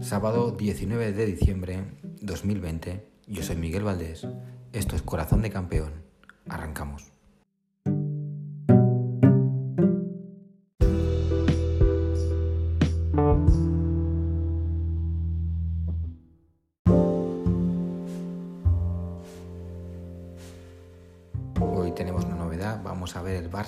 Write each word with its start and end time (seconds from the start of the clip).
Sábado 0.00 0.52
19 0.52 1.12
de 1.12 1.26
diciembre 1.26 1.84
2020. 2.22 3.04
Yo 3.26 3.42
soy 3.42 3.56
Miguel 3.56 3.84
Valdés. 3.84 4.26
Esto 4.72 4.96
es 4.96 5.02
Corazón 5.02 5.42
de 5.42 5.50
Campeón. 5.50 6.04
Arrancamos. 6.48 7.15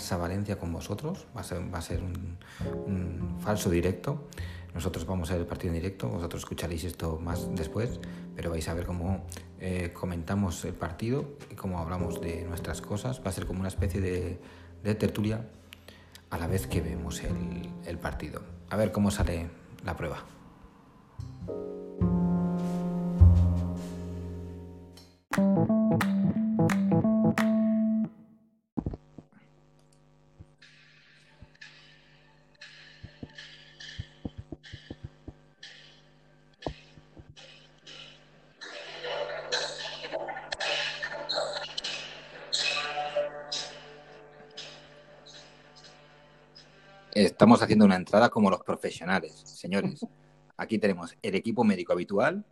Barça 0.08 0.16
Valencia 0.16 0.58
con 0.58 0.72
vosotros. 0.72 1.26
Va 1.36 1.42
a 1.42 1.44
ser, 1.44 1.60
va 1.72 1.78
a 1.78 1.82
ser 1.82 2.00
un, 2.02 3.36
falso 3.40 3.68
directo. 3.68 4.28
Nosotros 4.72 5.04
vamos 5.04 5.30
a 5.30 5.34
ver 5.34 5.42
el 5.42 5.46
partido 5.46 5.74
en 5.74 5.80
directo, 5.80 6.08
vosotros 6.08 6.42
escucharéis 6.42 6.84
esto 6.84 7.18
más 7.18 7.54
después, 7.54 8.00
pero 8.36 8.50
vais 8.50 8.68
a 8.68 8.74
ver 8.74 8.86
cómo 8.86 9.26
eh, 9.60 9.92
comentamos 9.92 10.64
el 10.64 10.74
partido 10.74 11.24
y 11.50 11.54
cómo 11.56 11.78
hablamos 11.78 12.20
de 12.20 12.44
nuestras 12.44 12.80
cosas. 12.80 13.20
Va 13.20 13.30
a 13.30 13.32
ser 13.32 13.46
como 13.46 13.60
una 13.60 13.68
especie 13.68 14.00
de, 14.00 14.94
tertulia 14.94 15.46
a 16.30 16.38
la 16.38 16.46
vez 16.46 16.66
que 16.66 16.80
vemos 16.80 17.22
el 17.22 17.98
partido. 17.98 18.42
A 18.70 18.76
ver 18.76 18.92
cómo 18.92 19.10
sale 19.10 19.50
la 19.84 19.96
prueba. 19.96 20.24
Haciendo 47.68 47.84
una 47.84 47.96
entrada 47.96 48.30
como 48.30 48.48
los 48.48 48.62
profesionales, 48.62 49.42
señores. 49.44 50.00
Aquí 50.56 50.78
tenemos 50.78 51.14
el 51.20 51.34
equipo 51.34 51.64
médico 51.64 51.92
habitual 51.92 52.42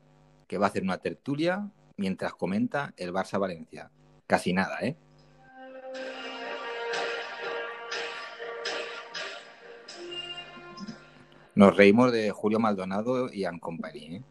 que 0.46 0.58
va 0.58 0.66
a 0.66 0.68
hacer 0.68 0.82
una 0.82 0.98
tertulia 0.98 1.66
mientras 1.96 2.34
comenta 2.34 2.92
el 2.98 3.14
Barça 3.14 3.38
Valencia. 3.40 3.90
Casi 4.26 4.52
nada, 4.52 4.78
¿eh? 4.82 4.94
Nos 11.54 11.76
reímos 11.76 12.12
de 12.12 12.30
Julio 12.30 12.58
Maldonado 12.58 13.32
y 13.32 13.44
An 13.44 13.58
Company. 13.58 14.16
¿eh? 14.16 14.22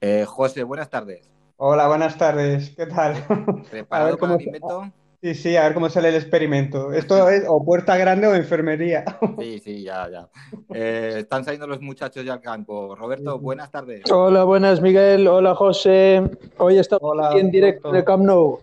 Eh, 0.00 0.24
José, 0.26 0.62
buenas 0.64 0.90
tardes. 0.90 1.30
Hola, 1.56 1.88
buenas 1.88 2.16
tardes. 2.18 2.70
¿Qué 2.76 2.86
tal? 2.86 3.24
¿Preparado 3.70 4.10
ver 4.10 4.18
para 4.18 4.18
cómo- 4.18 4.34
el 4.34 4.42
invento? 4.42 4.92
Sí, 5.20 5.34
sí, 5.34 5.56
a 5.56 5.64
ver 5.64 5.74
cómo 5.74 5.88
sale 5.88 6.10
el 6.10 6.14
experimento. 6.14 6.92
Esto 6.92 7.28
es 7.30 7.44
o 7.48 7.64
puerta 7.64 7.96
grande 7.96 8.28
o 8.28 8.34
enfermería. 8.34 9.04
Sí, 9.38 9.58
sí, 9.58 9.82
ya, 9.82 10.08
ya. 10.08 10.28
Eh, 10.72 11.16
están 11.18 11.44
saliendo 11.44 11.66
los 11.66 11.80
muchachos 11.80 12.24
ya 12.24 12.34
al 12.34 12.40
campo. 12.40 12.94
Roberto, 12.94 13.38
buenas 13.40 13.70
tardes. 13.70 14.02
Hola, 14.10 14.44
buenas 14.44 14.80
Miguel. 14.80 15.26
Hola 15.26 15.56
José. 15.56 16.22
Hoy 16.58 16.78
estamos 16.78 17.10
Hola, 17.10 17.30
aquí 17.30 17.40
en 17.40 17.50
directo 17.50 17.90
de 17.90 18.04
Camp 18.04 18.24
Nou. 18.24 18.60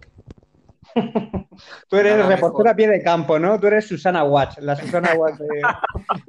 Tú 1.89 1.97
eres 1.97 2.17
Nada 2.17 2.29
reportera 2.29 2.73
mejor. 2.73 2.75
pie 2.77 2.87
de 2.87 3.03
campo, 3.03 3.37
¿no? 3.37 3.59
Tú 3.59 3.67
eres 3.67 3.85
Susana 3.85 4.23
Watch, 4.23 4.59
la 4.59 4.77
Susana 4.77 5.13
Watch 5.17 5.39
de... 5.39 5.61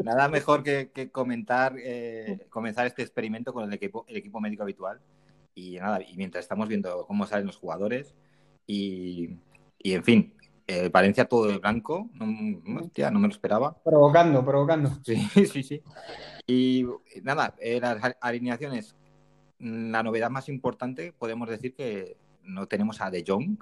Nada 0.02 0.28
mejor 0.28 0.64
que, 0.64 0.90
que 0.92 1.08
comentar, 1.12 1.74
eh, 1.78 2.46
comenzar 2.50 2.84
este 2.86 3.02
experimento 3.02 3.52
con 3.52 3.62
el 3.64 3.72
equipo, 3.72 4.04
el 4.08 4.16
equipo 4.16 4.40
médico 4.40 4.64
habitual. 4.64 4.98
Y 5.54 5.76
nada, 5.76 6.00
y 6.02 6.16
mientras 6.16 6.44
estamos 6.44 6.68
viendo 6.68 7.06
cómo 7.06 7.26
salen 7.26 7.46
los 7.46 7.56
jugadores 7.56 8.16
y, 8.66 9.38
y 9.86 9.92
en 9.94 10.02
fin, 10.02 10.34
eh, 10.66 10.88
Valencia 10.92 11.26
todo 11.26 11.46
de 11.46 11.58
blanco, 11.58 12.10
no, 12.14 12.80
hostia, 12.80 13.08
no 13.08 13.20
me 13.20 13.28
lo 13.28 13.32
esperaba. 13.32 13.80
Provocando, 13.84 14.44
provocando. 14.44 14.90
Sí, 15.04 15.14
sí, 15.52 15.62
sí. 15.62 15.80
Y 16.44 16.84
nada, 17.22 17.54
eh, 17.60 17.78
las 17.80 18.16
alineaciones, 18.20 18.96
mm, 19.60 19.90
la 19.92 20.02
novedad 20.02 20.28
más 20.28 20.48
importante, 20.48 21.12
podemos 21.12 21.48
decir 21.48 21.72
que 21.72 22.16
no 22.42 22.66
tenemos 22.66 23.00
a 23.00 23.10
De 23.12 23.22
Jong 23.24 23.58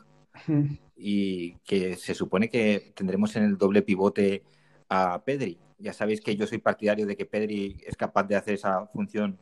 y 0.96 1.56
que 1.58 1.96
se 1.96 2.14
supone 2.14 2.48
que 2.48 2.92
tendremos 2.96 3.36
en 3.36 3.44
el 3.44 3.58
doble 3.58 3.82
pivote 3.82 4.42
a 4.88 5.22
Pedri. 5.24 5.58
Ya 5.78 5.92
sabéis 5.92 6.22
que 6.22 6.36
yo 6.36 6.46
soy 6.46 6.56
partidario 6.56 7.04
de 7.06 7.18
que 7.18 7.26
Pedri 7.26 7.76
es 7.86 7.96
capaz 7.96 8.22
de 8.24 8.36
hacer 8.36 8.54
esa 8.54 8.86
función 8.86 9.38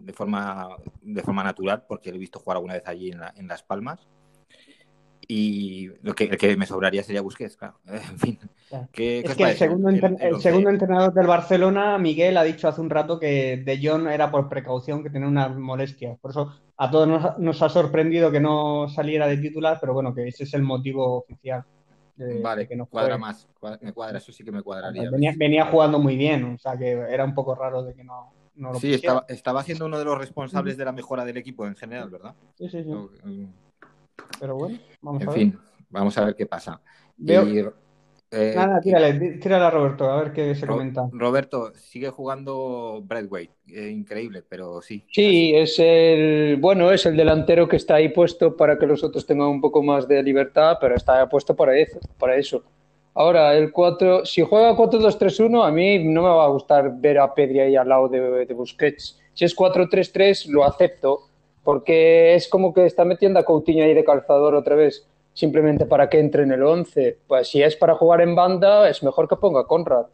de 0.00 0.12
forma, 0.12 0.68
de 1.02 1.22
forma 1.24 1.42
natural, 1.42 1.84
porque 1.88 2.10
lo 2.10 2.16
he 2.16 2.20
visto 2.20 2.38
jugar 2.38 2.58
alguna 2.58 2.74
vez 2.74 2.84
allí 2.86 3.10
en, 3.10 3.18
la- 3.18 3.34
en 3.36 3.48
Las 3.48 3.64
Palmas. 3.64 4.06
Y 5.30 5.88
lo 6.02 6.14
que, 6.14 6.24
el 6.24 6.38
que 6.38 6.56
me 6.56 6.64
sobraría 6.64 7.02
sería 7.02 7.20
Busquets, 7.20 7.56
claro. 7.58 7.78
En 7.86 8.18
fin. 8.18 8.38
Ya. 8.70 8.88
¿Qué, 8.92 9.22
qué 9.24 9.30
Es 9.32 9.36
que 9.36 9.44
el 9.44 9.56
segundo, 9.56 9.88
el- 9.90 9.96
enter- 10.00 10.16
el 10.20 10.26
el 10.28 10.34
once? 10.34 10.42
segundo 10.48 10.70
entrenador 10.70 11.12
del 11.12 11.26
Barcelona, 11.26 11.98
Miguel, 11.98 12.36
ha 12.38 12.42
dicho 12.44 12.66
hace 12.66 12.80
un 12.80 12.88
rato 12.90 13.18
que 13.20 13.58
De 13.58 13.78
Jong 13.82 14.08
era 14.08 14.30
por 14.30 14.48
precaución, 14.48 15.02
que 15.02 15.10
tenía 15.10 15.28
unas 15.28 15.54
molestias. 15.56 16.18
Por 16.18 16.30
eso 16.30 16.54
a 16.78 16.90
todos 16.90 17.06
nos, 17.08 17.38
nos 17.38 17.60
ha 17.62 17.68
sorprendido 17.68 18.30
que 18.30 18.40
no 18.40 18.88
saliera 18.88 19.26
de 19.26 19.36
titular, 19.36 19.76
pero 19.80 19.92
bueno, 19.92 20.14
que 20.14 20.26
ese 20.28 20.44
es 20.44 20.54
el 20.54 20.62
motivo 20.62 21.18
oficial. 21.18 21.62
de- 22.16 22.40
Vale, 22.42 22.62
de 22.62 22.68
que 22.68 22.74
no 22.76 22.86
cuadra 22.86 23.16
más. 23.18 23.46
cuadra- 23.60 23.78
me 23.82 23.92
cuadra, 23.92 24.18
eso 24.18 24.32
sí 24.32 24.42
que 24.42 24.50
me 24.50 24.62
cuadraría. 24.62 25.10
Venía, 25.10 25.34
venía 25.36 25.66
jugando 25.66 25.98
muy 25.98 26.16
bien, 26.16 26.42
o 26.54 26.58
sea 26.58 26.76
que 26.76 26.90
era 26.90 27.24
un 27.24 27.34
poco 27.34 27.54
raro 27.54 27.82
de 27.84 27.94
que 27.94 28.02
no, 28.02 28.32
no 28.56 28.72
lo 28.72 28.80
Sí, 28.80 28.88
pusiera. 28.92 28.96
estaba, 28.96 29.24
estaba 29.28 29.62
siendo 29.62 29.84
uno 29.86 29.98
de 29.98 30.04
los 30.04 30.18
responsables 30.18 30.76
de 30.76 30.84
la 30.84 30.90
mejora 30.92 31.24
del 31.24 31.36
equipo 31.36 31.64
en 31.66 31.76
general, 31.76 32.10
¿verdad? 32.10 32.34
Sí, 32.56 32.68
sí, 32.68 32.82
sí. 32.82 32.90
Pero 34.40 34.56
bueno, 34.56 34.78
vamos 35.02 35.22
En 35.22 35.28
a 35.28 35.32
ver. 35.32 35.40
fin, 35.40 35.58
vamos 35.90 36.18
a 36.18 36.24
ver 36.24 36.34
qué 36.36 36.46
pasa. 36.46 36.80
Veo- 37.16 37.44
Y, 37.46 37.58
eh, 38.30 38.52
Nada, 38.54 38.80
tírale, 38.80 39.14
tí- 39.14 39.40
tírale 39.40 39.64
a 39.64 39.70
Roberto, 39.70 40.10
a 40.10 40.22
ver 40.22 40.32
qué 40.32 40.54
se 40.54 40.66
Ro- 40.66 40.74
comenta. 40.74 41.08
Roberto, 41.12 41.72
sigue 41.74 42.10
jugando 42.10 43.02
Bradway. 43.04 43.50
Eh, 43.68 43.88
increíble, 43.88 44.42
pero 44.48 44.82
sí. 44.82 45.04
Sí, 45.10 45.54
es 45.54 45.76
el 45.78 46.58
bueno, 46.60 46.92
es 46.92 47.06
el 47.06 47.16
delantero 47.16 47.68
que 47.68 47.76
está 47.76 47.94
ahí 47.96 48.10
puesto 48.10 48.56
para 48.56 48.78
que 48.78 48.86
los 48.86 49.02
otros 49.02 49.24
tengan 49.26 49.48
un 49.48 49.60
poco 49.60 49.82
más 49.82 50.06
de 50.06 50.22
libertad, 50.22 50.76
pero 50.80 50.94
está 50.94 51.26
puesto 51.28 51.56
para 51.56 51.76
eso, 51.76 51.98
para 52.18 52.36
eso. 52.36 52.62
Ahora, 53.14 53.56
el 53.56 53.72
4, 53.72 54.24
si 54.24 54.42
juega 54.42 54.76
4-2-3-1, 54.76 55.64
a 55.64 55.72
mí 55.72 55.98
no 56.04 56.22
me 56.22 56.28
va 56.28 56.44
a 56.44 56.48
gustar 56.48 57.00
ver 57.00 57.18
a 57.18 57.34
Pedri 57.34 57.58
ahí 57.60 57.74
al 57.76 57.88
lado 57.88 58.08
de, 58.08 58.46
de 58.46 58.54
Busquets. 58.54 59.18
Si 59.34 59.44
es 59.44 59.54
4-3-3, 59.56 60.46
lo 60.46 60.64
acepto, 60.64 61.27
porque 61.68 62.34
es 62.34 62.48
como 62.48 62.72
que 62.72 62.86
está 62.86 63.04
metiendo 63.04 63.38
a 63.38 63.44
Coutinho 63.44 63.84
ahí 63.84 63.92
de 63.92 64.02
calzador 64.02 64.54
otra 64.54 64.74
vez, 64.74 65.06
simplemente 65.34 65.84
para 65.84 66.08
que 66.08 66.18
entre 66.18 66.44
en 66.44 66.52
el 66.52 66.62
11. 66.62 67.18
Pues 67.26 67.48
si 67.48 67.62
es 67.62 67.76
para 67.76 67.94
jugar 67.94 68.22
en 68.22 68.34
banda, 68.34 68.88
es 68.88 69.02
mejor 69.02 69.28
que 69.28 69.36
ponga 69.36 69.60
a 69.60 69.66
Conrad. 69.66 70.06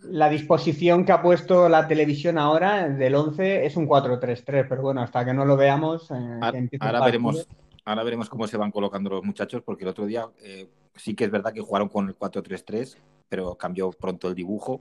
La 0.00 0.28
disposición 0.28 1.04
que 1.04 1.12
ha 1.12 1.22
puesto 1.22 1.68
la 1.68 1.86
televisión 1.86 2.38
ahora 2.38 2.88
del 2.88 3.14
11 3.14 3.66
es 3.66 3.76
un 3.76 3.86
4-3-3, 3.86 4.66
pero 4.68 4.82
bueno, 4.82 5.00
hasta 5.00 5.24
que 5.24 5.32
no 5.32 5.44
lo 5.44 5.56
veamos, 5.56 6.10
eh, 6.10 6.14
Ahora, 6.40 6.58
ahora 6.80 7.04
veremos, 7.04 7.46
ahora 7.84 8.02
veremos 8.02 8.28
cómo 8.28 8.48
se 8.48 8.56
van 8.56 8.72
colocando 8.72 9.10
los 9.10 9.22
muchachos, 9.22 9.62
porque 9.64 9.84
el 9.84 9.90
otro 9.90 10.06
día 10.06 10.26
eh, 10.42 10.66
sí 10.96 11.14
que 11.14 11.22
es 11.22 11.30
verdad 11.30 11.52
que 11.52 11.60
jugaron 11.60 11.88
con 11.88 12.08
el 12.08 12.18
4-3-3, 12.18 12.96
pero 13.28 13.54
cambió 13.54 13.92
pronto 13.92 14.26
el 14.26 14.34
dibujo 14.34 14.80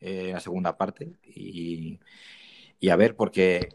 eh, 0.00 0.24
en 0.26 0.32
la 0.32 0.40
segunda 0.40 0.76
parte. 0.76 1.12
Y, 1.22 2.00
y 2.80 2.88
a 2.88 2.96
ver, 2.96 3.14
porque 3.14 3.68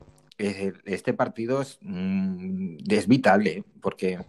este 0.86 1.14
partido 1.14 1.62
es, 1.62 1.78
mm, 1.82 2.78
es 2.90 3.08
vital, 3.08 3.46
¿eh? 3.48 3.64
porque 3.82 4.20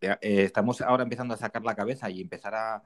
eh, 0.00 0.16
estamos 0.20 0.80
ahora 0.80 1.02
empezando 1.02 1.34
a 1.34 1.36
sacar 1.36 1.62
la 1.62 1.74
cabeza 1.74 2.10
y 2.10 2.20
empezar 2.20 2.54
a, 2.54 2.82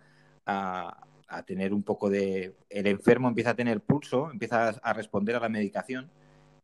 a- 0.46 1.06
a 1.28 1.42
tener 1.44 1.72
un 1.72 1.82
poco 1.84 2.10
de... 2.10 2.56
El 2.68 2.86
enfermo 2.88 3.28
empieza 3.28 3.50
a 3.50 3.54
tener 3.54 3.80
pulso, 3.80 4.30
empieza 4.32 4.70
a 4.70 4.92
responder 4.92 5.36
a 5.36 5.40
la 5.40 5.48
medicación 5.48 6.10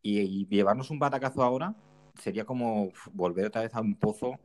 y, 0.03 0.21
y 0.21 0.47
llevarnos 0.47 0.91
un 0.91 0.99
batacazo 0.99 1.43
ahora 1.43 1.75
sería 2.21 2.45
como 2.45 2.91
volver 3.13 3.47
otra 3.47 3.63
vez 3.63 3.75
a 3.75 3.81
un 3.81 3.95
pozo 3.95 4.39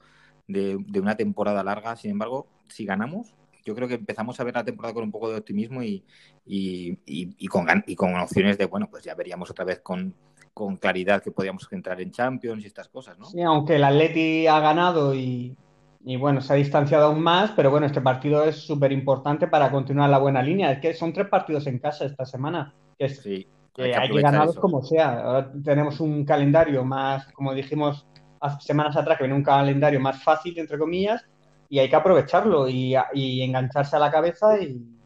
de, 0.47 0.77
de 0.87 0.99
una 0.99 1.15
temporada 1.17 1.63
larga. 1.63 1.95
Sin 1.95 2.11
embargo, 2.11 2.47
si 2.67 2.85
ganamos, 2.85 3.33
yo 3.65 3.73
creo 3.75 3.87
que 3.87 3.95
empezamos 3.95 4.39
a 4.39 4.43
ver 4.43 4.55
la 4.55 4.63
temporada 4.65 4.93
con 4.93 5.03
un 5.03 5.11
poco 5.11 5.29
de 5.31 5.37
optimismo 5.39 5.81
y, 5.83 6.03
y, 6.45 6.91
y- 7.05 7.35
y 7.37 7.47
con, 7.47 7.67
y 7.87 7.95
con 7.95 8.15
opciones 8.15 8.57
de, 8.57 8.65
bueno, 8.65 8.89
pues 8.89 9.03
ya 9.03 9.15
veríamos 9.15 9.49
otra 9.49 9.65
vez 9.65 9.79
con, 9.79 10.13
con 10.53 10.77
claridad 10.77 11.21
que 11.23 11.31
podíamos 11.31 11.67
entrar 11.71 12.01
en 12.01 12.11
Champions 12.11 12.63
y 12.63 12.67
estas 12.67 12.89
cosas, 12.89 13.17
¿no? 13.17 13.25
Sí, 13.25 13.41
aunque 13.41 13.75
el 13.75 13.83
Atleti 13.83 14.47
ha 14.47 14.59
ganado 14.59 15.15
y, 15.15 15.55
y, 16.03 16.17
bueno, 16.17 16.41
se 16.41 16.53
ha 16.53 16.55
distanciado 16.55 17.07
aún 17.07 17.21
más, 17.21 17.51
pero 17.51 17.71
bueno, 17.71 17.85
este 17.85 18.01
partido 18.01 18.43
es 18.43 18.57
súper 18.57 18.91
importante 18.91 19.47
para 19.47 19.71
continuar 19.71 20.09
la 20.09 20.17
buena 20.17 20.41
línea. 20.41 20.71
Es 20.71 20.79
que 20.79 20.93
son 20.93 21.13
tres 21.13 21.27
partidos 21.27 21.67
en 21.67 21.79
casa 21.79 22.05
esta 22.05 22.25
semana, 22.25 22.73
que 22.97 23.05
es 23.05 23.21
Sí, 23.21 23.47
que 23.73 23.95
hay 23.95 24.09
que, 24.09 24.21
ganarlos 24.21 24.57
como 24.57 24.81
sea. 24.81 25.21
Ahora 25.21 25.51
tenemos 25.63 25.99
un 25.99 26.25
calendario 26.25 26.83
más, 26.83 27.31
como 27.33 27.53
dijimos 27.53 28.05
hace 28.39 28.65
semanas 28.65 28.97
atrás, 28.97 29.17
que 29.17 29.23
viene 29.23 29.35
un 29.35 29.43
calendario 29.43 29.99
más 29.99 30.21
fácil, 30.23 30.57
entre 30.57 30.77
comillas, 30.77 31.25
y 31.69 31.79
hay 31.79 31.89
que 31.89 31.95
aprovecharlo 31.95 32.67
y, 32.67 32.95
engancharse 33.13 33.95
a 33.95 33.99
la 33.99 34.11
cabeza 34.11 34.59
y, 34.59 34.97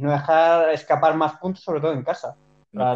no 0.00 0.10
dejar 0.10 0.70
escapar 0.70 1.14
más 1.14 1.34
puntos, 1.34 1.62
sobre 1.62 1.80
todo 1.80 1.92
en 1.92 2.02
casa. 2.02 2.34
No 2.72 2.94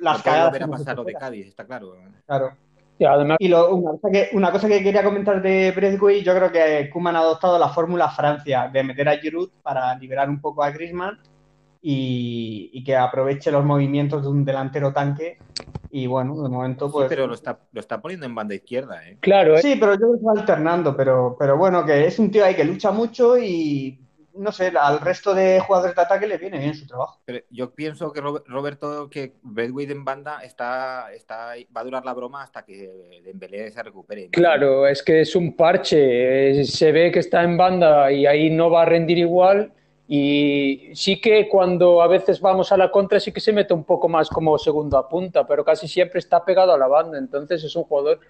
las 0.00 0.22
cagadas. 0.22 0.60
a 0.60 0.66
pasar 0.66 0.96
lo 0.96 1.04
de 1.04 1.12
Cádiz, 1.14 1.46
está 1.46 1.66
claro. 1.66 1.94
Claro. 2.26 2.52
Y, 2.98 3.04
además... 3.04 3.36
y 3.40 3.52
una, 3.52 3.90
cosa 3.90 4.10
que, 4.10 4.30
una, 4.32 4.50
cosa 4.50 4.68
que, 4.68 4.82
quería 4.82 5.04
comentar 5.04 5.42
de 5.42 5.70
Breathway, 5.72 6.22
yo 6.22 6.34
creo 6.34 6.50
que 6.50 6.88
Kuman 6.90 7.14
ha 7.14 7.20
adoptado 7.20 7.58
la 7.58 7.68
fórmula 7.68 8.08
Francia 8.08 8.70
de 8.72 8.82
meter 8.82 9.08
a 9.08 9.18
Giroud 9.18 9.50
para 9.62 9.94
liberar 9.98 10.30
un 10.30 10.40
poco 10.40 10.62
a 10.62 10.70
Griezmann 10.70 11.18
y, 11.82 12.82
que 12.84 12.96
aproveche 12.96 13.52
los 13.52 13.64
movimientos 13.64 14.22
de 14.22 14.28
un 14.28 14.44
delantero 14.44 14.92
tanque. 14.92 15.38
Y 15.90 16.06
bueno, 16.06 16.42
de 16.42 16.48
momento 16.48 16.90
pues... 16.90 17.04
Sí, 17.04 17.08
pero 17.10 17.26
lo 17.26 17.34
está, 17.34 17.58
lo 17.70 17.80
está 17.80 18.00
poniendo 18.00 18.26
en 18.26 18.34
banda 18.34 18.54
izquierda, 18.54 19.06
¿eh? 19.06 19.18
Claro. 19.20 19.56
¿eh? 19.56 19.62
Sí, 19.62 19.76
pero 19.78 19.94
yo 19.94 20.06
lo 20.06 20.14
estoy 20.14 20.38
alternando, 20.38 20.96
pero, 20.96 21.36
pero 21.38 21.58
bueno, 21.58 21.84
que 21.84 22.06
es 22.06 22.18
un 22.18 22.30
tío 22.30 22.44
ahí 22.44 22.54
que 22.54 22.64
lucha 22.64 22.90
mucho 22.90 23.36
y 23.38 24.05
no 24.36 24.52
sé, 24.52 24.72
al 24.78 25.00
resto 25.00 25.34
de 25.34 25.60
jugadores 25.60 25.94
de 25.96 26.02
ataque 26.02 26.26
le 26.26 26.38
viene 26.38 26.58
bien 26.58 26.74
su 26.74 26.86
trabajo. 26.86 27.20
Pero 27.24 27.40
yo 27.50 27.74
pienso 27.74 28.12
que 28.12 28.20
Roberto, 28.20 29.08
que 29.10 29.36
Bedway 29.42 29.90
en 29.90 30.04
banda 30.04 30.40
está, 30.42 31.12
está, 31.12 31.54
va 31.74 31.80
a 31.80 31.84
durar 31.84 32.04
la 32.04 32.14
broma 32.14 32.42
hasta 32.42 32.64
que 32.64 33.22
Dembélé 33.24 33.70
se 33.70 33.82
recupere. 33.82 34.28
Claro, 34.30 34.86
es 34.86 35.02
que 35.02 35.22
es 35.22 35.34
un 35.36 35.56
parche. 35.56 36.64
Se 36.64 36.92
ve 36.92 37.10
que 37.10 37.20
está 37.20 37.42
en 37.42 37.56
banda 37.56 38.10
y 38.12 38.26
ahí 38.26 38.50
no 38.50 38.70
va 38.70 38.82
a 38.82 38.86
rendir 38.86 39.18
igual. 39.18 39.72
Y 40.08 40.90
sí 40.94 41.20
que 41.20 41.48
cuando 41.48 42.00
a 42.00 42.06
veces 42.06 42.40
vamos 42.40 42.70
a 42.70 42.76
la 42.76 42.92
contra 42.92 43.18
sí 43.18 43.32
que 43.32 43.40
se 43.40 43.52
mete 43.52 43.74
un 43.74 43.82
poco 43.82 44.08
más 44.08 44.28
como 44.28 44.56
segundo 44.56 44.96
a 44.96 45.08
punta, 45.08 45.44
pero 45.46 45.64
casi 45.64 45.88
siempre 45.88 46.20
está 46.20 46.44
pegado 46.44 46.72
a 46.72 46.78
la 46.78 46.86
banda. 46.86 47.18
Entonces 47.18 47.64
es 47.64 47.74
un 47.74 47.84
jugador 47.84 48.20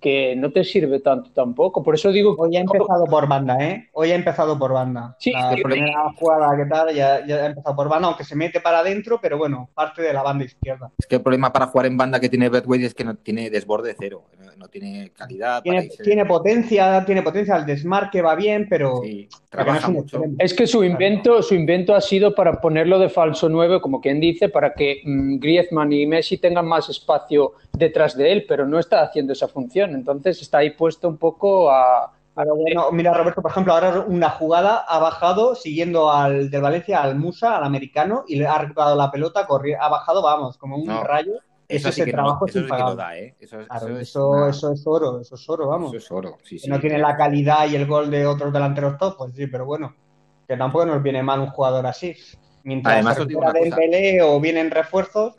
que 0.00 0.36
no 0.36 0.52
te 0.52 0.64
sirve 0.64 1.00
tanto 1.00 1.30
tampoco. 1.32 1.82
Por 1.82 1.94
eso 1.94 2.12
digo. 2.12 2.34
Hoy 2.38 2.56
ha 2.56 2.60
empezado 2.60 3.04
por 3.06 3.28
banda, 3.28 3.56
¿eh? 3.60 3.88
Hoy 3.92 4.12
ha 4.12 4.14
empezado 4.14 4.58
por 4.58 4.72
banda. 4.72 5.16
Sí, 5.18 5.32
la 5.32 5.50
primera 5.50 6.12
jugada 6.18 6.56
que 6.56 6.66
tal 6.66 6.94
ya, 6.94 7.26
ya, 7.26 7.36
ha 7.36 7.46
empezado 7.46 7.76
por 7.76 7.88
banda, 7.88 8.08
aunque 8.08 8.24
se 8.24 8.36
mete 8.36 8.60
para 8.60 8.80
adentro, 8.80 9.18
pero 9.20 9.38
bueno, 9.38 9.70
parte 9.74 10.02
de 10.02 10.12
la 10.12 10.22
banda 10.22 10.44
izquierda. 10.44 10.90
Es 10.98 11.06
que 11.06 11.16
el 11.16 11.22
problema 11.22 11.52
para 11.52 11.66
jugar 11.66 11.86
en 11.86 11.96
banda 11.96 12.20
que 12.20 12.28
tiene 12.28 12.48
Bedway 12.48 12.84
es 12.84 12.94
que 12.94 13.04
no 13.04 13.16
tiene 13.16 13.50
desborde 13.50 13.94
cero, 13.98 14.24
no 14.56 14.68
tiene 14.68 15.10
calidad. 15.10 15.62
Tiene, 15.62 16.24
potencia, 16.24 17.04
tiene 17.04 17.22
potencia, 17.22 17.56
el 17.56 17.66
desmarque 17.66 18.22
va 18.22 18.34
bien, 18.34 18.66
pero. 18.68 19.02
trabaja 19.48 19.88
mucho. 19.88 20.22
Es 20.38 20.54
que 20.54 20.66
su 20.66 20.84
invento, 20.84 21.42
su 21.42 21.54
invento 21.54 21.94
ha 21.94 22.00
sido 22.00 22.34
para 22.34 22.60
ponerlo 22.60 22.98
de 22.98 23.08
falso 23.08 23.48
9, 23.48 23.80
como 23.80 24.00
quien 24.00 24.20
dice, 24.20 24.48
para 24.48 24.74
que 24.74 25.02
mm, 25.04 25.38
Griezmann 25.38 25.92
y 25.92 26.06
Messi 26.06 26.38
tengan 26.38 26.66
más 26.66 26.88
espacio 26.88 27.52
detrás 27.72 28.16
de 28.16 28.32
él, 28.32 28.44
pero 28.48 28.66
no 28.66 28.78
está 28.78 29.02
haciendo 29.02 29.32
esa 29.32 29.48
función. 29.48 29.85
Entonces 29.94 30.40
está 30.42 30.58
ahí 30.58 30.70
puesto 30.70 31.08
un 31.08 31.16
poco 31.16 31.70
a. 31.70 32.12
bueno, 32.34 32.90
mira, 32.92 33.14
Roberto, 33.14 33.42
por 33.42 33.50
ejemplo, 33.50 33.72
ahora 33.72 34.04
una 34.06 34.30
jugada 34.30 34.84
ha 34.88 34.98
bajado 34.98 35.54
siguiendo 35.54 36.10
al 36.10 36.50
del 36.50 36.62
Valencia, 36.62 37.02
al 37.02 37.16
Musa, 37.16 37.56
al 37.56 37.64
americano, 37.64 38.24
y 38.26 38.36
le 38.36 38.46
ha 38.46 38.58
recuperado 38.58 38.96
la 38.96 39.10
pelota, 39.10 39.46
ha 39.80 39.88
bajado, 39.88 40.22
vamos, 40.22 40.58
como 40.58 40.76
un 40.76 40.88
rayo. 41.04 41.34
Eso, 41.68 41.90
sí 41.90 42.04
que 42.04 42.12
trabajo 42.12 42.46
eso, 42.46 42.60
lo 42.60 42.94
da, 42.94 43.18
¿eh? 43.18 43.34
Eso, 43.40 43.58
eso, 43.60 44.48
eso, 44.48 44.72
es 44.72 44.86
oro, 44.86 45.20
eso 45.20 45.34
es 45.34 45.50
oro, 45.50 45.66
vamos. 45.66 45.88
Eso 45.88 45.96
es 45.96 46.12
oro, 46.12 46.38
sí, 46.44 46.60
sí. 46.60 46.70
no 46.70 46.78
tiene 46.78 46.98
la 46.98 47.16
calidad 47.16 47.68
y 47.68 47.74
el 47.74 47.86
gol 47.86 48.08
de 48.08 48.24
otros 48.24 48.52
delanteros 48.52 48.96
top, 48.98 49.16
pues 49.16 49.34
sí, 49.34 49.48
pero 49.48 49.66
bueno, 49.66 49.94
que 50.46 50.56
tampoco 50.56 50.86
nos 50.86 51.02
viene 51.02 51.22
mal 51.22 51.40
un 51.40 51.48
jugador 51.48 51.86
así. 51.86 52.14
Mientras 52.62 52.94
Además, 52.94 53.16
se 53.16 54.22
o 54.22 54.40
vienen 54.40 54.70
refuerzos, 54.70 55.34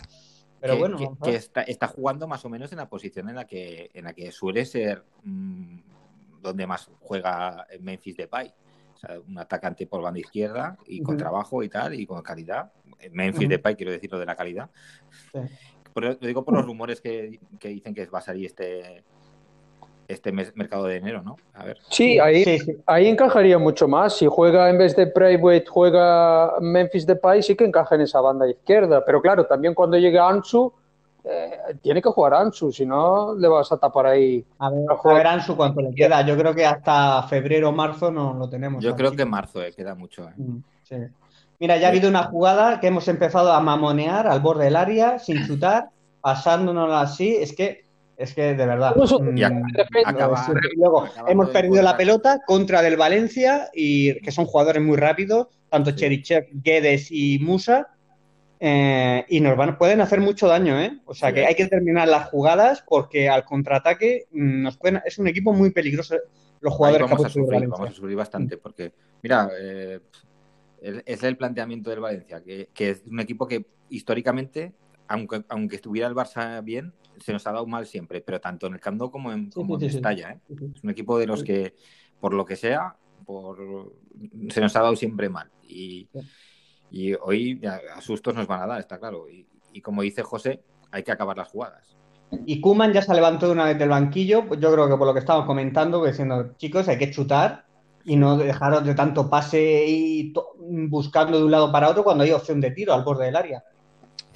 pero 0.60 0.78
bueno, 0.78 1.18
que, 1.24 1.36
está, 1.36 1.88
jugando 1.88 2.28
más 2.28 2.44
o 2.46 2.50
menos 2.50 2.72
en 2.72 2.78
la 2.78 2.90
posición 2.90 3.30
en 3.30 3.36
la 3.36 3.46
que, 3.46 3.90
en 3.94 4.06
la 4.06 4.14
que 4.14 4.32
suele 4.32 4.66
ser 4.66 5.04
mm, 5.24 5.80
donde 6.42 6.68
más 6.68 6.90
juega 7.00 7.68
Memphis 7.80 8.18
Depay. 8.18 8.54
O 8.94 9.00
sea, 9.00 9.20
un 9.20 9.38
atacante 9.38 9.86
por 9.86 10.02
banda 10.02 10.20
izquierda 10.20 10.76
y 10.88 11.02
con 11.02 11.18
trabajo 11.18 11.62
y 11.62 11.70
tal, 11.70 11.94
y 11.94 12.08
con 12.08 12.22
calidad. 12.24 12.72
Memphis 13.12 13.50
Depay, 13.50 13.76
quiero 13.76 13.92
decir 13.92 14.12
lo 14.12 14.18
de 14.18 14.26
la 14.26 14.36
calidad. 14.36 14.72
lo 15.94 16.16
digo 16.16 16.44
por 16.44 16.56
los 16.56 16.66
rumores 16.66 17.00
que, 17.00 17.40
dicen 17.62 17.94
que 17.94 18.06
va 18.08 18.20
a 18.20 18.24
salir 18.24 18.48
este, 18.48 19.04
este 20.08 20.32
mercado 20.32 20.86
de 20.86 20.98
enero, 20.98 21.22
¿no? 21.22 21.36
A 21.54 21.66
ver. 21.66 21.78
Sí, 21.90 22.18
ahí, 22.20 22.46
ahí 22.86 23.08
encajaría 23.08 23.58
mucho 23.58 23.88
más. 23.88 24.18
Si 24.18 24.26
juega 24.26 24.70
en 24.70 24.78
vez 24.78 24.96
de 24.96 25.08
Private, 25.08 25.66
juega 25.68 26.54
Memphis 26.62 27.06
Depay, 27.06 27.44
sí 27.44 27.56
que 27.56 27.66
encaja 27.66 27.96
en 27.96 28.02
esa 28.02 28.22
banda 28.22 28.50
izquierda. 28.50 29.04
Pero 29.06 29.22
claro, 29.22 29.46
también 29.46 29.74
cuando 29.74 29.98
llegue 29.98 30.18
Ansu, 30.18 30.72
eh, 31.26 31.60
tiene 31.82 32.02
que 32.02 32.10
jugar 32.10 32.34
Ansu, 32.36 32.72
si 32.72 32.86
no 32.86 33.36
le 33.36 33.50
vas 33.50 33.70
a 33.72 33.78
tapar 33.78 34.06
ahí. 34.06 34.46
A 34.60 34.70
ver, 34.70 35.28
Ansu 35.28 35.58
cuánto 35.58 35.82
le 35.82 35.94
queda. 35.94 36.22
Yo 36.22 36.38
creo 36.38 36.56
que 36.56 36.66
hasta 36.66 37.24
febrero 37.24 37.70
o 37.70 37.72
marzo 37.74 38.10
no 38.10 38.34
lo 38.34 38.50
tenemos. 38.50 38.82
Yo 38.82 38.96
creo 38.96 39.12
que 39.12 39.26
marzo, 39.26 39.62
eh, 39.62 39.74
queda 39.74 39.94
mucho. 39.94 40.30
Eh. 40.30 40.34
Mm, 40.38 40.64
Mira, 41.60 41.78
ya 41.78 41.88
ha 41.88 41.90
habido 41.90 42.08
una 42.08 42.26
jugada 42.26 42.80
que 42.80 42.88
hemos 42.88 43.08
empezado 43.08 43.52
a 43.52 43.60
mamonear 43.60 44.28
al 44.28 44.40
borde 44.40 44.66
del 44.66 44.76
área, 44.76 45.20
sin 45.20 45.46
chutar, 45.46 45.90
pasándonos 46.22 46.94
así. 46.94 47.36
Es 47.36 47.54
que 47.54 47.87
es 48.18 48.34
que 48.34 48.56
de 48.56 48.66
verdad. 48.66 48.96
Mm, 48.96 49.38
luego 50.76 51.08
hemos 51.28 51.50
perdido 51.52 51.84
la 51.84 51.96
pelota 51.96 52.42
contra 52.46 52.82
del 52.82 52.98
Valencia 52.98 53.70
y 53.74 54.20
que 54.22 54.32
son 54.32 54.46
jugadores 54.46 54.82
muy 54.82 54.98
rápidos, 54.98 55.48
tanto 55.70 55.92
Cherichev, 55.92 56.48
Guedes 56.52 57.12
y 57.12 57.38
Musa. 57.40 57.90
Eh, 58.60 59.24
y 59.30 59.40
nos 59.40 59.56
van, 59.56 59.78
pueden 59.78 60.02
hacer 60.02 60.20
mucho 60.20 60.48
daño, 60.48 60.82
¿eh? 60.82 61.00
O 61.06 61.14
sea 61.14 61.32
que 61.32 61.46
hay 61.46 61.54
que 61.54 61.68
terminar 61.68 62.08
las 62.08 62.28
jugadas 62.30 62.84
porque 62.88 63.30
al 63.30 63.46
contraataque 63.46 64.26
mm, 64.32 64.64
nos 64.64 64.78
pueden, 64.78 65.00
es 65.06 65.20
un 65.20 65.28
equipo 65.28 65.54
muy 65.54 65.70
peligroso. 65.70 66.16
Los 66.60 66.74
jugadores 66.74 67.08
vamos, 67.08 67.26
a 67.26 67.30
sufrir, 67.30 67.68
vamos 67.68 67.90
a 67.92 67.94
sufrir 67.94 68.16
bastante 68.16 68.58
porque, 68.58 68.94
mira, 69.22 69.48
eh, 69.60 70.00
es 70.82 71.22
el 71.22 71.38
planteamiento 71.38 71.92
del 71.92 72.00
Valencia, 72.00 72.42
que, 72.42 72.70
que, 72.74 72.90
es 72.90 73.04
un 73.06 73.20
equipo 73.20 73.48
que 73.48 73.68
históricamente, 73.92 74.74
aunque, 75.08 75.44
aunque 75.50 75.76
estuviera 75.76 76.08
el 76.08 76.16
Barça 76.16 76.64
bien, 76.64 76.94
se 77.20 77.34
nos 77.34 77.46
ha 77.48 77.52
dado 77.52 77.66
mal 77.68 77.86
siempre, 77.86 78.22
pero 78.22 78.40
tanto 78.40 78.68
en 78.68 78.74
el 78.74 78.80
Camp 78.80 79.02
como 79.12 79.32
en, 79.32 79.50
como 79.52 79.78
Estalla. 79.78 80.32
¿eh? 80.32 80.40
Es 80.76 80.84
un 80.84 80.90
equipo 80.90 81.18
de 81.18 81.28
los 81.28 81.44
que, 81.44 81.76
por 82.20 82.34
lo 82.34 82.46
que 82.46 82.56
sea, 82.56 82.96
por, 83.26 83.94
se 84.50 84.62
nos 84.62 84.76
ha 84.76 84.82
dado 84.82 84.96
siempre 84.96 85.30
mal. 85.30 85.50
Y, 85.68 86.08
y 86.90 87.14
hoy 87.14 87.62
a 87.66 88.02
sustos 88.02 88.36
nos 88.36 88.48
van 88.48 88.62
a 88.62 88.68
dar, 88.68 88.80
está 88.80 89.00
claro. 89.00 89.28
Y, 89.30 89.46
como 89.82 90.02
dice 90.02 90.24
José, 90.24 90.64
hay 90.92 91.04
que 91.04 91.12
acabar 91.12 91.38
las 91.38 91.50
jugadas. 91.50 91.96
Y 92.46 92.60
Kuman 92.60 92.94
ya 92.94 93.02
se 93.02 93.14
levantó 93.14 93.46
de 93.46 93.52
una 93.54 93.66
vez 93.66 93.78
del 93.78 93.90
banquillo, 93.90 94.48
pues 94.48 94.60
yo 94.60 94.72
creo 94.74 94.90
que 94.90 94.98
por 94.98 95.08
lo 95.08 95.14
que 95.14 95.20
estamos 95.20 95.46
comentando, 95.46 96.04
diciendo, 96.04 96.56
chicos, 96.58 96.88
hay 96.88 96.98
que 96.98 97.12
chutar 97.12 97.66
y 98.04 98.16
no 98.16 98.38
dejaros 98.38 98.84
de 98.86 98.96
tanto 98.96 99.30
pase 99.30 99.86
y 99.88 100.34
buscando 100.90 101.38
de 101.38 101.46
un 101.46 101.52
lado 101.52 101.72
para 101.72 101.90
otro 101.90 102.04
cuando 102.04 102.24
hay 102.24 102.32
opción 102.32 102.60
de 102.60 102.72
tiro 102.72 102.94
al 102.94 103.04
borde 103.04 103.26
del 103.26 103.36
área. 103.36 103.64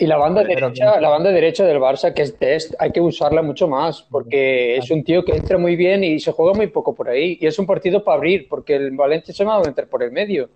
Y 0.01 0.07
la 0.07 0.17
banda 0.17 0.43
derecha, 0.43 0.99
la 0.99 1.09
banda 1.09 1.29
derecha 1.29 1.63
del 1.63 1.77
Barça, 1.77 2.11
que 2.11 2.23
es 2.23 2.35
Test, 2.35 2.73
hay 2.79 2.91
que 2.91 2.99
usarla 2.99 3.43
mucho 3.43 3.67
más, 3.67 4.01
porque 4.01 4.75
es 4.75 4.89
un 4.89 5.03
tío 5.03 5.23
que 5.23 5.35
entra 5.35 5.59
muy 5.59 5.75
bien 5.75 6.03
y 6.03 6.19
se 6.19 6.31
juega 6.31 6.55
muy 6.55 6.65
poco 6.65 6.95
por 6.95 7.07
ahí. 7.07 7.37
Y 7.39 7.45
es 7.45 7.59
un 7.59 7.67
partido 7.67 8.03
para 8.03 8.17
abrir, 8.17 8.47
porque 8.49 8.77
el 8.77 8.95
Valencia 8.95 9.31
se 9.31 9.45
va 9.45 9.57
a 9.57 9.59
meter 9.59 9.87
por 9.87 10.01
el 10.01 10.11
medio. 10.11 10.49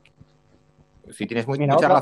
Si 1.12 1.28
tienes 1.28 1.46
muy, 1.46 1.60
otra, 1.64 2.02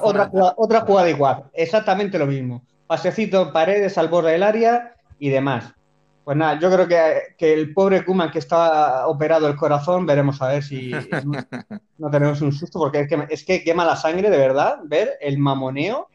otra, 0.56 0.82
jugada, 0.82 1.10
igual, 1.10 1.44
exactamente 1.52 2.18
lo 2.18 2.28
mismo. 2.28 2.64
Pasecito, 2.88 3.52
paredes 3.52 3.98
al 3.98 4.08
borde 4.08 4.32
del 4.32 4.44
área 4.44 4.96
y 5.20 5.28
demás. 5.28 5.74
Pues 6.24 6.38
nada, 6.38 6.58
yo 6.58 6.72
creo 6.72 6.88
que, 6.88 7.54
el 7.54 7.74
pobre 7.74 8.06
Kuman 8.06 8.32
que 8.32 8.40
está 8.40 9.06
operado 9.06 9.50
el 9.50 9.58
corazón, 9.58 10.06
veremos 10.06 10.42
a 10.42 10.48
ver 10.48 10.64
si 10.64 10.92
no, 11.98 12.10
tenemos 12.10 12.40
un 12.40 12.54
susto, 12.54 12.80
porque 12.80 13.02
es 13.02 13.10
que, 13.10 13.28
es 13.30 13.44
que 13.44 13.66
quema 13.66 13.84
la 13.84 13.98
sangre 13.98 14.30
de 14.30 14.38
verdad 14.38 14.78
ver 14.86 15.18
el 15.20 15.38
mamoneo 15.38 16.08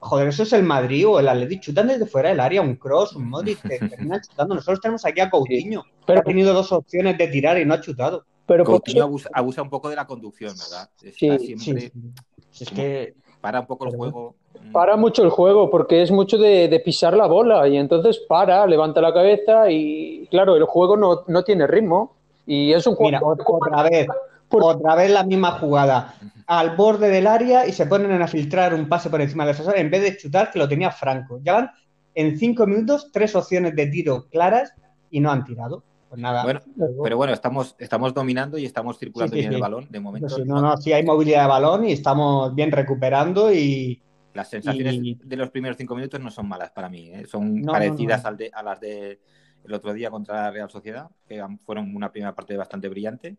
Joder, 0.00 0.28
eso 0.28 0.44
es 0.44 0.52
el 0.54 0.62
Madrid 0.62 1.06
o 1.06 1.20
el 1.20 1.28
Atleti. 1.28 1.60
Chutan 1.60 1.88
desde 1.88 2.06
fuera 2.06 2.30
del 2.30 2.40
área 2.40 2.62
un 2.62 2.76
cross, 2.76 3.14
un 3.14 3.28
Modric, 3.28 3.60
que 3.60 3.78
terminan 3.88 4.20
chutando. 4.20 4.54
Nosotros 4.54 4.80
tenemos 4.80 5.04
aquí 5.04 5.20
a 5.20 5.30
Coutinho, 5.30 5.84
pero, 6.06 6.20
ha 6.20 6.22
tenido 6.22 6.54
dos 6.54 6.72
opciones 6.72 7.18
de 7.18 7.28
tirar 7.28 7.58
y 7.58 7.66
no 7.66 7.74
ha 7.74 7.80
chutado. 7.80 8.24
Pero 8.46 8.64
Coutinho 8.64 9.10
abusa, 9.32 9.62
un 9.62 9.70
poco 9.70 9.90
de 9.90 9.96
la 9.96 10.06
conducción, 10.06 10.54
¿verdad? 10.56 10.88
sí, 10.96 11.56
sí, 11.58 11.92
Es 12.58 12.70
que 12.70 13.14
para 13.40 13.60
un 13.60 13.66
poco 13.66 13.86
el 13.86 13.96
juego. 13.96 14.34
Mm. 14.62 14.72
Para 14.72 14.96
mucho 14.96 15.22
el 15.22 15.30
juego, 15.30 15.70
porque 15.70 16.02
es 16.02 16.10
mucho 16.10 16.36
de, 16.38 16.82
pisar 16.84 17.16
la 17.16 17.26
bola 17.26 17.68
y 17.68 17.76
entonces 17.76 18.18
para, 18.28 18.66
levanta 18.66 19.00
la 19.00 19.12
cabeza 19.12 19.70
y 19.70 20.26
claro, 20.30 20.56
el 20.56 20.64
juego 20.64 20.96
no, 20.96 21.24
no 21.28 21.44
tiene 21.44 21.66
ritmo 21.66 22.16
y 22.46 22.72
es 22.72 22.86
un 22.86 22.96
juego... 22.96 23.34
Mira, 23.36 23.44
otra 23.46 23.82
vez, 23.84 24.06
otra 24.50 24.94
vez 24.94 25.10
la 25.10 25.24
misma 25.24 25.52
jugada. 25.52 26.14
Al 26.46 26.76
borde 26.76 27.08
del 27.08 27.26
área 27.26 27.66
y 27.66 27.72
se 27.72 27.86
ponen 27.86 28.20
a 28.20 28.26
filtrar 28.26 28.74
un 28.74 28.88
pase 28.88 29.08
por 29.08 29.20
encima 29.20 29.44
del 29.44 29.54
defensor 29.54 29.78
en 29.78 29.90
vez 29.90 30.02
de 30.02 30.16
chutar 30.16 30.50
que 30.50 30.58
lo 30.58 30.68
tenía 30.68 30.90
Franco. 30.90 31.40
Ya 31.42 31.54
van 31.54 31.70
en 32.14 32.38
cinco 32.38 32.66
minutos 32.66 33.10
tres 33.12 33.34
opciones 33.36 33.74
de 33.76 33.86
tiro 33.86 34.28
claras 34.28 34.72
y 35.10 35.20
no 35.20 35.30
han 35.30 35.44
tirado. 35.44 35.84
Pues 36.08 36.20
nada. 36.20 36.42
Bueno, 36.42 36.60
pero 37.04 37.16
bueno, 37.16 37.32
estamos, 37.32 37.76
estamos 37.78 38.12
dominando 38.12 38.58
y 38.58 38.64
estamos 38.66 38.98
circulando 38.98 39.36
bien 39.36 39.52
el 39.52 39.60
balón 39.60 39.86
de 39.88 40.00
momento. 40.00 40.44
no, 40.44 40.60
no, 40.60 40.76
sí 40.76 40.92
hay 40.92 41.04
movilidad 41.04 41.42
de 41.42 41.48
balón 41.48 41.84
y 41.84 41.92
estamos 41.92 42.52
bien 42.52 42.72
recuperando 42.72 43.52
y, 43.52 44.02
Las 44.34 44.50
sensaciones 44.50 45.00
de 45.22 45.36
los 45.36 45.50
primeros 45.50 45.76
cinco 45.76 45.94
minutos 45.94 46.20
no 46.20 46.32
son 46.32 46.48
malas 46.48 46.72
para 46.72 46.88
mí, 46.88 47.10
¿eh? 47.10 47.26
son 47.26 47.62
parecidas 47.62 48.24
a 48.24 48.62
las 48.62 48.80
de 48.80 49.20
el 49.64 49.74
otro 49.74 49.92
día 49.92 50.10
contra 50.10 50.42
la 50.42 50.50
Real 50.50 50.70
Sociedad, 50.70 51.08
que 51.28 51.44
fueron 51.64 51.94
una 51.94 52.10
primera 52.10 52.34
parte 52.34 52.56
bastante 52.56 52.88
brillante. 52.88 53.36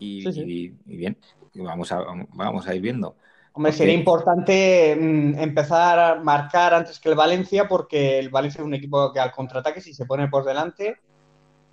Y, 0.00 0.72
bien, 0.84 1.16
vamos 1.54 1.92
a, 1.92 2.02
vamos 2.32 2.66
a 2.66 2.74
ir 2.74 2.80
viendo. 2.80 3.16
Hombre, 3.52 3.72
sería 3.72 3.94
importante 3.94 4.96
mm, 4.98 5.38
empezar 5.38 5.98
a 5.98 6.14
marcar 6.16 6.72
antes 6.72 6.98
que 6.98 7.08
el 7.08 7.14
Valencia, 7.14 7.68
porque 7.68 8.18
el 8.18 8.30
Valencia 8.30 8.60
es 8.60 8.66
un 8.66 8.74
equipo 8.74 9.12
que 9.12 9.20
al 9.20 9.32
contraataque, 9.32 9.80
si 9.80 9.92
se 9.92 10.06
pone 10.06 10.28
por 10.28 10.44
delante, 10.44 10.98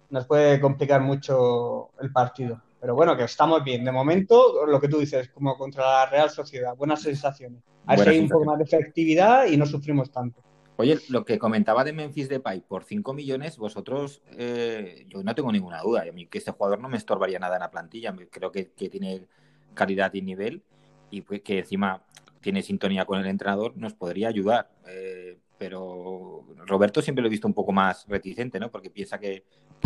nos 0.09 0.25
puede 0.25 0.59
complicar 0.59 1.01
mucho 1.01 1.91
el 2.01 2.11
partido. 2.11 2.61
Pero 2.79 2.95
bueno, 2.95 3.15
que 3.15 3.23
estamos 3.23 3.63
bien. 3.63 3.83
De 3.83 3.91
momento, 3.91 4.65
lo 4.65 4.79
que 4.79 4.87
tú 4.87 4.99
dices, 4.99 5.29
como 5.29 5.57
contra 5.57 5.83
la 5.83 6.05
Real 6.07 6.29
Sociedad, 6.29 6.75
buenas 6.75 7.01
sensaciones. 7.01 7.63
A 7.85 7.95
ver 7.95 8.05
si 8.05 8.09
hay 8.09 8.19
un 8.19 8.29
poco 8.29 8.45
más 8.45 8.57
de 8.57 8.65
efectividad 8.65 9.47
y 9.47 9.57
no 9.57 9.65
sufrimos 9.65 10.11
tanto. 10.11 10.41
Oye, 10.79 10.99
lo 11.09 11.25
que 11.25 11.39
comentaba 11.39 11.83
de 11.83 11.91
Memphis 11.91 12.29
Depay, 12.29 12.61
por 12.61 12.83
5 12.83 13.11
millones, 13.13 13.57
vosotros, 13.57 14.21
eh, 14.37 15.05
yo 15.09 15.23
no 15.23 15.33
tengo 15.33 15.51
ninguna 15.51 15.81
duda. 15.81 16.03
A 16.07 16.11
mí 16.11 16.27
que 16.27 16.37
este 16.37 16.51
jugador 16.51 16.79
no 16.79 16.87
me 16.87 16.97
estorbaría 16.97 17.39
nada 17.39 17.55
en 17.55 17.61
la 17.61 17.71
plantilla. 17.71 18.15
Creo 18.29 18.51
que, 18.51 18.65
tiene 18.65 19.25
calidad 19.73 20.13
y 20.13 20.21
nivel 20.21 20.61
y 21.09 21.23
que 21.23 21.59
encima 21.59 22.03
tiene 22.41 22.61
sintonía 22.61 23.05
con 23.05 23.19
el 23.19 23.25
entrenador, 23.25 23.75
nos 23.75 23.95
podría 23.95 24.27
ayudar. 24.27 24.69
Eh, 24.87 25.39
pero 25.57 26.45
Roberto 26.67 27.01
siempre 27.01 27.23
lo 27.23 27.27
he 27.27 27.31
visto 27.31 27.47
un 27.47 27.55
poco 27.55 27.71
más 27.71 28.05
reticente, 28.07 28.59
¿no? 28.59 28.69
Porque 28.69 28.91
piensa 28.91 29.19
que, 29.19 29.45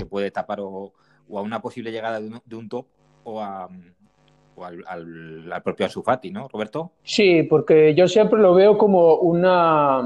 puede 0.10 0.32
tapar 0.32 0.60
o, 0.60 0.94
a 1.30 1.42
una 1.42 1.62
posible 1.62 1.92
llegada 1.92 2.20
de 2.20 2.56
un, 2.56 2.68
top 2.68 2.88
o, 3.24 3.40
a, 3.40 3.70
al, 4.88 5.62
propio 5.64 5.86
Asufati, 5.86 6.32
¿no, 6.32 6.50
Roberto? 6.50 6.92
Sí, 7.04 7.44
porque 7.44 7.96
yo 7.96 8.08
siempre 8.08 8.40
lo 8.40 8.54
veo 8.54 8.78
como 8.78 9.16
una, 9.16 10.02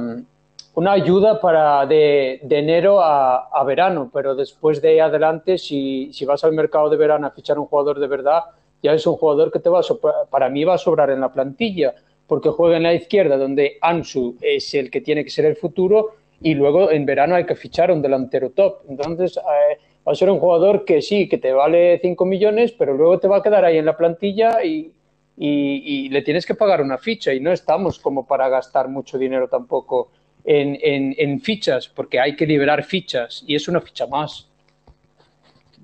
una 0.76 0.92
ayuda 0.92 1.40
para 1.40 1.86
de, 1.86 2.42
enero 2.50 3.02
a, 3.02 3.64
verano, 3.66 4.10
pero 4.14 4.36
después 4.36 4.82
de 4.82 5.02
adelante, 5.02 5.58
si, 5.58 6.12
si 6.14 6.26
vas 6.26 6.44
al 6.44 6.54
mercado 6.54 6.90
de 6.90 6.98
verano 6.98 7.28
a 7.28 7.32
fichar 7.32 7.58
un 7.58 7.66
jugador 7.66 8.00
de 8.00 8.08
verdad, 8.08 8.44
ya 8.84 8.94
es 8.94 9.08
un 9.08 9.16
jugador 9.16 9.52
que 9.52 9.60
te 9.60 9.70
va 9.70 9.80
a 9.80 10.30
para 10.30 10.50
mí 10.50 10.64
va 10.64 10.76
a 10.76 10.78
sobrar 10.78 11.10
en 11.10 11.22
la 11.22 11.32
plantilla 11.32 11.96
porque 12.28 12.50
juega 12.50 12.78
en 12.78 12.84
la 12.84 12.94
izquierda, 12.94 13.38
donde 13.38 13.78
Ansu 13.82 14.36
es 14.42 14.74
el 14.74 14.90
que 14.90 15.02
tiene 15.02 15.24
que 15.24 15.30
ser 15.30 15.46
el 15.46 15.56
futuro, 15.56 16.16
y 16.42 16.54
luego 16.56 16.92
en 16.92 17.06
verano 17.06 17.36
hay 17.36 17.46
que 17.46 17.56
fichar 17.56 17.92
un 17.92 18.02
delantero 18.02 18.50
top. 18.50 18.80
Entonces, 18.90 19.38
eh, 19.38 19.78
va 20.06 20.12
a 20.12 20.16
ser 20.16 20.30
un 20.30 20.40
jugador 20.40 20.86
que 20.86 21.02
sí, 21.02 21.30
que 21.30 21.38
te 21.38 21.54
vale 21.54 22.00
5 22.02 22.26
millones, 22.26 22.72
pero 22.72 22.94
luego 22.94 23.20
te 23.20 23.28
va 23.28 23.38
a 23.38 23.44
quedar 23.44 23.64
ahí 23.64 23.78
en 23.78 23.86
la 23.86 23.96
plantilla 23.96 24.64
y, 24.64 24.92
y, 25.38 26.10
le 26.10 26.22
tienes 26.22 26.46
que 26.46 26.56
pagar 26.56 26.82
una 26.82 26.98
ficha, 26.98 27.34
y 27.34 27.40
no 27.40 27.52
estamos 27.52 28.00
como 28.00 28.26
para 28.26 28.50
gastar 28.50 28.90
mucho 28.90 29.18
dinero 29.18 29.48
tampoco 29.48 30.10
en, 30.46 30.78
en, 30.82 31.16
en 31.18 31.42
fichas, 31.42 31.88
porque 31.88 32.20
hay 32.20 32.36
que 32.36 32.46
liberar 32.46 32.84
fichas, 32.84 33.44
y 33.48 33.56
es 33.56 33.68
una 33.68 33.82
ficha 33.82 34.08
más. 34.08 34.48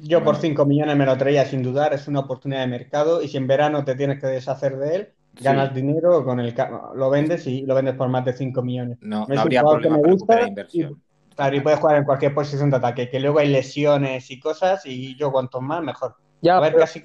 Yo 0.04 0.24
por 0.24 0.38
5 0.38 0.66
millones 0.66 0.96
me 0.98 1.06
lo 1.06 1.16
traía 1.18 1.46
sin 1.46 1.62
dudar, 1.62 1.94
es 1.94 2.08
una 2.08 2.22
oportunidad 2.22 2.62
de 2.62 2.68
mercado 2.68 3.22
y 3.22 3.28
si 3.28 3.38
en 3.38 3.46
verano 3.46 3.86
te 3.86 3.96
tienes 3.96 4.20
que 4.20 4.26
deshacer 4.26 4.78
de 4.78 4.96
él, 4.96 5.10
ganas 5.40 5.74
dinero 5.76 6.26
con 6.26 6.40
el 6.40 6.56
lo 6.96 7.10
vendes 7.10 7.46
y 7.46 7.62
lo 7.62 7.76
vendes 7.76 7.96
por 7.96 8.10
más 8.10 8.26
de 8.26 8.34
5 8.34 8.62
millones. 8.64 8.98
No, 9.02 9.28
no, 9.28 9.42
habría 9.42 9.62
problema 9.62 9.98
que 9.98 10.02
me 10.02 10.12
gusta 10.14 10.48
inversión. 10.48 11.02
claro, 11.36 11.56
y 11.56 11.60
puedes 11.60 11.80
jugar 11.80 11.98
en 11.98 12.06
cualquier 12.06 12.34
posición 12.34 12.72
de 12.72 12.78
ataque, 12.78 13.10
que 13.10 13.20
luego 13.20 13.40
hay 13.40 13.50
lesiones 13.50 14.32
y 14.32 14.40
cosas 14.40 14.86
y 14.86 15.16
yo 15.18 15.32
cuanto 15.32 15.62
más 15.62 15.84
mejor. 15.84 16.16
Ya, 16.42 16.58
a 16.58 16.60
ver, 16.60 16.74
pero, 16.74 16.82
casi, 16.82 17.04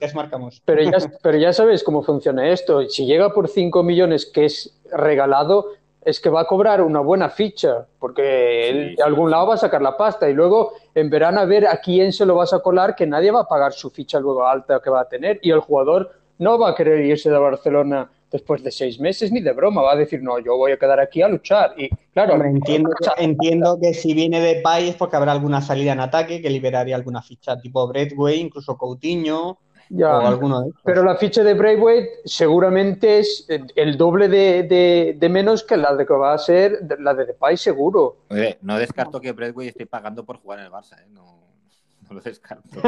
¿qué 0.00 0.08
marcamos? 0.14 0.62
Pero 0.64 0.82
ya, 0.82 0.96
pero 1.22 1.36
ya 1.36 1.52
sabes 1.52 1.84
cómo 1.84 2.02
funciona 2.02 2.48
esto. 2.48 2.88
Si 2.88 3.04
llega 3.04 3.34
por 3.34 3.48
5 3.48 3.82
millones 3.82 4.24
que 4.24 4.46
es 4.46 4.80
regalado, 4.90 5.66
es 6.08 6.20
que 6.20 6.30
va 6.30 6.40
a 6.40 6.46
cobrar 6.46 6.80
una 6.80 7.00
buena 7.00 7.28
ficha, 7.28 7.86
porque 7.98 8.70
él 8.70 8.96
de 8.96 9.02
algún 9.02 9.30
lado 9.30 9.48
va 9.48 9.54
a 9.54 9.58
sacar 9.58 9.82
la 9.82 9.94
pasta 9.94 10.28
y 10.28 10.32
luego 10.32 10.72
en 10.94 11.10
verano 11.10 11.40
a 11.40 11.44
ver 11.44 11.66
a 11.66 11.80
quién 11.82 12.14
se 12.14 12.24
lo 12.24 12.34
vas 12.34 12.54
a 12.54 12.60
colar, 12.60 12.96
que 12.96 13.06
nadie 13.06 13.30
va 13.30 13.40
a 13.40 13.46
pagar 13.46 13.74
su 13.74 13.90
ficha 13.90 14.18
luego 14.18 14.46
alta 14.46 14.80
que 14.82 14.88
va 14.88 15.02
a 15.02 15.08
tener 15.08 15.38
y 15.42 15.50
el 15.50 15.60
jugador 15.60 16.10
no 16.38 16.58
va 16.58 16.70
a 16.70 16.74
querer 16.74 17.04
irse 17.04 17.28
de 17.28 17.36
Barcelona 17.36 18.10
después 18.30 18.62
de 18.62 18.70
seis 18.70 18.98
meses 18.98 19.30
ni 19.32 19.40
de 19.40 19.52
broma, 19.52 19.82
va 19.82 19.92
a 19.92 19.96
decir, 19.96 20.22
no, 20.22 20.38
yo 20.38 20.56
voy 20.56 20.72
a 20.72 20.78
quedar 20.78 20.98
aquí 20.98 21.20
a 21.20 21.28
luchar. 21.28 21.74
Y 21.76 21.90
claro, 22.14 22.42
entiendo, 22.42 22.90
que, 22.90 23.24
entiendo 23.24 23.78
que 23.80 23.92
si 23.92 24.14
viene 24.14 24.40
de 24.40 24.60
Pay 24.62 24.88
es 24.90 24.96
porque 24.96 25.16
habrá 25.16 25.32
alguna 25.32 25.60
salida 25.60 25.92
en 25.92 26.00
ataque 26.00 26.40
que 26.40 26.48
liberaría 26.48 26.96
alguna 26.96 27.20
ficha, 27.20 27.60
tipo 27.60 27.86
Bradway, 27.86 28.40
incluso 28.40 28.78
Coutinho. 28.78 29.58
O 29.90 30.06
alguno 30.06 30.62
de 30.62 30.72
Pero 30.84 31.02
la 31.02 31.16
ficha 31.16 31.42
de 31.42 31.54
Braithwaite 31.54 32.20
seguramente 32.24 33.20
es 33.20 33.46
el 33.48 33.96
doble 33.96 34.28
de, 34.28 35.16
de, 35.18 35.28
menos 35.28 35.62
que 35.62 35.76
la 35.76 35.94
de 35.94 36.06
que 36.06 36.14
va 36.14 36.34
a 36.34 36.38
ser 36.38 36.80
la 36.98 37.14
de 37.14 37.26
Depay 37.26 37.56
seguro. 37.56 38.16
no 38.62 38.78
descarto 38.78 39.20
que 39.20 39.32
Braithwaite 39.32 39.70
esté 39.70 39.86
pagando 39.86 40.24
por 40.24 40.38
jugar 40.38 40.60
en 40.60 40.66
el 40.66 40.72
Barça, 40.72 40.98
¿eh? 41.00 41.06
No 41.10 41.38
no 42.08 42.14
lo 42.16 42.20
descarto. 42.20 42.80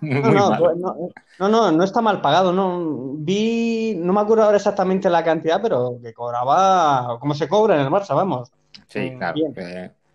no, 0.00 1.48
no, 1.48 1.72
no, 1.72 1.84
está 1.84 2.00
mal 2.00 2.20
pagado. 2.20 2.52
No 2.52 3.14
vi, 3.16 3.94
no 3.96 4.12
me 4.12 4.20
acuerdo 4.20 4.44
ahora 4.44 4.56
exactamente 4.56 5.08
la 5.08 5.24
cantidad, 5.24 5.60
pero 5.62 5.98
que 6.02 6.12
cobraba 6.12 7.18
como 7.18 7.34
se 7.34 7.48
cobra 7.48 7.76
en 7.76 7.82
el 7.82 7.88
Barça, 7.88 8.14
vamos. 8.14 8.50
Sí, 8.88 9.10
mm, 9.10 9.18
claro. 9.18 9.40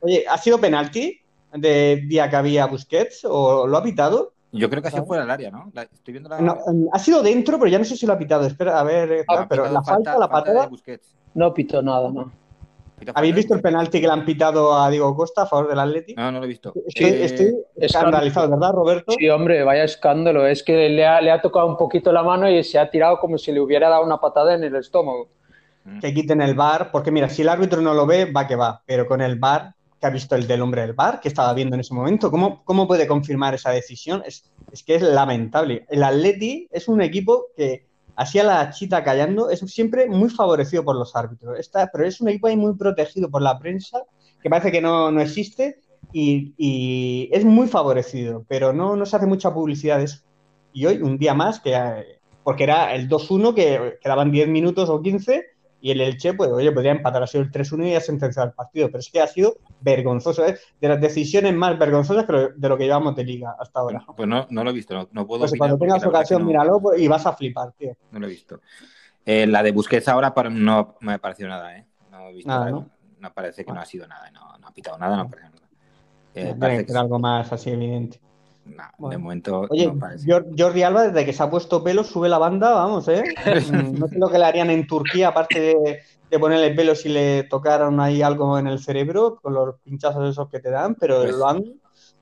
Oye, 0.01 0.25
¿ha 0.29 0.37
sido 0.37 0.59
penalti 0.59 1.19
de 1.53 2.03
día 2.07 2.29
que 2.29 2.35
había 2.35 2.65
Busquets 2.65 3.25
o 3.25 3.67
lo 3.67 3.77
ha 3.77 3.83
pitado? 3.83 4.32
Yo 4.53 4.69
creo 4.69 4.81
que 4.81 4.87
ha 4.87 4.91
sido 4.91 5.05
fuera 5.05 5.23
del 5.23 5.31
área, 5.31 5.51
¿no? 5.51 5.71
estoy 5.91 6.13
viendo 6.13 6.29
la... 6.29 6.57
ha 6.91 6.99
sido 6.99 7.23
dentro, 7.23 7.57
pero 7.57 7.69
ya 7.69 7.79
no 7.79 7.85
sé 7.85 7.97
si 7.97 8.05
lo 8.05 8.13
ha 8.13 8.17
pitado. 8.17 8.45
Espera, 8.45 8.79
a 8.79 8.83
ver, 8.83 9.25
pero 9.49 9.69
la 9.69 9.83
falta, 9.83 10.17
la 10.17 10.29
patada. 10.29 10.69
No 11.33 11.53
pitó 11.53 11.81
nada, 11.81 12.11
no. 12.11 12.31
¿Habéis 13.15 13.35
visto 13.35 13.53
el 13.53 13.61
penalti 13.61 13.99
que 13.99 14.07
le 14.07 14.13
han 14.13 14.25
pitado 14.25 14.73
a 14.73 14.89
Diego 14.89 15.15
Costa 15.15 15.43
a 15.43 15.45
favor 15.45 15.67
del 15.67 15.79
Atlético? 15.79 16.21
No, 16.21 16.31
no 16.31 16.39
lo 16.39 16.45
he 16.45 16.47
visto. 16.47 16.73
Estoy, 16.87 17.05
eh, 17.05 17.53
escandalizado, 17.75 18.49
¿verdad, 18.49 18.71
Roberto? 18.71 19.13
Sí, 19.17 19.29
hombre, 19.29 19.63
vaya 19.63 19.83
escándalo. 19.83 20.47
Es 20.47 20.63
que 20.63 20.89
le 20.89 21.05
ha, 21.05 21.41
tocado 21.41 21.67
un 21.67 21.77
poquito 21.77 22.11
la 22.11 22.23
mano 22.23 22.49
y 22.49 22.63
se 22.63 22.79
ha 22.79 22.89
tirado 22.89 23.19
como 23.19 23.37
si 23.37 23.51
le 23.51 23.59
hubiera 23.59 23.89
dado 23.89 24.05
una 24.05 24.19
patada 24.19 24.53
en 24.53 24.63
el 24.63 24.75
estómago. 24.75 25.29
Mm. 25.83 25.99
Que 25.99 26.13
quiten 26.13 26.41
el 26.41 26.55
bar, 26.55 26.91
porque 26.91 27.11
mira, 27.11 27.27
si 27.27 27.41
el 27.41 27.49
árbitro 27.49 27.81
no 27.81 27.93
lo 27.93 28.05
ve, 28.05 28.31
va 28.31 28.47
que 28.47 28.55
va. 28.55 28.81
Pero 28.85 29.05
con 29.05 29.21
el 29.21 29.37
bar, 29.37 29.73
que 30.03 30.07
ha 30.07 30.09
visto 30.09 30.35
el 30.35 30.47
del 30.47 30.61
hombre 30.61 30.81
del 30.81 30.91
bar, 30.91 31.21
que 31.21 31.29
estaba 31.29 31.53
viendo 31.53 31.75
en 31.75 31.79
ese 31.79 31.93
momento, 31.93 32.29
¿cómo, 32.29 32.61
cómo 32.65 32.85
puede 32.89 33.07
confirmar 33.07 33.53
esa 33.53 33.71
decisión? 33.71 34.21
Es, 34.25 34.51
es 34.69 34.83
que 34.83 34.95
es 34.95 35.01
lamentable. 35.01 35.85
El 35.87 36.03
Atleti 36.03 36.67
es 36.71 36.89
un 36.89 37.01
equipo 37.01 37.45
que 37.55 37.85
así 38.17 38.37
a 38.37 38.43
la 38.43 38.69
chita 38.69 39.01
callando, 39.01 39.49
es 39.49 39.61
siempre 39.61 40.09
muy 40.09 40.29
favorecido 40.29 40.83
por 40.83 40.97
los 40.97 41.15
árbitros. 41.15 41.57
Está, 41.57 41.89
pero 41.89 42.05
es 42.05 42.19
un 42.19 42.27
equipo 42.27 42.47
ahí 42.47 42.57
muy 42.57 42.75
protegido 42.75 43.31
por 43.31 43.41
la 43.41 43.57
prensa, 43.57 44.03
que 44.41 44.49
parece 44.49 44.73
que 44.73 44.81
no, 44.81 45.09
no 45.09 45.21
existe, 45.21 45.79
y, 46.11 47.29
es 47.31 47.45
muy 47.45 47.69
favorecido, 47.69 48.45
pero 48.49 48.73
no, 48.73 48.97
no 48.97 49.05
se 49.05 49.15
hace 49.15 49.25
mucha 49.25 49.53
publicidad 49.53 49.99
de 49.99 50.03
eso. 50.03 50.19
Y 50.73 50.85
hoy, 50.85 51.01
un 51.01 51.17
día 51.17 51.33
más, 51.33 51.61
que 51.61 51.79
porque 52.43 52.65
era 52.65 52.93
el 52.93 53.07
2-1, 53.07 53.53
que 53.53 53.99
quedaban 54.01 54.31
10 54.33 54.49
minutos 54.49 54.89
o 54.89 55.01
15, 55.01 55.45
y 55.83 55.91
el 55.91 55.99
Elche, 55.99 56.33
pues, 56.33 56.49
oye, 56.49 56.71
podría 56.71 56.93
empatar, 56.93 57.23
ha 57.23 57.27
sido 57.27 57.43
el 57.43 57.51
3-1 57.51 57.87
y 57.87 57.91
ya 57.91 57.99
sentenciado 57.99 58.47
el 58.47 58.53
partido. 58.55 58.87
Pero 58.87 58.99
es 58.99 59.09
que 59.09 59.19
ha 59.19 59.27
sido 59.27 59.57
vergonzoso, 59.81 60.45
¿eh? 60.45 60.57
de 60.79 60.87
las 60.87 61.01
decisiones 61.01 61.53
más 61.53 61.77
vergonzosas 61.77 62.25
de 62.25 62.69
lo 62.69 62.77
que 62.77 62.85
llevamos 62.85 63.13
de 63.17 63.25
liga 63.25 63.57
hasta 63.59 63.81
ahora. 63.81 64.05
Pues 64.15 64.25
no, 64.25 64.47
no 64.49 64.63
lo 64.63 64.69
he 64.69 64.73
visto, 64.73 65.09
no, 65.11 65.27
puedo. 65.27 65.41
Pues 65.41 65.55
cuando 65.57 65.77
tengas 65.77 66.05
ocasión, 66.05 66.45
míralo 66.45 66.79
pues, 66.79 67.01
y 67.01 67.09
vas 67.09 67.25
a 67.25 67.33
flipar, 67.33 67.73
tío. 67.73 67.97
No 68.11 68.21
lo 68.21 68.27
he 68.27 68.29
visto. 68.29 68.61
Eh, 69.25 69.45
la 69.45 69.61
de 69.61 69.73
Busquets 69.73 70.07
ahora 70.07 70.33
no 70.49 70.95
me 71.01 71.15
ha 71.15 71.17
parecido 71.17 71.49
nada, 71.49 71.77
¿eh? 71.77 71.85
No 72.09 72.29
he 72.29 72.33
visto 72.33 72.47
nada, 72.47 72.71
¿no? 72.71 72.89
¿no? 73.19 73.33
parece 73.33 73.65
que 73.65 73.73
no 73.73 73.81
ha 73.81 73.85
sido 73.85 74.07
nada, 74.07 74.31
no, 74.31 74.57
no 74.57 74.67
ha 74.69 74.71
pitado 74.71 74.97
nada, 74.97 75.17
no 75.17 75.29
parece 75.29 75.49
nada. 75.49 75.67
Eh, 76.33 76.55
parece 76.57 76.85
que 76.85 76.97
algo 76.97 77.19
más 77.19 77.51
así 77.51 77.71
evidente. 77.71 78.21
No, 78.65 79.09
de 79.09 79.17
momento 79.17 79.67
Oye, 79.69 79.91
Jordi 80.57 80.83
Alba, 80.83 81.07
desde 81.07 81.25
que 81.25 81.33
se 81.33 81.43
ha 81.43 81.49
puesto 81.49 81.83
pelo, 81.83 82.03
sube 82.03 82.29
la 82.29 82.37
banda, 82.37 82.71
vamos, 82.71 83.07
¿eh? 83.09 83.23
no 83.99 84.07
sé 84.07 84.17
lo 84.17 84.29
que 84.29 84.39
le 84.39 84.45
harían 84.45 84.69
en 84.69 84.87
Turquía, 84.87 85.29
aparte 85.29 85.59
de, 86.29 86.39
ponerle 86.39 86.71
pelo 86.71 86.95
si 86.95 87.09
le 87.09 87.43
tocaron 87.43 87.99
ahí 87.99 88.21
algo 88.21 88.57
en 88.57 88.67
el 88.67 88.79
cerebro, 88.79 89.39
con 89.41 89.53
los 89.53 89.79
pinchazos 89.81 90.29
esos 90.29 90.49
que 90.49 90.59
te 90.59 90.71
dan, 90.71 90.95
pero 90.95 91.21
pues 91.21 91.35
lo 91.35 91.47
han... 91.47 91.63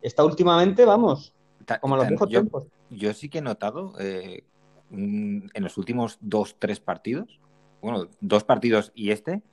Está 0.01 0.25
últimamente, 0.25 0.83
vamos, 0.83 1.33
como 1.79 1.95
los 1.95 2.07
viejos 2.07 2.27
yo, 2.27 2.39
tiempos. 2.39 2.67
Yo 2.89 3.13
sí 3.13 3.29
que 3.29 3.37
he 3.37 3.41
notado 3.41 3.93
eh, 3.99 4.43
en 4.89 5.51
los 5.55 5.77
últimos 5.77 6.17
dos, 6.21 6.55
tres 6.57 6.79
partidos, 6.79 7.39
bueno, 7.81 8.07
dos 8.19 8.43
partidos 8.43 8.91
y 8.95 9.11
este, 9.11 9.43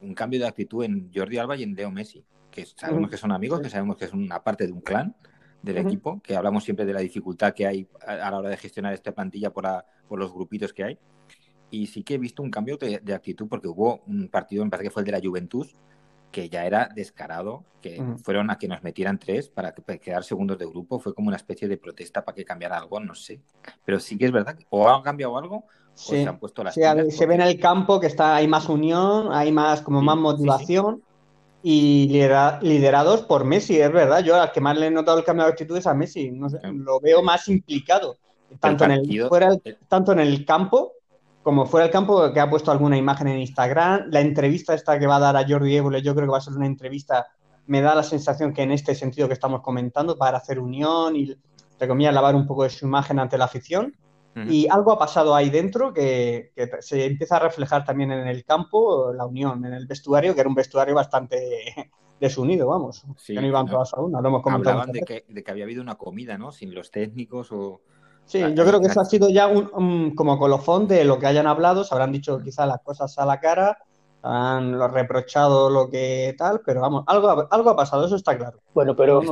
un 0.00 0.14
cambio 0.14 0.40
de 0.40 0.46
actitud 0.46 0.84
en 0.84 1.10
Jordi 1.14 1.38
Alba 1.38 1.56
y 1.56 1.64
en 1.64 1.74
Leo 1.74 1.90
Messi, 1.90 2.24
que 2.50 2.66
sabemos 2.66 3.10
que 3.10 3.16
son 3.16 3.32
amigos, 3.32 3.60
que 3.60 3.68
sabemos 3.68 3.96
que 3.96 4.06
es 4.06 4.12
una 4.12 4.42
parte 4.42 4.66
de 4.66 4.72
un 4.72 4.80
clan, 4.80 5.14
del 5.62 5.78
equipo, 5.78 6.20
que 6.22 6.36
hablamos 6.36 6.64
siempre 6.64 6.86
de 6.86 6.92
la 6.92 7.00
dificultad 7.00 7.52
que 7.52 7.66
hay 7.66 7.86
a, 8.06 8.30
la 8.30 8.38
hora 8.38 8.48
de 8.50 8.56
gestionar 8.56 8.94
esta 8.94 9.12
plantilla 9.12 9.50
por, 9.50 9.66
por 10.08 10.18
los 10.18 10.32
grupitos 10.32 10.72
que 10.72 10.84
hay. 10.84 10.98
Y 11.70 11.86
sí 11.86 12.02
que 12.02 12.14
he 12.14 12.18
visto 12.18 12.42
un 12.42 12.50
cambio 12.50 12.76
de, 12.76 13.14
actitud 13.14 13.46
porque 13.48 13.68
hubo 13.68 14.00
un 14.06 14.28
partido, 14.28 14.64
me 14.64 14.70
parece 14.70 14.88
que 14.88 14.90
fue 14.90 15.02
el 15.02 15.06
de 15.06 15.12
la 15.12 15.20
Juventus, 15.22 15.76
que 16.32 16.48
ya 16.48 16.64
era 16.64 16.88
descarado, 16.94 17.64
que 17.80 18.02
fueron 18.22 18.50
a 18.50 18.58
que 18.58 18.68
nos 18.68 18.82
metieran 18.82 19.18
tres 19.18 19.48
para, 19.48 19.72
quedar 19.72 20.24
segundos 20.24 20.58
de 20.58 20.66
grupo, 20.66 20.98
fue 20.98 21.14
como 21.14 21.28
una 21.28 21.36
especie 21.36 21.68
de 21.68 21.76
protesta 21.76 22.24
para 22.24 22.34
que 22.34 22.44
cambiara 22.44 22.78
algo, 22.78 23.00
no 23.00 23.14
sé. 23.14 23.40
Pero 23.84 23.98
sí 23.98 24.16
que 24.16 24.26
es 24.26 24.32
verdad, 24.32 24.56
o 24.70 24.88
han 24.88 25.02
cambiado 25.02 25.36
algo, 25.36 25.56
o 25.56 25.64
se 25.94 26.26
han 26.26 26.38
puesto 26.38 26.62
las 26.62 26.74
sí, 26.74 26.82
Se 27.10 27.26
ve 27.26 27.34
en 27.34 27.40
el 27.42 27.58
campo 27.58 28.00
que 28.00 28.06
está, 28.06 28.36
hay 28.36 28.46
más 28.46 28.68
unión, 28.68 29.32
hay 29.32 29.52
más, 29.52 29.82
como 29.82 30.02
más 30.02 30.16
motivación. 30.16 31.02
Y 31.62 32.08
liderados 32.62 33.22
por 33.22 33.44
Messi, 33.44 33.80
es 33.80 33.92
verdad. 33.92 34.24
Yo 34.24 34.40
al 34.40 34.52
que 34.52 34.60
más 34.60 34.78
le 34.78 34.86
he 34.86 34.90
notado 34.90 35.18
el 35.18 35.24
cambio 35.24 35.44
de 35.44 35.52
actitud 35.52 35.76
es 35.76 35.86
a 35.86 35.94
Messi. 35.94 36.30
No 36.30 36.48
lo 36.62 37.00
veo 37.00 37.22
más 37.22 37.48
implicado, 37.48 38.16
tanto, 38.58 38.84
en 38.84 38.92
el, 38.92 39.28
fuera 39.28 39.56
tanto 39.88 40.12
en 40.12 40.20
el 40.20 40.44
campo 40.44 40.94
como 41.42 41.66
fuera 41.66 41.86
el 41.86 41.92
campo, 41.92 42.32
que 42.32 42.40
ha 42.40 42.50
puesto 42.50 42.70
alguna 42.70 42.96
imagen 42.96 43.28
en 43.28 43.38
Instagram. 43.38 44.08
La 44.10 44.20
entrevista 44.20 44.74
esta 44.74 44.98
que 44.98 45.06
va 45.06 45.16
a 45.16 45.20
dar 45.20 45.36
a 45.36 45.46
Jordi 45.48 45.76
Évole, 45.76 46.02
yo 46.02 46.14
creo 46.14 46.26
que 46.26 46.32
va 46.32 46.38
a 46.38 46.42
ser 46.42 46.54
una 46.54 46.66
entrevista, 46.66 47.28
me 47.66 47.80
da 47.80 47.94
la 47.94 48.02
sensación 48.02 48.52
que 48.52 48.62
en 48.62 48.72
este 48.72 48.94
sentido 48.94 49.26
que 49.26 49.34
estamos 49.34 49.62
comentando, 49.62 50.16
para 50.16 50.38
hacer 50.38 50.58
unión 50.58 51.16
y, 51.16 51.34
entre 51.72 51.88
comillas, 51.88 52.14
lavar 52.14 52.34
un 52.34 52.46
poco 52.46 52.64
de 52.64 52.70
su 52.70 52.86
imagen 52.86 53.18
ante 53.18 53.38
la 53.38 53.46
afición. 53.46 53.94
Y 54.36 54.68
algo 54.68 54.92
ha 54.92 54.98
pasado 54.98 55.34
ahí 55.34 55.50
dentro 55.50 55.92
que, 55.92 56.52
se 56.80 57.04
empieza 57.04 57.36
a 57.36 57.40
reflejar 57.40 57.84
también 57.84 58.12
en 58.12 58.28
el 58.28 58.44
campo, 58.44 59.12
la 59.12 59.26
unión, 59.26 59.64
en 59.64 59.74
el 59.74 59.86
vestuario, 59.86 60.34
que 60.34 60.40
era 60.40 60.48
un 60.48 60.54
vestuario 60.54 60.94
bastante 60.94 61.90
desunido, 62.20 62.68
vamos. 62.68 63.04
que 63.26 63.34
no 63.34 63.46
iban 63.46 63.66
todas 63.66 63.92
a 63.94 64.00
una, 64.00 64.20
lo 64.20 64.28
hemos 64.28 64.42
comentado. 64.42 64.80
Hablaban 64.80 64.92
de 64.92 65.00
que, 65.00 65.24
de 65.28 65.42
que 65.42 65.50
había 65.50 65.64
habido 65.64 65.82
una 65.82 65.96
comida, 65.96 66.38
¿no? 66.38 66.52
Sin 66.52 66.74
los 66.74 66.90
técnicos 66.90 67.50
o 67.50 67.80
Sí, 68.30 68.38
yo 68.54 68.64
creo 68.64 68.80
que 68.80 68.86
eso 68.86 69.00
ha 69.00 69.04
sido 69.04 69.28
ya 69.28 69.48
un, 69.48 70.14
como 70.14 70.38
colofón 70.38 70.86
de 70.86 71.04
lo 71.04 71.18
que 71.18 71.26
hayan 71.26 71.48
hablado, 71.48 71.82
se 71.82 71.92
habrán 71.92 72.12
dicho 72.12 72.40
quizás 72.40 72.68
las 72.68 72.80
cosas 72.80 73.18
a 73.18 73.26
la 73.26 73.40
cara, 73.40 73.78
han 74.22 74.78
reprochado 74.92 75.70
lo 75.70 75.88
que 75.88 76.34
tal, 76.36 76.60
pero 76.64 76.80
vamos, 76.80 77.04
algo, 77.06 77.48
algo 77.50 77.70
ha 77.70 77.76
pasado, 77.76 78.04
eso 78.06 78.16
está 78.16 78.36
claro. 78.36 78.58
Bueno, 78.74 78.94
pero, 78.94 79.22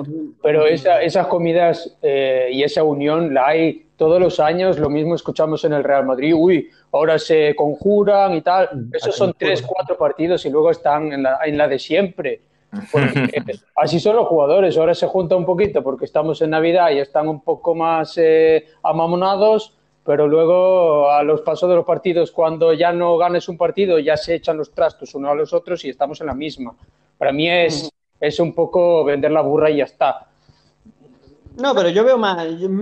pero 0.43 0.67
esas 0.67 1.27
comidas 1.27 1.97
eh, 2.03 2.49
y 2.53 2.63
esa 2.63 2.83
unión 2.83 3.35
la 3.35 3.49
hay 3.49 3.87
todos 3.97 4.21
los 4.21 4.41
años, 4.41 4.79
lo 4.79 4.89
mismo 4.89 5.15
escuchamos 5.15 5.65
en 5.65 5.73
el 5.73 5.85
Real 5.85 6.07
Madrid, 6.07 6.33
uy, 6.35 6.71
ahora 6.93 7.19
se 7.19 7.55
conjuran 7.55 8.35
y 8.35 8.43
tal, 8.43 8.69
mm, 8.73 8.95
esos 8.95 9.15
son 9.15 9.35
tres, 9.37 9.63
cuatro 9.63 9.99
partidos 9.99 10.47
y 10.47 10.51
luego 10.51 10.71
están 10.71 11.13
en 11.13 11.25
la, 11.25 11.41
en 11.45 11.59
la 11.59 11.69
de 11.69 11.79
siempre. 11.79 12.43
así 13.77 13.99
son 13.99 14.17
los 14.17 14.27
jugadores, 14.27 14.77
ahora 14.77 14.95
se 14.95 15.07
junta 15.07 15.37
un 15.37 15.47
poquito 15.47 15.83
porque 15.83 16.05
estamos 16.05 16.41
en 16.43 16.51
Navidad 16.51 16.91
y 16.91 16.99
están 16.99 17.27
un 17.27 17.43
poco 17.43 17.75
más 17.75 18.15
eh, 18.19 18.67
amamonados, 18.83 19.78
pero 20.09 20.27
luego 20.27 21.11
a 21.11 21.23
los 21.23 21.43
pasos 21.43 21.69
de 21.69 21.77
los 21.77 21.85
partidos, 21.85 22.33
cuando 22.33 22.73
ya 22.73 22.95
no 22.95 23.19
ganes 23.19 23.47
un 23.47 23.59
partido, 23.59 23.99
ya 23.99 24.17
se 24.17 24.37
echan 24.37 24.57
los 24.57 24.73
trastos 24.73 25.15
uno 25.15 25.29
a 25.29 25.35
los 25.35 25.53
otros 25.53 25.85
y 25.85 25.91
estamos 25.91 26.19
en 26.23 26.29
la 26.29 26.35
misma. 26.35 26.75
Para 27.19 27.31
mí 27.31 27.47
es, 27.47 27.91
es 28.19 28.41
un 28.41 28.55
poco 28.55 29.05
vender 29.05 29.31
la 29.31 29.43
burra 29.43 29.69
y 29.69 29.77
ya 29.77 29.85
está. 29.85 30.27
No, 31.59 31.75
pero 31.75 31.91
yo 31.91 32.05
veo 32.05 32.17
más, 32.17 32.39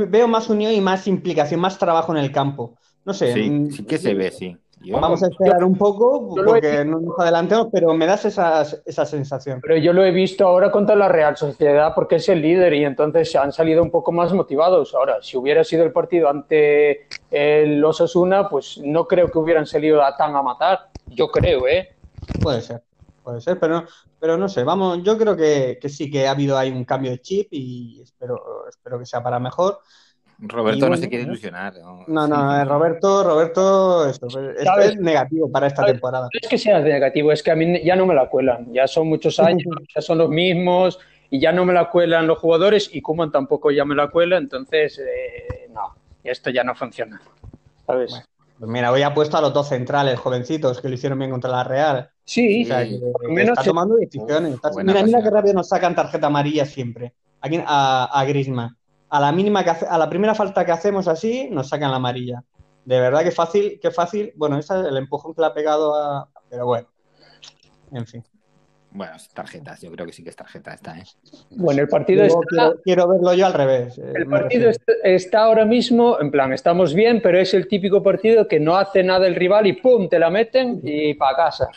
veo 0.09 0.28
más 0.28 0.49
unión 0.49 0.71
y 0.71 0.80
más 0.80 1.09
implicación, 1.09 1.59
más 1.59 1.76
trabajo 1.80 2.12
en 2.12 2.23
el 2.23 2.30
campo. 2.30 2.75
No 3.04 3.12
sé. 3.12 3.35
Sí, 3.35 3.50
mm, 3.50 3.71
sí 3.73 3.85
que 3.85 3.99
se 3.99 4.14
ve, 4.14 4.30
sí. 4.30 4.56
Vamos 4.78 5.23
a 5.23 5.28
esperar 5.28 5.64
un 5.64 5.76
poco 5.76 6.35
porque 6.35 6.85
no 6.85 7.00
nos 7.00 7.18
adelantemos, 7.18 7.68
pero 7.73 7.95
me 7.95 8.06
das 8.06 8.26
esa, 8.26 8.62
esa, 8.85 9.06
sensación. 9.06 9.61
Pero 9.61 9.76
yo 9.78 9.92
lo 9.92 10.04
he 10.04 10.11
visto 10.11 10.47
ahora 10.47 10.71
contra 10.71 10.95
la 10.95 11.09
Real 11.09 11.37
Sociedad 11.37 11.92
porque 11.95 12.16
es 12.16 12.28
el 12.28 12.42
líder 12.42 12.75
y 12.75 12.85
entonces 12.85 13.35
han 13.37 13.52
salido 13.52 13.83
un 13.83 13.90
poco 13.90 14.12
más 14.12 14.33
motivados. 14.33 14.95
Ahora, 14.95 15.18
si 15.23 15.37
hubiera 15.37 15.64
sido 15.64 15.83
el 15.83 15.92
partido 15.92 16.28
ante 16.28 17.06
el 17.30 17.83
Osasuna, 17.85 18.49
pues 18.49 18.78
no 18.85 19.06
creo 19.06 19.30
que 19.30 19.38
hubieran 19.38 19.66
salido 19.66 20.02
a 20.02 20.16
tan 20.16 20.37
a 20.37 20.42
matar. 20.42 20.90
Yo 21.06 21.30
creo, 21.30 21.66
¿eh? 21.66 21.97
Puede 22.42 22.61
ser, 22.61 22.83
puede 23.25 23.40
ser, 23.40 23.59
pero, 23.59 23.85
pero 24.21 24.37
no 24.37 24.49
sé. 24.49 24.62
Vamos, 24.62 25.02
yo 25.02 25.16
creo 25.16 25.37
que, 25.37 25.78
que 25.80 25.88
sí 25.88 26.11
que 26.11 26.28
ha 26.28 26.33
habido 26.33 26.56
ahí 26.56 26.71
un 26.71 26.85
cambio 26.85 27.11
de 27.11 27.21
chip 27.21 27.49
y 27.50 28.02
espero, 28.02 28.68
espero 28.68 28.99
que 28.99 29.06
sea 29.06 29.23
para 29.23 29.40
mejor. 29.40 29.78
Roberto 30.38 30.88
no 30.88 30.96
se 30.96 31.08
quiere 31.08 31.24
ilusionar. 31.24 31.74
No, 32.06 32.28
no, 32.28 32.56
eh, 32.56 32.64
Roberto, 32.64 33.24
Roberto, 33.24 34.08
esto, 34.08 34.26
es 34.80 34.96
negativo 34.96 35.50
para 35.50 35.66
esta 35.66 35.84
temporada. 35.84 36.24
No 36.32 36.40
es 36.40 36.48
que 36.48 36.58
sea 36.58 36.80
negativo, 36.80 37.32
es 37.32 37.42
que 37.42 37.50
a 37.50 37.56
mí 37.56 37.82
ya 37.82 37.96
no 37.96 38.06
me 38.06 38.14
la 38.14 38.28
cuelan. 38.28 38.72
Ya 38.72 38.86
son 38.86 39.08
muchos 39.08 39.40
años, 39.40 39.64
ya 39.94 40.02
son 40.02 40.18
los 40.18 40.28
mismos 40.28 40.98
y 41.30 41.40
ya 41.40 41.52
no 41.52 41.64
me 41.64 41.72
la 41.72 41.90
cuelan 41.90 42.26
los 42.26 42.38
jugadores 42.38 42.90
y 42.92 43.00
Kuman 43.00 43.32
tampoco 43.32 43.70
ya 43.70 43.84
me 43.84 43.94
la 43.94 44.08
cuela, 44.08 44.36
entonces 44.36 44.98
eh, 44.98 45.68
no, 45.72 45.94
esto 46.22 46.50
ya 46.50 46.62
no 46.62 46.75
funciona. 46.75 47.20
¿Sabes? 47.86 48.22
pues 48.58 48.70
mira, 48.70 48.90
hoy 48.90 49.02
ha 49.02 49.12
puesto 49.12 49.36
a 49.36 49.40
los 49.40 49.52
dos 49.52 49.68
centrales 49.68 50.18
jovencitos 50.18 50.80
que 50.80 50.88
lo 50.88 50.94
hicieron 50.94 51.18
bien 51.18 51.30
contra 51.30 51.50
la 51.50 51.64
Real. 51.64 52.10
Sí, 52.25 52.64
o 52.64 52.66
sea, 52.66 52.82
está 52.82 53.62
tomando 53.62 53.96
decisiones. 53.96 54.58
mira, 54.82 55.02
mira 55.02 55.22
qué 55.22 55.30
rápido 55.30 55.54
nos 55.54 55.68
sacan 55.68 55.94
tarjeta 55.94 56.26
amarilla 56.26 56.64
siempre. 56.66 57.12
Aquí 57.40 57.62
a, 57.64 58.04
a 58.12 58.25
Grisma 58.25 58.76
a 59.08 59.21
la 59.21 59.32
mínima 59.32 59.64
que 59.64 59.71
a 59.71 59.99
la 59.99 60.08
primera 60.08 60.34
falta 60.34 60.64
que 60.64 60.73
hacemos 60.73 61.08
así, 61.08 61.49
nos 61.50 61.69
sacan 61.69 61.90
la 61.90 61.97
amarilla. 61.97 62.42
De 62.84 63.00
verdad 63.00 63.23
que 63.23 63.32
fácil, 63.32 63.80
que 63.80 63.90
fácil. 63.90 64.32
Bueno, 64.36 64.58
ese 64.58 64.80
es 64.80 64.86
el 64.86 64.97
empujón 64.97 65.34
que 65.34 65.40
le 65.40 65.47
ha 65.49 65.54
pegado 65.54 65.95
a. 65.95 66.28
Pero 66.49 66.66
bueno. 66.66 66.88
En 67.92 68.06
fin. 68.06 68.25
Bueno, 68.97 69.12
tarjetas, 69.34 69.82
yo 69.82 69.90
creo 69.90 70.06
que 70.06 70.12
sí 70.12 70.25
que 70.25 70.30
es 70.30 70.36
tarjeta 70.36 70.73
esta, 70.73 70.97
¿eh? 70.97 71.04
Bueno, 71.50 71.82
el 71.82 71.88
partido 71.88 72.25
está... 72.25 72.73
quiero, 72.82 73.06
verlo 73.06 73.34
yo 73.34 73.45
al 73.45 73.52
revés. 73.52 73.99
Eh, 73.99 74.12
el 74.14 74.26
partido 74.26 74.71
está, 75.04 75.45
ahora 75.45 75.66
mismo, 75.66 76.19
en 76.19 76.30
plan, 76.30 76.54
estamos 76.54 76.95
bien, 76.95 77.21
pero 77.21 77.38
es 77.38 77.52
el 77.52 77.69
típico 77.69 78.02
partido 78.02 78.49
que 78.49 78.58
no 78.58 78.75
hace 78.75 79.02
nada 79.02 79.26
el 79.26 79.34
rival 79.34 79.66
y 79.66 79.75
¡pum! 79.75 80.08
te 80.08 80.19
la 80.19 80.30
meten 80.30 80.80
y 80.82 81.12
para 81.12 81.36
casa. 81.36 81.69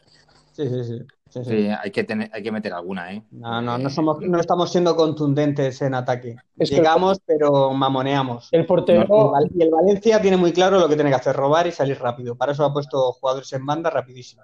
Sí, 0.53 0.69
sí, 0.69 0.83
sí. 0.85 1.05
Sí, 1.29 1.69
hay, 1.69 1.91
que 1.91 2.03
tener, 2.03 2.29
hay 2.33 2.41
que 2.41 2.51
meter 2.51 2.73
alguna, 2.73 3.13
¿eh? 3.13 3.23
No, 3.31 3.61
no, 3.61 3.77
no, 3.77 3.89
somos, 3.89 4.19
no 4.19 4.39
estamos 4.39 4.71
siendo 4.71 4.95
contundentes 4.95 5.79
en 5.83 5.93
ataque. 5.93 6.35
Llegamos, 6.55 7.21
pero 7.23 7.71
mamoneamos. 7.71 8.49
El 8.51 8.65
portero. 8.65 9.33
y 9.53 9.61
el 9.61 9.69
Valencia 9.69 10.19
tiene 10.21 10.37
muy 10.37 10.51
claro 10.51 10.79
lo 10.79 10.89
que 10.89 10.95
tiene 10.95 11.11
que 11.11 11.17
hacer: 11.17 11.35
robar 11.35 11.67
y 11.67 11.71
salir 11.71 11.99
rápido. 11.99 12.35
Para 12.35 12.53
eso 12.53 12.65
ha 12.65 12.73
puesto 12.73 13.11
jugadores 13.13 13.53
en 13.53 13.65
banda 13.65 13.91
rapidísimo. 13.91 14.41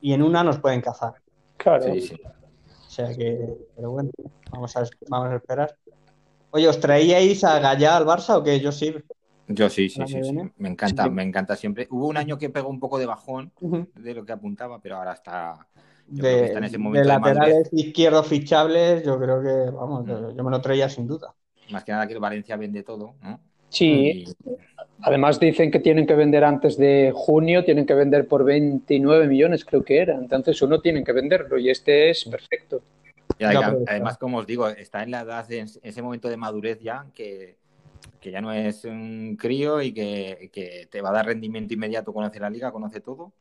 Y 0.00 0.12
en 0.12 0.22
una 0.22 0.44
nos 0.44 0.58
pueden 0.60 0.80
cazar. 0.80 1.14
Claro. 1.56 1.82
Sí, 1.82 2.00
sí. 2.00 2.16
O 2.86 2.90
sea 2.90 3.12
que, 3.14 3.56
pero 3.74 3.90
bueno, 3.90 4.10
vamos 4.52 4.76
a, 4.76 4.84
vamos 5.08 5.30
a 5.30 5.36
esperar. 5.36 5.76
Oye, 6.50 6.68
¿os 6.68 6.78
traíais 6.78 7.42
a 7.42 7.58
Gallá 7.58 7.96
al 7.96 8.06
Barça 8.06 8.38
o 8.38 8.44
qué? 8.44 8.60
Yo 8.60 8.70
sí. 8.70 8.94
Yo 9.48 9.68
sí, 9.68 9.88
sí, 9.88 10.02
sí, 10.06 10.20
Me 10.56 10.68
encanta, 10.68 11.08
me 11.08 11.22
encanta 11.22 11.56
siempre. 11.56 11.86
Hubo 11.90 12.08
un 12.08 12.16
año 12.16 12.38
que 12.38 12.50
pegó 12.50 12.68
un 12.68 12.80
poco 12.80 12.98
de 12.98 13.06
bajón 13.06 13.52
de 13.60 14.14
lo 14.14 14.24
que 14.24 14.32
apuntaba, 14.32 14.80
pero 14.80 14.96
ahora 14.96 15.12
está, 15.12 15.66
de, 16.08 17.04
laterales 17.04 17.68
izquierdos 17.72 18.26
fichables, 18.26 19.04
yo 19.04 19.18
creo 19.18 19.42
que, 19.42 19.70
vamos, 19.70 20.06
mm. 20.06 20.36
yo 20.36 20.44
me 20.44 20.50
lo 20.50 20.60
traía 20.60 20.88
sin 20.88 21.06
duda. 21.06 21.34
Más 21.70 21.84
que 21.84 21.92
nada 21.92 22.06
que 22.06 22.14
el 22.14 22.20
Valencia 22.20 22.56
vende 22.56 22.82
todo, 22.82 23.14
¿no? 23.22 23.40
Sí. 23.68 24.24
Además 25.02 25.38
dicen 25.38 25.70
que 25.70 25.80
tienen 25.80 26.06
que 26.06 26.14
vender 26.14 26.44
antes 26.44 26.76
de 26.78 27.12
junio, 27.14 27.64
tienen 27.64 27.84
que 27.84 27.94
vender 27.94 28.26
por 28.26 28.44
29 28.44 29.26
millones, 29.26 29.64
creo 29.64 29.84
que 29.84 29.98
era. 29.98 30.14
Entonces 30.14 30.60
uno 30.62 30.80
tiene 30.80 31.04
que 31.04 31.12
venderlo 31.12 31.58
y 31.58 31.70
este 31.70 32.10
es 32.10 32.24
perfecto. 32.24 32.82
Y 33.38 33.44
además, 33.44 34.16
como 34.16 34.38
os 34.38 34.46
digo, 34.46 34.68
está 34.68 35.02
en 35.02 35.10
la 35.10 35.20
edad, 35.20 35.50
en 35.52 35.68
ese 35.82 36.02
momento 36.02 36.28
de 36.28 36.38
madurez 36.38 36.80
ya, 36.80 37.06
que, 37.14 37.56
que 38.20 38.30
ya 38.30 38.40
no 38.40 38.52
es 38.52 38.84
un 38.84 39.36
crío 39.38 39.82
y 39.82 39.92
que, 39.92 40.48
que, 40.52 40.88
te 40.90 41.02
va 41.02 41.10
a 41.10 41.12
dar 41.12 41.26
rendimiento 41.26 41.74
inmediato, 41.74 42.14
conoce 42.14 42.40
la 42.40 42.48
liga, 42.48 42.72
conoce 42.72 43.00
todo. 43.00 43.32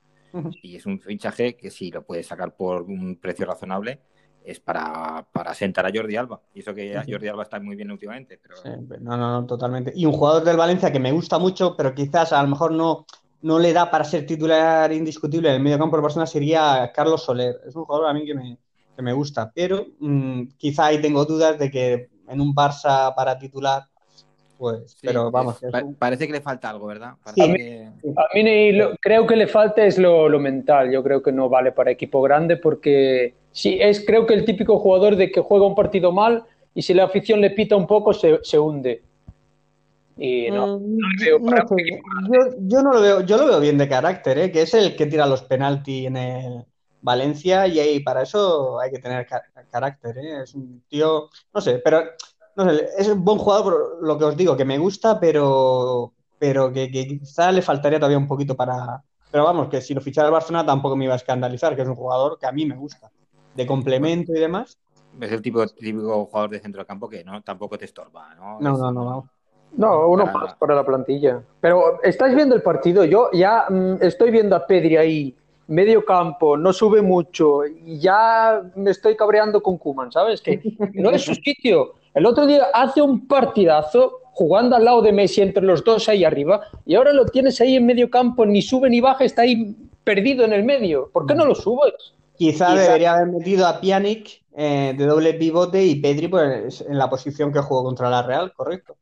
Y 0.61 0.75
es 0.75 0.85
un 0.85 0.99
fichaje 0.99 1.55
que 1.55 1.71
si 1.71 1.91
lo 1.91 2.03
puedes 2.03 2.27
sacar 2.27 2.55
por 2.55 2.81
un 2.81 3.17
precio 3.17 3.45
razonable, 3.45 3.99
es 4.43 4.59
para, 4.59 5.25
sentar 5.53 5.85
a 5.85 5.91
Jordi 5.93 6.15
Alba. 6.15 6.41
Y 6.53 6.59
eso 6.59 6.73
que 6.73 7.01
Jordi 7.07 7.27
Alba 7.27 7.43
está 7.43 7.59
muy 7.59 7.75
bien 7.75 7.91
últimamente. 7.91 8.39
Pero... 8.41 8.55
no, 9.01 9.17
no, 9.17 9.41
no, 9.41 9.45
totalmente. 9.45 9.91
Y 9.95 10.05
un 10.05 10.13
jugador 10.13 10.43
del 10.43 10.57
Valencia 10.57 10.91
que 10.91 10.99
me 10.99 11.11
gusta 11.11 11.39
mucho, 11.39 11.75
pero 11.75 11.93
quizás 11.93 12.31
a 12.33 12.41
lo 12.43 12.49
mejor 12.49 12.71
no, 12.71 13.05
no 13.41 13.59
le 13.59 13.73
da 13.73 13.89
para 13.89 14.03
ser 14.03 14.25
titular 14.25 14.91
indiscutible 14.91 15.49
en 15.49 15.55
el 15.55 15.61
medio 15.61 15.79
campo 15.79 15.95
de 15.95 16.03
Barcelona 16.03 16.27
sería 16.27 16.91
Carlos 16.93 17.23
Soler. 17.23 17.61
Es 17.67 17.75
un 17.75 17.85
jugador 17.85 18.09
a 18.09 18.13
mí 18.13 18.25
que 18.25 18.35
me, 18.35 18.57
que 18.95 19.01
me 19.01 19.13
gusta, 19.13 19.51
pero 19.53 19.85
mm, 19.99 20.47
quizá 20.57 20.87
ahí 20.87 21.01
tengo 21.01 21.25
dudas 21.25 21.57
de 21.59 21.69
que 21.69 22.09
en 22.27 22.41
un 22.41 22.53
Barça 22.53 23.13
para 23.15 23.37
titular 23.37 23.87
pues, 24.57 24.97
pero 25.01 25.31
vamos. 25.31 25.59
Parece 25.99 26.27
que 26.27 26.33
le 26.33 26.41
falta 26.41 26.69
algo, 26.69 26.87
¿verdad? 26.87 27.15
A 27.23 27.47
mí, 27.47 28.79
creo 29.01 29.27
que 29.27 29.35
le 29.35 29.47
falta 29.47 29.85
es 29.85 29.97
lo, 29.97 30.27
mental. 30.39 30.91
Yo 30.91 31.03
creo 31.03 31.21
que 31.21 31.31
no 31.31 31.49
vale 31.49 31.71
para 31.71 31.91
equipo 31.91 32.21
grande 32.21 32.57
porque 32.57 33.33
sí, 33.51 33.77
es 33.81 34.05
creo 34.05 34.25
que 34.25 34.33
el 34.33 34.45
típico 34.45 34.79
jugador 34.79 35.15
de 35.15 35.31
que 35.31 35.41
juega 35.41 35.65
un 35.65 35.75
partido 35.75 36.11
mal 36.11 36.43
y 36.73 36.81
si 36.81 36.93
la 36.93 37.05
afición 37.05 37.41
le 37.41 37.51
pita 37.51 37.75
un 37.75 37.87
poco 37.87 38.13
se, 38.13 38.59
hunde. 38.59 39.01
Y 40.17 40.49
no, 40.49 40.79
mm, 40.79 40.97
yo, 42.67 42.81
no 42.81 42.93
lo 42.93 43.01
veo, 43.01 43.21
yo 43.21 43.37
lo 43.37 43.47
veo 43.47 43.59
bien 43.59 43.77
de 43.77 43.89
carácter, 43.89 44.37
¿eh? 44.37 44.51
que 44.51 44.61
es 44.61 44.73
el 44.73 44.95
que 44.95 45.05
tira 45.07 45.25
los 45.25 45.43
penaltis 45.43 46.07
en 46.07 46.17
el 46.17 46.65
Valencia 47.01 47.67
y 47.67 47.79
ahí 47.79 47.99
para 47.99 48.23
eso 48.23 48.79
hay 48.79 48.91
que 48.91 48.99
tener 48.99 49.27
carácter. 49.69 50.17
¿eh? 50.17 50.41
Es 50.43 50.55
un 50.55 50.83
tío, 50.89 51.29
no 51.53 51.61
sé, 51.61 51.79
pero 51.83 52.03
no 52.55 52.69
sé, 52.69 52.89
es 52.97 53.07
un 53.07 53.23
buen 53.23 53.37
jugador, 53.37 53.99
lo 54.01 54.17
que 54.17 54.25
os 54.25 54.37
digo, 54.37 54.55
que 54.55 54.65
me 54.65 54.77
gusta, 54.77 55.19
pero, 55.19 56.13
pero 56.39 56.71
que, 56.71 56.89
quizá 56.89 57.51
le 57.51 57.61
faltaría 57.61 57.99
todavía 57.99 58.17
un 58.17 58.27
poquito 58.27 58.55
para. 58.55 59.03
Pero 59.31 59.43
vamos, 59.43 59.67
que 59.67 59.81
si 59.81 59.93
lo 59.93 60.01
fichara 60.01 60.27
el 60.27 60.33
Barcelona 60.33 60.65
tampoco 60.65 60.95
me 60.95 61.05
iba 61.05 61.13
a 61.13 61.17
escandalizar, 61.17 61.75
que 61.75 61.81
es 61.81 61.87
un 61.87 61.95
jugador 61.95 62.37
que 62.39 62.45
a 62.45 62.51
mí 62.51 62.65
me 62.65 62.75
gusta. 62.75 63.11
de 63.53 63.65
complemento 63.65 64.33
y 64.33 64.39
demás. 64.39 64.77
Es 65.19 65.31
el 65.31 65.41
tipo, 65.41 65.65
típico 65.67 66.25
jugador 66.25 66.49
de 66.49 66.59
centro 66.59 66.81
de 66.81 66.85
campo 66.85 67.09
que 67.09 67.23
no 67.23 67.41
tampoco 67.41 67.77
te 67.77 67.85
estorba, 67.85 68.35
¿no? 68.35 68.59
No, 68.59 68.77
no, 68.77 68.91
no, 68.91 69.29
no. 69.77 70.07
uno 70.07 70.25
más 70.25 70.55
para 70.55 70.75
la 70.75 70.85
plantilla. 70.85 71.41
Pero 71.61 72.01
estáis 72.03 72.35
viendo 72.35 72.55
el 72.55 72.61
partido, 72.61 73.05
yo 73.05 73.29
ya 73.31 73.65
mm, 73.69 73.97
estoy 74.01 74.31
viendo 74.31 74.55
a 74.55 74.65
Pedri 74.65 74.97
ahí, 74.97 75.35
medio 75.67 76.05
campo, 76.05 76.57
no 76.57 76.73
sube 76.73 77.01
mucho, 77.01 77.65
y 77.65 77.99
ya 77.99 78.61
me 78.75 78.91
estoy 78.91 79.15
cabreando 79.15 79.63
con 79.63 79.77
Kuman, 79.77 80.11
¿sabes? 80.11 80.41
Que 80.41 80.61
no 80.93 81.09
es 81.11 81.21
su 81.25 81.33
sitio. 81.33 81.93
El 82.15 82.25
otro 82.25 82.47
día 82.47 82.67
hace 82.73 83.01
un 83.01 83.27
partidazo 83.27 84.21
jugando 84.31 84.75
al 84.75 84.85
lado 84.85 85.01
de 85.01 85.11
Messi 85.11 85.41
entre 85.41 85.63
los 85.63 85.83
dos 85.83 86.07
ahí 86.09 86.23
arriba, 86.23 86.61
y 86.85 86.95
ahora 86.95 87.11
lo 87.11 87.25
tienes 87.25 87.59
ahí 87.59 87.75
en 87.75 87.85
medio 87.85 88.09
campo, 88.09 88.45
ni 88.45 88.61
sube 88.61 88.89
ni 88.89 89.01
baja, 89.01 89.25
está 89.25 89.43
ahí 89.43 89.75
perdido 90.03 90.45
en 90.45 90.53
el 90.53 90.63
medio. 90.63 91.09
¿Por 91.11 91.25
qué 91.25 91.35
no 91.35 91.45
lo 91.45 91.55
subes? 91.55 91.93
Quizá, 92.37 92.73
debería 92.73 93.13
haber 93.13 93.27
metido 93.27 93.67
a 93.67 93.79
Pjanic 93.79 94.43
eh, 94.55 94.93
de 94.97 95.05
doble 95.05 95.33
pivote 95.33 95.83
y 95.83 95.95
Pedri 95.95 96.27
pues, 96.29 96.81
en 96.81 96.97
la 96.97 97.09
posición 97.09 97.51
que 97.51 97.59
jugó 97.59 97.83
contra 97.83 98.09
la 98.09 98.23
Real, 98.23 98.53
correcto. 98.53 98.95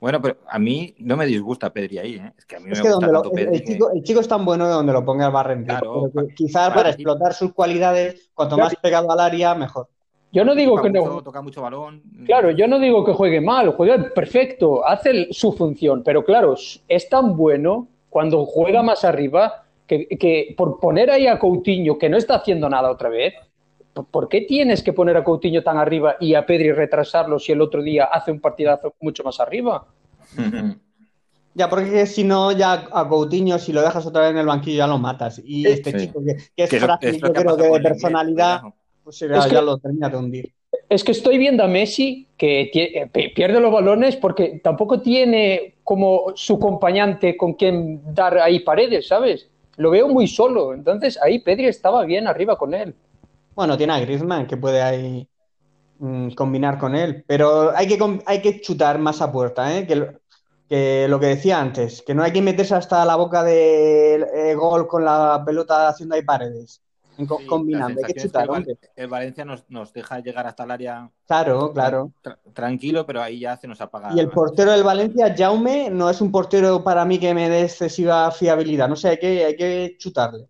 Bueno, 0.00 0.20
pero 0.20 0.38
a 0.48 0.58
mí 0.58 0.96
no 0.98 1.16
me 1.16 1.26
disgusta 1.26 1.72
Pedri 1.72 1.98
ahí, 1.98 2.14
¿eh? 2.14 2.32
Es 2.36 2.44
que 2.44 2.56
a 2.56 2.58
mí 2.58 2.68
me 2.68 2.80
gusta 2.80 2.98
tanto 2.98 3.30
Pedri. 3.30 3.56
El, 3.56 3.64
chico, 3.64 3.90
el, 3.92 4.02
chico, 4.02 4.20
es 4.20 4.26
tan 4.26 4.44
bueno 4.44 4.66
de 4.66 4.72
donde 4.72 4.92
lo 4.92 5.04
ponga 5.04 5.28
va 5.28 5.40
a 5.40 5.44
rendir. 5.44 5.78
Claro, 5.78 6.10
quizás 6.34 6.74
para 6.74 6.90
explotar 6.90 7.34
sus 7.34 7.52
cualidades, 7.52 8.30
cuanto 8.34 8.58
más 8.58 8.74
pegado 8.76 9.10
al 9.12 9.20
área, 9.20 9.54
mejor. 9.54 9.88
Yo 10.32 10.44
no 10.44 10.54
digo 10.54 10.80
que 10.80 10.90
no. 10.90 11.22
Toca 11.22 11.42
mucho 11.42 11.60
balón. 11.60 12.02
Claro, 12.24 12.50
yo 12.50 12.66
no 12.66 12.78
digo 12.78 13.04
que 13.04 13.12
juegue 13.12 13.40
mal, 13.40 13.74
juega 13.74 14.12
perfecto, 14.14 14.86
hace 14.86 15.28
su 15.30 15.52
función, 15.52 16.02
pero 16.02 16.24
claro, 16.24 16.56
es 16.88 17.08
tan 17.08 17.36
bueno 17.36 17.88
cuando 18.08 18.46
juega 18.46 18.82
más 18.82 19.04
arriba 19.04 19.64
que, 19.86 20.08
que 20.08 20.54
por 20.56 20.80
poner 20.80 21.10
ahí 21.10 21.26
a 21.26 21.38
Coutinho, 21.38 21.98
que 21.98 22.08
no 22.08 22.16
está 22.16 22.36
haciendo 22.36 22.68
nada 22.68 22.90
otra 22.90 23.10
vez, 23.10 23.34
¿por 24.10 24.28
qué 24.28 24.42
tienes 24.42 24.82
que 24.82 24.92
poner 24.92 25.16
a 25.16 25.24
Coutinho 25.24 25.62
tan 25.62 25.76
arriba 25.76 26.16
y 26.18 26.34
a 26.34 26.46
Pedri 26.46 26.72
retrasarlo 26.72 27.38
si 27.38 27.52
el 27.52 27.60
otro 27.60 27.82
día 27.82 28.04
hace 28.04 28.32
un 28.32 28.40
partidazo 28.40 28.94
mucho 29.00 29.22
más 29.22 29.38
arriba? 29.40 29.86
Ya, 31.54 31.68
porque 31.68 32.06
si 32.06 32.24
no, 32.24 32.50
ya 32.52 32.88
a 32.90 33.06
Coutinho, 33.06 33.58
si 33.58 33.74
lo 33.74 33.82
dejas 33.82 34.06
otra 34.06 34.22
vez 34.22 34.30
en 34.30 34.38
el 34.38 34.46
banquillo, 34.46 34.78
ya 34.78 34.86
lo 34.86 34.96
matas. 34.96 35.38
Y 35.44 35.66
este 35.66 35.92
chico 35.92 36.22
que, 36.24 36.64
es 36.64 36.70
frágil, 36.70 37.20
yo 37.20 37.30
creo 37.30 37.56
que 37.58 37.68
de 37.68 37.80
personalidad, 37.80 38.62
pues 39.04 39.18
ya, 39.18 39.62
lo 39.62 39.78
termina 39.78 40.08
de 40.08 40.16
hundir. 40.16 40.52
Es 40.88 41.04
que 41.04 41.12
estoy 41.12 41.38
viendo 41.38 41.64
a 41.64 41.68
Messi 41.68 42.28
que 42.36 42.70
eh, 42.72 43.32
pierde 43.34 43.60
los 43.60 43.72
balones 43.72 44.16
porque 44.16 44.60
tampoco 44.62 45.00
tiene 45.00 45.76
como 45.84 46.32
su 46.34 46.54
acompañante 46.54 47.36
con 47.36 47.54
quien 47.54 48.14
dar 48.14 48.38
ahí 48.38 48.60
paredes, 48.60 49.08
¿sabes? 49.08 49.48
Lo 49.76 49.90
veo 49.90 50.08
muy 50.08 50.26
solo. 50.26 50.74
Entonces 50.74 51.18
ahí 51.20 51.38
Pedri 51.40 51.66
estaba 51.66 52.04
bien 52.04 52.26
arriba 52.26 52.56
con 52.56 52.74
él. 52.74 52.94
Bueno, 53.54 53.76
tiene 53.76 53.92
a 53.92 54.00
Griezmann 54.00 54.46
que 54.46 54.56
puede 54.56 54.82
ahí 54.82 55.28
mm, 55.98 56.30
combinar 56.30 56.78
con 56.78 56.94
él, 56.94 57.24
pero 57.26 57.76
hay 57.76 57.86
que, 57.86 58.22
hay 58.26 58.40
que 58.40 58.60
chutar 58.60 58.98
más 58.98 59.20
a 59.20 59.30
puerta, 59.30 59.76
¿eh? 59.76 59.86
que, 59.86 60.18
que, 60.68 61.06
lo 61.08 61.20
que 61.20 61.26
decía 61.26 61.60
antes, 61.60 62.02
que 62.02 62.14
no 62.14 62.22
hay 62.22 62.32
que 62.32 62.40
meterse 62.40 62.74
hasta 62.74 63.04
la 63.04 63.16
boca 63.16 63.42
del 63.44 64.24
eh, 64.34 64.54
gol 64.54 64.86
con 64.86 65.04
la 65.04 65.42
pelota 65.44 65.88
haciendo 65.88 66.14
ahí 66.14 66.22
paredes. 66.22 66.80
Combinando, 67.26 68.00
hay 68.04 68.12
que 68.12 68.20
chutar. 68.20 68.48
el, 68.96 69.08
Valencia 69.08 69.44
nos, 69.44 69.68
nos, 69.68 69.92
deja 69.92 70.20
llegar 70.20 70.46
hasta 70.46 70.64
el 70.64 70.70
área. 70.70 71.10
Claro, 71.26 71.72
claro. 71.72 72.12
tranquilo, 72.52 73.06
pero 73.06 73.22
ahí 73.22 73.40
ya 73.40 73.56
se 73.56 73.68
nos 73.68 73.80
apaga. 73.80 74.12
Y 74.14 74.20
el 74.20 74.28
portero 74.28 74.72
del 74.72 74.82
Valencia, 74.82 75.34
Jaume, 75.36 75.90
no 75.90 76.10
es 76.10 76.20
un 76.20 76.30
portero 76.30 76.82
para 76.82 77.04
mí 77.04 77.18
que 77.18 77.34
me 77.34 77.48
dé 77.48 77.62
excesiva 77.62 78.30
fiabilidad. 78.30 78.88
No 78.88 78.96
sé, 78.96 79.10
hay 79.10 79.18
que, 79.18 79.44
hay 79.44 79.56
que 79.56 79.96
chutarle. 79.98 80.46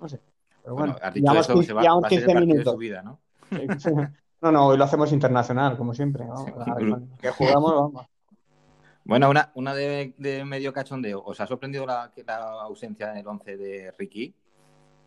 No 0.00 0.08
sé. 0.08 0.20
Pero 0.62 0.74
bueno, 0.74 0.96
has 1.00 1.14
dicho 1.14 1.32
eso, 1.32 1.62
se 1.62 1.72
va, 1.72 1.82
a 1.82 2.08
ser 2.08 2.46
de 2.46 2.64
su 2.64 2.76
vida, 2.76 3.02
¿no? 3.02 3.20
no, 4.40 4.52
no, 4.52 4.66
hoy 4.66 4.78
lo 4.78 4.84
hacemos 4.84 5.12
internacional, 5.12 5.76
como 5.76 5.94
siempre. 5.94 6.24
que 7.20 7.30
jugamos, 7.30 7.74
vamos. 7.74 8.06
Bueno, 9.04 9.28
una, 9.28 9.52
una 9.54 9.74
de, 9.74 10.14
de, 10.16 10.44
medio 10.46 10.72
cachondeo. 10.72 11.22
¿Os 11.22 11.38
ha 11.40 11.46
sorprendido 11.46 11.84
la, 11.84 12.10
la 12.26 12.62
ausencia 12.62 13.12
del 13.12 13.26
11 13.26 13.56
de 13.58 13.92
Ricky? 13.98 14.34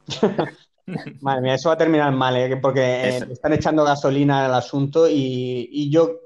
Madre 1.21 1.41
mía, 1.41 1.55
eso 1.55 1.69
va 1.69 1.75
a 1.75 1.77
terminar 1.77 2.11
mal, 2.13 2.35
¿eh? 2.37 2.57
porque 2.57 2.81
eh, 2.81 3.27
están 3.29 3.53
echando 3.53 3.83
gasolina 3.83 4.45
al 4.45 4.53
asunto 4.53 5.07
y, 5.07 5.69
y 5.71 5.89
yo, 5.89 6.21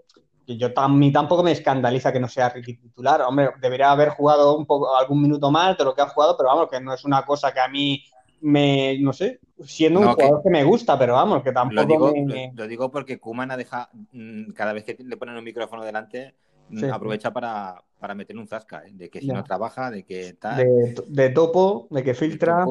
yo 0.46 0.74
tampoco 0.74 1.44
me 1.44 1.52
escandaliza 1.52 2.12
que 2.12 2.20
no 2.20 2.28
sea 2.28 2.50
Ricky 2.50 2.76
titular. 2.76 3.22
Hombre, 3.22 3.50
debería 3.60 3.92
haber 3.92 4.10
jugado 4.10 4.56
un 4.56 4.66
poco, 4.66 4.96
algún 4.96 5.22
minuto 5.22 5.50
más 5.50 5.78
de 5.78 5.84
lo 5.84 5.96
que 5.96 6.02
ha 6.02 6.08
jugado, 6.08 6.38
pero 6.38 6.50
vamos, 6.50 6.70
que 6.70 6.80
no 6.80 6.94
es 6.94 7.04
una 7.06 7.26
cosa 7.26 7.52
que 7.52 7.60
a 7.60 7.68
mí 7.68 8.04
me, 8.42 8.98
no 9.00 9.14
sé, 9.14 9.40
siendo 9.64 10.00
un 10.00 10.08
jugador 10.08 10.44
que, 10.44 10.50
me 10.50 10.64
gusta, 10.64 10.98
pero 10.98 11.14
vamos, 11.14 11.44
que 11.44 11.52
tampoco 11.52 11.82
lo 11.82 11.88
digo, 11.88 12.26
me... 12.26 12.52
lo, 12.56 12.68
digo 12.68 12.92
porque 12.92 13.20
Kuman 13.20 13.52
ha 13.52 13.58
dejado, 13.58 13.88
mm, 14.12 14.52
cada 14.52 14.74
vez 14.74 14.84
que 14.84 14.98
le 15.00 15.18
ponen 15.18 15.38
un 15.38 15.44
micrófono 15.44 15.84
delante, 15.84 16.36
mm, 16.70 16.86
aprovecha 16.92 17.32
para, 17.32 17.84
para 18.02 18.16
meter 18.16 18.36
un 18.36 18.48
zasca, 18.48 18.82
¿eh? 18.84 18.90
de 18.94 19.10
que 19.12 19.22
si 19.22 19.28
no 19.28 19.44
trabaja, 19.44 19.92
de 19.92 20.02
que 20.02 20.34
tal... 20.34 20.66
De, 21.08 21.30
topo, 21.30 21.88
de 21.92 22.04
que 22.04 22.16
filtra... 22.16 22.66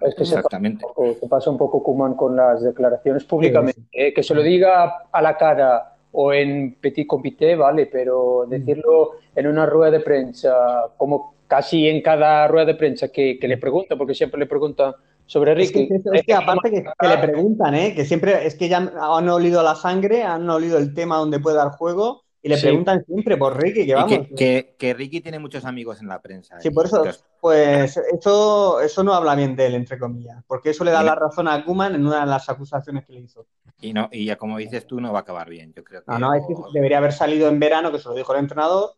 es 0.00 0.14
que 0.14 0.22
Exactamente. 0.22 0.86
Se 1.20 1.26
pasa, 1.26 1.50
un 1.50 1.58
poco 1.58 1.82
Kuman 1.82 2.14
con 2.14 2.36
las 2.36 2.62
declaraciones 2.62 3.24
públicamente, 3.24 3.82
¿eh? 3.90 4.14
que 4.14 4.22
se 4.22 4.32
lo 4.32 4.42
diga 4.42 5.08
a 5.10 5.20
la 5.20 5.36
cara 5.36 5.96
o 6.12 6.32
en 6.32 6.76
petit 6.80 7.04
comité, 7.04 7.56
vale, 7.56 7.86
pero 7.86 8.44
mm. 8.46 8.50
decirlo 8.50 9.10
en 9.34 9.48
una 9.48 9.66
rueda 9.66 9.90
de 9.90 10.00
prensa, 10.00 10.54
como 10.96 11.34
casi 11.48 11.88
en 11.88 12.00
cada 12.00 12.46
rueda 12.46 12.66
de 12.66 12.74
prensa 12.76 13.08
que, 13.08 13.40
que 13.40 13.48
le 13.48 13.58
pregunta, 13.58 13.96
porque 13.96 14.14
siempre 14.14 14.38
le 14.38 14.46
preguntan 14.46 14.94
sobre 15.26 15.56
Ricky. 15.56 15.88
Es 16.12 16.22
que, 16.24 16.32
aparte 16.32 16.70
que, 16.70 17.08
le 17.08 17.18
preguntan, 17.18 17.74
¿eh? 17.74 17.92
que 17.92 18.04
siempre 18.04 18.46
es 18.46 18.54
que 18.54 18.68
ya 18.68 18.76
han 18.78 19.28
olido 19.28 19.64
la 19.64 19.74
sangre, 19.74 20.22
han 20.22 20.48
olido 20.48 20.78
el 20.78 20.94
tema 20.94 21.16
donde 21.16 21.40
puede 21.40 21.56
dar 21.56 21.70
juego 21.70 22.25
y 22.42 22.48
le 22.48 22.58
preguntan 22.58 23.04
siempre 23.04 23.36
por 23.36 23.60
Ricky, 23.60 23.86
que 23.86 23.94
vamos. 23.94 24.18
Que, 24.36 24.76
que, 24.78 24.94
Ricky 24.94 25.20
tiene 25.20 25.38
muchos 25.38 25.64
amigos 25.64 26.00
en 26.00 26.08
la 26.08 26.20
prensa. 26.20 26.60
Sí, 26.60 26.70
por 26.70 26.86
eso, 26.86 27.04
pues 27.40 27.96
eso, 27.96 28.80
eso 28.80 29.02
no 29.02 29.14
habla 29.14 29.34
bien 29.34 29.56
de 29.56 29.66
él, 29.66 29.74
entre 29.74 29.98
comillas, 29.98 30.44
porque 30.46 30.70
eso 30.70 30.84
le 30.84 30.92
da 30.92 31.02
la 31.02 31.14
razón 31.14 31.48
a 31.48 31.64
Kuman 31.64 31.94
en 31.94 32.06
una 32.06 32.20
de 32.20 32.26
las 32.26 32.48
acusaciones 32.48 33.04
que 33.04 33.14
le 33.14 33.20
hizo. 33.20 33.46
Y 33.80 33.92
no, 33.92 34.08
y 34.12 34.24
ya 34.24 34.36
como 34.36 34.58
dices 34.58 34.86
tú, 34.86 35.00
no 35.00 35.12
va 35.12 35.18
a 35.18 35.22
acabar 35.22 35.50
bien, 35.50 35.72
yo 35.74 35.82
creo 35.82 36.02
que. 36.04 36.12
No, 36.12 36.18
no, 36.18 36.34
es 36.34 36.44
que 36.46 36.54
debería 36.72 36.98
haber 36.98 37.12
salido 37.12 37.48
en 37.48 37.58
verano, 37.58 37.90
que 37.90 37.98
se 37.98 38.08
lo 38.08 38.14
dijo 38.14 38.32
el 38.32 38.40
entrenador, 38.40 38.94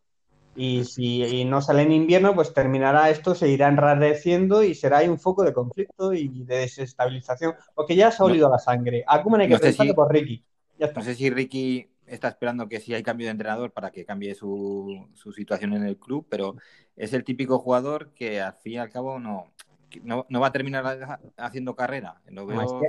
y 0.55 0.85
si 0.85 1.45
no 1.45 1.63
sale 1.63 1.83
en 1.83 1.93
invierno, 1.93 2.35
pues 2.35 2.53
terminará 2.53 3.11
esto, 3.11 3.35
se 3.35 3.49
irá 3.49 3.69
enrareciendo 3.69 4.63
y 4.65 4.75
será 4.75 4.99
ahí 4.99 5.09
un 5.09 5.19
foco 5.19 5.45
de 5.45 5.53
conflicto 5.53 6.13
y 6.13 6.45
de 6.45 6.59
desestabilización, 6.59 7.55
porque 7.75 7.95
ya 7.95 8.11
se 8.11 8.23
ha 8.23 8.27
olido 8.27 8.51
la 8.51 8.59
sangre. 8.59 9.05
A 9.07 9.23
Kuman 9.23 9.41
hay 9.41 9.49
que 9.49 9.85
no 9.85 9.95
por 9.95 10.13
Ricky. 10.13 10.45
No 10.95 11.03
sé 11.03 11.15
si 11.15 11.31
Ricky 11.31 11.89
está 12.09 12.29
esperando 12.29 12.69
que 12.69 12.81
si 12.81 12.95
hay 12.95 13.03
cambio 13.03 13.27
de 13.27 13.33
entrenador 13.33 13.73
para 13.73 13.91
que 13.91 14.05
cambie 14.05 14.35
su, 14.35 15.09
su, 15.15 15.33
situación 15.33 15.75
en 15.75 15.85
el 15.85 15.99
club, 15.99 16.27
pero 16.29 16.57
es 16.97 17.13
el 17.13 17.25
típico 17.25 17.59
jugador 17.59 18.13
que 18.15 18.41
al 18.41 18.55
fin 18.55 18.75
y 18.75 18.79
al 18.79 18.91
cabo 18.91 19.19
no, 19.19 19.53
no, 20.03 20.27
no 20.29 20.41
va 20.41 20.49
a 20.49 20.53
terminar 20.53 21.21
haciendo 21.37 21.75
carrera. 21.75 22.21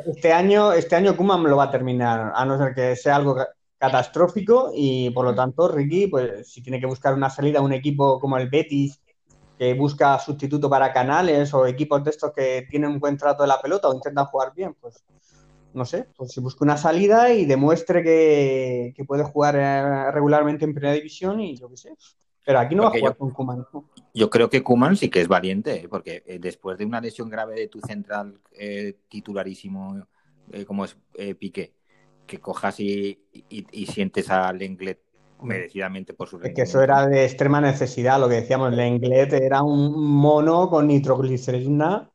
este, 0.05 0.33
año, 0.33 0.73
este 0.73 0.95
año 0.95 1.15
Kuman 1.15 1.43
lo 1.43 1.57
va 1.57 1.65
a 1.65 1.71
terminar, 1.71 2.31
a 2.35 2.45
no 2.45 2.57
ser 2.57 2.73
que 2.73 2.95
sea 2.95 3.17
algo 3.17 3.37
catastrófico 3.77 4.71
y 4.75 5.09
por 5.11 5.25
lo 5.25 5.33
tanto 5.33 5.69
Ricky, 5.69 6.07
pues 6.07 6.51
si 6.51 6.61
tiene 6.61 6.79
que 6.79 6.85
buscar 6.85 7.13
una 7.13 7.29
salida 7.29 7.59
a 7.59 7.63
un 7.63 7.73
equipo 7.73 8.19
como 8.19 8.37
el 8.37 8.49
Betis, 8.49 9.01
que 9.57 9.73
busca 9.73 10.17
sustituto 10.19 10.69
para 10.69 10.93
Canales 10.93 11.53
o 11.53 11.67
equipos 11.67 12.03
de 12.03 12.11
estos 12.11 12.31
que 12.33 12.65
tienen 12.69 12.91
un 12.91 12.99
buen 12.99 13.17
trato 13.17 13.43
de 13.43 13.47
la 13.49 13.61
pelota 13.61 13.89
o 13.89 13.93
intentan 13.93 14.25
jugar 14.25 14.53
bien, 14.55 14.73
pues 14.79 15.03
no 15.73 15.85
sé, 15.85 16.07
pues 16.15 16.31
si 16.31 16.41
busca 16.41 16.65
una 16.65 16.77
salida 16.77 17.31
y 17.31 17.45
demuestre 17.45 18.03
que, 18.03 19.03
puede 19.07 19.23
jugar 19.23 19.55
eh, 19.55 20.11
regularmente 20.11 20.65
en 20.65 20.73
primera 20.73 20.93
división 20.93 21.39
y 21.39 21.55
yo 21.55 21.69
qué 21.69 21.77
sé. 21.77 21.95
Pero 22.45 22.59
aquí 22.59 22.73
no 22.73 22.83
va 22.83 22.89
a 22.89 22.99
jugar 22.99 23.15
con 23.15 23.31
Kuman. 23.31 23.65
Yo 24.13 24.29
creo 24.29 24.49
que 24.49 24.63
Kuman 24.63 24.95
sí 24.95 25.09
que 25.09 25.21
es 25.21 25.27
valiente, 25.27 25.81
¿eh? 25.81 25.87
porque 25.87 26.23
eh, 26.25 26.39
después 26.39 26.77
de 26.77 26.85
una 26.85 26.99
lesión 26.99 27.29
grave 27.29 27.55
de 27.55 27.67
tu 27.67 27.79
central 27.81 28.39
titularísimo 29.07 30.07
como 30.65 30.85
es 30.85 30.97
Piqué, 31.37 31.73
que 32.25 32.39
cojas 32.39 32.79
y, 32.79 33.19
sientes 33.87 34.31
a 34.31 34.51
Lenglet 34.51 34.99
merecidamente 35.41 36.13
por 36.13 36.27
su 36.27 36.39
Es 36.41 36.53
que 36.53 36.63
eso 36.63 36.81
era 36.81 37.07
de 37.07 37.25
extrema 37.25 37.61
necesidad, 37.61 38.19
lo 38.19 38.27
que 38.27 38.35
decíamos, 38.35 38.73
Lenglet 38.73 39.31
era 39.33 39.61
un 39.61 40.03
mono 40.03 40.69
con 40.69 40.87
nitroglicerina. 40.87 42.09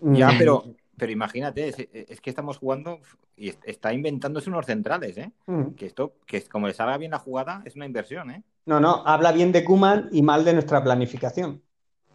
Ya, 0.00 0.32
mm. 0.32 0.38
pero, 0.38 0.64
pero 1.00 1.10
imagínate, 1.10 1.68
es, 1.68 2.20
que 2.20 2.30
estamos 2.30 2.58
jugando 2.58 3.00
y 3.36 3.52
está 3.64 3.92
inventándose 3.92 4.50
unos 4.50 4.66
centrales, 4.66 5.18
¿eh? 5.18 5.32
Que 5.76 5.86
esto, 5.86 6.14
que 6.26 6.42
como 6.42 6.68
le 6.68 6.74
salga 6.74 6.96
bien 6.98 7.10
la 7.10 7.18
jugada, 7.18 7.62
es 7.64 7.74
una 7.74 7.86
inversión, 7.86 8.30
¿eh? 8.30 8.44
No, 8.66 8.78
no, 8.78 9.02
habla 9.06 9.32
bien 9.32 9.50
de 9.50 9.64
Kuman 9.64 10.10
y 10.12 10.22
mal 10.22 10.44
de 10.44 10.52
nuestra 10.52 10.84
planificación. 10.84 11.62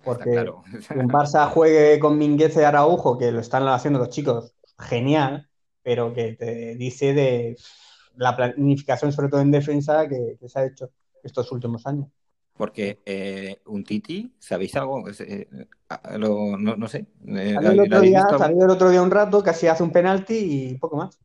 Porque 0.03 0.31
claro. 0.31 0.63
un 0.95 1.09
Barça 1.09 1.49
juegue 1.49 1.99
con 1.99 2.17
Minguez 2.17 2.55
y 2.55 2.61
Araujo, 2.61 3.17
que 3.17 3.31
lo 3.31 3.39
están 3.39 3.67
haciendo 3.67 3.99
los 3.99 4.09
chicos, 4.09 4.53
genial 4.77 5.49
pero 5.85 6.11
que 6.11 6.33
te 6.33 6.73
dice 6.73 7.13
de 7.13 7.55
la 8.15 8.35
planificación, 8.35 9.11
sobre 9.11 9.29
todo 9.29 9.41
en 9.41 9.51
defensa, 9.51 10.09
que, 10.09 10.35
se 10.47 10.59
ha 10.59 10.65
hecho 10.65 10.89
estos 11.23 11.51
últimos 11.51 11.85
años. 11.85 12.07
Porque 12.57 13.01
eh, 13.05 13.61
un 13.65 13.83
Titi, 13.83 14.33
¿sabéis 14.39 14.75
algo? 14.75 15.03
Eh, 15.09 15.47
no, 16.17 16.57
no, 16.57 16.87
sé. 16.87 17.05
Eh, 17.27 17.53
salió, 17.53 17.71
el 17.71 17.79
otro 17.81 18.01
día, 18.01 18.25
salió 18.37 18.63
el 18.63 18.69
otro 18.71 18.89
día 18.89 19.01
un 19.01 19.11
rato, 19.11 19.43
casi 19.43 19.67
hace 19.67 19.83
un 19.83 19.91
penalti 19.91 20.35
y 20.37 20.77
poco 20.77 20.95
más. 20.97 21.19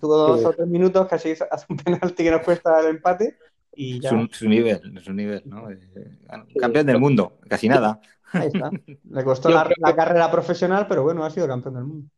Tuvo 0.00 0.16
dos 0.16 0.44
o 0.44 0.52
tres 0.52 0.68
minutos, 0.68 1.08
casi 1.08 1.32
hace 1.32 1.66
un 1.70 1.76
penalti 1.78 2.22
que 2.22 2.30
nos 2.30 2.42
cuesta 2.42 2.80
el 2.80 2.88
empate. 2.88 3.38
Y 3.74 4.00
ya. 4.00 4.10
Su, 4.10 4.28
su 4.30 4.48
nivel, 4.48 5.00
su 5.02 5.12
nivel, 5.12 5.42
¿no? 5.46 5.68
campeón 6.60 6.86
del 6.86 6.98
mundo, 6.98 7.38
casi 7.48 7.68
nada. 7.68 8.00
Ahí 8.32 8.48
está. 8.48 8.70
Le 9.10 9.24
costó 9.24 9.48
la, 9.48 9.70
la, 9.78 9.96
carrera 9.96 10.30
profesional, 10.30 10.86
pero 10.86 11.02
bueno, 11.02 11.24
ha 11.24 11.30
sido 11.30 11.46
campeón 11.46 11.74
del 11.74 11.84
mundo. 11.84 12.08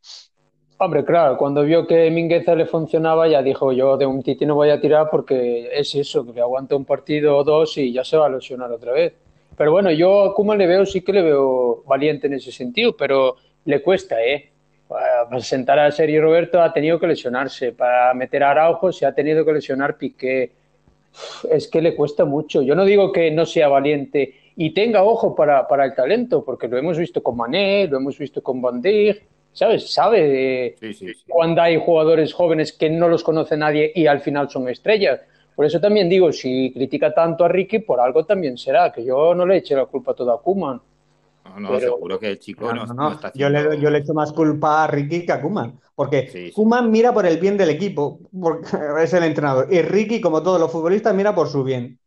Hombre, 0.83 1.05
claro, 1.05 1.37
cuando 1.37 1.63
vio 1.63 1.87
que 1.87 2.11
Mingueza 2.11 2.55
le 2.55 2.65
funcionaba, 2.65 3.29
ya 3.29 3.43
dijo 3.43 3.71
yo 3.71 3.99
de 3.99 4.07
un 4.07 4.23
Titi 4.23 4.47
no 4.47 4.55
voy 4.55 4.71
a 4.71 4.81
tirar 4.81 5.11
porque 5.11 5.69
es 5.75 5.95
eso, 5.95 6.25
que 6.33 6.41
aguanta 6.41 6.75
un 6.75 6.87
partido 6.87 7.37
o 7.37 7.45
dos 7.45 7.77
y 7.77 7.93
ya 7.93 8.03
se 8.03 8.17
va 8.17 8.25
a 8.25 8.29
lesionar 8.31 8.73
otra 8.73 8.93
vez. 8.93 9.13
Pero 9.59 9.73
bueno, 9.73 9.91
yo 9.91 10.25
a 10.25 10.35
Kuma 10.35 10.57
le 10.57 10.67
veo, 10.67 10.87
sí 10.87 11.03
que 11.03 11.13
le 11.13 11.21
veo 11.21 11.83
valiente 11.87 12.29
en 12.29 12.33
ese 12.33 12.51
sentido, 12.51 12.97
pero 12.97 13.37
le 13.67 13.83
cuesta, 13.83 14.25
¿eh? 14.25 14.49
Para 14.89 15.39
sentar 15.41 15.79
a 15.79 15.93
Sergio 15.93 16.23
Roberto 16.23 16.63
ha 16.63 16.73
tenido 16.73 16.99
que 16.99 17.09
lesionarse, 17.09 17.73
para 17.73 18.15
meter 18.15 18.43
a 18.43 18.53
Araujo 18.53 18.91
se 18.91 19.05
ha 19.05 19.15
tenido 19.15 19.45
que 19.45 19.53
lesionar 19.53 19.99
Piqué. 19.99 20.51
Es 21.51 21.69
que 21.69 21.83
le 21.83 21.95
cuesta 21.95 22.25
mucho. 22.25 22.63
Yo 22.63 22.75
no 22.75 22.87
digo 22.87 23.13
que 23.13 23.31
no 23.31 23.45
sea 23.45 23.69
valiente 23.69 24.33
y 24.57 24.71
tenga 24.71 25.03
ojo 25.03 25.35
para, 25.35 25.69
para 25.69 25.85
el 25.85 25.95
talento, 25.95 26.43
porque 26.43 26.69
lo 26.69 26.79
hemos 26.79 26.97
visto 26.97 27.23
con 27.23 27.37
Mané, 27.37 27.87
lo 27.87 27.99
hemos 27.99 28.17
visto 28.17 28.43
con 28.43 28.63
Van 28.63 28.81
¿sabes? 29.53 29.93
Sabe 29.93 30.77
cuando 31.29 31.63
hay 31.63 31.77
jugadores 31.79 32.33
jóvenes 32.33 32.73
que 32.73 32.91
no 32.91 33.09
los 33.09 33.23
conoce 33.23 33.57
nadie 33.57 33.93
y 33.95 34.07
al 34.07 34.21
final 34.21 34.51
son 34.51 34.69
estrellas. 34.69 35.21
Por 35.55 35.67
eso 35.67 35.81
también 35.81 36.09
digo, 36.09 36.33
si 36.33 36.73
critica 36.73 37.13
tanto 37.13 37.45
a 37.45 37.49
Ricky, 37.49 37.81
por 37.81 38.01
algo 38.01 38.25
también 38.25 38.57
será, 38.57 38.93
que 38.93 39.05
yo 39.05 39.35
no 39.35 39.45
le 39.45 39.59
eche 39.59 39.75
la 39.75 39.87
culpa 39.87 40.15
toda 40.15 40.35
a 40.35 40.39
Kuman. 40.39 40.81
No, 41.45 41.61
no, 41.61 41.81
seguro 41.81 42.19
que 42.19 42.29
el 42.29 42.39
chico 42.39 42.73
no, 42.73 42.87
no, 42.87 43.13
está 43.13 43.33
yo, 43.35 43.49
le, 43.49 43.81
yo 43.81 43.91
le 43.91 43.99
echo 43.99 44.15
más 44.15 44.33
culpa 44.33 44.85
a 44.85 44.87
Ricky 44.87 45.27
que 45.27 45.33
a 45.33 45.43
Kuman, 45.43 45.81
porque 45.95 46.53
Kuman 46.55 46.91
mira 46.91 47.13
por 47.13 47.27
el 47.27 47.39
bien 47.39 47.57
del 47.57 47.71
equipo, 47.71 48.21
porque 48.41 48.69
es 49.03 49.13
el 49.13 49.25
entrenador, 49.25 49.67
y 49.71 49.83
Ricky, 49.83 50.21
como 50.21 50.43
todos 50.43 50.61
los 50.61 50.71
futbolistas, 50.71 51.15
mira 51.15 51.35
por 51.35 51.49
su 51.49 51.65
bien 51.65 51.99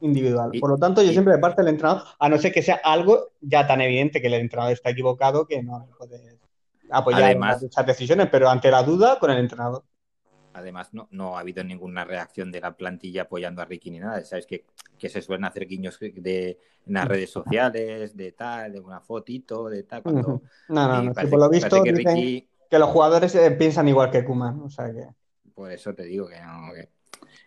individual. 0.00 0.52
por 0.60 0.70
lo 0.70 0.78
tanto, 0.78 1.02
yo 1.02 1.10
siempre 1.10 1.34
de 1.34 1.38
parte 1.38 1.62
del 1.62 1.72
entrenador, 1.72 2.02
a 2.18 2.28
no 2.28 2.38
ser 2.38 2.52
que 2.52 2.62
sea 2.62 2.80
algo 2.84 3.32
ya 3.40 3.66
tan 3.66 3.80
evidente 3.80 4.20
que 4.20 4.28
el 4.28 4.34
entrenador 4.34 4.72
está 4.72 4.90
equivocado 4.90 5.46
que 5.46 5.62
no 5.62 5.88
puede 5.98 6.35
apoyar 6.90 7.24
además, 7.24 7.62
esas 7.62 7.86
decisiones, 7.86 8.28
pero 8.30 8.48
ante 8.48 8.70
la 8.70 8.82
duda, 8.82 9.18
con 9.18 9.30
el 9.30 9.38
entrenador. 9.38 9.84
Además, 10.52 10.94
no, 10.94 11.06
no 11.10 11.36
ha 11.36 11.40
habido 11.40 11.62
ninguna 11.62 12.04
reacción 12.04 12.50
de 12.50 12.62
la 12.62 12.74
plantilla 12.74 13.22
apoyando 13.22 13.60
a 13.60 13.66
Ricky 13.66 13.90
ni 13.90 13.98
nada. 13.98 14.24
Sabes 14.24 14.46
que, 14.46 14.64
que 14.98 15.10
se 15.10 15.20
suelen 15.20 15.44
hacer 15.44 15.66
guiños 15.66 15.98
de, 16.00 16.58
en 16.86 16.94
las 16.94 17.06
redes 17.06 17.30
sociales, 17.30 18.16
de 18.16 18.32
tal, 18.32 18.72
de 18.72 18.80
una 18.80 19.00
fotito, 19.00 19.68
de 19.68 19.82
tal. 19.82 20.02
Cuando, 20.02 20.42
no, 20.68 21.02
no, 21.02 21.12
por 21.12 21.38
lo 21.38 21.50
visto 21.50 21.82
que, 21.82 21.92
Ricky... 21.92 22.48
que, 22.70 22.78
los 22.78 22.88
jugadores 22.88 23.34
eh, 23.34 23.50
piensan 23.50 23.88
igual 23.88 24.10
que 24.10 24.24
Kuman. 24.24 24.62
O 24.62 24.70
sea 24.70 24.90
que... 24.90 25.06
Por 25.54 25.70
eso 25.70 25.94
te 25.94 26.04
digo 26.04 26.26
que 26.26 26.40
no. 26.40 26.68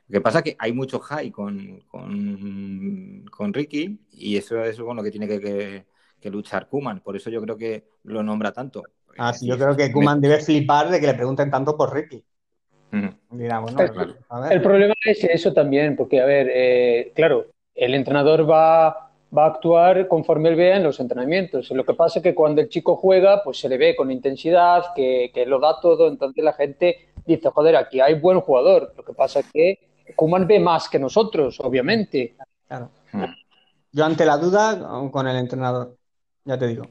Lo 0.07 0.13
que 0.13 0.21
pasa 0.21 0.39
es 0.39 0.43
que 0.43 0.55
hay 0.59 0.73
mucho 0.73 0.99
high 0.99 1.31
con, 1.31 1.81
con, 1.87 3.25
con 3.31 3.53
Ricky 3.53 3.99
y 4.11 4.37
eso 4.37 4.63
es 4.63 4.79
con 4.79 4.97
lo 4.97 5.03
que 5.03 5.11
tiene 5.11 5.27
que, 5.27 5.85
que 6.19 6.29
luchar 6.29 6.67
Kuman. 6.67 7.01
Por 7.01 7.15
eso 7.15 7.29
yo 7.31 7.41
creo 7.41 7.57
que 7.57 7.87
lo 8.03 8.21
nombra 8.21 8.51
tanto. 8.51 8.83
Ah, 9.17 9.33
sí, 9.33 9.47
yo 9.47 9.57
creo 9.57 9.75
que 9.75 9.91
Kuman 9.91 10.21
debe 10.21 10.39
flipar 10.39 10.89
de 10.89 10.99
que 10.99 11.07
le 11.07 11.13
pregunten 11.13 11.51
tanto 11.51 11.75
por 11.75 11.93
Ricky. 11.93 12.23
el, 14.51 14.61
problema 14.61 14.93
es 15.05 15.23
eso 15.23 15.53
también, 15.53 15.95
porque, 15.95 16.21
a 16.21 16.25
ver, 16.25 16.49
eh, 16.53 17.11
claro, 17.13 17.45
el 17.75 17.93
entrenador 17.93 18.49
va, 18.49 19.11
va 19.35 19.45
a 19.45 19.47
actuar 19.47 20.07
conforme 20.07 20.49
él 20.49 20.55
vea 20.55 20.77
en 20.77 20.83
los 20.83 20.99
entrenamientos. 20.99 21.69
Lo 21.71 21.85
que 21.85 21.93
pasa 21.93 22.19
es 22.19 22.23
que 22.23 22.35
cuando 22.35 22.61
el 22.61 22.69
chico 22.69 22.95
juega, 22.95 23.43
pues 23.43 23.59
se 23.59 23.69
le 23.69 23.77
ve 23.77 23.95
con 23.95 24.11
intensidad, 24.11 24.85
que, 24.95 25.31
que 25.33 25.45
lo 25.45 25.59
da 25.59 25.79
todo, 25.81 26.07
entonces 26.07 26.43
la 26.43 26.53
gente 26.53 27.09
dice, 27.25 27.49
joder, 27.49 27.75
aquí 27.75 27.99
hay 27.99 28.15
buen 28.15 28.39
jugador. 28.41 28.93
Lo 28.97 29.03
que 29.03 29.13
pasa 29.13 29.41
es 29.41 29.51
que 29.51 29.79
Kuman 30.15 30.47
ve 30.47 30.59
más 30.59 30.89
que 30.89 30.99
nosotros, 30.99 31.59
obviamente. 31.59 32.35
Claro. 32.67 32.89
Yo 33.91 34.05
ante 34.05 34.25
la 34.25 34.37
duda, 34.37 35.09
con 35.11 35.27
el 35.27 35.37
entrenador, 35.37 35.95
ya 36.45 36.57
te 36.57 36.67
digo. 36.67 36.83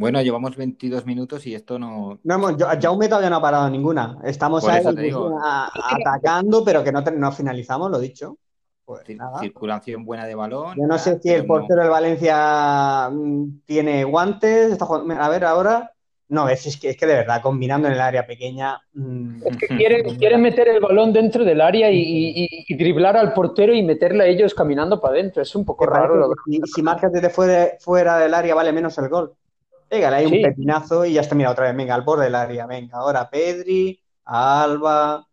Bueno, 0.00 0.22
llevamos 0.22 0.56
22 0.56 1.04
minutos 1.04 1.46
y 1.46 1.54
esto 1.54 1.78
no. 1.78 2.18
No 2.24 2.34
hemos, 2.34 2.56
Jaume 2.80 3.06
todavía 3.06 3.28
no 3.28 3.36
ha 3.36 3.42
parado 3.42 3.68
ninguna. 3.68 4.16
Estamos 4.24 4.66
ahí 4.66 4.82
atacando, 4.82 6.64
pero 6.64 6.82
que 6.82 6.90
no, 6.90 7.02
no 7.02 7.32
finalizamos, 7.32 7.90
lo 7.90 7.98
dicho. 7.98 8.38
Pues 8.86 9.02
Circulación 9.40 10.06
buena 10.06 10.24
de 10.24 10.34
balón. 10.34 10.78
Yo 10.78 10.86
no 10.86 10.96
sé 10.96 11.20
si 11.20 11.28
el 11.28 11.44
portero 11.44 11.82
del 11.82 11.90
Valencia 11.90 13.10
mm, 13.12 13.60
tiene 13.66 14.02
guantes. 14.04 14.78
a 14.80 15.28
ver, 15.28 15.44
ahora. 15.44 15.92
No, 16.28 16.48
es, 16.48 16.78
que, 16.80 16.90
es 16.90 16.96
que 16.96 17.06
de 17.06 17.14
verdad, 17.16 17.42
combinando 17.42 17.88
en 17.88 17.94
el 17.94 18.00
área 18.00 18.26
pequeña. 18.26 18.80
Mm. 18.94 19.42
Es 19.44 19.56
que 19.58 19.66
quieren, 19.66 20.40
meter 20.40 20.68
el 20.68 20.80
balón 20.80 21.12
dentro 21.12 21.44
del 21.44 21.60
área 21.60 21.90
y, 21.92 22.48
driblar 22.74 23.18
al 23.18 23.34
portero 23.34 23.74
y 23.74 23.82
meterle 23.82 24.24
a 24.24 24.26
ellos 24.28 24.54
caminando 24.54 24.98
para 24.98 25.14
adentro. 25.14 25.42
Es 25.42 25.54
un 25.54 25.66
poco 25.66 25.84
raro. 25.84 26.32
Si, 26.46 26.58
si 26.74 26.82
marcas 26.82 27.12
desde 27.12 27.28
fuera, 27.28 27.72
fuera 27.80 28.16
del 28.16 28.32
área, 28.32 28.54
vale 28.54 28.72
menos 28.72 28.96
el 28.96 29.08
gol. 29.10 29.34
Venga, 29.90 30.14
hay 30.14 30.26
un 30.26 30.42
pepinazo 30.42 31.04
y 31.04 31.14
ya 31.14 31.20
está 31.20 31.34
mirado 31.34 31.52
otra 31.52 31.66
vez. 31.66 31.76
Venga, 31.76 31.94
al 31.94 32.02
borde 32.02 32.24
del 32.24 32.34
área. 32.36 32.66
Venga, 32.66 32.98
ahora 32.98 33.28
Pedri, 33.28 34.00
Alba. 34.24 35.26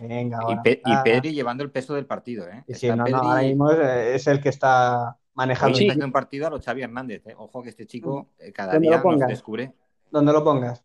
Venga, 0.00 0.38
ahora. 0.38 0.62
Y, 0.64 0.96
Pedri 1.02 1.32
llevando 1.32 1.64
el 1.64 1.70
peso 1.70 1.94
del 1.94 2.04
partido, 2.04 2.46
¿eh? 2.46 2.62
Sí, 2.68 2.88
no, 2.88 2.96
no, 2.96 3.16
ahora 3.16 3.42
mismo 3.42 3.70
es, 3.70 4.26
el 4.26 4.40
que 4.40 4.50
está 4.50 5.16
manejando. 5.34 5.78
Sí, 5.78 5.88
un 5.88 6.12
partido 6.12 6.46
a 6.46 6.50
los 6.50 6.62
Xavi 6.62 6.82
Hernández, 6.82 7.26
¿eh? 7.26 7.34
Ojo 7.38 7.62
que 7.62 7.70
este 7.70 7.86
chico 7.86 8.28
mm. 8.38 8.42
eh, 8.42 8.52
cada 8.52 8.78
día 8.78 9.02
nos 9.02 9.28
descubre. 9.28 9.72
Donde 10.10 10.32
lo 10.32 10.44
pongas. 10.44 10.84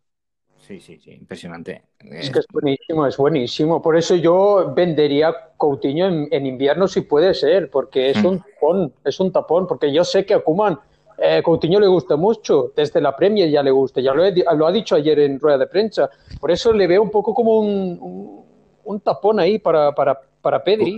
Sí, 0.57 0.79
sí, 0.79 0.99
sí, 0.99 1.11
impresionante. 1.11 1.83
Es 1.99 2.29
que 2.29 2.39
es 2.39 2.45
buenísimo, 2.51 3.07
es 3.07 3.17
buenísimo. 3.17 3.81
Por 3.81 3.97
eso 3.97 4.15
yo 4.15 4.71
vendería 4.75 5.33
Coutinho 5.57 6.27
en, 6.31 6.45
invierno 6.45 6.87
si 6.87 7.01
puede 7.01 7.33
ser, 7.33 7.69
porque 7.69 8.11
es 8.11 8.23
mm. 8.23 8.25
un 8.25 8.39
tapón, 8.39 8.93
es 9.03 9.19
un 9.19 9.31
tapón, 9.31 9.67
porque 9.67 9.91
yo 9.91 10.03
sé 10.03 10.25
que 10.25 10.35
Akuman 10.35 10.79
eh, 11.23 11.43
Coutinho 11.43 11.79
le 11.79 11.87
gusta 11.87 12.15
mucho, 12.15 12.73
desde 12.75 12.99
la 12.99 13.15
Premier 13.15 13.49
ya 13.49 13.61
le 13.61 13.69
gusta, 13.69 14.01
ya 14.01 14.13
lo, 14.13 14.67
ha 14.67 14.71
dicho 14.71 14.95
ayer 14.95 15.19
en 15.19 15.39
rueda 15.39 15.59
de 15.59 15.67
prensa. 15.67 16.09
Por 16.39 16.49
eso 16.49 16.73
le 16.73 16.87
veo 16.87 17.03
un 17.03 17.11
poco 17.11 17.33
como 17.33 17.59
un, 17.59 19.01
tapón 19.03 19.39
ahí 19.39 19.59
para, 19.59 19.93
para, 19.93 20.19
para 20.41 20.63
Pedri. 20.63 20.97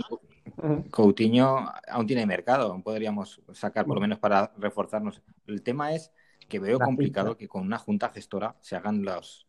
Coutinho 0.90 1.70
aún 1.88 2.06
tiene 2.06 2.24
mercado, 2.24 2.72
aún 2.72 2.82
podríamos 2.82 3.42
sacar 3.52 3.84
por 3.84 3.96
lo 3.96 4.00
menos 4.00 4.18
para 4.18 4.50
reforzarnos. 4.56 5.20
El 5.46 5.62
tema 5.62 5.92
es 5.92 6.10
que 6.48 6.58
veo 6.58 6.78
complicado 6.78 7.36
que 7.36 7.46
con 7.46 7.62
una 7.62 7.78
junta 7.78 8.08
gestora 8.08 8.56
se 8.60 8.76
hagan 8.76 9.02
los, 9.04 9.46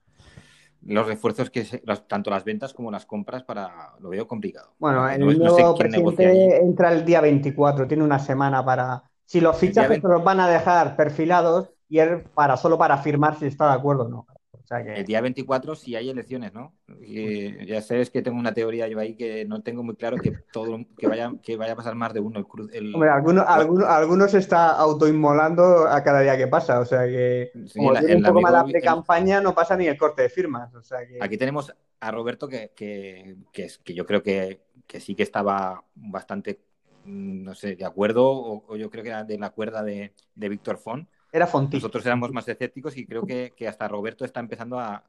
los 0.82 1.08
refuerzos 1.08 1.50
que 1.50 1.64
tanto 2.08 2.30
las 2.30 2.44
ventas 2.44 2.74
como 2.74 2.92
las 2.92 3.06
compras 3.06 3.44
para 3.44 3.94
lo 4.00 4.10
veo 4.10 4.28
complicado. 4.28 4.74
Bueno, 4.80 5.10
el 5.10 5.38
nuevo 5.38 5.76
presidente 5.76 6.58
entra 6.58 6.92
el 6.92 7.06
día 7.06 7.22
24, 7.22 7.88
tiene 7.88 8.04
una 8.04 8.20
semana 8.20 8.64
para 8.64 9.04
si 9.26 9.42
los 9.42 9.58
fichajes 9.58 10.02
se 10.02 10.08
los 10.08 10.24
van 10.24 10.40
a 10.40 10.48
dejar 10.48 10.96
perfilados 10.96 11.70
y 11.90 12.00
es 12.00 12.24
para 12.34 12.58
solo 12.58 12.78
para 12.78 12.96
afirmar 12.96 13.38
si 13.38 13.46
está 13.46 13.68
de 13.68 13.74
acuerdo 13.74 14.04
o 14.04 14.10
no. 14.10 14.28
El 14.72 15.06
día 15.06 15.22
24 15.22 15.76
si 15.76 15.96
hay 15.96 16.10
elecciones, 16.10 16.52
¿no? 16.54 16.74
Y 17.00 17.66
ya 17.68 17.82
sabes 17.82 18.10
que 18.10 18.24
tengo 18.24 18.40
una 18.40 18.54
teoría 18.54 18.88
yo 18.88 19.00
ahí 19.00 19.16
que 19.16 19.46
no 19.46 19.62
tengo 19.62 19.84
muy 19.84 19.96
claro 19.96 20.18
que 20.18 20.32
todo 20.52 20.80
que 20.98 21.08
vaya 21.08 21.32
que 21.44 21.56
vaya 21.56 21.74
a 21.74 21.76
pasar 21.76 21.94
más 21.94 22.14
de 22.14 22.20
uno 22.20 22.48
el, 22.72 22.96
Hombre, 22.96 23.10
algunos, 23.10 23.46
algunos, 23.48 24.34
está 24.34 24.72
autoinmolando 24.72 25.88
a 25.88 26.04
cada 26.04 26.22
día 26.22 26.36
que 26.36 26.48
pasa, 26.48 26.80
o 26.80 26.86
sea 26.86 27.06
que 27.06 27.52
como 27.76 27.94
tiene 27.94 28.16
un 28.16 28.24
poco 28.24 28.42
más 28.42 28.54
la 28.54 28.66
pre-campaña 28.66 29.40
no 29.40 29.54
pasa 29.54 29.78
ni 29.78 29.86
el 29.86 29.98
corte 29.98 30.24
de 30.24 30.30
firmas. 30.30 30.74
O 30.74 30.82
sea 30.82 31.06
que... 31.06 31.20
Aquí 31.22 31.38
tenemos 31.38 31.72
a 32.00 32.12
Roberto 32.12 32.48
que, 32.48 32.72
que, 32.76 33.38
que, 33.52 33.68
que 33.84 33.94
yo 33.94 34.06
creo 34.06 34.24
que, 34.24 34.62
que 34.88 35.00
sí 35.00 35.14
que 35.14 35.24
estaba 35.24 35.84
bastante 35.94 36.60
no 37.06 37.54
sé, 37.54 37.76
de 37.76 37.86
acuerdo, 37.86 38.26
o, 38.68 38.76
yo 38.76 38.90
creo 38.90 39.04
que 39.04 39.10
era 39.10 39.24
de 39.24 39.38
la 39.38 39.52
cuerda 39.52 39.84
de, 39.84 40.12
Víctor 40.36 40.78
Font. 40.78 41.08
Era 41.32 41.48
Fonti. 41.48 41.78
Nosotros 41.78 42.06
éramos 42.06 42.32
más 42.32 42.48
escépticos 42.48 42.98
y 42.98 43.06
creo 43.06 43.26
que, 43.26 43.68
hasta 43.68 43.88
Roberto 43.88 44.26
está 44.26 44.40
empezando 44.40 44.80
a, 44.80 45.04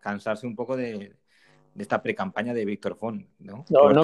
cansarse 0.00 0.46
un 0.46 0.56
poco 0.56 0.76
de, 0.76 1.12
esta 1.76 2.02
pre-campaña 2.02 2.54
de 2.54 2.64
Víctor 2.64 2.96
Font. 2.96 3.26
¿no? 3.40 3.64
No, 3.68 3.90
no, 3.90 4.02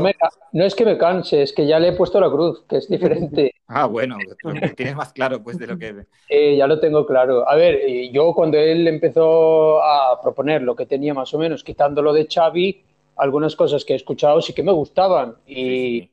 no, 0.52 0.64
es 0.64 0.74
que 0.74 0.84
me 0.84 0.98
canse, 0.98 1.42
es 1.42 1.52
que 1.52 1.66
ya 1.66 1.78
le 1.78 1.88
he 1.88 1.92
puesto 1.92 2.20
la 2.20 2.30
cruz, 2.30 2.64
que 2.68 2.78
es 2.78 2.88
diferente. 2.88 3.54
ah, 3.68 3.86
bueno, 3.86 4.18
tienes 4.76 4.96
más 4.96 5.12
claro 5.12 5.42
pues 5.42 5.58
de 5.58 5.66
lo 5.66 5.78
que... 5.78 6.04
Eh, 6.28 6.56
ya 6.56 6.66
lo 6.66 6.80
tengo 6.80 7.06
claro. 7.06 7.48
A 7.48 7.56
ver, 7.56 7.80
yo 8.10 8.32
cuando 8.34 8.56
él 8.58 8.88
empezó 8.88 9.82
a 9.82 10.20
proponer 10.20 10.62
lo 10.62 10.74
que 10.74 10.86
tenía 10.86 11.12
más 11.14 11.32
o 11.34 11.38
menos, 11.38 11.62
quitándolo 11.62 12.12
de 12.12 12.26
Xavi, 12.26 12.84
algunas 13.16 13.54
cosas 13.54 13.84
que 13.84 13.92
he 13.92 13.96
escuchado 13.96 14.40
sí 14.40 14.52
que 14.52 14.62
me 14.62 14.72
gustaban 14.72 15.36
y... 15.46 16.10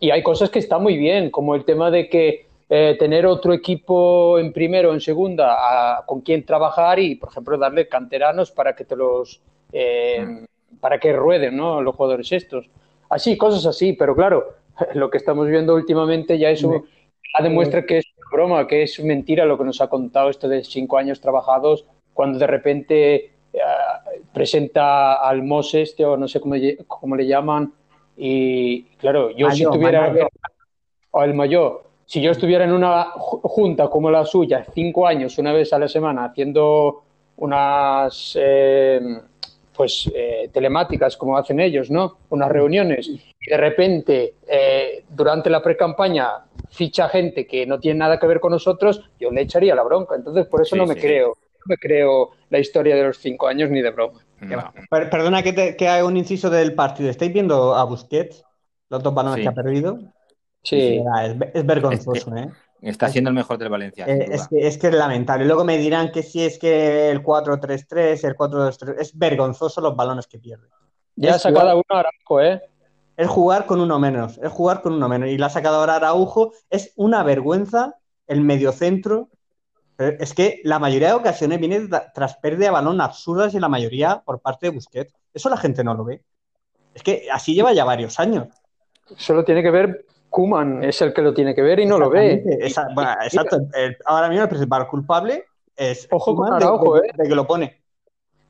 Y 0.00 0.10
hay 0.10 0.22
cosas 0.22 0.50
que 0.50 0.58
están 0.58 0.82
muy 0.82 0.96
bien, 0.96 1.30
como 1.30 1.54
el 1.54 1.64
tema 1.64 1.90
de 1.90 2.08
que 2.08 2.46
eh, 2.68 2.96
tener 2.98 3.26
otro 3.26 3.52
equipo 3.52 4.38
en 4.38 4.52
primero 4.52 4.90
o 4.90 4.94
en 4.94 5.00
segunda 5.00 6.02
con 6.06 6.22
quien 6.22 6.44
trabajar 6.44 6.98
y, 6.98 7.16
por 7.16 7.30
ejemplo, 7.30 7.58
darle 7.58 7.88
canteranos 7.88 8.50
para 8.50 8.74
que 8.74 8.84
te 8.84 8.96
los 8.96 9.40
eh, 9.72 10.24
mm. 10.26 10.76
para 10.80 10.98
que 10.98 11.12
rueden 11.12 11.56
¿no? 11.56 11.80
los 11.82 11.94
jugadores 11.94 12.32
estos. 12.32 12.68
Así, 13.08 13.36
cosas 13.36 13.66
así, 13.66 13.92
pero 13.92 14.16
claro, 14.16 14.54
lo 14.94 15.10
que 15.10 15.18
estamos 15.18 15.48
viendo 15.48 15.74
últimamente 15.74 16.38
ya 16.38 16.50
eso 16.50 16.84
demuestra 17.42 17.84
que 17.84 17.98
es 17.98 18.06
broma, 18.32 18.66
que 18.66 18.82
es 18.82 18.98
mentira 19.04 19.44
lo 19.44 19.58
que 19.58 19.64
nos 19.64 19.80
ha 19.80 19.88
contado 19.88 20.30
esto 20.30 20.48
de 20.48 20.64
cinco 20.64 20.96
años 20.96 21.20
trabajados, 21.20 21.84
cuando 22.14 22.38
de 22.38 22.46
repente 22.46 23.14
eh, 23.52 23.58
presenta 24.32 25.14
al 25.14 25.42
Moses, 25.42 25.90
este, 25.90 26.04
o 26.04 26.16
no 26.16 26.26
sé 26.26 26.40
cómo, 26.40 26.54
cómo, 26.86 27.16
le 27.16 27.26
llaman, 27.26 27.72
y 28.16 28.82
claro, 28.98 29.30
yo 29.30 29.50
si 29.50 29.64
tuviera... 29.64 30.12
O 31.14 31.22
el 31.22 31.34
mayor, 31.34 31.84
si 32.06 32.22
yo 32.22 32.30
estuviera 32.30 32.64
en 32.64 32.72
una 32.72 33.10
junta 33.14 33.88
como 33.88 34.10
la 34.10 34.24
suya, 34.24 34.64
cinco 34.72 35.06
años, 35.06 35.36
una 35.38 35.52
vez 35.52 35.72
a 35.72 35.78
la 35.78 35.88
semana, 35.88 36.24
haciendo 36.24 37.02
unas... 37.36 38.36
Eh, 38.40 39.00
pues 39.74 40.10
eh, 40.14 40.50
telemáticas 40.52 41.16
como 41.16 41.36
hacen 41.36 41.60
ellos, 41.60 41.90
¿no? 41.90 42.18
Unas 42.30 42.50
reuniones 42.50 43.08
y 43.08 43.50
de 43.50 43.56
repente 43.56 44.34
eh, 44.46 45.04
durante 45.08 45.50
la 45.50 45.62
pre-campaña 45.62 46.44
ficha 46.70 47.08
gente 47.08 47.46
que 47.46 47.66
no 47.66 47.80
tiene 47.80 47.98
nada 47.98 48.18
que 48.18 48.26
ver 48.26 48.40
con 48.40 48.52
nosotros, 48.52 49.10
yo 49.18 49.30
le 49.30 49.42
echaría 49.42 49.74
la 49.74 49.82
bronca. 49.82 50.14
Entonces 50.14 50.46
por 50.46 50.62
eso 50.62 50.76
no 50.76 50.86
me 50.86 50.96
creo, 50.96 51.36
me 51.66 51.76
creo 51.76 52.30
la 52.50 52.58
historia 52.58 52.96
de 52.96 53.04
los 53.04 53.18
cinco 53.18 53.46
años 53.46 53.70
ni 53.70 53.80
de 53.80 53.90
broma. 53.90 54.20
Perdona 54.90 55.42
que, 55.42 55.52
te, 55.52 55.76
que 55.76 55.88
haga 55.88 56.04
un 56.04 56.16
inciso 56.16 56.50
del 56.50 56.74
partido. 56.74 57.10
¿Estáis 57.10 57.32
viendo 57.32 57.74
a 57.74 57.84
Busquets? 57.84 58.44
Los 58.88 59.02
dos 59.02 59.14
balones 59.14 59.40
que 59.40 59.48
ha 59.48 59.54
perdido. 59.54 60.00
Sí. 60.62 61.02
Es, 61.54 61.66
vergonzoso, 61.66 62.36
¿eh? 62.36 62.50
Está 62.82 63.08
siendo 63.08 63.30
el 63.30 63.34
mejor 63.34 63.58
del 63.58 63.68
Valencia. 63.68 64.04
Eh, 64.06 64.26
es, 64.30 64.48
que, 64.48 64.66
es, 64.66 64.76
que, 64.76 64.88
es 64.88 64.94
lamentable. 64.94 65.44
Luego 65.44 65.64
me 65.64 65.78
dirán 65.78 66.10
que 66.10 66.22
si 66.22 66.42
es 66.42 66.58
que 66.58 67.10
el 67.10 67.22
4-3-3, 67.22 68.24
el 68.24 68.36
4-2-3, 68.36 68.96
es 68.98 69.16
vergonzoso 69.16 69.80
los 69.80 69.94
balones 69.94 70.26
que 70.26 70.38
pierde. 70.38 70.66
Ya 71.14 71.36
ha 71.36 71.38
sacado 71.38 71.74
uno 71.74 71.84
Araujo, 71.88 72.40
¿eh? 72.40 72.60
Es 73.16 73.28
jugar 73.28 73.66
con 73.66 73.80
uno 73.80 73.98
menos, 73.98 74.38
es 74.42 74.50
jugar 74.50 74.82
con 74.82 74.94
uno 74.94 75.08
menos. 75.08 75.28
Y 75.28 75.38
la 75.38 75.46
ha 75.46 75.50
sacado 75.50 75.76
ahora 75.76 75.96
Araujo. 75.96 76.52
Es 76.70 76.92
una 76.96 77.22
vergüenza 77.22 77.96
el 78.26 78.40
mediocentro. 78.40 79.28
Es 79.98 80.34
que 80.34 80.60
la 80.64 80.78
mayoría 80.78 81.08
de 81.08 81.14
ocasiones 81.14 81.60
viene 81.60 81.88
tras 82.14 82.36
pérdida 82.36 82.66
de 82.66 82.72
balón 82.72 83.00
absurdas 83.00 83.54
y 83.54 83.60
la 83.60 83.68
mayoría 83.68 84.22
por 84.24 84.40
parte 84.40 84.66
de 84.66 84.70
Busquets. 84.70 85.14
Eso 85.32 85.48
la 85.48 85.56
gente 85.56 85.84
no 85.84 85.94
lo 85.94 86.04
ve. 86.04 86.24
Es 86.94 87.02
que 87.02 87.28
así 87.32 87.54
lleva 87.54 87.72
ya 87.72 87.84
varios 87.84 88.18
años. 88.18 88.48
Solo 89.16 89.44
tiene 89.44 89.62
que 89.62 89.70
ver 89.70 90.06
Kuman 90.32 90.82
es 90.82 91.02
el 91.02 91.12
que 91.12 91.20
lo 91.20 91.34
tiene 91.34 91.54
que 91.54 91.60
ver 91.60 91.78
y 91.78 91.86
no 91.86 91.98
lo 91.98 92.08
ve. 92.08 92.42
exacto. 92.60 93.58
ahora 94.06 94.28
mismo 94.28 94.44
el 94.44 94.48
principal 94.48 94.88
culpable 94.88 95.44
es 95.76 96.08
Ojo 96.10 96.34
con 96.34 96.52
Araujo, 96.52 96.94
de, 96.94 97.08
eh. 97.08 97.28
que 97.28 97.34
lo 97.34 97.46
pone. 97.46 97.82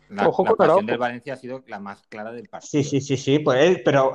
La, 0.09 0.29
Ojo 0.29 0.45
con 0.45 0.63
Araujo. 0.63 0.87
del 0.87 0.97
Valencia 0.97 1.35
ha 1.35 1.37
sido 1.37 1.63
la 1.67 1.81
más 1.81 2.07
clara 2.09 2.33
del 2.33 2.49
partido. 2.49 2.71
Sí, 2.71 2.85
sí, 2.85 3.01
sí, 3.01 3.17
sí. 3.17 3.41
Pues, 3.41 3.81
pero 3.85 4.13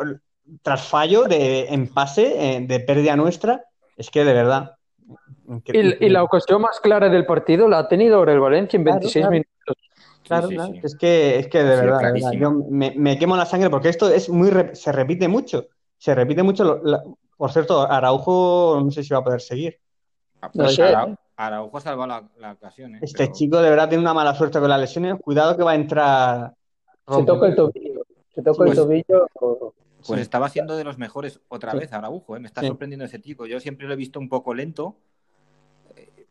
tras 0.62 0.88
fallo 0.88 1.26
de 1.26 1.66
en 1.68 1.94
pase, 1.94 2.56
eh, 2.56 2.62
de 2.62 2.80
pérdida 2.80 3.18
nuestra, 3.18 3.66
es 3.98 4.10
que 4.10 4.24
de 4.24 4.34
verdad. 4.34 4.77
Y, 5.65 6.10
la 6.10 6.24
ocasión 6.24 6.62
más 6.62 6.80
clara 6.80 7.10
del 7.10 7.26
partido 7.26 7.67
la 7.67 7.80
ha 7.80 7.88
tenido 7.88 8.17
ahora 8.17 8.34
el 8.34 8.39
Valencia 8.39 8.78
en 8.78 8.84
26 8.84 9.30
minutos. 9.30 9.78
Claro, 10.24 10.50
Es, 10.84 10.98
que, 10.98 11.39
es 11.39 11.48
que 11.48 11.63
de 11.63 11.76
verdad, 11.78 12.13
yo 12.34 12.52
me, 12.52 13.17
quemo 13.17 13.38
la 13.38 13.46
sangre 13.46 13.70
porque 13.70 13.88
esto 13.88 14.10
es 14.10 14.30
muy 14.30 14.52
se 14.74 14.91
repite 14.91 15.28
mucho. 15.28 15.67
Se 15.98 16.13
repite 16.13 16.43
mucho. 16.43 16.82
Por 17.38 17.52
cierto, 17.52 17.89
Araujo 17.89 18.82
no 18.84 18.91
sé 18.91 19.04
si 19.04 19.13
va 19.13 19.22
a 19.22 19.24
poder 19.24 19.41
seguir. 19.41 19.80
Ah, 20.41 20.52
pues 20.52 20.78
Araujo 21.38 21.80
salva 21.80 22.08
la, 22.08 22.30
la 22.39 22.52
ocasión. 22.54 22.96
¿eh? 22.96 23.00
Este 23.02 23.32
chico 23.32 23.62
de 23.62 23.70
verdad 23.70 23.88
tiene 23.88 24.02
una 24.02 24.13
mala 24.13 24.36
suerte 24.36 24.60
con 24.60 24.70
las 24.70 24.80
lesiones. 24.80 25.15
Cuidado 25.22 25.56
que 25.56 25.63
va 25.63 25.72
a 25.72 25.76
entrar. 25.76 26.54
Se 27.08 27.24
toca 27.24 27.48
el 27.48 27.56
tobillo. 27.56 28.02
Se 28.36 28.41
toca 28.41 28.63
el 28.65 28.74
pues, 28.74 28.78
tobillo. 28.78 29.74
Pues 30.06 30.22
estaba 30.22 30.50
siendo 30.50 30.76
de 30.78 30.84
los 30.84 30.98
mejores 30.98 31.42
otra 31.48 31.74
vez 31.74 31.92
Araujo. 31.94 32.36
¿eh? 32.36 32.40
Me 32.40 32.48
está 32.48 32.62
sorprendiendo 32.62 33.06
ese 33.06 33.20
chico. 33.20 33.46
Yo 33.46 33.60
siempre 33.60 33.88
lo 33.88 33.94
he 33.94 33.98
visto 33.98 34.20
un 34.20 34.30
poco 34.30 34.54
lento. 34.54 34.98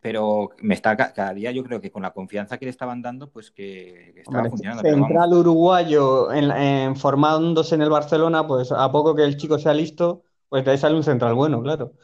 Pero 0.00 0.50
me 0.60 0.74
está 0.74 0.96
cada 0.96 1.34
día 1.34 1.50
yo 1.50 1.64
creo 1.64 1.80
que 1.80 1.90
con 1.90 2.02
la 2.02 2.12
confianza 2.12 2.58
que 2.58 2.66
le 2.66 2.70
estaban 2.70 3.02
dando, 3.02 3.28
pues 3.28 3.50
que, 3.50 4.14
estaba 4.16 4.48
funcionando. 4.48 4.82
Central 4.82 5.32
uruguayo 5.32 6.32
en, 6.32 6.94
formándose 6.94 7.74
en 7.74 7.82
el 7.82 7.90
Barcelona, 7.90 8.46
pues 8.46 8.70
a 8.70 8.92
poco 8.92 9.16
que 9.16 9.24
el 9.24 9.36
chico 9.36 9.58
sea 9.58 9.74
listo, 9.74 10.22
pues 10.48 10.64
de 10.64 10.70
ahí 10.70 10.78
sale 10.78 10.94
un 10.94 11.02
central 11.02 11.34
bueno, 11.34 11.60
claro. 11.60 11.94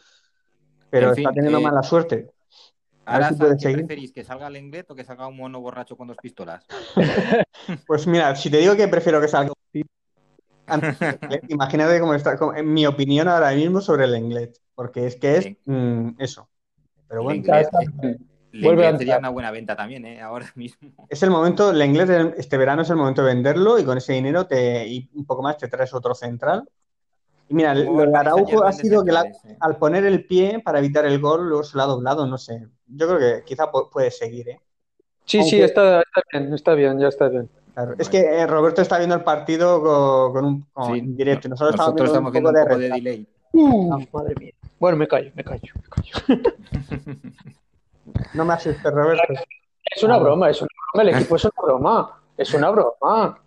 Pero 0.90 1.12
está 1.12 1.30
teniendo 1.30 1.60
eh, 1.60 1.62
mala 1.62 1.82
suerte. 1.84 2.32
Ahora, 3.04 3.30
¿qué 3.58 3.72
preferís? 3.72 4.12
¿Que 4.12 4.24
salga 4.24 4.48
el 4.48 4.56
inglés 4.56 4.84
o 4.88 4.94
que 4.94 5.04
salga 5.04 5.26
un 5.26 5.36
mono 5.36 5.60
borracho 5.60 5.96
con 5.96 6.08
dos 6.08 6.16
pistolas? 6.20 6.64
pues 7.86 8.06
mira, 8.06 8.34
si 8.36 8.50
te 8.50 8.58
digo 8.58 8.76
que 8.76 8.88
prefiero 8.88 9.20
que 9.20 9.28
salga 9.28 9.52
imagínate 11.48 12.00
cómo 12.00 12.14
está, 12.14 12.38
en 12.56 12.72
mi 12.72 12.86
opinión 12.86 13.28
ahora 13.28 13.52
mismo 13.52 13.80
sobre 13.80 14.04
el 14.04 14.16
inglés, 14.16 14.60
porque 14.74 15.06
es 15.06 15.16
que 15.16 15.36
es 15.36 15.48
mm, 15.64 16.10
eso. 16.18 16.48
Pero 17.08 17.22
bueno, 17.24 17.42
Vuelve 18.54 18.86
a 18.86 18.98
sería 18.98 19.16
una 19.16 19.30
buena 19.30 19.50
venta 19.50 19.74
también, 19.74 20.04
¿eh? 20.04 20.20
ahora 20.20 20.46
mismo. 20.56 21.06
Es 21.08 21.22
el 21.22 21.30
momento, 21.30 21.70
el 21.70 21.82
inglés 21.82 22.34
este 22.36 22.58
verano 22.58 22.82
es 22.82 22.90
el 22.90 22.96
momento 22.96 23.22
de 23.22 23.32
venderlo 23.32 23.78
y 23.78 23.84
con 23.84 23.96
ese 23.96 24.12
dinero 24.12 24.46
te, 24.46 24.86
y 24.86 25.08
un 25.14 25.24
poco 25.24 25.42
más 25.42 25.56
te 25.56 25.68
traes 25.68 25.94
otro 25.94 26.14
central 26.14 26.68
mira, 27.52 27.72
el 27.72 28.14
Araujo 28.14 28.64
ha 28.64 28.72
sido 28.72 29.04
que 29.04 29.12
al 29.60 29.76
poner 29.76 30.04
el 30.04 30.26
pie 30.26 30.60
para 30.60 30.78
evitar 30.78 31.04
el 31.06 31.20
gol, 31.20 31.48
luego 31.48 31.64
se 31.64 31.76
lo 31.76 31.82
ha 31.82 31.86
doblado, 31.86 32.26
no 32.26 32.38
sé. 32.38 32.66
Yo 32.86 33.06
creo 33.06 33.18
que 33.18 33.44
quizá 33.44 33.70
puede 33.70 34.10
seguir, 34.10 34.48
¿eh? 34.48 34.60
Sí, 35.24 35.42
sí, 35.44 35.60
está, 35.60 36.02
bien, 36.32 36.52
está 36.52 36.74
bien, 36.74 36.98
ya 36.98 37.08
está 37.08 37.28
bien. 37.28 37.48
Es 37.98 38.08
que 38.08 38.20
eh, 38.20 38.46
Roberto 38.46 38.82
está 38.82 38.98
viendo 38.98 39.14
el 39.14 39.22
partido 39.22 39.82
con, 40.32 40.66
un 40.74 41.16
directo. 41.16 41.48
Nosotros, 41.48 41.74
estamos 41.74 41.94
viendo, 42.32 42.50
un, 42.50 42.56
poco, 42.56 42.78
de, 42.78 42.88
delay. 42.88 43.26
Uh, 43.52 43.98
madre 44.12 44.34
mía. 44.38 44.52
Bueno, 44.78 44.98
me 44.98 45.08
callo, 45.08 45.30
me 45.34 45.44
callo, 45.44 45.72
me 45.74 45.88
callo. 45.88 46.40
no 48.34 48.44
me 48.44 48.54
asustes, 48.54 48.92
Roberto. 48.92 49.34
Es 49.84 50.02
una 50.02 50.18
broma, 50.18 50.50
es 50.50 50.60
una 50.60 50.68
broma. 50.92 51.10
El 51.10 51.16
equipo 51.16 51.36
es 51.36 51.44
una 51.44 51.54
broma. 51.62 52.22
Es 52.36 52.54
una 52.54 52.70
broma. 52.70 53.38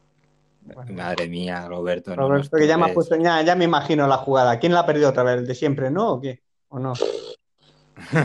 Madre 0.90 1.28
mía, 1.28 1.68
Roberto. 1.68 2.16
Roberto, 2.16 2.58
que 2.58 2.68
ya 2.68 2.78
me, 2.78 2.94
puesto, 2.94 3.16
ya, 3.18 3.56
me 3.56 3.66
imagino 3.66 4.08
la 4.08 4.18
jugada. 4.18 4.58
¿Quién 4.58 4.74
la 4.74 4.80
ha 4.82 4.86
perdido 4.86 5.10
otra 5.10 5.24
vez? 5.24 5.38
¿El 5.38 5.48
de 5.48 5.56
siempre, 5.56 5.92
no? 5.92 6.14
¿O 6.14 6.22
qué? 6.22 6.42
¿O 6.70 6.80
no? 6.80 6.94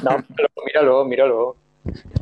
No, 0.03 0.25
míralo, 0.65 1.05
míralo. 1.05 1.57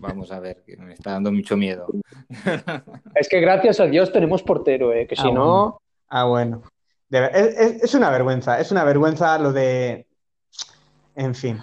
Vamos 0.00 0.30
a 0.30 0.40
ver, 0.40 0.62
que 0.64 0.76
me 0.76 0.94
está 0.94 1.12
dando 1.12 1.32
mucho 1.32 1.56
miedo. 1.56 1.86
Es 3.14 3.28
que 3.28 3.40
gracias 3.40 3.80
a 3.80 3.86
Dios 3.86 4.12
tenemos 4.12 4.42
portero, 4.42 4.92
¿eh? 4.92 5.06
que 5.06 5.16
si 5.16 5.28
ah, 5.28 5.32
no. 5.32 5.80
Ah, 6.08 6.24
bueno. 6.24 6.62
es, 7.10 7.94
una 7.94 8.10
vergüenza, 8.10 8.60
es 8.60 8.70
una 8.70 8.84
vergüenza 8.84 9.38
lo 9.38 9.52
de. 9.52 10.06
En 11.16 11.34
fin. 11.34 11.60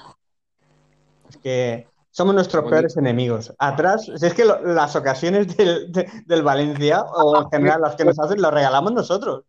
Es 1.29 1.38
que 1.38 1.88
somos 2.12 2.36
nuestros 2.36 2.69
peores 2.69 2.97
enemigos. 2.97 3.53
Atrás, 3.58 4.10
si 4.15 4.25
es 4.25 4.34
que 4.34 4.45
las 4.45 4.95
ocasiones 4.95 5.55
del, 5.55 6.43
Valencia, 6.43 7.01
o 7.03 7.41
en 7.41 7.49
general 7.49 7.81
las 7.81 7.95
que 7.95 8.05
nos 8.05 8.19
hacen, 8.19 8.41
las 8.41 8.53
regalamos 8.53 8.91
nosotros. 8.91 9.43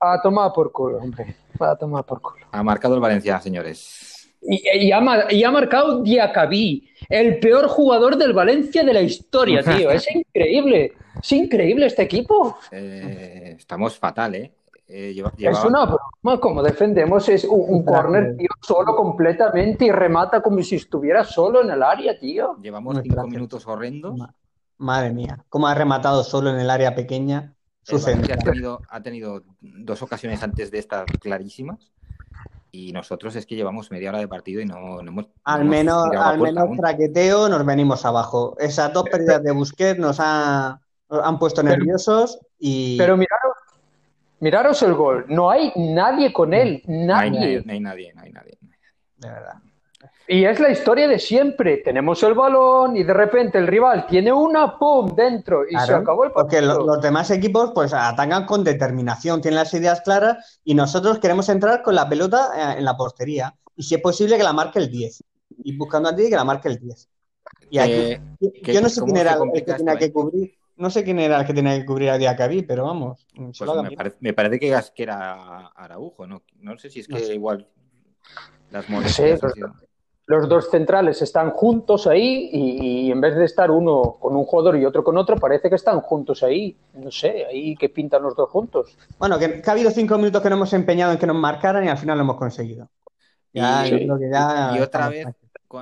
A 0.00 0.20
tomar 0.22 0.52
por 0.52 0.72
culo, 0.72 0.98
hombre. 0.98 1.36
A 1.58 1.76
tomar 1.76 2.04
por 2.04 2.20
culo. 2.20 2.46
Ha 2.52 2.62
marcado 2.62 2.94
el 2.94 3.00
Valencia, 3.00 3.40
señores. 3.40 4.15
Y, 4.42 4.92
ha, 4.92 5.00
marcado 5.50 6.02
Diacabí, 6.02 6.88
el 7.08 7.40
peor 7.40 7.66
jugador 7.68 8.16
del 8.16 8.32
Valencia 8.32 8.84
de 8.84 8.94
la 8.94 9.02
historia, 9.02 9.62
tío. 9.76 9.90
Es 9.90 10.06
increíble. 10.14 10.92
Es 11.20 11.32
increíble 11.32 11.86
este 11.86 12.02
equipo. 12.02 12.58
Eh, 12.70 13.56
estamos 13.58 13.98
fatal, 13.98 14.34
¿eh? 14.34 14.52
Eh, 14.88 15.20
es 15.38 15.64
una 15.64 15.84
broma, 15.84 16.40
como 16.40 16.62
defendemos, 16.62 17.28
es 17.28 17.44
un, 17.44 17.84
corner, 17.84 18.36
tío, 18.36 18.48
solo 18.62 18.94
completamente 18.94 19.86
y 19.86 19.90
remata 19.90 20.40
como 20.40 20.62
si 20.62 20.76
estuviera 20.76 21.24
solo 21.24 21.64
en 21.64 21.70
el 21.70 21.82
área, 21.82 22.16
tío. 22.16 22.56
Llevamos 22.62 22.96
cinco 23.02 23.26
minutos 23.26 23.66
horrendos. 23.66 24.16
Madre 24.78 25.12
mía, 25.12 25.44
cómo 25.48 25.66
ha 25.66 25.74
rematado 25.74 26.22
solo 26.22 26.50
en 26.50 26.60
el 26.60 26.70
área 26.70 26.94
pequeña. 26.94 27.56
Su 27.82 27.96
ha 27.96 28.36
tenido, 28.36 28.80
ha 28.88 29.02
tenido 29.02 29.42
dos 29.60 30.02
ocasiones 30.02 30.42
antes 30.44 30.70
de 30.70 30.78
estas 30.78 31.06
clarísimas 31.20 31.92
y 32.76 32.92
nosotros 32.92 33.34
es 33.36 33.46
que 33.46 33.56
llevamos 33.56 33.90
media 33.90 34.10
hora 34.10 34.18
de 34.18 34.28
partido 34.28 34.60
y 34.60 34.66
no, 34.66 35.00
hemos. 35.00 35.26
Al 35.44 35.64
menos, 35.64 36.04
al 36.14 36.38
menos 36.38 36.76
traqueteo, 36.76 37.48
nos 37.48 37.64
venimos 37.64 38.04
abajo. 38.04 38.56
Esas 38.58 38.92
dos 38.92 39.04
pérdidas 39.04 39.42
de 39.42 39.52
Busquets 39.52 39.98
nos, 39.98 40.20
han 40.20 41.38
puesto 41.38 41.62
nerviosos 41.62 42.38
y. 42.58 42.98
Pero 42.98 43.16
miraros, 43.16 43.56
Miraros 44.38 44.82
el 44.82 44.92
gol, 44.92 45.24
no 45.28 45.50
hay 45.50 45.72
nadie 45.76 46.30
con 46.32 46.52
él, 46.52 46.82
nadie. 46.86 47.62
No 47.64 47.72
hay, 47.72 47.80
nadie, 47.80 48.12
no 48.14 48.22
hay 48.22 48.32
nadie. 48.32 48.58
De 49.16 49.30
verdad. 49.30 49.54
Y 50.28 50.44
es 50.44 50.58
la 50.58 50.70
historia 50.70 51.06
de 51.06 51.18
siempre. 51.18 51.78
Tenemos 51.78 52.22
el 52.22 52.34
balón 52.34 52.96
y 52.96 53.04
de 53.04 53.14
repente 53.14 53.58
el 53.58 53.66
rival 53.66 54.06
tiene 54.06 54.32
una, 54.32 54.78
¡pum! 54.78 55.14
dentro 55.14 55.64
y 55.68 55.76
se 55.78 55.92
acabó 55.92 56.24
el 56.24 56.32
partido. 56.32 56.74
Porque 56.74 56.84
los, 56.84 57.00
demás 57.00 57.30
equipos 57.30 57.70
pues 57.74 57.92
atacan 57.92 58.44
con 58.44 58.64
determinación, 58.64 59.40
tienen 59.40 59.56
las 59.58 59.72
ideas 59.74 60.00
claras 60.00 60.60
y 60.64 60.74
nosotros 60.74 61.18
queremos 61.18 61.48
entrar 61.48 61.82
con 61.82 61.94
la 61.94 62.08
pelota 62.08 62.50
eh, 62.56 62.78
en 62.78 62.84
la 62.84 62.96
portería. 62.96 63.54
Y 63.76 63.82
si 63.82 63.94
es 63.94 64.00
posible 64.00 64.36
que 64.36 64.42
la 64.42 64.52
marque 64.52 64.78
el 64.78 64.90
10. 64.90 65.22
Y 65.64 65.76
buscando 65.76 66.08
a 66.08 66.16
ti 66.16 66.28
que 66.28 66.36
la 66.36 66.44
marque 66.44 66.68
el 66.68 66.78
10. 66.78 67.08
Y 67.70 67.78
aquí, 67.78 67.92
eh, 67.92 68.20
yo 68.62 68.80
no 68.80 68.88
sé 68.88 69.02
quién 69.02 69.16
era 69.16 69.34
el 69.34 69.64
que 69.64 69.74
tenía 69.74 69.96
que 69.96 70.12
cubrir 70.12 70.56
no 70.76 70.90
sé 70.90 71.04
quién 71.04 71.18
era 71.18 71.40
el 71.40 71.46
que 71.46 71.54
tenía 71.54 71.78
que 71.78 71.86
cubrir 71.86 72.10
a 72.10 72.18
Diacabí, 72.18 72.62
pero 72.62 72.84
vamos. 72.84 73.26
Pues 73.34 73.70
me, 74.20 74.34
parece, 74.34 74.58
que, 74.58 75.02
era 75.02 75.68
Araujo, 75.68 76.26
¿no? 76.26 76.42
No 76.60 76.78
sé 76.78 76.90
si 76.90 77.00
es 77.00 77.08
que 77.08 77.34
igual 77.34 77.66
Las 78.70 78.88
molestias. 78.88 79.40
Los, 80.26 80.48
dos 80.48 80.70
centrales 80.70 81.22
están 81.22 81.50
juntos 81.50 82.06
ahí 82.06 82.50
y, 82.52 83.10
en 83.10 83.20
vez 83.20 83.36
de 83.36 83.44
estar 83.44 83.70
uno 83.70 84.16
con 84.20 84.36
un 84.36 84.44
jugador 84.44 84.76
y 84.76 84.84
otro 84.84 85.02
con 85.02 85.16
otro, 85.16 85.36
parece 85.36 85.68
que 85.68 85.76
están 85.76 86.00
juntos 86.00 86.42
ahí. 86.42 86.76
No 86.94 87.10
sé, 87.10 87.46
ahí 87.46 87.76
que 87.76 87.88
pintan 87.88 88.22
los 88.22 88.34
dos 88.34 88.50
juntos. 88.50 88.96
Bueno, 89.18 89.38
que, 89.38 89.62
ha 89.64 89.70
habido 89.70 89.90
cinco 89.90 90.16
minutos 90.18 90.42
que 90.42 90.50
nos 90.50 90.56
hemos 90.56 90.72
empeñado 90.72 91.12
en 91.12 91.18
que 91.18 91.26
nos 91.26 91.36
marcaran 91.36 91.84
y 91.84 91.88
al 91.88 91.98
final 91.98 92.18
lo 92.18 92.24
hemos 92.24 92.36
conseguido. 92.36 92.88
y, 93.52 93.60
y 93.60 94.80
otra 94.80 95.08
vez, 95.08 95.26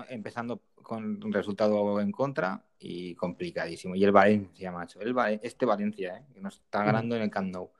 empezando 0.09 0.61
con 0.85 1.25
un 1.25 1.33
resultado 1.33 1.99
en 2.01 2.13
contra 2.13 2.63
y 2.79 3.15
complicadísimo. 3.17 3.97
Y 3.97 4.05
el 4.05 4.13
Valencia, 4.13 4.71
macho. 4.71 5.01
El, 5.01 5.17
este 5.43 5.67
Valencia, 5.67 6.19
¿eh? 6.19 6.23
que 6.33 6.41
nos 6.41 6.57
está 6.57 6.85
ganando 6.85 7.17
en 7.17 7.23
el 7.23 7.31
Camp 7.31 7.51
Nou. 7.51 7.71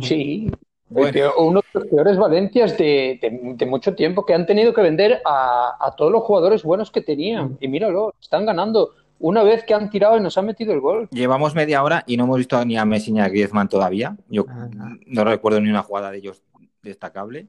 Sí, 0.00 0.50
uno 0.90 1.60
de 1.60 1.80
los 1.80 1.88
peores 1.88 2.16
Valencias 2.16 2.76
de, 2.78 3.58
mucho 3.66 3.94
tiempo 3.94 4.24
que 4.24 4.34
han 4.34 4.46
tenido 4.46 4.72
que 4.72 4.80
vender 4.80 5.20
a, 5.24 5.94
todos 5.96 6.12
los 6.12 6.22
jugadores 6.22 6.62
buenos 6.62 6.90
que 6.90 7.00
tenían. 7.00 7.52
Mm. 7.52 7.58
Y 7.60 7.68
míralo, 7.68 8.14
están 8.20 8.46
ganando. 8.46 8.92
Una 9.20 9.42
vez 9.42 9.64
que 9.64 9.74
han 9.74 9.90
tirado 9.90 10.16
y 10.16 10.20
nos 10.20 10.38
han 10.38 10.46
metido 10.46 10.72
el 10.72 10.80
gol. 10.80 11.08
Llevamos 11.10 11.54
media 11.54 11.82
hora 11.82 12.04
y 12.06 12.16
no 12.16 12.24
hemos 12.24 12.38
visto 12.38 12.64
ni 12.64 12.76
a 12.76 12.84
Messi 12.84 13.10
ni 13.10 13.20
a 13.20 13.28
Griezmann 13.28 13.68
todavía. 13.68 14.16
Yo 14.28 14.44
ah, 14.48 14.68
no 15.06 15.24
recuerdo 15.24 15.60
ni 15.60 15.68
una 15.68 15.82
jugada 15.82 16.12
de 16.12 16.18
ellos 16.18 16.42
destacable. 16.82 17.48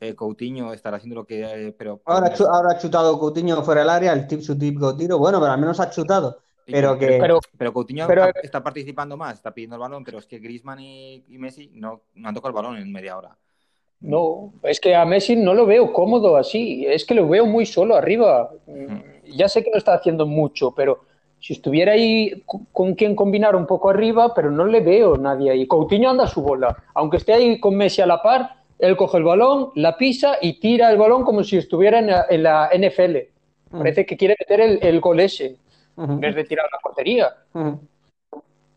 Eh, 0.00 0.14
Coutinho 0.14 0.72
estará 0.72 0.96
haciendo 0.96 1.16
lo 1.16 1.26
que. 1.26 1.74
pero 1.78 2.00
ahora, 2.06 2.32
ahora 2.50 2.72
ha 2.72 2.78
chutado 2.78 3.18
Coutinho 3.18 3.62
fuera 3.62 3.82
del 3.82 3.90
área, 3.90 4.12
el 4.14 4.26
tip 4.26 4.40
su 4.40 4.58
tip 4.58 4.78
tiro. 4.96 5.18
Bueno, 5.18 5.38
pero 5.38 5.52
al 5.52 5.60
menos 5.60 5.80
ha 5.80 5.90
chutado. 5.90 6.40
Pero, 6.66 6.98
que... 6.98 7.18
pero, 7.56 7.72
Coutinho 7.72 8.08
está 8.42 8.62
participando 8.62 9.16
más, 9.16 9.34
está 9.34 9.54
pidiendo 9.54 9.76
el 9.76 9.80
balón, 9.80 10.02
pero 10.02 10.18
es 10.18 10.26
que 10.26 10.40
Griezmann 10.40 10.80
y, 10.80 11.24
Messi 11.28 11.70
no, 11.74 12.02
han 12.24 12.34
tocado 12.34 12.48
el 12.48 12.54
balón 12.54 12.76
en 12.78 12.90
media 12.90 13.16
hora. 13.16 13.36
No, 14.00 14.52
es 14.62 14.80
que 14.80 14.94
a 14.94 15.04
Messi 15.04 15.36
no 15.36 15.54
lo 15.54 15.64
veo 15.64 15.92
cómodo 15.92 16.36
así, 16.36 16.84
es 16.86 17.04
que 17.04 17.14
lo 17.14 17.28
veo 17.28 17.46
muy 17.46 17.66
solo 17.66 17.94
arriba. 17.94 18.50
Ya 19.24 19.48
sé 19.48 19.62
que 19.62 19.70
no 19.70 19.78
está 19.78 19.94
haciendo 19.94 20.26
mucho, 20.26 20.72
pero 20.74 21.04
si 21.38 21.52
estuviera 21.52 21.92
ahí 21.92 22.42
con 22.72 22.94
quien 22.94 23.14
combinar 23.14 23.54
un 23.54 23.66
poco 23.66 23.88
arriba, 23.88 24.34
pero 24.34 24.50
no 24.50 24.66
le 24.66 24.80
veo 24.80 25.16
nadie 25.16 25.52
ahí. 25.52 25.66
Coutinho 25.68 26.10
anda 26.10 26.24
a 26.24 26.28
su 26.28 26.42
bola, 26.42 26.76
aunque 26.94 27.18
esté 27.18 27.32
ahí 27.32 27.60
con 27.60 27.76
Messi 27.76 28.02
a 28.02 28.06
la 28.06 28.20
par, 28.22 28.56
él 28.80 28.96
coge 28.96 29.18
el 29.18 29.24
balón, 29.24 29.70
la 29.76 29.96
pisa 29.96 30.36
y 30.42 30.58
tira 30.58 30.90
el 30.90 30.98
balón 30.98 31.22
como 31.22 31.44
si 31.44 31.56
estuviera 31.56 32.26
en 32.28 32.42
la, 32.42 32.70
NFL. 32.76 33.16
Parece 33.70 34.04
que 34.04 34.16
quiere 34.16 34.36
meter 34.38 34.60
el, 34.60 34.78
el 34.82 35.00
gol 35.00 35.20
ese 35.20 35.58
en 35.96 36.20
vez 36.20 36.34
de 36.34 36.44
tirar 36.44 36.66
la 36.70 36.78
portería. 36.78 37.34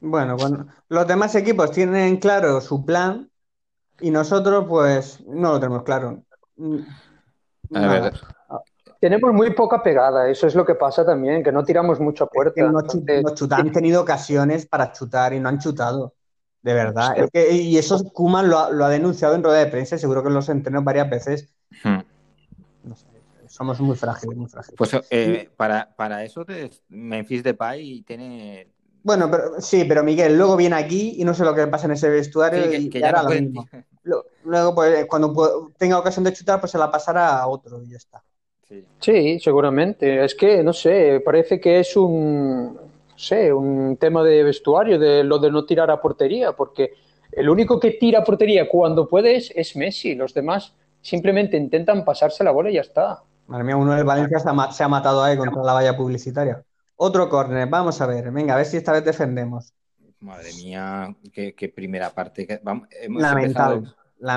Bueno, 0.01 0.38
bueno, 0.38 0.67
los 0.88 1.07
demás 1.07 1.36
equipos 1.36 1.72
tienen 1.72 2.17
claro 2.17 2.61
su 2.61 2.86
plan 2.86 3.30
y 3.99 4.11
nosotros 4.11 4.65
pues 4.67 5.26
no 5.28 5.51
lo 5.53 5.59
tenemos 5.59 5.84
claro. 5.84 6.24
Tenemos 8.99 9.34
muy 9.34 9.51
poca 9.51 9.82
pegada, 9.82 10.30
eso 10.30 10.47
es 10.47 10.55
lo 10.55 10.65
que 10.65 10.76
pasa 10.76 11.05
también, 11.05 11.43
que 11.43 11.51
no 11.51 11.63
tiramos 11.63 11.99
mucho 11.99 12.26
a 12.26 12.28
puerta. 12.28 12.61
han 13.51 13.72
tenido 13.72 14.01
ocasiones 14.01 14.65
para 14.65 14.91
chutar 14.91 15.34
y 15.34 15.39
no 15.39 15.49
han 15.49 15.59
chutado. 15.59 16.13
De 16.61 16.74
verdad. 16.74 17.15
y 17.34 17.78
eso 17.78 18.03
Kuman 18.11 18.49
lo 18.49 18.57
ha, 18.57 18.89
denunciado 18.89 19.36
en 19.36 19.43
rueda 19.43 19.59
de 19.59 19.67
prensa 19.67 19.95
y 19.95 19.99
seguro 19.99 20.22
que 20.22 20.30
lo 20.30 20.41
entrenos 20.45 20.84
varias 20.84 21.09
veces. 21.09 21.53
Hmm. 21.84 21.99
No 23.60 23.66
somos 23.66 23.82
muy 23.82 23.95
frágiles, 23.97 24.38
muy 24.38 24.47
frágiles. 24.47 24.78
Pues 24.78 24.95
eh, 25.10 25.49
para, 25.57 25.93
para, 25.95 26.24
eso 26.24 26.45
te, 26.45 26.70
Memphis 26.88 27.43
Depay 27.43 28.03
tiene... 28.03 28.68
Bueno, 29.03 29.30
pero, 29.30 29.60
sí, 29.60 29.86
pero 29.86 30.03
Miguel, 30.03 30.38
luego 30.38 30.55
viene 30.55 30.76
aquí 30.76 31.16
y 31.18 31.26
no 31.26 31.34
sé 31.34 31.43
lo 31.43 31.53
que 31.53 31.68
pasa 31.68 31.86
en 31.86 31.91
ese 31.91 32.10
vestuario 32.10 32.74
y 32.74 32.89
ya 32.89 33.24
lo 33.24 33.30
mismo. 33.30 33.68
Luego, 34.43 34.74
pues, 34.74 35.05
cuando 35.05 35.72
tenga 35.78 35.99
ocasión 35.99 36.24
de 36.24 36.34
chutar, 36.34 36.60
pues 36.60 36.72
se 36.72 36.78
la 36.78 36.89
pasará 36.89 37.38
a 37.38 37.47
otro 37.47 37.84
y 37.84 37.91
ya 37.91 37.97
está. 37.97 38.24
Sí. 38.68 38.86
sí, 38.99 39.39
seguramente. 39.39 40.24
Es 40.24 40.36
que, 40.36 40.64
no 40.64 40.74
sé, 40.74 41.22
parece 41.24 41.60
que 41.60 41.80
es 41.80 41.95
un, 41.95 42.78
sé, 43.16 43.51
un 43.51 43.97
tema 43.97 44.24
de 44.24 44.43
vestuario, 44.43 44.97
de 44.97 45.24
lo 45.24 45.38
de 45.39 45.51
no 45.51 45.66
tirar 45.66 45.91
a 45.91 46.01
portería, 46.01 46.53
porque 46.53 46.93
el 47.32 47.49
único 47.49 47.80
que 47.80 47.91
tira 47.91 48.20
a 48.20 48.24
portería 48.24 48.68
cuando 48.70 49.07
puedes 49.07 49.51
es 49.55 49.76
Messi, 49.76 50.16
los 50.16 50.34
demás 50.34 50.74
simplemente 51.01 51.57
intentan 51.57 52.03
pasarse 52.05 52.43
la 52.43 52.51
bola 52.51 52.70
y 52.70 52.76
ya 52.76 52.82
está. 52.82 53.24
Madre 53.50 53.64
mía, 53.64 53.78
uno 53.78 53.95
del 53.95 54.04
Valencia 54.04 54.38
se 54.38 54.84
ha, 54.84 54.88
matado 54.88 55.24
ahí 55.24 55.36
contra 55.36 55.64
la 55.64 55.74
valla 55.74 55.97
publicitaria. 55.97 56.64
Otro 56.95 57.28
córner, 57.30 57.68
vamos 57.68 58.00
a 58.00 58.06
ver, 58.06 58.30
venga, 58.32 58.54
a 58.54 58.58
ver 58.58 58.66
si 58.68 58.78
esta 58.78 58.91
vez 58.91 59.04
defendemos. 59.04 59.74
Madre 60.20 60.54
mía, 60.54 61.16
qué, 61.34 61.74
primera 61.76 62.12
parte. 62.12 62.62
Vamos, 62.62 62.88
hemos 62.91 63.20
lamentable, 63.20 63.89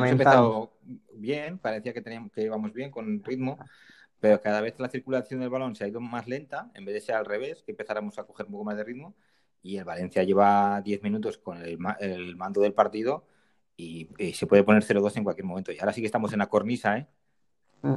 empezado, 0.09 0.73
bien, 1.13 1.59
parecía 1.59 1.93
que, 1.93 2.01
teníamos, 2.01 2.33
que 2.33 2.41
íbamos 2.41 2.73
bien 2.73 2.91
con 2.91 3.23
ritmo, 3.23 3.59
pero 4.19 4.41
cada 4.41 4.63
vez 4.63 4.77
la 4.79 4.89
circulación 4.89 5.41
del 5.41 5.51
balón 5.51 5.77
se 5.77 5.85
ha 5.85 5.89
ido 5.89 6.01
más 6.01 6.27
lenta, 6.27 6.71
en 6.73 6.87
vez 6.87 6.95
de 6.95 7.01
ser 7.03 7.17
al 7.17 7.27
revés, 7.27 7.63
que 7.65 7.73
empezáramos 7.73 8.19
a 8.19 8.25
coger 8.25 8.47
un 8.47 8.53
poco 8.53 8.65
más 8.65 8.79
de 8.79 8.85
ritmo, 8.85 9.15
y 9.63 9.77
el 9.77 9.85
Valencia 9.85 10.23
lleva 10.23 10.81
10 10.81 11.03
minutos 11.03 11.37
con 11.37 11.59
el, 11.59 12.37
mando 12.37 12.63
del 12.63 12.73
partido 12.73 13.27
y, 13.77 14.09
se 14.33 14.47
puede 14.47 14.65
poner 14.65 14.83
0-2 14.83 15.19
en 15.19 15.25
cualquier 15.25 15.45
momento. 15.45 15.71
Y 15.71 15.79
ahora 15.81 15.93
sí 15.93 16.01
que 16.01 16.07
estamos 16.07 16.33
en 16.33 16.39
la 16.39 16.47
cornisa, 16.47 16.97
¿eh? 16.97 17.07
Mm. 17.83 17.97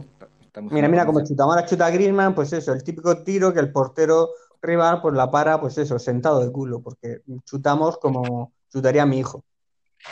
Mira, 0.62 0.88
mira, 0.88 1.06
como 1.06 1.24
chutamos 1.24 1.56
la 1.56 1.66
chuta 1.66 1.89
Griezmann, 1.89 2.36
pues 2.36 2.53
eso, 2.53 2.74
el 2.74 2.84
típico 2.84 3.24
tiro 3.24 3.53
que 3.53 3.60
el 3.60 3.72
portero 3.72 4.32
rival 4.62 5.01
pues 5.01 5.14
la 5.14 5.30
para, 5.30 5.60
pues 5.60 5.78
eso, 5.78 5.99
sentado 5.99 6.43
de 6.43 6.51
culo, 6.51 6.82
porque 6.82 7.22
chutamos 7.45 7.97
como 7.97 8.51
chutaría 8.72 9.06
mi 9.06 9.20
hijo. 9.20 9.43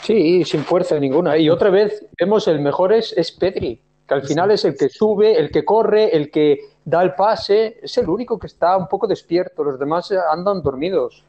Sí, 0.02 0.44
sin 0.44 0.64
fuerza 0.64 0.98
ninguna. 0.98 1.36
Y 1.36 1.48
otra 1.48 1.70
vez 1.70 2.04
vemos 2.18 2.48
el 2.48 2.60
mejor 2.60 2.92
es, 2.92 3.12
es 3.16 3.32
Pedri 3.32 3.80
que 4.06 4.14
al 4.14 4.22
final 4.22 4.50
es 4.50 4.64
el 4.64 4.76
que 4.76 4.88
sube, 4.88 5.38
el 5.38 5.50
que 5.50 5.64
corre, 5.64 6.14
el 6.14 6.30
que 6.30 6.60
da 6.84 7.02
el 7.02 7.14
pase, 7.14 7.78
es 7.82 7.96
el 7.98 8.08
único 8.08 8.38
que 8.38 8.46
está 8.46 8.76
un 8.76 8.86
poco 8.86 9.06
despierto, 9.06 9.64
los 9.64 9.78
demás 9.78 10.12
andan 10.30 10.62
dormidos. 10.62 11.24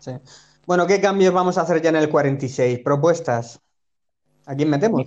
Bueno, 0.65 0.85
¿qué 0.85 0.99
cambios 0.99 1.33
vamos 1.33 1.57
a 1.57 1.61
hacer 1.61 1.81
ya 1.81 1.89
en 1.89 1.95
el 1.97 2.09
46? 2.09 2.79
¿Propuestas? 2.79 3.61
¿A 4.45 4.55
quién 4.55 4.69
metemos? 4.69 5.01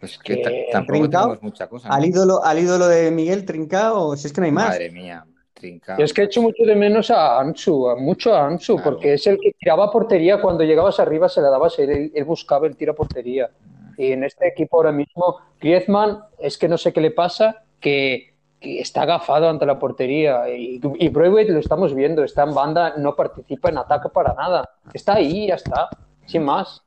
Pues 0.00 0.18
que 0.18 0.68
tampoco 0.72 1.08
tenemos 1.10 1.42
mucha 1.42 1.68
cosa. 1.68 1.90
¿Al, 1.90 2.06
ídolo, 2.06 2.42
¿Al 2.42 2.58
ídolo 2.58 2.88
de 2.88 3.10
Miguel 3.10 3.44
Trincao? 3.44 4.16
Si 4.16 4.26
es 4.26 4.32
que 4.32 4.40
no 4.40 4.46
hay 4.46 4.52
más. 4.52 4.70
Madre 4.70 4.90
mía. 4.90 5.24
Trincao. 5.52 5.98
es 5.98 6.14
que 6.14 6.22
he 6.22 6.24
hecho 6.24 6.40
mucho 6.40 6.64
de 6.64 6.74
menos 6.74 7.10
a 7.10 7.38
Ansu, 7.38 7.94
mucho 7.98 8.34
a 8.34 8.46
Ansu, 8.46 8.80
porque 8.82 9.12
es 9.12 9.26
el 9.26 9.38
que 9.38 9.52
tiraba 9.52 9.90
portería 9.90 10.40
cuando 10.40 10.64
llegabas 10.64 10.98
arriba, 11.00 11.28
se 11.28 11.42
le 11.42 11.48
dabas, 11.48 11.78
él, 11.78 12.10
él 12.14 12.24
buscaba 12.24 12.66
el 12.66 12.76
tiro 12.76 12.92
a 12.92 12.94
portería. 12.94 13.50
Y 13.98 14.12
en 14.12 14.24
este 14.24 14.48
equipo 14.48 14.78
ahora 14.78 14.92
mismo, 14.92 15.36
Griezmann, 15.60 16.20
es 16.38 16.56
que 16.56 16.66
no 16.66 16.78
sé 16.78 16.94
qué 16.94 17.02
le 17.02 17.10
pasa, 17.10 17.64
que, 17.78 18.30
está 18.62 19.02
agafado 19.02 19.48
ante 19.50 19.66
la 19.66 19.78
portería. 19.78 20.48
Y, 20.48 20.80
y 20.98 21.08
lo 21.10 21.58
estamos 21.58 21.94
viendo, 21.94 22.24
está 22.24 22.44
en 22.44 22.54
banda, 22.54 22.94
no 22.96 23.14
participa 23.14 23.68
en 23.68 23.76
ataque 23.76 24.08
para 24.08 24.32
nada. 24.32 24.70
Está 24.94 25.16
ahí, 25.16 25.48
ya 25.48 25.56
está, 25.56 25.90
sin 26.24 26.44
más. 26.44 26.82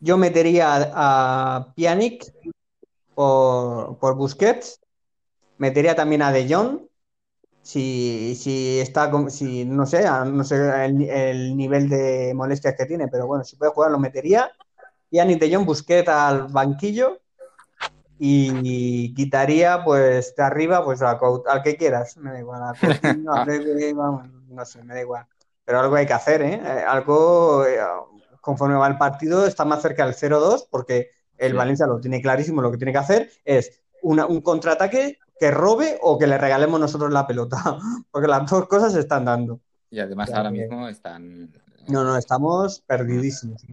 Yo 0.00 0.16
metería 0.16 0.90
a, 0.94 1.72
Pjanic 1.76 2.32
por, 3.14 3.98
por, 3.98 4.16
Busquets, 4.16 4.80
metería 5.58 5.94
también 5.94 6.22
a 6.22 6.32
De 6.32 6.52
Jong, 6.52 6.80
si, 7.62 8.34
si 8.34 8.80
está, 8.80 9.12
si 9.28 9.64
no 9.66 9.84
sé, 9.86 10.04
no 10.24 10.42
sé 10.44 10.56
el, 10.86 11.02
el, 11.02 11.56
nivel 11.56 11.88
de 11.88 12.32
molestias 12.34 12.74
que 12.76 12.86
tiene, 12.86 13.08
pero 13.08 13.26
bueno, 13.26 13.44
si 13.44 13.56
puede 13.56 13.72
jugar 13.72 13.90
lo 13.90 13.98
metería 13.98 14.50
y 15.10 15.34
de 15.34 15.54
Jong 15.54 15.66
Busquets 15.66 16.08
al 16.08 16.48
banquillo 16.48 17.20
y 18.18 19.14
quitaría 19.14 19.82
pues 19.82 20.34
de 20.36 20.42
arriba 20.42 20.84
pues 20.84 21.02
al, 21.02 21.18
que 21.64 21.76
quieras, 21.76 22.16
me 22.18 22.32
da 22.32 22.38
igual, 22.38 22.74
no 24.48 24.64
sé, 24.64 24.82
me 24.84 24.94
da 24.94 25.00
igual. 25.00 25.26
Pero 25.64 25.80
algo 25.80 25.96
hay 25.96 26.06
que 26.06 26.12
hacer, 26.12 26.42
¿eh? 26.42 26.60
eh 26.62 26.84
algo, 26.86 27.64
eh, 27.64 27.80
conforme 28.40 28.76
va 28.76 28.88
el 28.88 28.98
partido, 28.98 29.46
está 29.46 29.64
más 29.64 29.82
cerca 29.82 30.04
del 30.04 30.14
0-2 30.14 30.66
porque 30.70 31.10
el 31.36 31.54
Valencia 31.54 31.86
lo 31.86 32.00
tiene 32.00 32.20
clarísimo, 32.20 32.60
lo 32.60 32.70
que 32.70 32.76
tiene 32.76 32.92
que 32.92 32.98
hacer 32.98 33.30
es 33.44 33.80
un 34.02 34.40
contraataque 34.40 35.18
que 35.38 35.50
robe 35.50 35.98
o 36.02 36.18
que 36.18 36.26
le 36.26 36.36
regalemos 36.36 36.78
nosotros 36.78 37.10
la 37.12 37.26
pelota, 37.26 37.56
porque 38.10 38.28
las 38.28 38.48
dos 38.48 38.68
cosas 38.68 38.92
se 38.92 39.00
están 39.00 39.24
dando. 39.24 39.60
Y 39.90 39.98
además 39.98 40.32
ahora 40.32 40.50
mismo 40.50 40.86
están... 40.86 41.50
No, 41.88 42.04
no, 42.04 42.16
estamos 42.16 42.82
perdidísimos. 42.86 43.64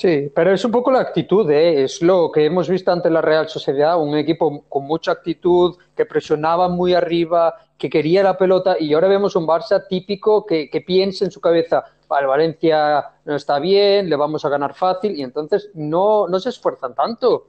Sí, 0.00 0.32
pero 0.34 0.54
es 0.54 0.64
un 0.64 0.70
poco 0.70 0.90
la 0.90 1.00
actitud, 1.00 1.50
¿eh? 1.50 1.84
es 1.84 2.00
lo 2.00 2.32
que 2.32 2.46
hemos 2.46 2.70
visto 2.70 2.90
ante 2.90 3.10
la 3.10 3.20
Real 3.20 3.50
Sociedad, 3.50 4.00
un 4.00 4.16
equipo 4.16 4.64
con 4.66 4.86
mucha 4.86 5.12
actitud, 5.12 5.76
que 5.94 6.06
presionaba 6.06 6.70
muy 6.70 6.94
arriba, 6.94 7.54
que 7.76 7.90
quería 7.90 8.22
la 8.22 8.38
pelota, 8.38 8.76
y 8.80 8.94
ahora 8.94 9.08
vemos 9.08 9.36
un 9.36 9.46
Barça 9.46 9.86
típico 9.86 10.46
que, 10.46 10.70
piensa 10.86 11.26
en 11.26 11.30
su 11.30 11.38
cabeza, 11.38 11.84
vale, 12.08 12.26
Valencia 12.26 13.10
no 13.26 13.36
está 13.36 13.58
bien, 13.58 14.08
le 14.08 14.16
vamos 14.16 14.42
a 14.46 14.48
ganar 14.48 14.72
fácil, 14.72 15.18
y 15.18 15.22
entonces 15.22 15.68
no, 15.74 16.26
no 16.28 16.40
se 16.40 16.48
esfuerzan 16.48 16.94
tanto. 16.94 17.48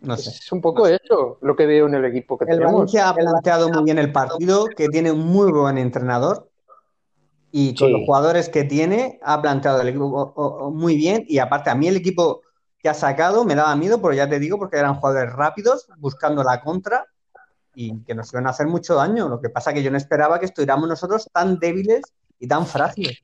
No 0.00 0.16
sé. 0.16 0.30
Es 0.30 0.50
un 0.50 0.60
poco 0.60 0.88
eso 0.88 1.38
lo 1.40 1.54
que 1.54 1.66
veo 1.66 1.86
en 1.86 1.94
el 1.94 2.04
equipo 2.06 2.36
que 2.36 2.46
el 2.46 2.58
tenemos. 2.58 2.72
Valencia 2.72 3.10
ha 3.10 3.14
planteado 3.14 3.68
muy 3.68 3.84
bien 3.84 4.00
el 4.00 4.10
partido, 4.10 4.66
que 4.76 4.88
tiene 4.88 5.12
un 5.12 5.20
muy 5.20 5.52
buen 5.52 5.78
entrenador, 5.78 6.47
y 7.50 7.74
con 7.74 7.92
los 7.92 8.02
jugadores 8.04 8.48
que 8.48 8.64
tiene 8.64 9.18
ha 9.22 9.40
planteado 9.40 9.80
el 9.80 9.88
equipo 9.88 10.72
muy 10.74 10.96
bien 10.96 11.24
y 11.28 11.38
aparte 11.38 11.70
a 11.70 11.74
mí 11.74 11.88
el 11.88 11.96
equipo 11.96 12.42
que 12.78 12.88
ha 12.88 12.94
sacado 12.94 13.44
me 13.44 13.54
daba 13.54 13.74
miedo, 13.76 14.00
pero 14.00 14.14
ya 14.14 14.28
te 14.28 14.38
digo, 14.38 14.58
porque 14.58 14.76
eran 14.76 14.96
jugadores 14.96 15.32
rápidos, 15.32 15.88
buscando 15.98 16.42
la 16.42 16.60
contra 16.60 17.06
y 17.74 18.02
que 18.04 18.14
nos 18.14 18.32
iban 18.32 18.46
a 18.46 18.50
hacer 18.50 18.66
mucho 18.66 18.94
daño. 18.94 19.28
Lo 19.28 19.40
que 19.40 19.50
pasa 19.50 19.72
que 19.72 19.82
yo 19.82 19.90
no 19.90 19.96
esperaba 19.96 20.38
que 20.38 20.46
estuviéramos 20.46 20.88
nosotros 20.88 21.28
tan 21.32 21.58
débiles 21.58 22.02
y 22.38 22.46
tan 22.46 22.66
frágiles. 22.66 23.22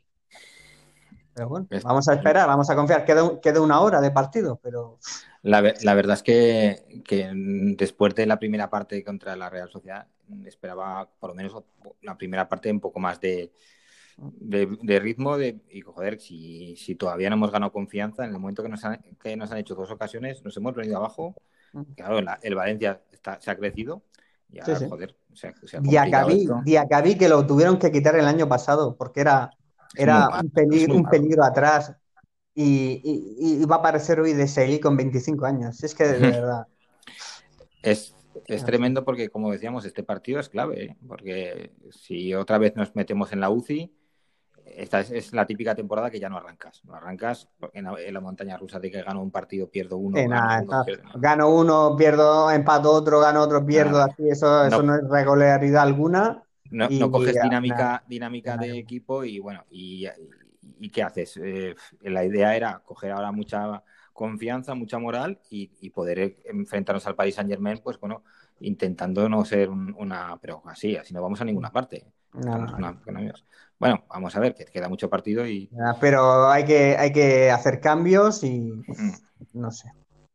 Pero 1.35 1.49
bueno, 1.49 1.67
vamos 1.83 2.09
a 2.09 2.15
esperar, 2.15 2.47
vamos 2.47 2.71
a 2.71 2.77
confiar. 2.77 3.05
Queda, 3.05 3.41
queda 3.41 3.61
una 3.61 3.81
hora 3.81 4.01
de 4.01 4.11
partido, 4.11 4.59
pero. 4.63 4.99
La, 5.43 5.61
verdad 5.61 6.15
es 6.15 6.23
que, 6.23 7.03
que, 7.05 7.31
después 7.77 8.15
de 8.15 8.27
la 8.27 8.39
primera 8.39 8.71
parte 8.71 9.05
contra 9.05 9.37
la 9.37 9.51
Real 9.51 9.69
Sociedad, 9.69 10.07
esperaba 10.47 11.09
por 11.19 11.31
lo 11.31 11.35
menos 11.35 11.63
la 12.03 12.17
primera 12.17 12.49
parte 12.49 12.71
un 12.71 12.81
poco 12.81 12.99
más 12.99 13.21
de, 13.21 13.53
de, 14.17 15.01
ritmo 15.01 15.37
de, 15.37 15.61
y 15.71 15.81
joder, 15.81 16.21
si, 16.21 16.77
si, 16.77 16.95
todavía 16.95 17.31
no 17.31 17.37
hemos 17.37 17.51
ganado 17.51 17.73
confianza, 17.73 18.25
en 18.25 18.33
el 18.33 18.39
momento 18.39 18.63
que 18.63 18.69
nos 18.69 18.85
han, 18.85 19.01
que 19.21 19.37
nos 19.37 19.51
han 19.51 19.59
hecho 19.59 19.75
dos 19.75 19.91
ocasiones, 19.91 20.45
nos 20.45 20.57
hemos 20.57 20.75
venido 20.75 20.97
abajo. 20.97 21.35
Mm. 21.73 21.83
Claro, 21.97 22.19
el 22.43 22.55
Valencia 22.55 23.03
está, 23.13 23.41
se 23.41 23.51
ha 23.51 23.57
crecido. 23.57 24.03
Y 24.51 24.61
joder, 24.61 25.17
se 25.33 25.53
Diacabí, 25.81 27.19
que 27.19 27.29
lo 27.29 27.45
tuvieron 27.45 27.79
que 27.79 27.91
quitar 27.91 28.15
el 28.17 28.27
año 28.27 28.49
pasado 28.49 28.97
porque 28.97 29.21
era, 29.21 29.51
era 29.97 30.29
un, 30.41 30.51
peligro, 30.51 30.95
un 30.95 31.05
peligro 31.07 31.43
atrás 31.43 31.93
y, 32.55 33.01
y, 33.41 33.65
va 33.65 33.77
a 33.77 33.79
aparecer 33.81 34.21
hoy 34.21 34.33
de 34.33 34.47
seguir 34.47 34.81
con 34.81 34.97
25 34.97 35.45
años. 35.45 35.83
Es 35.83 35.95
que 35.95 36.05
de 36.05 36.19
verdad. 36.21 36.69
es, 37.83 38.15
es 38.47 38.65
tremendo 38.65 39.05
porque, 39.05 39.29
como 39.29 39.51
decíamos, 39.51 39.85
este 39.85 40.05
partido 40.05 40.39
es 40.39 40.49
clave, 40.49 40.85
¿eh? 40.85 40.97
porque 41.07 41.73
si 41.91 42.33
otra 42.35 42.59
vez 42.59 42.77
nos 42.77 42.95
metemos 42.95 43.33
en 43.33 43.41
la 43.41 43.51
UCI, 43.51 43.93
esta 44.77 45.01
es, 45.01 45.33
la 45.33 45.47
típica 45.47 45.75
temporada 45.75 46.11
que 46.11 46.21
ya 46.21 46.29
no 46.29 46.37
arrancas. 46.37 46.83
No 46.85 46.95
arrancas 46.95 47.49
en 47.73 47.85
la, 47.85 48.21
montaña 48.21 48.57
rusa 48.57 48.79
de 48.79 48.91
que 48.91 49.03
gano 49.03 49.23
un 49.23 49.31
partido, 49.31 49.69
pierdo 49.69 49.97
uno. 49.97 50.19
gano, 51.17 51.51
uno, 51.51 51.97
pierdo, 51.97 52.51
empato 52.51 52.91
otro, 52.91 53.21
gano 53.21 53.43
otro, 53.43 53.65
pierdo. 53.65 54.03
Así, 54.03 54.29
eso, 54.29 54.47
no, 54.47 54.67
eso 54.67 54.83
no 54.83 54.95
es 54.97 55.09
regularidad 55.09 55.83
alguna. 55.83 56.43
No, 56.71 57.11
coges 57.11 57.41
dinámica, 57.41 58.03
dinámica 58.09 58.57
de 58.57 58.79
equipo 58.79 59.25
y 59.25 59.39
bueno, 59.39 59.65
y, 59.71 60.07
¿qué 60.93 61.03
haces? 61.03 61.39
Eh, 61.43 61.75
la 62.03 62.25
idea 62.25 62.57
era 62.57 62.81
coger 62.85 63.13
ahora 63.13 63.31
mucha 63.31 63.83
confianza, 64.13 64.75
mucha 64.75 64.99
moral 64.99 65.41
y, 65.51 65.91
poder 65.91 66.39
enfrentarnos 66.45 67.07
al 67.07 67.15
Paris 67.15 67.35
Saint 67.35 67.51
Germain, 67.51 67.81
pues 67.83 67.99
bueno, 67.99 68.23
intentando 68.61 69.29
no 69.29 69.45
ser 69.45 69.69
una, 69.71 70.39
pero 70.41 70.63
así, 70.67 70.97
así 70.97 71.13
no 71.13 71.23
vamos 71.23 71.41
a 71.41 71.45
ninguna 71.45 71.71
parte. 71.71 72.07
Bueno, 73.79 74.05
vamos 74.09 74.35
a 74.37 74.41
ver, 74.41 74.55
que 74.55 74.65
queda 74.65 74.89
mucho 74.89 75.11
partido 75.11 75.47
y. 75.47 75.69
Pero 76.01 76.49
hay 76.49 76.65
que, 76.65 76.97
hay 76.97 77.13
que 77.13 77.51
hacer 77.51 77.81
cambios 77.81 78.43
y 78.45 78.61
mm. 78.87 79.13
no 79.55 79.71
sé. 79.71 79.89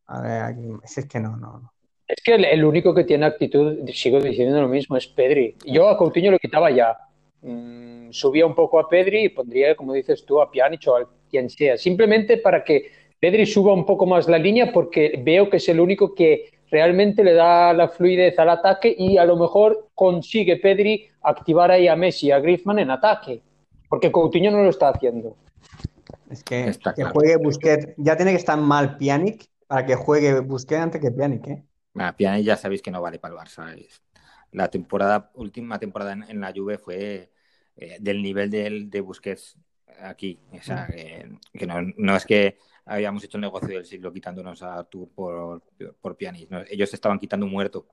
A 0.07 0.21
ver, 0.21 0.41
aquí, 0.41 0.67
es 0.83 1.07
que 1.07 1.19
no, 1.19 1.37
no. 1.37 1.71
Es 2.07 2.23
que 2.23 2.33
el, 2.33 2.65
único 2.65 2.93
que 2.95 3.03
tiene 3.03 3.27
actitud, 3.27 3.87
sigo 3.93 4.19
diciendo 4.19 4.59
lo 4.59 4.67
mismo, 4.67 4.97
es 4.97 5.05
Pedri. 5.05 5.55
Yo 5.63 5.87
a 5.87 5.97
Coutinho 5.97 6.31
lo 6.31 6.39
quitaba 6.39 6.71
ya. 6.71 6.97
Mm, 7.41 8.09
subía 8.09 8.47
un 8.47 8.55
poco 8.55 8.79
a 8.79 8.89
Pedri 8.89 9.25
y 9.25 9.29
pondría, 9.29 9.75
como 9.75 9.93
dices 9.93 10.25
tú, 10.25 10.41
a 10.41 10.49
Pjanic 10.49 10.87
o 10.87 10.97
a 10.97 11.09
quien 11.29 11.51
sea. 11.51 11.77
Simplemente 11.77 12.37
para 12.37 12.63
que 12.63 12.91
Pedri 13.19 13.45
suba 13.45 13.73
un 13.73 13.85
poco 13.85 14.07
más 14.07 14.27
la 14.27 14.39
línea 14.39 14.71
porque 14.73 15.21
veo 15.23 15.51
que 15.51 15.57
es 15.57 15.69
el 15.69 15.79
único 15.79 16.15
que 16.15 16.49
realmente 16.71 17.23
le 17.23 17.33
da 17.33 17.73
la 17.73 17.87
fluidez 17.87 18.37
al 18.39 18.49
ataque 18.49 18.93
y 18.97 19.17
a 19.17 19.25
lo 19.25 19.37
mejor 19.37 19.89
consigue 19.95 20.57
Pedri 20.57 21.07
activar 21.21 21.71
ahí 21.71 21.87
a 21.87 21.95
Messi 21.95 22.27
y 22.27 22.31
a 22.31 22.39
Griezmann 22.39 22.79
en 22.79 22.91
ataque, 22.91 23.41
porque 23.89 24.11
Coutinho 24.11 24.51
no 24.51 24.63
lo 24.63 24.69
está 24.69 24.89
haciendo. 24.89 25.35
Es 26.29 26.43
que, 26.43 26.71
que 26.95 27.03
juegue 27.03 27.37
Busquets, 27.37 27.93
ya 27.97 28.15
tiene 28.15 28.31
que 28.31 28.37
estar 28.37 28.57
mal 28.57 28.97
Pjanic 28.97 29.49
para 29.67 29.85
que 29.85 29.95
juegue 29.95 30.39
Busquets 30.39 30.81
antes 30.81 31.01
que 31.01 31.11
Pjanic, 31.11 31.47
¿eh? 31.47 31.63
Pjanic 32.17 32.43
ya 32.43 32.55
sabéis 32.55 32.81
que 32.81 32.91
no 32.91 33.01
vale 33.01 33.19
para 33.19 33.33
el 33.33 33.39
Barça. 33.39 33.75
La 34.51 34.69
temporada, 34.69 35.31
última 35.35 35.79
temporada 35.79 36.13
en, 36.13 36.39
la 36.39 36.53
Juve 36.55 36.77
fue 36.77 37.31
eh, 37.75 37.97
del 37.99 38.21
nivel 38.21 38.49
de, 38.49 38.85
de 38.85 39.01
Busquets 39.01 39.57
aquí. 40.01 40.39
O 40.51 40.61
sea, 40.61 40.87
mm. 40.87 41.57
que, 41.57 41.67
no, 41.97 42.15
es 42.15 42.25
que 42.25 42.57
habíamos 42.89 43.23
hecho 43.23 43.37
el 43.37 43.41
negocio 43.41 43.69
del 43.69 43.85
siglo 43.85 44.11
quitándonos 44.11 44.61
a 44.63 44.75
Artur 44.75 45.09
por, 45.13 45.61
por 46.01 46.15
pianis. 46.15 46.47
Ellos 46.69 46.93
estaban 46.93 47.19
quitando 47.19 47.45
un 47.45 47.51
muerto. 47.51 47.85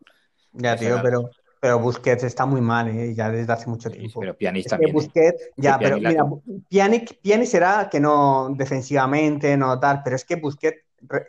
Ya, 0.53 0.77
tío, 0.77 0.99
pero, 1.03 1.31
pero 1.61 1.79
Busquets 1.79 2.25
está 2.25 2.47
muy 2.47 2.61
mal, 2.61 2.89
¿eh? 2.89 3.15
ya 3.15 3.31
desde 3.31 3.53
hace 3.53 3.69
mucho 3.69 3.91
tiempo. 3.91 4.21
pero 4.21 4.37
Pianis 4.37 4.67
también. 4.67 4.91
¿eh? 4.91 4.93
Busquets, 4.95 5.51
ya, 5.57 5.79
pero 5.79 5.99
mira, 5.99 6.25
Pjanic, 6.71 7.19
será 7.45 7.89
que 7.91 8.01
no 8.01 8.55
defensivamente, 8.57 9.57
no 9.57 9.79
tal, 9.79 10.03
pero 10.03 10.17
es 10.17 10.25
que 10.25 10.37
Busquets, 10.37 10.83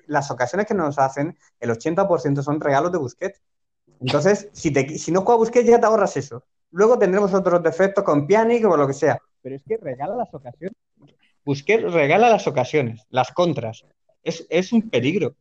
las 0.08 0.32
ocasiones 0.32 0.66
que 0.66 0.74
nos 0.74 0.98
hacen, 0.98 1.38
el 1.60 1.70
80% 1.70 2.42
son 2.42 2.62
regalos 2.62 2.92
de 2.92 2.98
Busquets. 2.98 3.42
Entonces, 4.00 4.50
si, 4.54 4.72
te, 4.72 4.98
si 4.98 5.12
no 5.12 5.22
juega 5.22 5.40
Busquets, 5.40 5.68
ya 5.68 5.80
te 5.80 5.86
ahorras 5.86 6.16
eso. 6.18 6.44
Luego 6.72 6.98
tendremos 6.98 7.34
otros 7.34 7.62
defectos 7.64 8.04
con 8.04 8.28
Pjanic 8.28 8.66
o 8.66 8.78
lo 8.78 8.88
que 8.88 8.94
sea. 8.94 9.18
Pero 9.42 9.56
es 9.56 9.64
que 9.64 9.78
regala 9.78 10.16
las 10.16 10.34
ocasiones. 10.34 10.76
Busquets 11.48 11.94
regala 11.94 12.30
las 12.30 12.46
ocasiones, 12.46 13.08
las 13.10 13.32
contras. 13.32 13.86
Es, 14.22 14.74
un 14.74 14.90
peligro. 14.90 15.34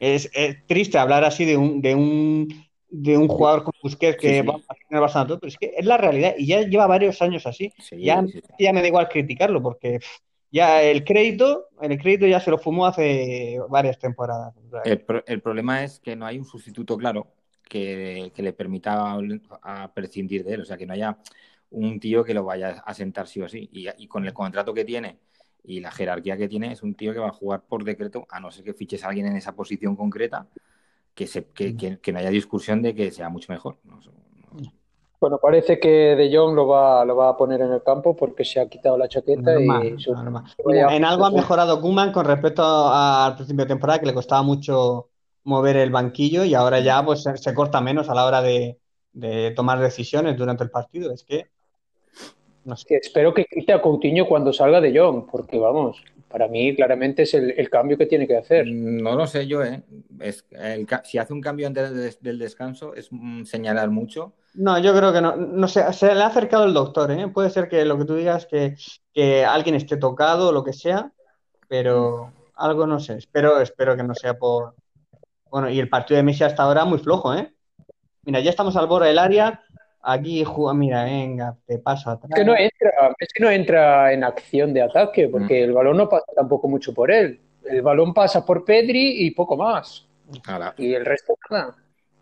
Es, 0.00 0.28
triste 0.66 0.98
hablar 0.98 1.22
así 1.22 1.44
de 1.44 1.56
un, 1.56 1.80
de 1.80 1.94
un, 1.94 2.48
de 2.90 3.16
un 3.16 3.28
jugador 3.28 3.62
como 3.62 3.78
Busquets 3.80 4.18
que 4.18 4.42
va 4.42 4.56
a 4.56 4.74
tener 4.88 5.00
bastante 5.00 5.36
pero 5.36 5.46
es 5.46 5.56
que 5.56 5.72
es 5.76 5.86
la 5.86 5.96
realidad 5.96 6.34
y 6.36 6.46
ya 6.46 6.62
lleva 6.62 6.88
varios 6.88 7.22
años 7.22 7.46
así. 7.46 7.72
ya, 7.92 8.24
ya 8.58 8.72
me 8.72 8.82
da 8.82 8.88
igual 8.88 9.08
criticarlo 9.08 9.62
porque 9.62 10.00
ya 10.50 10.82
el 10.82 11.04
crédito, 11.04 11.68
el 11.80 12.00
crédito 12.00 12.26
ya 12.26 12.40
se 12.40 12.50
lo 12.50 12.58
fumó 12.58 12.86
hace 12.86 13.60
varias 13.68 13.96
temporadas. 14.00 14.54
El, 14.84 15.40
problema 15.40 15.84
es 15.84 16.00
que 16.00 16.16
no 16.16 16.26
hay 16.26 16.36
un 16.36 16.46
sustituto 16.46 16.96
claro 16.96 17.28
que, 17.62 18.32
le 18.34 18.52
permita 18.54 19.16
a 19.62 19.92
prescindir 19.94 20.42
de 20.42 20.54
él, 20.54 20.62
o 20.62 20.64
sea, 20.64 20.76
que 20.76 20.86
no 20.86 20.94
haya 20.94 21.16
un 21.70 22.00
tío 22.00 22.24
que 22.24 22.34
lo 22.34 22.42
vaya 22.42 22.82
a 22.84 22.92
sentar 22.92 23.28
sí 23.28 23.40
o 23.40 23.48
sí. 23.48 23.70
y 23.72 24.08
con 24.08 24.26
el 24.26 24.32
contrato 24.32 24.74
que 24.74 24.84
tiene 24.84 25.20
y 25.64 25.80
la 25.80 25.90
jerarquía 25.90 26.36
que 26.36 26.48
tiene 26.48 26.72
es 26.72 26.82
un 26.82 26.94
tío 26.94 27.12
que 27.12 27.18
va 27.18 27.28
a 27.28 27.32
jugar 27.32 27.62
por 27.66 27.84
decreto, 27.84 28.26
a 28.30 28.38
no 28.38 28.50
ser 28.50 28.64
que 28.64 28.74
fiches 28.74 29.02
a 29.02 29.08
alguien 29.08 29.26
en 29.26 29.36
esa 29.36 29.52
posición 29.52 29.96
concreta, 29.96 30.46
que, 31.14 31.26
se, 31.26 31.46
que, 31.46 31.76
que, 31.76 32.12
no 32.12 32.18
haya 32.18 32.30
discusión 32.30 32.82
de 32.82 32.94
que 32.94 33.10
sea 33.10 33.28
mucho 33.28 33.52
mejor. 33.52 33.76
Bueno, 35.20 35.38
parece 35.38 35.80
que 35.80 35.88
De 35.88 36.36
Jong 36.36 36.54
lo 36.54 36.66
va, 36.66 37.02
lo 37.04 37.16
va 37.16 37.30
a 37.30 37.36
poner 37.36 37.62
en 37.62 37.72
el 37.72 37.82
campo 37.82 38.14
porque 38.14 38.44
se 38.44 38.60
ha 38.60 38.68
quitado 38.68 38.98
la 38.98 39.08
chaqueta 39.08 39.58
y... 39.58 39.96
En 40.66 41.04
algo 41.04 41.24
ha 41.24 41.30
mejorado 41.30 41.80
Kuman 41.80 42.12
con 42.12 42.26
respecto 42.26 42.62
al 42.62 43.34
principio 43.36 43.64
de 43.64 43.68
temporada, 43.68 44.00
que 44.00 44.06
le 44.06 44.14
costaba 44.14 44.42
mucho 44.42 45.08
mover 45.44 45.76
el 45.76 45.90
banquillo 45.90 46.44
y 46.44 46.54
ahora 46.54 46.80
ya 46.80 47.02
pues 47.04 47.22
se, 47.22 47.54
corta 47.54 47.80
menos 47.80 48.10
a 48.10 48.14
la 48.14 48.26
hora 48.26 48.42
de, 48.42 48.78
de 49.12 49.52
tomar 49.52 49.78
decisiones 49.78 50.36
durante 50.36 50.64
el 50.64 50.70
partido. 50.70 51.10
Es 51.10 51.24
que 51.24 51.48
espero 52.88 53.34
que 53.34 53.44
quite 53.44 53.72
a 53.72 53.82
Coutinho 53.82 54.26
cuando 54.26 54.52
salga 54.52 54.80
de 54.80 54.98
Jong, 54.98 55.26
porque 55.30 55.58
vamos, 55.58 56.02
para 56.28 56.48
mí 56.48 56.74
claramente 56.74 57.22
es 57.22 57.34
el, 57.34 57.70
cambio 57.70 57.96
que 57.96 58.06
tiene 58.06 58.26
que 58.26 58.36
hacer. 58.36 58.66
No 58.66 59.14
lo 59.14 59.26
sé 59.26 59.46
yo, 59.46 59.62
¿eh? 59.62 59.82
Es, 60.20 60.44
si 61.04 61.18
hace 61.18 61.32
un 61.32 61.40
cambio 61.40 61.66
antes 61.66 62.20
del 62.20 62.38
descanso 62.38 62.94
es 62.94 63.10
señalar 63.44 63.90
mucho. 63.90 64.32
No, 64.54 64.78
yo 64.78 64.96
creo 64.96 65.12
que 65.12 65.20
no. 65.20 65.36
No 65.36 65.68
sé, 65.68 65.92
se 65.92 66.14
le 66.14 66.22
ha 66.22 66.26
acercado 66.26 66.64
el 66.64 66.74
doctor, 66.74 67.10
¿eh? 67.12 67.28
Puede 67.28 67.50
ser 67.50 67.68
que 67.68 67.84
lo 67.84 67.98
que 67.98 68.04
tú 68.04 68.16
digas 68.16 68.46
que, 68.46 68.76
que 69.12 69.44
alguien 69.44 69.76
esté 69.76 69.96
tocado 69.96 70.48
o 70.48 70.52
lo 70.52 70.64
que 70.64 70.72
sea, 70.72 71.12
pero 71.68 72.32
algo 72.56 72.86
no 72.86 73.00
sé. 73.00 73.14
Espero, 73.14 73.60
espero 73.60 73.96
que 73.96 74.02
no 74.02 74.14
sea 74.14 74.38
por. 74.38 74.74
Bueno, 75.50 75.70
y 75.70 75.78
el 75.78 75.88
partido 75.88 76.16
de 76.16 76.24
Messi 76.24 76.44
hasta 76.44 76.62
ahora 76.62 76.84
muy 76.84 76.98
flojo, 76.98 77.34
¿eh? 77.34 77.54
Mira, 78.22 78.40
ya 78.40 78.50
estamos 78.50 78.74
al 78.76 78.86
borde 78.86 79.08
del 79.08 79.18
área, 79.18 79.62
Aquí 80.06 80.44
juega, 80.44 80.74
mira, 80.74 81.04
venga, 81.04 81.56
te 81.66 81.78
paso 81.78 82.10
atrás. 82.10 82.30
Es 82.30 82.36
que 82.36 82.44
no 82.44 82.56
entra, 82.56 82.90
es 83.18 83.28
que 83.32 83.42
no 83.42 83.50
entra 83.50 84.12
en 84.12 84.22
acción 84.22 84.74
de 84.74 84.82
ataque, 84.82 85.28
porque 85.28 85.62
mm. 85.62 85.64
el 85.64 85.72
balón 85.72 85.96
no 85.96 86.08
pasa 86.08 86.26
tampoco 86.36 86.68
mucho 86.68 86.92
por 86.92 87.10
él. 87.10 87.40
El 87.64 87.80
balón 87.82 88.12
pasa 88.12 88.44
por 88.44 88.64
Pedri 88.64 89.24
y 89.24 89.30
poco 89.30 89.56
más. 89.56 90.06
Y 90.76 90.92
el 90.92 91.04
resto 91.04 91.34
nada. 91.50 91.74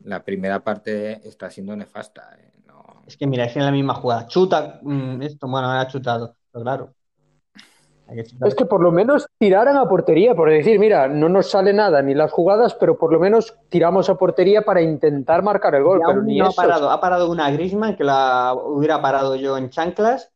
La 0.05 0.23
primera 0.25 0.61
parte 0.61 1.27
está 1.27 1.51
siendo 1.51 1.77
nefasta. 1.77 2.37
Eh, 2.39 2.53
es 3.07 3.17
que 3.17 3.27
mira, 3.27 3.45
es 3.45 3.57
en 3.57 3.65
la 3.65 3.73
misma 3.73 3.95
jugada. 3.95 4.27
Chuta, 4.27 4.79
mm, 4.83 5.23
esto, 5.23 5.49
bueno, 5.49 5.71
ha 5.71 5.87
chutado, 5.89 6.37
pero 6.51 6.63
claro. 6.63 6.95
Es 8.45 8.55
que 8.55 8.65
por 8.65 8.81
lo 8.81 8.91
menos 8.91 9.27
tiraran 9.39 9.77
a 9.77 9.89
portería, 9.89 10.35
por 10.35 10.51
decir, 10.51 10.79
mira, 10.79 11.09
no 11.09 11.29
nos 11.29 11.51
sale 11.51 11.73
nada 11.73 12.03
ni 12.03 12.15
las 12.15 12.33
jugadas, 12.33 12.75
pero 12.75 12.97
por 12.99 13.13
lo 13.13 13.21
menos 13.21 13.57
tiramos 13.69 14.09
a 14.11 14.17
portería 14.17 14.63
para 14.63 14.83
intentar 14.83 15.43
marcar 15.43 15.75
el 15.75 15.85
gol. 15.85 16.01
Pero 16.07 16.23
ni 16.23 16.41
ha 16.41 16.51
parado, 16.51 16.91
ha 16.91 17.01
parado 17.01 17.31
una 17.31 17.51
Grisma 17.51 17.97
que 17.97 18.05
la 18.05 18.55
hubiera 18.55 19.01
parado 19.01 19.37
yo 19.37 19.57
en 19.57 19.71
chanclas 19.71 20.32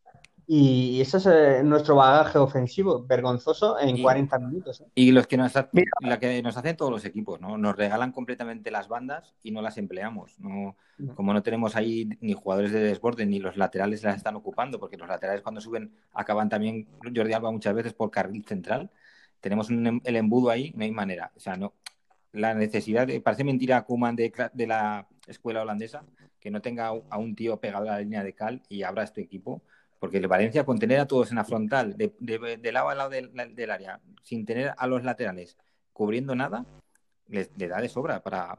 y 0.47 1.01
ese 1.01 1.17
es 1.17 1.27
eh, 1.27 1.63
nuestro 1.65 1.97
bagaje 1.97 2.39
ofensivo, 2.39 3.05
vergonzoso 3.05 3.79
en 3.81 4.01
40 4.01 4.39
minutos. 4.39 4.81
¿eh? 4.81 4.85
Y 4.95 5.11
los 5.11 5.27
que 5.27 5.37
nos, 5.37 5.53
la 6.01 6.19
que 6.21 6.43
nos 6.43 6.57
hacen 6.57 6.77
todos 6.77 6.93
los 6.93 7.05
equipos, 7.05 7.41
¿no? 7.41 7.59
Nos 7.59 7.75
regalan 7.75 8.13
completamente 8.13 8.71
las 8.71 8.87
bandas 8.87 9.35
y 9.43 9.51
no 9.51 9.61
las 9.61 9.77
empleamos. 9.77 10.39
No, 10.39 10.77
como 11.15 11.33
no 11.33 11.43
tenemos 11.43 11.75
ahí 11.75 12.09
ni 12.21 12.35
jugadores 12.35 12.73
de 12.73 12.81
desborde 12.81 13.27
ni 13.27 13.41
los 13.41 13.57
laterales 13.57 14.05
las 14.05 14.17
están 14.17 14.37
ocupando, 14.37 14.79
porque 14.79 14.97
los 14.97 15.09
laterales 15.09 15.43
cuando 15.43 15.61
suben 15.61 15.93
acaban 16.13 16.49
también, 16.49 16.87
Jordi 17.03 17.33
Alba 17.33 17.51
muchas 17.51 17.75
veces 17.75 17.93
por 17.93 18.11
carril 18.11 18.45
central 18.45 18.91
tenemos 19.41 19.71
em, 19.71 20.01
el 20.05 20.17
embudo 20.17 20.51
ahí, 20.51 20.73
no 20.77 20.85
hay 20.85 20.91
manera. 20.91 21.33
O 21.37 21.41
sea, 21.41 21.57
no, 21.57 21.75
la 22.33 22.55
necesidad 22.55 23.07
de, 23.07 23.21
parece 23.21 23.45
mentira 23.45 23.83
Kuman 23.83 24.17
de, 24.17 24.33
de 24.53 24.67
la 24.67 25.09
escuela 25.27 25.63
holandesa, 25.63 26.05
que 26.41 26.51
no 26.51 26.61
tenga 26.61 26.89
a 26.89 27.19
un 27.19 27.35
tío 27.35 27.59
pegado 27.61 27.89
a 27.89 27.93
la 27.93 28.01
línea 28.01 28.23
de 28.23 28.35
cal 28.35 28.63
y 28.69 28.83
abra 28.83 29.05
este 29.05 29.21
equipo, 29.21 29.63
porque 29.99 30.19
el 30.19 30.29
Valencia 30.29 30.65
con 30.65 30.79
tener 30.79 31.01
a 31.01 31.07
todos 31.07 31.31
en 31.31 31.37
la 31.37 31.45
frontal, 31.45 31.97
de, 31.97 32.13
de, 32.19 32.73
lado 32.73 32.89
a 32.89 32.95
lado 32.95 33.11
del, 33.11 33.71
área, 33.71 34.01
sin 34.23 34.45
tener 34.45 34.75
a 34.77 34.87
los 34.87 35.05
laterales 35.05 35.57
cubriendo 35.93 36.35
nada, 36.35 36.65
le, 37.29 37.49
da 37.57 37.81
de 37.81 37.89
sobra 37.89 38.23
para, 38.23 38.57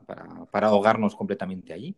para, 0.52 0.68
ahogarnos 0.68 1.16
completamente 1.16 1.74
allí. 1.74 1.96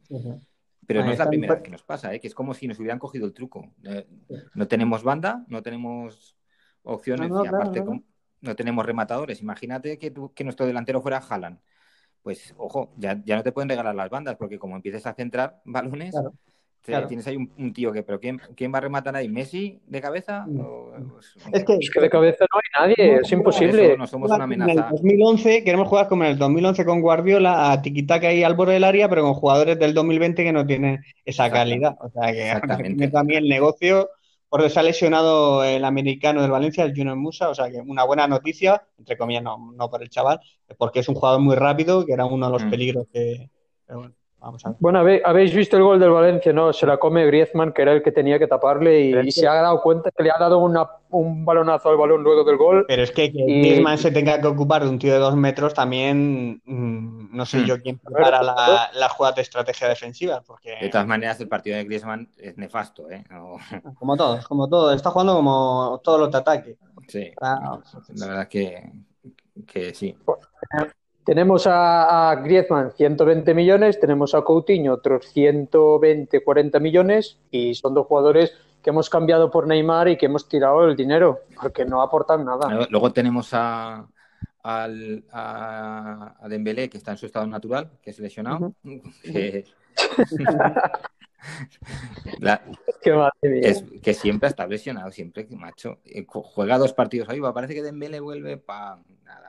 Pero 0.86 1.06
no 1.06 1.12
es 1.12 1.20
la 1.20 1.30
primera 1.30 1.54
vez 1.54 1.64
que 1.64 1.72
nos 1.72 1.84
pasa, 1.84 2.14
¿eh? 2.14 2.20
que 2.20 2.28
es 2.28 2.34
como 2.34 2.54
si 2.54 2.68
nos 2.68 2.80
hubieran 2.80 3.00
cogido 3.00 3.26
el 3.26 3.34
truco. 3.34 3.72
Eh, 3.84 4.08
no 4.56 4.68
tenemos 4.68 5.04
banda, 5.04 5.46
no 5.48 5.62
tenemos 5.62 6.36
opciones 6.84 7.32
y 7.32 7.48
aparte 7.48 7.84
no 8.42 8.56
tenemos 8.56 8.86
rematadores. 8.86 9.42
Imagínate 9.42 9.98
que, 10.00 10.14
que 10.34 10.44
nuestro 10.44 10.66
delantero 10.66 11.02
fuera 11.02 11.20
Haaland. 11.20 11.60
Pues 12.22 12.54
ojo, 12.58 12.94
ya, 12.98 13.22
ya 13.24 13.36
no 13.36 13.44
te 13.44 13.52
pueden 13.52 13.70
regalar 13.70 13.96
las 13.96 14.10
bandas 14.10 14.36
porque 14.36 14.60
como 14.60 14.76
empieces 14.76 15.06
a 15.06 15.14
centrar 15.14 15.62
balones, 15.64 16.16
Tienes 16.82 17.28
ahí 17.28 17.36
un, 17.36 17.74
tío 17.74 17.92
que, 17.92 18.04
pero 18.04 18.20
¿quién, 18.20 18.42
¿quién, 18.56 18.74
va 18.74 18.78
a 18.80 18.82
rematar 18.82 19.16
ahí? 19.16 19.30
¿Messi 19.30 19.80
de 19.86 20.02
cabeza? 20.02 20.48
es, 21.54 21.64
que, 21.64 22.02
de 22.02 22.10
cabeza 22.10 22.46
no 22.52 22.60
hay 22.60 22.88
nadie, 22.88 23.20
es 23.22 23.32
imposible. 23.32 23.96
No 23.98 24.08
somos 24.08 24.32
una 24.32 24.46
amenaza. 24.46 24.72
En 24.72 24.78
el 24.80 24.86
2011 24.90 25.64
queremos 25.64 25.88
jugar 25.88 26.08
como 26.08 26.24
en 26.24 26.32
el 26.32 26.38
2011 26.38 26.86
con 26.86 27.02
Guardiola 27.02 27.72
a 27.72 27.82
tiquitaca 27.82 28.30
ahí 28.30 28.44
al 28.44 28.56
borde 28.56 28.74
del 28.74 28.86
área, 28.86 29.10
pero 29.10 29.24
con 29.24 29.34
jugadores 29.34 29.78
del 29.78 29.94
2020 29.94 30.44
que 30.44 30.52
no 30.52 30.66
tienen 30.66 31.00
esa 31.26 31.52
calidad. 31.52 31.96
O 32.00 32.10
sea 32.10 32.34
que 32.34 33.08
también 33.10 33.44
el 33.44 33.50
negocio, 33.50 34.10
porque 34.48 34.70
se 34.70 34.80
ha 34.80 34.84
lesionado 34.84 35.64
el 35.64 35.86
americano 35.86 36.42
del 36.42 36.52
Valencia, 36.52 36.86
el 36.86 36.96
Junior 36.96 37.18
Musa, 37.18 37.50
o 37.50 37.56
sea 37.56 37.70
que 37.70 37.82
una 37.82 38.04
buena 38.04 38.28
noticia, 38.28 38.84
entre 38.98 39.18
comillas, 39.18 39.44
no, 39.44 39.74
no 39.76 39.90
por 39.90 40.02
el 40.02 40.10
chaval, 40.10 40.40
porque 40.78 41.02
es 41.02 41.10
un 41.10 41.16
jugador 41.16 41.42
muy 41.42 41.56
rápido, 41.56 42.06
que 42.06 42.14
era 42.14 42.26
uno 42.26 42.48
de 42.48 42.52
los 42.54 42.66
mm. 42.66 42.70
peligros 42.70 43.08
que. 43.14 43.50
bueno. 43.88 44.14
Bueno, 44.80 45.00
habéis 45.00 45.54
visto 45.54 45.76
el 45.76 45.84
gol 45.84 46.00
del 46.00 46.12
Valencia, 46.12 46.54
¿no? 46.54 46.72
Se 46.72 46.86
la 46.86 46.98
come 46.98 47.26
Griezmann, 47.26 47.74
que 47.74 47.82
era 47.82 47.92
el 47.92 48.02
que 48.02 48.12
tenía 48.12 48.40
que 48.40 48.48
taparle, 48.48 49.02
y, 49.02 49.32
se 49.32 49.48
ha 49.48 49.56
dado 49.56 49.82
cuenta 49.82 50.12
que 50.12 50.24
le 50.24 50.32
ha 50.32 50.38
dado 50.38 50.60
un 51.10 51.44
balonazo 51.46 51.90
al 51.90 51.98
balón 51.98 52.24
luego 52.24 52.46
del 52.46 52.56
gol. 52.56 52.86
Pero 52.88 53.04
es 53.04 53.12
que 53.12 53.32
que 53.32 53.44
Griezmann 53.44 53.98
se 53.98 54.12
tenga 54.12 54.40
que 54.40 54.48
ocupar 54.48 54.84
de 54.84 54.90
un 54.90 54.98
tío 54.98 55.12
de 55.12 55.20
dos 55.20 55.36
metros 55.36 55.74
también, 55.74 56.62
mm, 56.66 57.36
no 57.36 57.46
sé 57.46 57.66
yo 57.66 57.82
quién 57.82 57.98
prepara 57.98 58.42
la, 58.42 58.90
la, 58.94 59.10
jugada 59.10 59.36
de 59.36 59.42
estrategia 59.42 59.90
defensiva. 59.90 60.42
Porque... 60.46 60.78
De 60.82 60.90
todas 60.90 61.08
maneras, 61.08 61.40
el 61.42 61.50
partido 61.50 61.76
de 61.76 61.84
Griezmann 61.84 62.30
es 62.38 62.58
nefasto, 62.58 63.10
¿eh? 63.12 63.24
Como 64.00 64.16
todos, 64.16 64.48
como 64.48 64.70
todo. 64.70 64.94
Está 64.94 65.12
jugando 65.12 65.36
como 65.36 66.00
todos 66.04 66.20
los 66.20 66.34
ataques. 66.34 66.78
Sí, 67.08 67.32
la 67.42 68.28
verdad 68.28 68.48
que, 68.48 68.92
que 69.68 69.94
sí. 69.94 70.16
Tenemos 71.30 71.68
a, 71.68 72.42
Griezmann 72.44 72.92
120 72.92 73.54
millones, 73.54 74.00
tenemos 74.00 74.34
a 74.34 74.42
Coutinho 74.42 74.94
otros 74.94 75.28
120, 75.28 76.44
40 76.44 76.80
millones 76.80 77.38
y 77.52 77.76
son 77.76 77.94
dos 77.94 78.08
jugadores 78.08 78.52
que 78.82 78.90
hemos 78.90 79.12
cambiado 79.12 79.52
por 79.52 79.68
Neymar 79.68 80.08
y 80.08 80.18
que 80.18 80.26
hemos 80.26 80.50
tirado 80.50 80.86
el 80.86 80.96
dinero 80.96 81.42
porque 81.62 81.86
no 81.86 82.02
aportan 82.02 82.46
nada. 82.46 82.88
Luego 82.90 83.14
tenemos 83.14 83.50
a, 83.54 84.08
a, 84.64 86.48
Dembélé 86.48 86.90
que 86.90 86.98
está 86.98 87.12
en 87.12 87.18
su 87.20 87.28
estado 87.28 87.46
natural, 87.46 87.92
que 88.02 88.10
es 88.10 88.18
lesionado. 88.18 88.74
que, 94.02 94.14
siempre 94.16 94.50
está 94.50 94.66
lesionado, 94.66 95.12
siempre, 95.12 95.46
macho. 95.52 96.00
Eh, 96.06 96.26
juega 96.28 96.80
dos 96.80 96.94
partidos 96.94 97.30
ahí, 97.30 97.40
parece 97.54 97.76
que 97.76 97.84
Dembélé 97.84 98.20
vuelve 98.20 98.58
para 98.58 98.98
nada. 99.24 99.49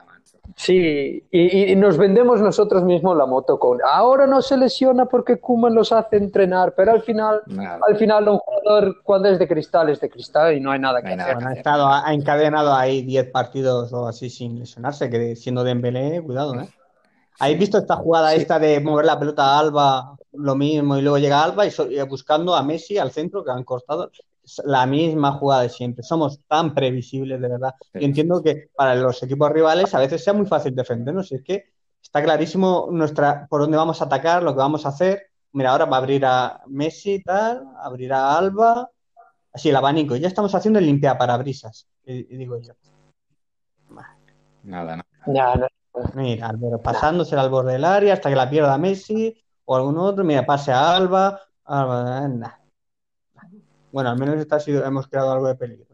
Sí, 0.55 1.23
y, 1.31 1.75
nos 1.75 1.97
vendemos 1.97 2.41
nosotros 2.41 2.83
mismos 2.83 3.15
la 3.15 3.25
moto 3.25 3.57
con 3.57 3.79
ahora 3.89 4.27
no 4.27 4.41
se 4.41 4.57
lesiona 4.57 5.05
porque 5.05 5.39
Kuman 5.39 5.73
los 5.73 5.91
hace 5.91 6.17
entrenar, 6.17 6.73
pero 6.75 6.91
al 6.91 7.01
final, 7.01 7.41
al 7.87 7.95
final 7.95 8.27
un 8.27 8.37
jugador 8.37 9.01
cuando 9.03 9.29
es 9.29 9.39
de 9.39 9.47
cristal 9.47 9.89
es 9.89 10.01
de 10.01 10.09
cristal 10.09 10.55
y 10.55 10.59
no 10.59 10.71
hay 10.71 10.79
nada 10.79 11.01
que 11.01 11.13
hacer. 11.13 11.37
ha, 11.41 11.53
estado, 11.53 11.87
ha 11.87 12.13
encadenado 12.13 12.73
ahí 12.73 13.01
10 13.01 13.31
partidos 13.31 13.93
o 13.93 14.07
así 14.07 14.29
sin 14.29 14.59
lesionarse, 14.59 15.09
que 15.09 15.35
siendo 15.35 15.63
Dembélé, 15.63 16.21
cuidado, 16.21 16.55
¿eh? 16.55 16.69
¿Habéis 17.39 17.57
visto 17.57 17.79
esta 17.79 17.95
jugada 17.95 18.35
esta 18.35 18.59
de 18.59 18.79
mover 18.79 19.05
la 19.05 19.17
pelota 19.17 19.43
a 19.43 19.59
Alba, 19.59 20.15
lo 20.33 20.55
mismo, 20.55 20.97
y 20.97 21.01
luego 21.01 21.17
llega 21.17 21.43
Alba 21.43 21.65
y, 21.65 21.71
buscando 22.07 22.55
a 22.55 22.61
Messi 22.61 22.99
al 22.99 23.11
centro 23.11 23.43
que 23.43 23.49
han 23.49 23.63
cortado? 23.63 24.11
La 24.65 24.85
misma 24.85 25.33
jugada 25.33 25.63
de 25.63 25.69
siempre. 25.69 26.03
Somos 26.03 26.39
tan 26.47 26.73
previsibles, 26.73 27.39
de 27.39 27.47
verdad. 27.47 27.75
Y 27.93 28.05
entiendo 28.05 28.41
que 28.41 28.69
para 28.75 28.95
los 28.95 29.21
equipos 29.23 29.51
rivales 29.51 29.93
a 29.93 29.99
veces 29.99 30.23
sea 30.23 30.33
muy 30.33 30.45
fácil 30.45 30.75
defendernos. 30.75 31.31
Es 31.31 31.43
que 31.43 31.65
está 32.01 32.23
clarísimo 32.23 32.87
nuestra 32.91 33.47
por 33.47 33.61
dónde 33.61 33.77
vamos 33.77 34.01
a 34.01 34.05
atacar, 34.05 34.43
lo 34.43 34.53
que 34.53 34.59
vamos 34.59 34.85
a 34.85 34.89
hacer. 34.89 35.27
Mira, 35.53 35.71
ahora 35.71 35.85
va 35.85 35.97
a 35.97 35.99
abrir 35.99 36.25
a 36.25 36.61
Messi 36.67 37.15
y 37.15 37.23
tal, 37.23 37.67
abrirá 37.77 38.31
a 38.31 38.37
Alba. 38.37 38.89
Así 39.53 39.69
el 39.69 39.75
abanico. 39.75 40.15
Ya 40.15 40.27
estamos 40.27 40.55
haciendo 40.55 40.79
el 40.79 40.85
limpia 40.85 41.17
parabrisas, 41.17 41.87
y, 42.05 42.23
digo 42.23 42.57
yo. 42.59 42.73
Nada, 44.63 45.03
nada. 45.25 45.69
Mira, 46.15 46.53
pasándose 46.81 47.35
al 47.35 47.49
borde 47.49 47.73
del 47.73 47.83
área 47.83 48.13
hasta 48.13 48.29
que 48.29 48.35
la 48.35 48.49
pierda 48.49 48.77
Messi 48.77 49.35
o 49.65 49.75
algún 49.75 49.97
otro. 49.97 50.23
Mira, 50.23 50.45
pase 50.45 50.71
a 50.71 50.95
Alba. 50.95 51.41
Alba, 51.65 52.27
nada. 52.27 52.60
Bueno, 53.91 54.09
al 54.09 54.17
menos 54.17 54.37
esta 54.37 54.55
ha 54.55 54.59
sido, 54.59 54.85
hemos 54.85 55.07
creado 55.07 55.31
algo 55.31 55.47
de 55.47 55.55
peligro. 55.55 55.85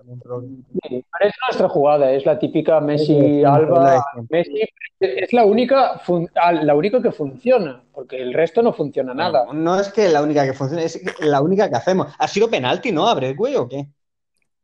Sí, 0.84 1.06
es 1.20 1.34
nuestra 1.48 1.68
jugada, 1.68 2.12
es 2.12 2.26
la 2.26 2.38
típica 2.38 2.80
Messi-Alba. 2.80 4.06
Messi 4.30 4.62
es 5.00 5.34
la 5.34 5.46
única, 5.46 6.02
ah, 6.36 6.52
la 6.54 6.76
única 6.76 7.02
que 7.02 7.12
funciona, 7.12 7.84
porque 7.92 8.22
el 8.22 8.34
resto 8.34 8.62
no 8.62 8.74
funciona 8.74 9.14
nada. 9.14 9.46
No, 9.54 9.80
es 9.80 9.90
que 9.90 10.10
la 10.10 10.22
única 10.22 10.46
que 10.46 10.54
funciona, 10.54 10.84
es 10.84 11.02
la 11.20 11.42
única 11.42 11.70
que 11.70 11.76
hacemos. 11.76 12.14
¿Ha 12.18 12.28
sido 12.28 12.50
penalti, 12.50 12.92
no? 12.92 13.08
¿Abre 13.08 13.30
el 13.30 13.36
cuello 13.36 13.64
o 13.64 13.68
qué? 13.68 13.88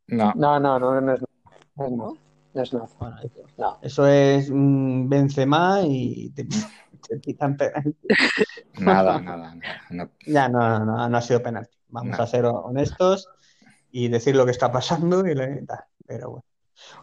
No. 0.07 0.31
No, 0.35 0.59
no, 0.59 0.79
no, 0.79 1.01
no 1.01 1.13
es 1.13 1.21
no. 1.77 2.17
No 2.53 2.61
es 2.61 2.71
nada. 2.71 2.87
no. 3.57 3.79
Eso 3.81 4.07
es 4.07 4.49
un 4.49 5.09
Benzema 5.09 5.81
y 5.83 6.29
te, 6.31 6.47
quitan 7.19 7.57
penalti. 7.57 7.95
Nada, 8.79 9.19
nada, 9.19 9.55
nada. 9.91 10.11
Ya, 10.25 10.49
no, 10.49 10.59
no, 10.59 10.85
no, 10.85 11.09
no 11.09 11.17
ha 11.17 11.21
sido 11.21 11.43
penalti. 11.43 11.77
Vamos 11.93 12.19
a 12.19 12.25
ser 12.25 12.45
honestos 12.45 13.29
y 13.91 14.07
decir 14.07 14.35
lo 14.35 14.45
que 14.45 14.51
está 14.51 14.71
pasando 14.71 15.25
y 15.27 15.35
pero 16.05 16.29
bueno. 16.31 16.45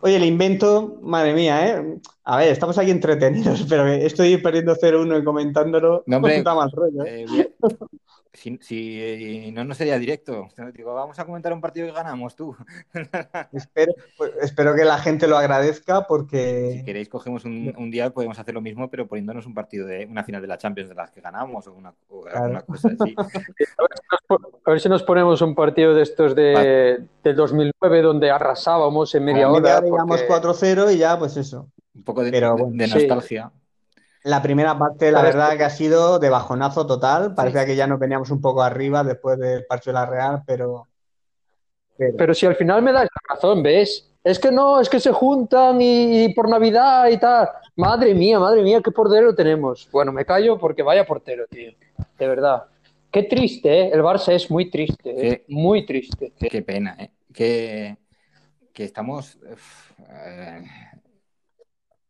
Oye, 0.01 0.17
el 0.17 0.25
invento, 0.25 0.99
madre 1.01 1.33
mía, 1.33 1.69
¿eh? 1.69 2.01
A 2.25 2.39
ver, 2.39 2.49
estamos 2.49 2.77
aquí 2.77 2.91
entretenidos, 2.91 3.65
pero 3.69 3.87
estoy 3.87 4.37
perdiendo 4.39 4.75
0-1 4.75 5.21
y 5.21 5.25
comentándolo. 5.25 6.03
No, 6.07 6.17
hombre, 6.17 6.37
está 6.39 6.55
mal 6.55 6.71
rollo. 6.73 7.05
¿eh? 7.05 7.55
Si, 8.33 8.59
si, 8.63 9.51
no, 9.53 9.65
no 9.65 9.75
sería 9.75 9.99
directo. 9.99 10.49
Digo, 10.73 10.95
vamos 10.95 11.19
a 11.19 11.25
comentar 11.25 11.53
un 11.53 11.61
partido 11.61 11.89
que 11.89 11.93
ganamos, 11.93 12.37
tú. 12.37 12.57
espero, 13.53 13.93
pues, 14.17 14.33
espero, 14.41 14.75
que 14.75 14.85
la 14.85 14.99
gente 14.99 15.27
lo 15.27 15.37
agradezca 15.37 16.07
porque... 16.07 16.75
Si 16.79 16.85
queréis, 16.85 17.09
cogemos 17.09 17.45
un, 17.45 17.75
un, 17.77 17.91
día, 17.91 18.11
podemos 18.11 18.39
hacer 18.39 18.55
lo 18.55 18.61
mismo, 18.61 18.89
pero 18.89 19.09
poniéndonos 19.09 19.47
un 19.47 19.55
partido 19.55 19.85
de 19.87 20.07
una 20.07 20.23
final 20.23 20.41
de 20.41 20.49
la 20.49 20.59
Champions 20.59 20.89
de 20.89 20.95
las 20.95 21.11
que 21.11 21.21
ganamos 21.21 21.67
o 21.67 21.73
una, 21.73 21.93
cosa 22.63 22.89
así. 22.89 23.17
a 24.65 24.71
ver 24.71 24.81
si 24.81 24.89
nos 24.89 25.03
ponemos 25.03 25.43
un 25.43 25.57
partido 25.57 25.93
de 25.95 26.03
estos 26.03 26.37
de, 26.37 27.05
del 27.25 27.37
2009 27.37 28.03
donde 28.03 28.31
arrasábamos 28.31 29.13
en 29.17 29.25
media 29.25 29.51
hora. 29.51 29.81
Digamos 29.81 30.23
4-0 30.23 30.95
y 30.95 30.99
ya, 30.99 31.19
pues 31.19 31.37
eso. 31.37 31.69
Un 31.95 32.05
poco 32.05 32.23
de, 32.23 32.31
de 32.31 32.87
nostalgia. 32.87 33.51
La 34.23 34.43
primera 34.43 34.79
parte, 34.79 35.11
la 35.11 35.23
verdad, 35.23 35.57
que 35.57 35.65
ha 35.65 35.71
sido 35.71 36.19
de 36.19 36.29
bajonazo 36.29 36.87
total. 36.87 37.35
Parecía 37.35 37.65
que 37.65 37.77
ya 37.77 37.87
nos 37.87 37.99
veníamos 37.99 38.31
un 38.31 38.41
poco 38.41 38.63
arriba 38.63 39.03
después 39.03 39.39
del 39.39 39.65
partido 39.65 39.95
de 39.95 40.01
la 40.01 40.07
Real, 40.07 40.43
pero... 40.47 40.89
pero... 41.97 42.35
si 42.35 42.45
al 42.45 42.55
final 42.55 42.83
me 42.83 42.93
das 42.93 43.09
razón, 43.29 43.63
¿ves? 43.63 44.11
Es 44.23 44.39
que 44.39 44.53
no, 44.53 44.79
es 44.79 44.91
que 44.91 45.01
se 45.01 45.13
juntan 45.13 45.79
y, 45.81 46.35
por 46.35 46.51
Navidad 46.51 47.09
y 47.09 47.17
tal. 47.17 47.49
Madre 47.77 48.15
mía, 48.15 48.39
madre 48.39 48.63
mía, 48.63 48.83
qué 48.85 48.91
portero 48.91 49.35
tenemos. 49.35 49.89
Bueno, 49.91 50.13
me 50.13 50.27
callo 50.27 50.59
porque 50.59 50.83
vaya 50.83 51.07
portero, 51.07 51.47
tío. 51.49 51.73
De 52.19 52.29
verdad. 52.29 52.65
Qué 53.11 53.23
triste, 53.23 53.81
¿eh? 53.81 53.91
El 53.93 54.03
Barça 54.03 54.35
es 54.35 54.51
muy 54.51 54.71
triste, 54.71 55.29
¿eh? 55.29 55.45
muy 55.49 55.87
triste. 55.87 56.35
Qué, 56.39 56.63
pena, 56.63 56.95
¿eh? 56.99 57.11
Que, 57.33 57.97
que 58.75 58.85
estamos... 58.85 59.39
Eh, 59.99 60.63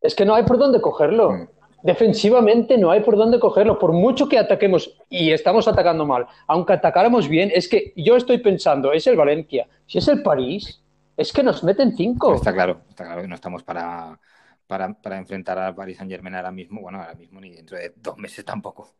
es 0.01 0.15
que 0.15 0.25
no 0.25 0.35
hay 0.35 0.43
por 0.43 0.59
dónde 0.59 0.81
cogerlo. 0.81 1.33
Mm. 1.33 1.49
Defensivamente 1.83 2.77
no 2.77 2.91
hay 2.91 3.01
por 3.01 3.17
dónde 3.17 3.41
cogerlo, 3.41 3.79
por 3.79 3.93
mucho 3.93 4.29
que 4.29 4.39
ataquemos 4.39 4.95
y 5.09 5.31
estamos 5.31 5.67
atacando 5.67 6.07
mal. 6.07 6.27
Aunque 6.47 6.75
atacáramos 6.75 7.29
bien, 7.29 7.51
es 7.55 7.69
que 7.69 7.93
yo 7.97 8.17
estoy 8.17 8.39
pensando, 8.39 8.93
es 8.93 9.07
el 9.07 9.17
Valencia, 9.17 9.67
si 9.87 9.99
es 9.99 10.09
el 10.09 10.23
París, 10.23 10.83
es 11.17 11.33
que 11.33 11.43
nos 11.43 11.65
meten 11.65 11.97
cinco. 11.97 12.35
Está 12.35 12.53
claro, 12.53 12.81
está 12.89 13.05
claro 13.05 13.23
que 13.23 13.29
no 13.29 13.35
estamos 13.35 13.63
para, 13.63 14.19
para, 14.67 15.19
enfrentar 15.19 15.59
al 15.59 15.75
Paris 15.75 15.97
Saint 15.97 16.11
Germain 16.11 16.35
ahora 16.35 16.53
mismo, 16.53 16.81
bueno, 16.81 16.99
ahora 16.99 17.15
mismo 17.15 17.41
ni 17.41 17.51
dentro 17.51 17.77
de 17.77 17.93
dos 17.97 18.17
meses 18.19 18.45
tampoco. 18.45 18.95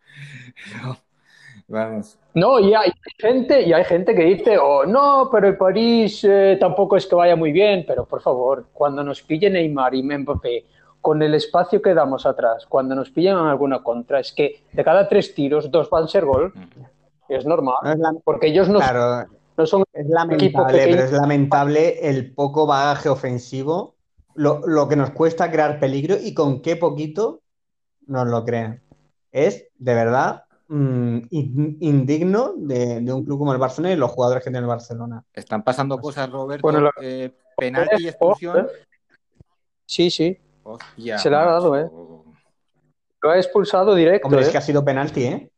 Vamos. 1.69 2.19
No, 2.35 2.59
y 2.61 2.75
hay 2.75 2.91
gente, 3.19 3.63
y 3.63 3.73
hay 3.73 3.85
gente 3.85 4.15
que 4.15 4.25
dice, 4.25 4.59
oh, 4.59 4.87
no, 4.87 5.29
pero 5.31 5.49
el 5.49 5.57
París 5.57 6.25
eh, 6.25 6.57
tampoco 6.59 6.97
es 6.97 7.07
que 7.07 7.15
vaya 7.15 7.37
muy 7.37 7.53
bien, 7.53 7.85
pero 7.87 8.07
por 8.07 8.21
favor, 8.21 8.69
cuando 8.73 9.03
nos 9.03 9.23
pille 9.23 9.51
Neymar 9.51 9.95
y 9.95 10.03
Mbappé, 10.03 10.65
con 11.01 11.23
el 11.23 11.35
espacio 11.35 11.81
que 11.81 11.95
damos 11.95 12.27
atrás, 12.27 12.67
cuando 12.67 12.95
nos 12.95 13.11
pillan 13.11 13.39
en 13.39 13.47
alguna 13.47 13.83
contra, 13.83 14.21
es 14.21 14.33
que 14.33 14.65
de 14.73 14.85
cada 14.85 15.09
tres 15.09 15.35
tiros, 15.35 15.71
dos 15.71 15.89
van 15.91 16.05
a 16.05 16.09
ser 16.09 16.25
gol. 16.25 16.53
Es 17.29 17.47
normal, 17.47 17.77
No 17.83 17.93
es 17.93 17.99
la- 17.99 18.13
porque 18.25 18.49
ellos 18.49 18.69
no, 18.69 18.79
Claro, 18.79 19.27
no 19.57 19.67
son 19.67 19.85
es 19.93 20.07
lamentable, 20.09 20.79
pero 20.85 21.03
es 21.05 21.13
lamentable 21.13 22.09
el 22.09 22.35
poco 22.35 22.67
bagaje 22.67 23.09
ofensivo, 23.09 23.95
lo, 24.35 24.61
lo 24.67 24.89
que 24.89 24.97
nos 24.97 25.11
cuesta 25.11 25.51
crear 25.51 25.79
peligro 25.81 26.17
y 26.21 26.35
con 26.35 26.61
qué 26.61 26.77
poquito 26.77 27.43
nos 28.07 28.27
lo 28.27 28.45
crean. 28.45 28.83
Es 29.33 29.69
de 29.79 29.95
verdad 29.95 30.45
mm, 30.69 31.19
in- 31.31 31.77
indigno 31.81 32.53
de, 32.57 33.01
de 33.01 33.13
un 33.13 33.25
club 33.25 33.39
como 33.39 33.53
el 33.53 33.59
Barcelona 33.59 33.95
y 33.95 33.97
los 33.97 34.11
jugadores 34.11 34.43
que 34.43 34.51
tiene 34.51 34.59
el 34.65 34.67
Barcelona. 34.67 35.23
Están 35.33 35.63
pasando 35.63 35.99
cosas, 36.01 36.29
Roberto. 36.31 36.63
Bueno, 36.63 36.81
lo- 36.81 36.91
eh, 37.01 37.33
penalti 37.57 38.03
y 38.03 38.09
expulsión. 38.09 38.67
Sí, 39.87 40.11
sí, 40.11 40.37
Hostia, 40.73 41.19
Se 41.19 41.31
la 41.31 41.43
ha 41.43 41.47
dado, 41.47 41.71
macho. 41.71 42.25
lo 43.23 43.31
ha 43.31 43.37
expulsado 43.37 43.95
directo. 43.95 44.27
Hombre, 44.27 44.43
es 44.43 44.49
¿eh? 44.49 44.53
que 44.53 44.59
ha 44.59 44.63
sido 44.63 44.85
penalti, 44.85 45.25
¿eh? 45.25 45.51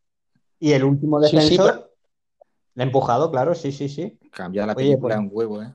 Y 0.59 0.73
el 0.73 0.85
último 0.85 1.21
Sí, 1.23 1.29
sí, 1.31 1.37
defensor 1.37 1.73
pero- 1.73 1.91
le 2.75 2.83
ha 2.83 2.87
empujado, 2.87 3.31
claro, 3.31 3.55
sí, 3.55 3.73
sí, 3.73 3.89
sí. 3.89 4.19
Cambia 4.31 4.65
la 4.67 4.73
Oye, 4.75 4.87
película 4.87 5.17
pues- 5.17 5.27
un 5.27 5.31
huevo, 5.33 5.63
¿eh? 5.63 5.69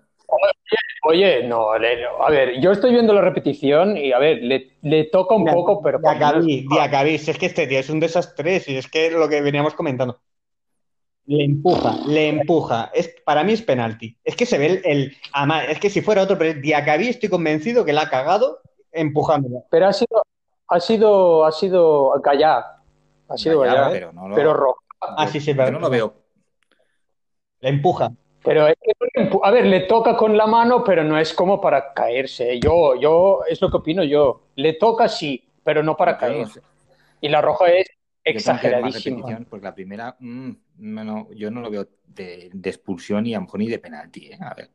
Oye, 1.04 1.44
no, 1.48 1.78
le- 1.78 2.06
a 2.06 2.30
ver, 2.30 2.60
yo 2.60 2.72
estoy 2.74 2.92
viendo 2.92 3.14
la 3.14 3.22
repetición 3.22 3.96
y 3.96 4.12
a 4.12 4.20
ver, 4.20 4.40
le, 4.44 4.74
le 4.82 5.06
toca 5.06 5.36
un 5.36 5.46
poco, 5.46 5.82
pero 5.82 6.00
Diacabí, 6.00 6.68
Diacabí, 6.70 7.18
si 7.18 7.32
es 7.32 7.38
que 7.38 7.46
este 7.46 7.66
tío 7.66 7.80
es 7.80 7.90
un 7.90 8.02
desastre, 8.02 8.60
si 8.60 8.76
es 8.76 8.88
que 8.90 9.10
lo 9.12 9.30
que 9.30 9.40
veníamos 9.42 9.74
comentando. 9.74 10.20
Le 11.28 11.46
empuja, 11.46 11.96
le 12.08 12.28
empuja. 12.30 12.92
Es, 12.94 13.14
para 13.26 13.44
mí 13.46 13.54
es 13.54 13.62
penalti. 13.62 14.18
Es 14.24 14.36
que 14.36 14.46
se 14.46 14.58
ve 14.58 14.66
el, 14.66 14.82
el- 14.84 15.18
además, 15.32 15.66
es 15.70 15.80
que 15.80 15.90
si 15.90 16.02
fuera 16.02 16.24
otro, 16.24 16.38
pero 16.38 16.60
Diacabí 16.60 17.08
estoy 17.08 17.30
convencido 17.30 17.86
que 17.86 17.94
la 17.94 18.02
ha 18.04 18.10
cagado 18.10 18.60
empujándolo. 19.02 19.64
pero 19.70 19.88
ha 19.88 19.94
sido, 19.94 20.24
ha 20.68 20.80
sido, 20.80 21.46
ha 21.46 21.52
sido 21.52 22.12
Gallá, 22.22 22.82
ha 23.30 23.38
sido 23.38 23.60
Gallá, 23.62 23.74
Gallá, 23.82 23.92
pero 23.92 24.14
no 24.14 24.28
lo- 24.28 24.36
pero 24.36 24.54
rojo. 24.54 24.80
Ah, 25.00 25.28
sí, 25.28 25.40
sí, 25.40 25.52
Yo 25.52 25.58
pero 25.58 25.72
no 25.72 25.80
lo 25.80 25.90
veo. 25.90 26.14
Le 27.60 27.70
empuja. 27.70 28.12
Pero 28.44 28.68
es 28.68 28.76
que 29.14 29.30
a 29.44 29.52
ver, 29.52 29.66
le 29.66 29.82
toca 29.82 30.16
con 30.16 30.38
la 30.38 30.48
mano, 30.48 30.84
pero 30.84 31.04
no 31.04 31.18
es 31.20 31.34
como 31.34 31.60
para 31.60 31.94
caerse. 31.94 32.60
Yo, 32.60 32.96
yo, 32.96 33.42
es 33.48 33.62
lo 33.62 33.70
que 33.70 33.78
opino 33.78 34.04
yo. 34.04 34.44
Le 34.56 34.74
toca 34.74 35.08
sí, 35.10 35.44
pero 35.64 35.84
no 35.84 35.98
para 35.98 36.14
Yo 36.14 36.18
caer. 36.20 36.42
no 36.42 36.48
sé. 36.48 36.62
Y 37.20 37.30
la 37.30 37.42
roja 37.42 37.68
es 37.68 37.88
exageradísima. 38.24 39.46
porque 39.50 39.66
la 39.66 39.74
primera, 39.76 40.16
mm, 40.20 40.52
no, 40.78 41.04
no, 41.04 41.32
yo 41.34 41.52
no 41.52 41.62
lo 41.62 41.70
veo 41.70 41.88
de, 42.06 42.50
de 42.54 42.70
expulsión 42.70 43.26
y 43.26 43.34
a 43.34 43.38
lo 43.38 43.44
mejor 43.46 43.60
ni 43.60 43.68
de 43.68 43.80
penalti, 43.80 44.28
¿eh? 44.28 44.38
A 44.40 44.54
ver. 44.54 44.70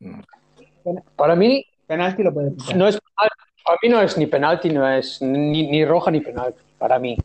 Mm. 0.00 0.20
Para 1.16 1.34
mí 1.34 1.64
Penalti 1.86 2.22
lo 2.22 2.32
puede 2.34 2.50
pitar. 2.50 2.76
no 2.76 2.88
es 2.88 2.98
para 3.64 3.78
mí 3.82 3.88
no 3.88 4.00
es 4.00 4.16
ni 4.16 4.26
penalti, 4.26 4.70
no 4.70 4.88
es 4.88 5.20
ni, 5.22 5.68
ni 5.68 5.84
roja 5.84 6.10
ni 6.10 6.20
penalti. 6.20 6.60
Para 6.78 6.98
mí. 6.98 7.16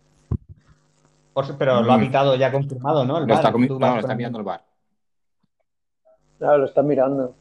Por- 1.34 1.57
pero 1.57 1.82
lo 1.82 1.91
ha 1.93 1.97
Mm. 1.97 2.01
pitado 2.01 2.36
ya 2.36 2.51
confirmado, 2.51 3.05
¿no? 3.05 3.20
El 3.20 3.28
Lo 3.28 3.34
está, 3.34 3.49
VAR, 3.49 3.53
comi- 3.53 3.68
tú 3.68 3.80
no, 3.80 3.93
lo 3.93 3.99
está 3.99 4.16
mirando 4.16 4.39
el 4.39 4.45
bar. 4.45 4.62
Claro, 6.39 6.57
lo 6.59 6.66
está 6.66 6.82
mirando. 6.82 7.36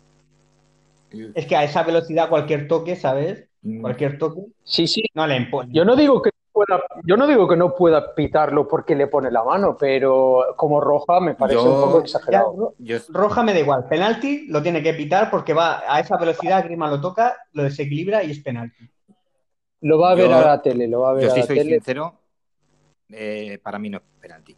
Es 1.34 1.46
que 1.46 1.56
a 1.56 1.64
esa 1.64 1.82
velocidad 1.82 2.28
cualquier 2.28 2.68
toque, 2.68 2.94
¿sabes? 2.94 3.48
Mm. 3.62 3.80
Cualquier 3.80 4.18
toque, 4.18 4.42
Sí, 4.64 4.86
sí. 4.86 5.02
no 5.14 5.26
le 5.26 5.36
empuja. 5.36 5.66
Yo 5.70 5.84
no 5.84 5.96
digo 5.96 6.20
que 6.22 6.30
pueda, 6.64 6.82
yo 7.04 7.16
no 7.16 7.26
digo 7.26 7.48
que 7.48 7.56
no 7.56 7.74
pueda 7.74 8.14
pitarlo 8.14 8.68
porque 8.68 8.94
le 8.94 9.06
pone 9.06 9.30
la 9.30 9.42
mano, 9.42 9.76
pero 9.78 10.54
como 10.56 10.80
roja 10.80 11.20
me 11.20 11.34
parece 11.34 11.62
Yo- 11.62 11.74
un 11.74 11.80
poco 11.80 12.00
exagerado. 12.00 12.74
Yo, 12.78 12.98
roja 13.08 13.42
me 13.42 13.52
da 13.52 13.60
igual. 13.60 13.86
Penalti 13.88 14.46
lo 14.48 14.62
tiene 14.62 14.82
que 14.82 14.94
pitar 14.94 15.30
porque 15.30 15.54
va 15.54 15.82
a 15.86 16.00
esa 16.00 16.16
velocidad, 16.16 16.64
Griezmann 16.64 16.90
lo 16.90 17.00
toca, 17.00 17.36
lo 17.52 17.62
desequilibra 17.62 18.22
y 18.22 18.30
es 18.32 18.40
penalti. 18.40 18.90
Lo 19.82 19.98
va 19.98 20.10
a 20.12 20.14
ver 20.14 20.28
Yo- 20.28 20.36
a 20.36 20.40
la 20.42 20.60
tele, 20.62 20.86
lo 20.88 21.00
va 21.00 21.10
a 21.10 21.12
ver 21.14 21.24
yo 21.24 21.30
a 21.30 21.34
sí 21.34 21.40
la 21.40 21.46
soy 21.46 21.56
tele. 21.58 21.70
sincero, 21.76 22.20
eh, 23.08 23.58
para 23.62 23.78
mí 23.78 23.88
no 23.90 23.98
es 23.98 24.04
penalti. 24.20 24.56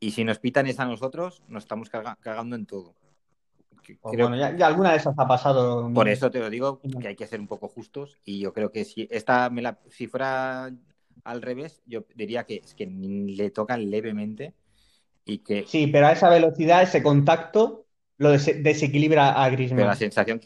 Y 0.00 0.10
si 0.10 0.24
nos 0.24 0.38
pitan 0.38 0.66
es 0.66 0.80
a 0.80 0.84
nosotros, 0.86 1.42
nos 1.48 1.64
estamos 1.64 1.90
carga- 1.90 2.16
cagando 2.20 2.56
en 2.56 2.66
todo. 2.66 2.94
Pues 4.00 4.14
creo- 4.14 4.28
bueno, 4.28 4.36
ya, 4.36 4.56
ya 4.56 4.66
alguna 4.66 4.92
de 4.92 4.96
esas 4.96 5.14
ha 5.18 5.28
pasado. 5.28 5.90
Por 5.92 6.08
eso 6.08 6.30
te 6.30 6.38
lo 6.40 6.48
digo, 6.48 6.80
que 7.00 7.08
hay 7.08 7.16
que 7.16 7.26
ser 7.26 7.38
un 7.38 7.46
poco 7.46 7.68
justos. 7.68 8.18
Y 8.24 8.40
yo 8.40 8.54
creo 8.54 8.70
que 8.72 8.84
si 8.86 9.06
esta 9.10 9.50
me 9.50 9.60
la, 9.60 9.78
si 9.90 10.06
fuera 10.06 10.70
al 11.24 11.42
revés, 11.42 11.82
yo 11.86 12.04
diría 12.14 12.44
que 12.44 12.56
es 12.64 12.74
que 12.74 12.86
le 12.86 13.50
tocan 13.50 13.90
levemente 13.90 14.54
y 15.24 15.38
que 15.38 15.64
Sí, 15.66 15.86
pero 15.86 16.06
a 16.06 16.12
esa 16.12 16.28
velocidad, 16.28 16.82
ese 16.82 17.02
contacto, 17.02 17.86
lo 18.18 18.32
dese- 18.32 18.62
desequilibra 18.62 19.30
a 19.30 19.34
pero 19.34 19.38
la 19.44 19.50
Griezmann. 19.50 19.96
sensación, 19.96 20.40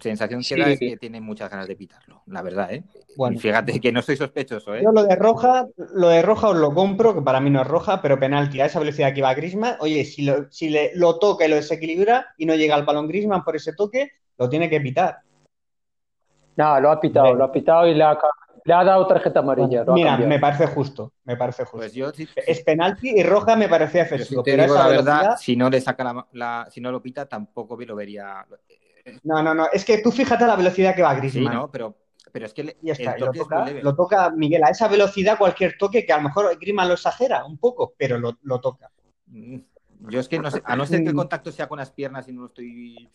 sensación 0.00 0.40
que 0.40 0.44
Sí. 0.46 0.60
da 0.60 0.70
es 0.70 0.78
que 0.78 0.96
tiene 0.96 1.20
muchas 1.20 1.50
ganas 1.50 1.68
de 1.68 1.76
pitarlo, 1.76 2.22
la 2.26 2.40
verdad, 2.42 2.72
¿eh? 2.72 2.82
Bueno. 3.16 3.36
Y 3.36 3.40
fíjate 3.40 3.78
que 3.80 3.92
no 3.92 4.00
soy 4.00 4.16
sospechoso, 4.16 4.74
¿eh? 4.74 4.82
Yo 4.82 4.90
lo 4.90 5.04
de 5.04 5.16
roja, 5.16 5.66
lo 5.94 6.08
de 6.08 6.22
roja 6.22 6.48
os 6.48 6.56
lo 6.56 6.72
compro, 6.72 7.14
que 7.14 7.22
para 7.22 7.40
mí 7.40 7.50
no 7.50 7.60
es 7.60 7.66
roja, 7.66 8.00
pero 8.00 8.18
penalti 8.18 8.60
a 8.60 8.66
esa 8.66 8.78
velocidad 8.78 9.12
que 9.14 9.22
va 9.22 9.34
Griezmann, 9.34 9.76
oye, 9.80 10.04
si 10.04 10.22
lo, 10.22 10.50
si 10.50 10.70
le, 10.70 10.92
lo 10.94 11.18
toca 11.18 11.44
y 11.44 11.48
lo 11.48 11.56
desequilibra 11.56 12.34
y 12.38 12.46
no 12.46 12.54
llega 12.54 12.74
al 12.74 12.84
balón 12.84 13.06
Griezmann 13.08 13.44
por 13.44 13.54
ese 13.56 13.74
toque, 13.74 14.12
lo 14.38 14.48
tiene 14.48 14.70
que 14.70 14.80
pitar. 14.80 15.18
No, 16.56 16.80
lo 16.80 16.90
ha 16.90 17.00
pitado, 17.00 17.34
lo 17.34 17.44
ha 17.44 17.52
pitado 17.52 17.86
y 17.86 17.94
le 17.94 18.04
ha, 18.04 18.18
le 18.64 18.74
ha 18.74 18.84
dado 18.84 19.06
tarjeta 19.06 19.40
amarilla. 19.40 19.84
Mira, 19.88 20.16
me 20.18 20.38
parece 20.38 20.66
justo, 20.66 21.12
me 21.24 21.36
parece 21.36 21.64
justo. 21.64 21.78
Pues 21.78 21.94
yo, 21.94 22.10
sí- 22.12 22.28
Es 22.46 22.62
penalti 22.62 23.10
y 23.10 23.22
roja 23.22 23.56
me 23.56 23.68
parece 23.68 24.04
sí 24.06 24.14
excesivo, 24.14 24.42
te 24.42 24.52
pero 24.52 24.64
esa 24.64 24.74
la 24.74 24.88
verdad, 24.88 25.12
velocidad, 25.18 25.36
si 25.38 25.56
no 25.56 25.68
le 25.70 25.80
saca 25.80 26.04
la, 26.04 26.26
la- 26.32 26.68
si 26.70 26.80
no 26.80 26.90
lo 26.92 27.02
pita, 27.02 27.26
tampoco 27.26 27.76
lo 27.76 27.96
vería. 27.96 28.46
no, 29.24 29.42
no, 29.42 29.54
no, 29.54 29.66
es 29.72 29.84
que 29.84 29.98
tú 29.98 30.10
fíjate 30.12 30.46
la 30.46 30.56
velocidad 30.56 30.94
que 30.94 31.02
va 31.02 31.12
Sí, 31.14 31.20
Griezmann. 31.20 31.54
¿no? 31.54 31.70
Pero, 31.70 31.96
pero 32.30 32.46
es 32.46 32.54
que 32.54 32.64
le- 32.64 32.76
ya 32.82 32.92
está, 32.92 33.14
el 33.14 33.20
lo 33.20 33.26
toque 33.26 33.38
es 33.40 33.44
muy 33.48 33.54
toca, 33.56 33.64
leve. 33.66 33.82
lo 33.82 33.94
toca 33.96 34.30
Miguel 34.30 34.64
a 34.64 34.68
esa 34.70 34.88
velocidad, 34.88 35.36
cualquier 35.38 35.76
toque 35.76 36.06
que 36.06 36.12
a 36.12 36.18
lo 36.18 36.22
mejor 36.24 36.56
Griezmann 36.58 36.88
lo 36.88 36.94
exagera 36.94 37.44
un 37.44 37.58
poco, 37.58 37.94
pero 37.98 38.18
lo, 38.18 38.38
lo 38.42 38.60
toca. 38.60 38.90
Mm, 39.26 39.58
Yo 40.08 40.18
es 40.20 40.28
que 40.28 40.38
no 40.38 40.50
sé, 40.50 40.60
a 40.64 40.74
no 40.76 40.84
ser 40.86 41.02
que 41.02 41.08
el 41.08 41.14
Mm. 41.14 41.18
contacto 41.18 41.52
sea 41.52 41.68
con 41.68 41.78
las 41.78 41.90
piernas 41.92 42.28
y 42.28 42.32
no 42.32 42.42
lo 42.42 42.46
estoy. 42.48 43.08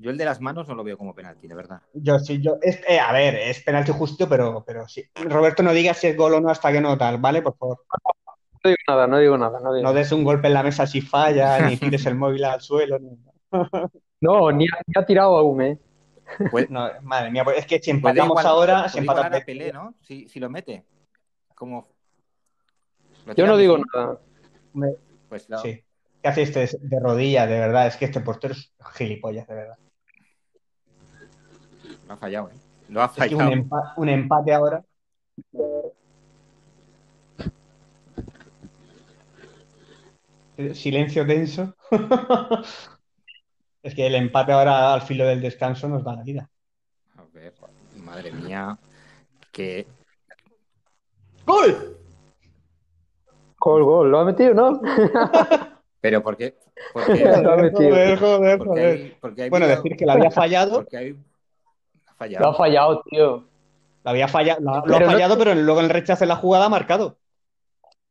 Yo 0.00 0.10
el 0.12 0.16
de 0.18 0.24
las 0.24 0.40
manos 0.40 0.68
no 0.68 0.74
lo 0.76 0.84
veo 0.84 0.96
como 0.96 1.12
penalti, 1.14 1.48
de 1.48 1.54
verdad. 1.56 1.82
Yo 1.92 2.18
sí, 2.20 2.40
yo, 2.40 2.58
es, 2.62 2.80
eh, 2.88 3.00
a 3.00 3.12
ver, 3.12 3.34
es 3.34 3.62
penalti 3.64 3.90
justo, 3.92 4.28
pero, 4.28 4.62
pero 4.64 4.86
sí. 4.86 5.04
Roberto, 5.16 5.62
no 5.64 5.72
digas 5.72 5.96
si 5.98 6.06
es 6.06 6.16
gol 6.16 6.34
o 6.34 6.40
no 6.40 6.50
hasta 6.50 6.70
que 6.70 6.80
no 6.80 6.96
tal, 6.96 7.18
¿vale? 7.18 7.42
Por 7.42 7.56
favor, 7.56 7.84
No 8.62 8.70
digo 8.70 8.76
nada, 8.86 9.06
no 9.08 9.18
digo 9.18 9.36
nada. 9.38 9.58
No, 9.60 9.74
digo 9.74 9.88
no 9.88 9.92
des 9.92 10.12
un 10.12 10.22
golpe 10.22 10.46
en 10.46 10.54
la 10.54 10.62
mesa 10.62 10.86
si 10.86 11.00
falla, 11.00 11.58
ni 11.68 11.76
tires 11.76 12.06
el 12.06 12.14
móvil 12.14 12.44
al 12.44 12.60
suelo. 12.60 12.98
ni- 12.98 13.18
No, 14.20 14.50
ni 14.52 14.66
ha, 14.66 14.78
ni 14.86 14.94
ha 15.00 15.06
tirado 15.06 15.36
aún, 15.36 15.62
¿eh? 15.62 15.78
No, 16.68 16.88
madre 17.02 17.30
mía, 17.30 17.42
pues 17.44 17.58
es 17.58 17.66
que 17.66 17.78
si 17.80 17.92
puede 17.94 18.12
empatamos 18.20 18.40
igual- 18.42 18.46
ahora, 18.46 18.88
si 18.88 18.98
igualar 18.98 19.24
empatamos 19.24 19.42
a 19.42 19.46
Pelé, 19.46 19.72
¿no? 19.72 19.94
Si, 20.02 20.28
si 20.28 20.38
lo 20.40 20.50
mete. 20.50 20.84
Como. 21.54 21.88
¿Lo 23.26 23.34
Yo 23.34 23.46
no 23.46 23.56
digo 23.56 23.78
nada. 23.94 24.20
Pues 25.28 25.48
lo- 25.48 25.58
Sí. 25.58 25.82
¿Qué 26.22 26.28
hace 26.28 26.42
este 26.42 26.68
de 26.80 27.00
rodillas, 27.00 27.48
de 27.48 27.58
verdad? 27.60 27.86
Es 27.86 27.96
que 27.96 28.04
este 28.06 28.20
portero 28.20 28.54
es 28.54 28.72
gilipollas, 28.94 29.46
de 29.46 29.54
verdad. 29.54 29.78
Lo 32.08 32.14
ha 32.14 32.16
fallado, 32.16 32.48
¿eh? 32.48 32.54
Lo 32.88 33.02
ha 33.02 33.06
Es 33.06 33.12
que 33.28 33.34
un, 33.34 33.40
fallado. 33.40 33.52
empa- 33.62 33.92
un 33.96 34.08
empate 34.08 34.52
ahora. 34.54 34.82
Silencio 40.74 41.26
tenso. 41.26 41.74
Es 43.80 43.94
que 43.94 44.06
el 44.08 44.16
empate 44.16 44.50
ahora 44.52 44.92
al 44.92 45.02
filo 45.02 45.24
del 45.24 45.40
descanso 45.40 45.88
nos 45.88 46.02
da 46.02 46.16
la 46.16 46.22
vida. 46.24 46.50
A 47.16 47.22
ver, 47.32 47.54
madre 47.96 48.32
mía. 48.32 48.76
Que. 49.52 49.86
¡Gol! 51.46 51.96
Gol, 53.60 53.84
gol. 53.84 54.10
¿Lo 54.10 54.18
ha 54.18 54.24
metido, 54.24 54.52
no? 54.54 54.80
Pero 56.00 56.22
¿por 56.24 56.36
qué? 56.36 56.58
Porque, 56.92 57.24
porque 57.44 58.16
joder. 58.18 58.84
hay, 58.84 59.16
porque 59.20 59.42
hay 59.44 59.48
Bueno, 59.50 59.66
video- 59.66 59.76
decir 59.76 59.96
que 59.96 60.04
lo 60.06 60.12
había 60.12 60.30
fallado, 60.32 60.74
Porque 60.74 60.96
hay. 60.96 61.16
Ha 62.18 62.26
Lo 62.26 62.48
ha 62.48 62.54
fallado. 62.54 63.02
tío. 63.08 63.44
lo 64.04 64.10
había 64.10 64.28
fallado, 64.28 64.60
lo, 64.60 64.70
lo 64.70 64.76
ha 64.78 64.82
Pero 64.84 65.00
no- 65.06 65.12
fallado, 65.12 65.38
pero 65.38 65.54
luego 65.54 65.80
en 65.80 65.86
el 65.86 65.90
rechazo 65.92 66.20
de 66.20 66.26
la 66.28 66.36
jugada 66.36 66.66
ha 66.66 66.68
marcado. 66.68 67.16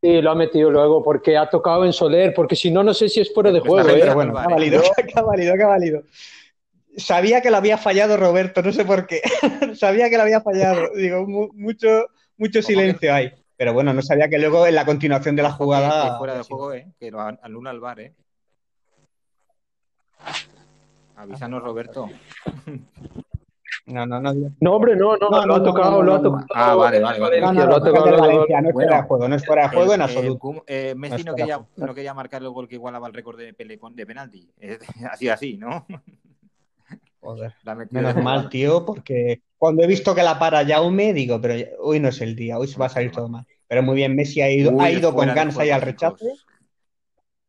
Sí, 0.02 0.22
lo 0.22 0.32
ha 0.32 0.36
metido 0.36 0.70
luego 0.70 1.04
porque 1.04 1.38
ha 1.38 1.50
tocado 1.50 1.84
en 1.84 1.92
Soler, 1.92 2.34
porque 2.36 2.56
si 2.56 2.70
no, 2.70 2.84
no 2.84 2.94
sé 2.94 3.10
si 3.10 3.20
es 3.20 3.34
fuera 3.34 3.52
de 3.52 3.60
Pues 3.62 3.70
juego, 3.84 3.90
¿eh? 3.90 4.00
Pero 4.00 4.14
bueno, 4.14 4.34
vale. 4.34 4.48
ha 4.54 4.56
valido, 4.56 4.82
que 4.96 5.14
ha 5.20 5.22
valido, 5.24 5.56
que 5.56 5.64
ha 5.64 5.68
valido. 5.68 6.04
Sabía 6.96 7.42
que 7.42 7.50
lo 7.52 7.58
había 7.58 7.78
fallado 7.78 8.16
Roberto, 8.18 8.62
no 8.62 8.72
sé 8.72 8.86
por 8.86 9.08
qué. 9.08 9.22
sabía 9.76 10.10
que 10.10 10.18
lo 10.18 10.24
había 10.24 10.42
fallado. 10.42 10.90
Digo, 10.96 11.26
mu- 11.28 11.50
mucho, 11.54 12.06
mucho 12.38 12.62
silencio 12.62 13.14
hay. 13.14 13.32
Pero 13.56 13.74
bueno, 13.74 13.92
no 13.94 14.02
sabía 14.04 14.30
que 14.30 14.38
luego 14.38 14.68
en 14.68 14.76
la 14.76 14.86
continuación 14.86 15.36
de 15.36 15.42
la 15.44 15.52
jugada. 15.52 16.12
que 16.12 16.18
fuera 16.20 16.36
de 16.36 16.44
juego, 16.44 16.74
¿eh? 16.74 16.88
Que 17.00 17.10
lo 17.12 17.20
an- 17.22 17.40
anula 17.42 17.72
el 17.72 17.80
bar, 17.80 18.00
¿eh? 18.00 18.14
Avísanos, 21.16 21.64
Roberto. 21.64 22.08
No, 23.88 24.06
no, 24.06 24.20
no. 24.20 24.34
No, 24.60 24.74
hombre, 24.76 24.98
no, 24.98 25.16
no, 25.16 25.30
No, 25.30 25.46
lo 25.46 25.56
ha 25.56 25.64
tocado, 25.64 26.04
lo 26.04 26.14
ha 26.16 26.22
tocado. 26.22 26.46
Ah, 26.54 26.76
vale, 26.76 27.00
vale, 27.00 27.20
vale. 27.22 27.40
No, 27.42 27.54
lo 27.54 27.76
ha 27.78 27.82
tocado, 27.84 28.06
ha 28.08 28.18
Valencia, 28.20 28.62
no 28.62 28.68
es 28.70 28.74
fuera 28.74 28.98
de 28.98 29.04
juego, 29.08 29.28
no 29.30 29.36
es 29.36 29.46
fuera 29.46 29.62
de 29.64 29.70
juego 29.70 29.94
en 29.94 30.02
El- 30.02 30.06
absoluto. 30.10 30.64
Eh, 30.68 30.94
Messi 30.98 31.24
No 31.24 31.36
quería, 31.36 31.66
no 31.78 31.94
quería 31.96 32.14
marcar 32.14 32.42
el 32.44 32.50
gol 32.50 32.68
que 32.68 32.76
igualaba 32.76 33.08
el 33.08 33.14
récord 33.14 33.38
de, 33.38 33.54
Pelé 33.54 33.80
de 33.94 34.06
penalti. 34.06 34.50
Es 34.60 34.80
así, 35.10 35.30
así, 35.30 35.58
¿no? 35.58 35.86
Joder. 37.22 37.54
Menos 37.92 38.16
mal, 38.18 38.50
tío, 38.50 38.86
porque 38.86 39.42
cuando 39.58 39.84
he 39.84 39.88
visto 39.88 40.14
que 40.14 40.24
la 40.24 40.38
para 40.38 40.66
Jaume, 40.66 41.14
digo, 41.14 41.40
pero 41.40 41.56
hoy 41.80 42.00
no 42.02 42.10
es 42.10 42.20
el 42.22 42.36
día, 42.36 42.58
hoy 42.58 42.68
se 42.68 42.78
va 42.78 42.88
a 42.88 42.90
salir 42.90 43.12
todo 43.12 43.30
mal. 43.30 43.46
Pero 43.68 43.84
muy 43.84 43.96
bien, 43.96 44.16
Messi 44.16 44.42
ha 44.42 44.50
ido, 44.50 44.72
Uy, 44.72 44.84
ha 44.84 44.92
ido 44.92 45.14
con 45.14 45.30
ahí 45.30 45.52
juego, 45.52 45.74
al 45.76 45.82
rechace, 45.82 46.26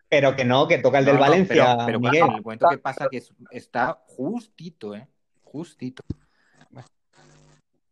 pero 0.08 0.34
que 0.34 0.44
no, 0.44 0.66
que 0.68 0.78
toca 0.78 0.98
el 1.00 1.04
No, 1.04 1.10
del 1.12 1.16
no, 1.16 1.20
Valencia, 1.20 1.64
pero, 1.76 1.86
pero 1.86 2.00
Miguel. 2.00 2.24
en 2.24 2.32
el 2.36 2.42
momento 2.42 2.68
que 2.70 2.78
pasa 2.78 3.08
que 3.10 3.18
es- 3.18 3.32
está 3.50 3.98
justito, 4.06 4.94
¿eh? 4.94 5.06
Justito. 5.42 6.02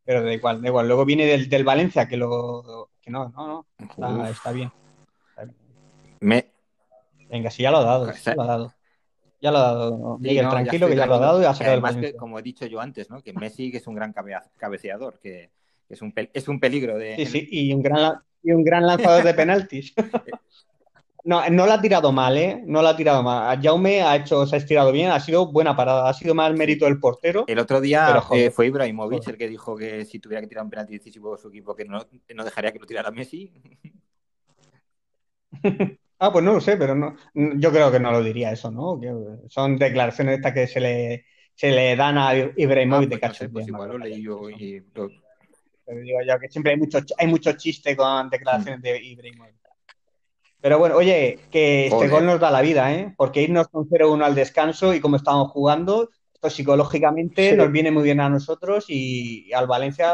Pero 0.07 0.23
da 0.23 0.33
igual, 0.33 0.63
da 0.63 0.69
igual. 0.69 0.87
Luego 0.87 1.05
viene 1.05 1.27
del, 1.27 1.49
del 1.51 1.65
Valencia, 1.65 2.09
que 2.09 2.17
lo. 2.17 2.89
que 3.03 3.11
no, 3.11 3.29
no, 3.37 3.47
no. 3.47 3.67
Está, 3.79 4.31
está 4.31 4.53
bien. 4.53 4.73
Está 5.29 5.45
bien. 5.45 5.57
Me... 6.21 6.47
Venga, 7.29 7.51
sí, 7.51 7.63
ya 7.63 7.71
lo 7.71 7.79
ha 7.79 7.85
dado, 7.85 8.07
sí, 8.13 8.19
Está- 8.19 8.31
ya 8.31 8.37
lo 8.37 8.43
ha 8.43 8.47
dado. 8.47 8.75
Ya 9.39 9.51
lo 9.51 9.59
ha 9.59 9.61
dado. 9.63 10.17
Sí, 10.23 10.29
Miguel, 10.29 10.45
no, 10.45 10.51
tranquilo, 10.51 10.87
que 10.89 10.97
ya 10.97 11.07
lo 11.07 11.15
ha 11.17 11.19
dado 11.19 11.43
y 11.43 11.45
ha 11.45 11.53
sacado 11.53 11.73
el 11.73 11.73
además 11.75 11.91
que, 11.91 11.97
Valencia. 11.97 12.19
como 12.19 12.39
he 12.39 12.43
dicho 12.43 12.65
yo 12.67 12.81
antes, 12.81 13.11
¿no? 13.11 13.21
Que 13.21 13.35
Messi 13.35 13.71
que 13.71 13.77
es 13.79 13.87
un 13.87 13.95
gran 13.95 14.15
cabeceador, 14.57 15.19
que 15.21 15.51
que 15.87 15.95
es 15.95 16.03
un, 16.03 16.13
es 16.33 16.49
un 16.49 16.61
peligro 16.61 16.99
de... 16.99 17.17
Sí, 17.17 17.27
sí, 17.27 17.49
y 17.51 17.73
un 17.73 17.83
gran, 17.83 18.21
y 18.43 18.53
un 18.53 18.65
gran 18.65 18.87
lanzador 18.87 19.25
de 19.25 19.35
penaltis. 19.35 19.95
No, 21.27 21.43
no 21.51 21.67
la 21.67 21.75
ha 21.75 21.81
tirado 21.81 22.13
mal, 22.13 22.37
¿eh? 22.39 22.63
No 22.65 22.83
la 22.83 22.91
ha 22.91 22.97
tirado 22.97 23.23
mal. 23.23 23.61
Jaume 23.61 24.01
ha 24.01 24.15
hecho, 24.15 24.47
se 24.47 24.55
ha 24.55 24.59
estirado 24.59 24.93
bien, 24.93 25.11
ha 25.11 25.19
sido 25.19 25.51
buena 25.51 25.75
parada, 25.77 26.09
ha 26.09 26.15
sido 26.15 26.35
más 26.37 26.53
mérito 26.55 26.85
del 26.85 27.01
portero. 27.01 27.45
El 27.49 27.59
otro 27.59 27.81
día 27.81 28.23
eh, 28.33 28.51
fue 28.51 28.67
Ibrahimovic 28.69 29.19
joder. 29.19 29.35
el 29.35 29.39
que 29.39 29.49
dijo 29.49 29.77
que 29.77 30.05
si 30.05 30.21
tuviera 30.21 30.41
que 30.41 30.47
tirar 30.47 30.63
un 30.65 30.71
penalti 30.71 30.93
decisivo 30.95 31.37
su 31.37 31.49
equipo, 31.49 31.75
que 31.75 31.85
no, 31.85 31.99
no 32.35 32.45
dejaría 32.45 32.73
que 32.73 32.79
lo 32.79 32.87
tirara 32.87 33.11
Messi. 33.11 33.53
Ah, 36.19 36.33
pues 36.33 36.43
no 36.43 36.55
lo 36.55 36.61
sé, 36.63 36.79
pero 36.79 36.95
no, 36.95 37.15
yo 37.35 37.71
creo 37.71 37.93
que 37.93 38.01
no 38.01 38.11
lo 38.11 38.23
diría 38.23 38.51
eso, 38.51 38.71
¿no? 38.71 38.99
Que 38.99 39.13
son 39.51 39.77
declaraciones 39.77 40.37
estas 40.37 40.55
que 40.55 40.67
se 40.67 40.81
le, 40.81 41.27
se 41.55 41.71
le 41.71 41.95
dan 41.95 42.17
a 42.17 42.31
Ah, 42.31 42.53
Ibrahimovic 42.57 43.11
de 43.11 43.19
pues 43.19 43.29
no 43.29 43.35
sé, 43.35 43.49
pues 43.51 43.69
igual 43.69 43.89
lo 43.91 43.99
¿no? 43.99 44.05
leí 44.07 44.23
yo 44.23 44.49
y 44.49 44.83
lo- 44.95 45.11
Pero 45.85 46.01
digo 46.01 46.19
yo 46.27 46.39
que 46.39 46.49
siempre 46.49 46.73
hay 46.73 46.79
mucho, 46.79 47.01
hay 47.19 47.27
mucho 47.27 47.53
chiste 47.53 47.95
con 47.95 48.31
declaraciones 48.31 48.81
de 48.81 48.97
Ibrahimovic. 49.05 49.56
Pero 50.67 50.81
bueno, 50.81 50.97
oye, 50.97 51.39
que 51.49 51.87
este 51.87 52.09
gol 52.09 52.27
nos 52.27 52.41
da 52.41 52.51
la 52.51 52.61
vida, 52.61 52.93
¿eh? 52.93 53.15
Porque 53.17 53.41
irnos 53.41 53.69
con 53.69 53.89
0-1 53.89 54.25
al 54.25 54.35
descanso 54.35 54.93
y 54.95 54.99
como 54.99 55.15
estamos 55.15 55.53
jugando, 55.53 56.11
esto 56.35 56.51
psicológicamente 56.51 57.51
Sí. 57.51 57.57
nos 57.57 57.71
viene 57.71 57.93
muy 57.93 58.03
bien 58.03 58.19
a 58.19 58.29
nosotros 58.29 58.87
y, 58.89 59.53
al 59.53 59.69
Valencia 59.69 60.13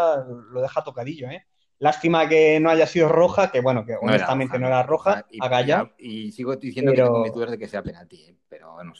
lo 0.50 0.60
deja 0.60 0.84
tocadillo, 0.84 1.30
¿eh? 1.30 1.46
Lástima 1.78 2.28
que 2.28 2.60
no 2.60 2.68
haya 2.68 2.86
sido 2.86 3.08
roja, 3.08 3.50
que 3.50 3.62
bueno, 3.62 3.86
que 3.86 3.92
no 3.94 4.00
era 4.02 4.08
honestamente 4.16 4.58
no 4.58 4.66
era 4.66 4.82
roja, 4.82 5.24
y, 5.30 5.38
a 5.42 5.48
Gaya. 5.48 5.90
y- 5.96 6.24
y 6.26 6.32
sigo 6.32 6.54
diciendo 6.56 6.92
Pero- 6.92 7.04
que 7.04 7.08
tengo 7.08 7.22
mis 7.22 7.32
dudas 7.32 7.50
de 7.52 7.58
que 7.58 7.68
sea 7.68 7.82
penalti, 7.82 8.22
eh, 8.22 8.36
pero 8.46 8.74
bueno. 8.74 8.92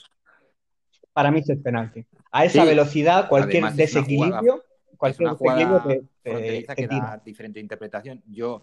Para 1.13 1.31
mí 1.31 1.41
es 1.47 1.59
penalti. 1.63 2.03
A 2.31 2.47
esa 2.47 2.63
Sí. 2.63 2.67
velocidad, 2.69 3.29
cualquier 3.29 3.63
Además, 3.65 3.77
desequilibrio, 3.77 4.65
Es 4.91 4.97
cualquier 4.97 5.29
desequilibrio 5.33 5.83
te, 5.87 6.01
te- 6.23 6.31
fronteriza 6.31 6.75
te 6.75 6.83
que 6.83 6.89
tira. 6.89 7.01
da 7.09 7.23
diferente 7.23 7.61
interpretación. 7.61 8.23
Yo 8.27 8.63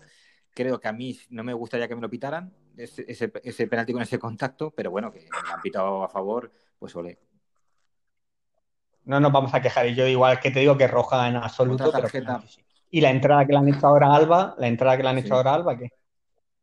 creo 0.53 0.79
que 0.79 0.87
a 0.87 0.93
mí 0.93 1.17
no 1.29 1.43
me 1.43 1.53
gustaría 1.53 1.87
que 1.87 1.95
me 1.95 2.01
lo 2.01 2.09
pitaran 2.09 2.53
ese, 2.77 3.05
ese, 3.07 3.31
ese 3.43 3.67
penalti 3.67 3.93
con 3.93 4.01
ese 4.01 4.17
contacto, 4.19 4.71
pero 4.71 4.91
bueno, 4.91 5.11
que 5.11 5.19
me 5.19 5.51
han 5.53 5.61
pitado 5.61 6.03
a 6.03 6.09
favor, 6.09 6.51
pues 6.77 6.95
ole. 6.95 7.19
No 9.05 9.19
nos 9.19 9.31
vamos 9.31 9.53
a 9.53 9.61
quejar. 9.61 9.87
Y 9.87 9.95
yo 9.95 10.05
igual 10.07 10.39
que 10.39 10.51
te 10.51 10.59
digo 10.59 10.77
que 10.77 10.85
es 10.85 10.91
roja 10.91 11.27
en 11.27 11.35
absoluto, 11.37 11.85
pero 11.91 12.01
tarjeta. 12.03 12.25
penalti 12.25 12.47
sí. 12.47 12.65
Y 12.91 13.01
la 13.01 13.09
entrada 13.11 13.45
que 13.45 13.53
le 13.53 13.57
han 13.59 13.67
hecho 13.67 13.87
ahora 13.87 14.07
a 14.07 14.15
Alba, 14.15 14.55
la 14.57 14.67
entrada 14.67 14.97
que 14.97 15.03
le 15.03 15.09
han 15.09 15.19
Sí. 15.19 15.25
hecho 15.25 15.35
ahora 15.35 15.51
a 15.51 15.55
Alba, 15.55 15.77
que 15.77 15.89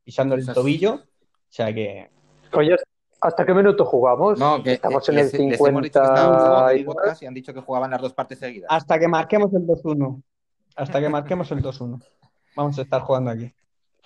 pisando 0.05 0.35
el 0.35 0.45
tobillo. 0.47 0.95
O 0.95 1.01
sea 1.49 1.73
que. 1.73 2.11
Oye, 2.53 2.77
¿hasta 3.21 3.45
qué 3.47 3.55
minuto 3.55 3.85
jugamos? 3.85 4.39
No, 4.39 4.63
que 4.63 4.73
Estamos 4.75 5.09
eh, 5.09 5.13
en 5.13 5.19
el 5.19 5.25
les- 5.27 5.33
les 5.35 5.61
hemos 5.61 5.83
dicho 5.83 6.01
que 6.01 6.07
50 6.07 6.15
estábamos 6.15 6.71
en 6.73 6.77
y 6.77 6.81
el 6.81 6.87
podcast 6.87 7.23
y 7.23 7.27
han 7.27 7.35
dicho 7.35 7.55
que 7.55 7.61
jugaban 7.61 7.91
las 7.91 8.01
dos 8.01 8.13
partes 8.13 8.39
seguidas. 8.39 8.69
Hasta 8.71 8.99
que 8.99 9.09
marquemos 9.09 9.53
el 9.55 9.67
2-1. 9.67 10.23
Hasta 10.77 11.01
que 11.01 11.09
marquemos 11.09 11.51
el 11.53 11.63
2-1. 11.63 12.01
Vamos 12.57 12.79
a 12.79 12.83
estar 12.83 13.01
jugando 13.03 13.31
aquí. 13.31 13.53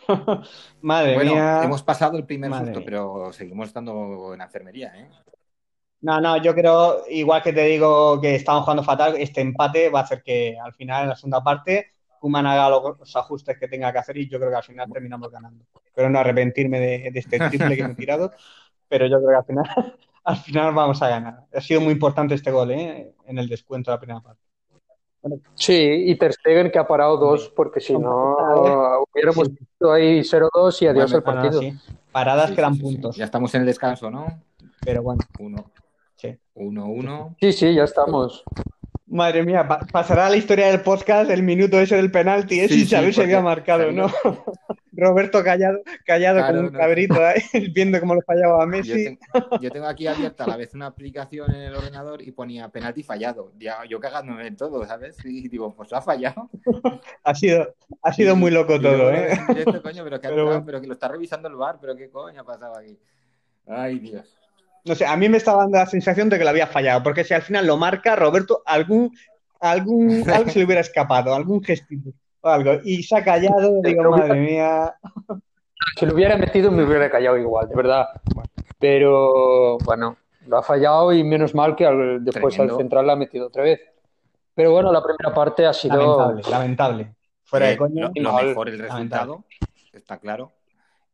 Madre 0.80 1.14
bueno, 1.14 1.32
mía. 1.32 1.62
hemos 1.62 1.82
pasado 1.82 2.16
el 2.16 2.26
primer 2.26 2.50
Madre 2.50 2.56
susto, 2.56 2.80
mía. 2.80 2.84
pero 2.84 3.32
seguimos 3.32 3.68
estando 3.68 4.32
en 4.32 4.38
la 4.38 4.44
enfermería, 4.44 4.92
¿eh? 4.96 5.10
No, 6.02 6.18
no, 6.20 6.36
yo 6.42 6.54
creo, 6.54 7.04
igual 7.10 7.42
que 7.42 7.52
te 7.52 7.62
digo 7.64 8.20
que 8.20 8.34
estamos 8.34 8.62
jugando 8.62 8.82
fatal, 8.82 9.16
este 9.18 9.42
empate 9.42 9.90
va 9.90 10.00
a 10.00 10.02
hacer 10.04 10.22
que 10.22 10.56
al 10.58 10.72
final, 10.72 11.02
en 11.02 11.08
la 11.10 11.16
segunda 11.16 11.42
parte, 11.44 11.92
Kuman 12.18 12.46
haga 12.46 12.70
los 12.70 13.16
ajustes 13.16 13.58
que 13.58 13.68
tenga 13.68 13.92
que 13.92 13.98
hacer 13.98 14.16
y 14.16 14.28
yo 14.28 14.38
creo 14.38 14.50
que 14.50 14.56
al 14.56 14.62
final 14.62 14.90
terminamos 14.90 15.30
ganando. 15.30 15.66
Pero 15.94 16.08
no 16.08 16.18
arrepentirme 16.18 16.80
de, 16.80 17.10
de 17.10 17.18
este 17.20 17.38
triple 17.50 17.76
que 17.76 17.84
me 17.84 17.92
he 17.92 17.94
tirado, 17.96 18.30
pero 18.88 19.06
yo 19.06 19.18
creo 19.18 19.30
que 19.30 19.36
al 19.36 19.44
final, 19.44 19.98
al 20.24 20.36
final 20.38 20.74
vamos 20.74 21.02
a 21.02 21.08
ganar. 21.08 21.46
Ha 21.52 21.60
sido 21.60 21.82
muy 21.82 21.92
importante 21.92 22.34
este 22.34 22.50
gol, 22.50 22.70
¿eh? 22.70 23.14
En 23.26 23.38
el 23.38 23.48
descuento 23.48 23.90
de 23.90 23.96
la 23.96 24.00
primera 24.00 24.20
parte. 24.22 24.42
Sí, 25.54 25.74
y 26.06 26.14
Ter 26.16 26.32
Stegen 26.32 26.70
que 26.70 26.78
ha 26.78 26.86
parado 26.86 27.16
dos, 27.18 27.50
porque 27.54 27.80
si 27.80 27.92
no 27.96 28.34
hubiéramos 29.12 29.48
Sí. 29.48 29.56
visto 29.60 29.92
ahí 29.92 30.24
0-2 30.24 30.80
y 30.82 30.86
adiós 30.86 31.12
el 31.12 31.18
Ah, 31.18 31.20
no, 31.20 31.24
partido. 31.24 31.60
sí. 31.60 31.74
Paradas 32.10 32.48
Sí, 32.50 32.56
que 32.56 32.62
dan 32.62 32.74
sí, 32.74 32.80
sí, 32.80 32.86
sí. 32.86 32.92
puntos, 32.94 33.16
Ya 33.16 33.24
estamos 33.26 33.54
en 33.54 33.60
el 33.60 33.66
descanso, 33.66 34.10
¿no? 34.10 34.26
pero 34.82 35.02
bueno, 35.02 35.20
Uno, 35.38 35.70
sí. 36.16 36.36
uno, 36.54 36.86
uno. 36.86 37.36
Sí, 37.40 37.52
sí, 37.52 37.74
ya 37.74 37.84
estamos. 37.84 38.42
Madre 39.10 39.42
mía, 39.42 39.66
pa- 39.66 39.80
pasará 39.90 40.26
a 40.26 40.30
la 40.30 40.36
historia 40.36 40.68
del 40.68 40.82
podcast 40.82 41.28
el 41.30 41.42
minuto 41.42 41.80
ese 41.80 41.96
del 41.96 42.12
penalti, 42.12 42.60
¿eh? 42.60 42.68
Sí, 42.68 42.74
sin 42.74 42.84
sí, 42.84 42.90
saber 42.90 43.12
si 43.12 43.20
había 43.22 43.40
marcado, 43.40 43.90
¿no? 43.90 44.06
Roberto 44.92 45.42
callado, 45.42 45.80
callado 46.04 46.38
Claro, 46.38 46.54
como 46.56 46.68
un 46.68 46.72
no. 46.74 46.78
cabrito, 46.78 47.14
¿eh? 47.28 47.42
viendo 47.74 47.98
cómo 47.98 48.14
lo 48.14 48.20
fallaba 48.22 48.60
Yo, 48.64 48.66
Messi. 48.68 49.18
yo 49.60 49.70
tengo 49.70 49.86
aquí 49.86 50.06
abierta 50.06 50.44
a 50.44 50.48
la 50.48 50.56
vez 50.58 50.74
una 50.74 50.86
aplicación 50.86 51.52
en 51.54 51.62
el 51.62 51.74
ordenador 51.74 52.22
y 52.22 52.30
ponía 52.30 52.68
penalti 52.68 53.02
fallado. 53.02 53.52
Ya, 53.58 53.84
yo 53.88 53.98
cagándome 53.98 54.46
en 54.46 54.56
todo, 54.56 54.84
¿sabes? 54.86 55.16
Y 55.24 55.48
digo, 55.48 55.74
pues 55.74 55.92
ha 55.92 56.00
fallado. 56.02 56.48
Ha 57.24 57.34
sido, 57.34 57.74
ha 58.02 58.12
sido 58.12 58.36
muy 58.36 58.50
loco 58.52 58.76
y 58.76 58.82
todo, 58.82 59.10
¿eh? 59.12 59.38
directo, 59.48 59.82
coño, 59.82 60.04
pero, 60.04 60.20
que 60.20 60.62
pero 60.64 60.80
que 60.80 60.86
lo 60.86 60.92
está 60.92 61.08
revisando 61.08 61.48
el 61.48 61.56
bar, 61.56 61.78
pero 61.80 61.96
qué 61.96 62.10
coño 62.10 62.42
ha 62.42 62.44
pasado 62.44 62.76
aquí. 62.76 62.96
Ay, 63.66 63.98
Dios. 63.98 64.36
No 64.84 64.94
sé, 64.94 65.04
a 65.06 65.16
mí 65.16 65.28
me 65.28 65.36
estaba 65.38 65.62
dando 65.62 65.78
la 65.78 65.86
sensación 65.86 66.28
de 66.28 66.38
que 66.38 66.44
lo 66.44 66.50
había 66.50 66.66
fallado, 66.66 67.02
porque 67.02 67.24
si 67.24 67.34
al 67.34 67.42
final 67.42 67.66
lo 67.66 67.76
marca 67.76 68.16
Roberto, 68.16 68.62
algún, 68.66 69.14
algún, 69.60 70.24
algo 70.30 70.50
se 70.50 70.58
le 70.58 70.64
hubiera 70.64 70.80
escapado, 70.80 71.34
algún 71.34 71.62
gestito 71.62 72.10
o 72.40 72.48
algo. 72.48 72.72
Y 72.84 73.02
se 73.02 73.16
ha 73.16 73.24
callado, 73.24 73.80
digo, 73.82 74.10
madre 74.10 74.40
mía. 74.40 74.94
Si 75.98 76.04
lo 76.04 76.12
hubiera 76.14 76.36
metido 76.36 76.70
me 76.70 76.84
hubiera 76.84 77.10
callado 77.10 77.38
igual, 77.38 77.66
de 77.68 77.74
verdad. 77.74 78.06
Pero 78.78 79.78
bueno, 79.78 80.16
lo 80.46 80.58
ha 80.58 80.62
fallado 80.62 81.10
y 81.12 81.24
menos 81.24 81.54
mal 81.54 81.74
que 81.74 81.86
al- 81.86 82.22
después 82.24 82.54
Tremendo. 82.54 82.74
al 82.74 82.80
central 82.80 83.06
la 83.06 83.12
ha 83.14 83.16
metido 83.16 83.46
otra 83.46 83.62
vez. 83.62 83.80
Pero 84.54 84.72
bueno, 84.72 84.92
la 84.92 85.02
primera 85.02 85.34
parte 85.34 85.64
ha 85.66 85.72
sido... 85.72 85.96
Lamentable, 85.96 86.42
lamentable. 86.50 87.14
Fuera 87.44 87.66
de 87.66 87.72
Eh, 87.72 87.76
coño. 87.78 88.10
lo, 88.14 88.22
lo 88.22 88.42
mejor 88.42 88.68
el 88.68 88.78
resultado, 88.78 89.44
está 89.92 90.18
claro, 90.18 90.52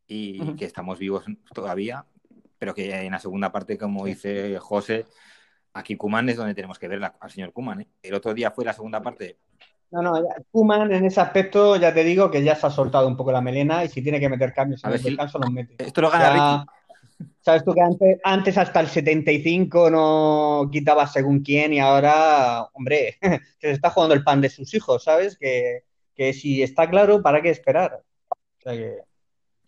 y 0.08 0.54
que 0.54 0.64
estamos 0.64 0.98
vivos 0.98 1.24
todavía, 1.54 2.04
pero 2.58 2.74
que 2.74 2.94
en 2.94 3.12
la 3.12 3.18
segunda 3.18 3.52
parte, 3.52 3.76
como 3.78 4.06
dice 4.06 4.58
José, 4.58 5.04
aquí 5.74 5.96
Kuman 5.96 6.28
es 6.28 6.36
donde 6.36 6.54
tenemos 6.54 6.78
que 6.78 6.88
ver 6.88 7.00
la- 7.00 7.14
al 7.20 7.30
señor 7.30 7.52
Kuman. 7.52 7.82
¿eh? 7.82 7.88
El 8.02 8.14
otro 8.14 8.32
día 8.34 8.50
fue 8.50 8.64
la 8.64 8.72
segunda 8.72 9.00
parte, 9.02 9.38
No, 9.90 10.02
no, 10.02 10.12
Koeman 10.50 10.92
en 10.92 11.04
ese 11.04 11.20
aspecto 11.20 11.76
ya 11.76 11.94
te 11.94 12.02
digo 12.02 12.28
que 12.28 12.42
ya 12.42 12.56
se 12.56 12.66
ha 12.66 12.70
soltado 12.70 13.06
un 13.06 13.16
poco 13.16 13.30
la 13.30 13.40
melena 13.40 13.84
y 13.84 13.88
si 13.88 14.02
tiene 14.02 14.18
que 14.18 14.28
meter 14.28 14.52
cambios 14.52 14.84
A 14.84 14.88
en 14.88 14.94
el 14.94 15.00
si- 15.00 15.08
descanso 15.10 15.38
los 15.38 15.52
mete. 15.52 15.76
esto 15.78 16.00
lo 16.00 16.10
gana 16.10 16.24
Ya- 16.24 16.32
Ricky. 16.32 16.70
Sabes 17.40 17.64
tú 17.64 17.72
que 17.72 17.80
antes, 17.80 18.18
antes 18.24 18.58
hasta 18.58 18.80
el 18.80 18.88
75 18.88 19.88
no 19.88 20.68
quitaba 20.72 21.06
según 21.06 21.40
quién 21.40 21.72
y 21.72 21.78
ahora, 21.78 22.64
hombre, 22.74 23.16
que 23.60 23.68
se 23.68 23.70
está 23.70 23.90
jugando 23.90 24.14
el 24.16 24.24
pan 24.24 24.40
de 24.40 24.50
sus 24.50 24.74
hijos, 24.74 25.04
¿sabes? 25.04 25.38
Que, 25.38 25.84
que 26.14 26.32
si 26.32 26.62
está 26.62 26.90
claro, 26.90 27.22
¿para 27.22 27.40
qué 27.40 27.50
esperar? 27.50 28.02
O 28.30 28.60
sea 28.60 28.72
que 28.72 28.98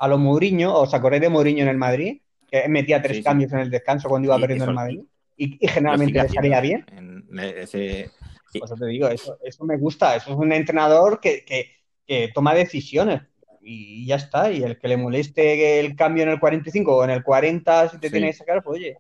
a 0.01 0.09
lo 0.09 0.19
Mourinho, 0.19 0.75
¿os 0.75 0.93
acordáis 0.95 1.23
de 1.23 1.29
Mourinho 1.29 1.63
en 1.63 1.69
el 1.69 1.79
Madrid? 1.79 2.21
Que 2.51 2.69
metía 2.69 3.01
tres 3.03 3.17
Sí, 3.17 3.23
sí. 3.23 3.25
cambios 3.25 3.53
en 3.53 3.59
el 3.61 3.71
descanso 3.71 4.09
cuando 4.09 4.27
iba 4.29 4.39
perdiendo 4.39 4.65
el 4.67 4.75
Madrid 4.75 5.01
y, 5.37 5.59
generalmente 5.69 6.23
le 6.23 6.29
salía 6.29 6.61
bien. 6.61 6.85
En 6.97 7.39
ese-. 7.39 8.11
Pues 8.59 8.73
te 8.79 8.87
digo, 8.87 9.09
eso, 9.09 9.39
eso 9.45 9.65
me 9.65 9.77
gusta. 9.77 10.17
Eso 10.17 10.31
es 10.31 10.37
un 10.37 10.53
entrenador 10.53 11.21
que, 11.21 11.45
que- 11.45 11.71
que 12.07 12.31
toma 12.35 12.55
decisiones 12.55 13.21
y 13.61 14.07
ya 14.07 14.17
está. 14.17 14.51
Y 14.51 14.63
el 14.63 14.79
que 14.79 14.89
le 14.89 14.97
moleste 14.97 15.79
el 15.81 15.95
cambio 15.95 16.23
en 16.23 16.31
el 16.31 16.41
45 16.41 16.97
o 16.97 17.05
en 17.05 17.11
el 17.11 17.23
40, 17.23 17.91
si 17.91 17.99
te 17.99 18.09
tiene 18.11 18.29
que 18.29 18.33
sacar, 18.33 18.63
pues 18.63 18.79
oye. 18.79 18.97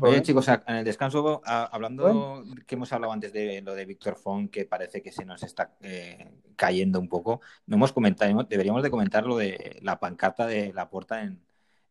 Oye, 0.00 0.22
chicos, 0.22 0.48
en 0.48 0.74
el 0.74 0.84
descanso, 0.84 1.40
a- 1.44 1.66
hablando 1.66 2.02
Bueno. 2.42 2.44
que 2.66 2.74
hemos 2.74 2.92
hablado 2.92 3.12
antes 3.12 3.32
de 3.32 3.62
lo 3.62 3.76
de 3.76 3.84
Víctor 3.84 4.16
Font, 4.16 4.50
que 4.50 4.64
parece 4.64 5.00
que 5.00 5.12
se 5.12 5.24
nos 5.24 5.44
está 5.44 5.76
eh, 5.82 6.32
cayendo 6.56 6.98
un 6.98 7.08
poco, 7.08 7.40
no 7.66 7.76
hemos 7.76 7.92
comentado, 7.92 8.42
deberíamos 8.42 8.82
de 8.82 8.90
comentar 8.90 9.24
lo 9.24 9.36
de 9.36 9.78
la 9.82 10.00
pancarta 10.00 10.48
de 10.48 10.72
la 10.72 10.90
puerta 10.90 11.22
en, 11.22 11.38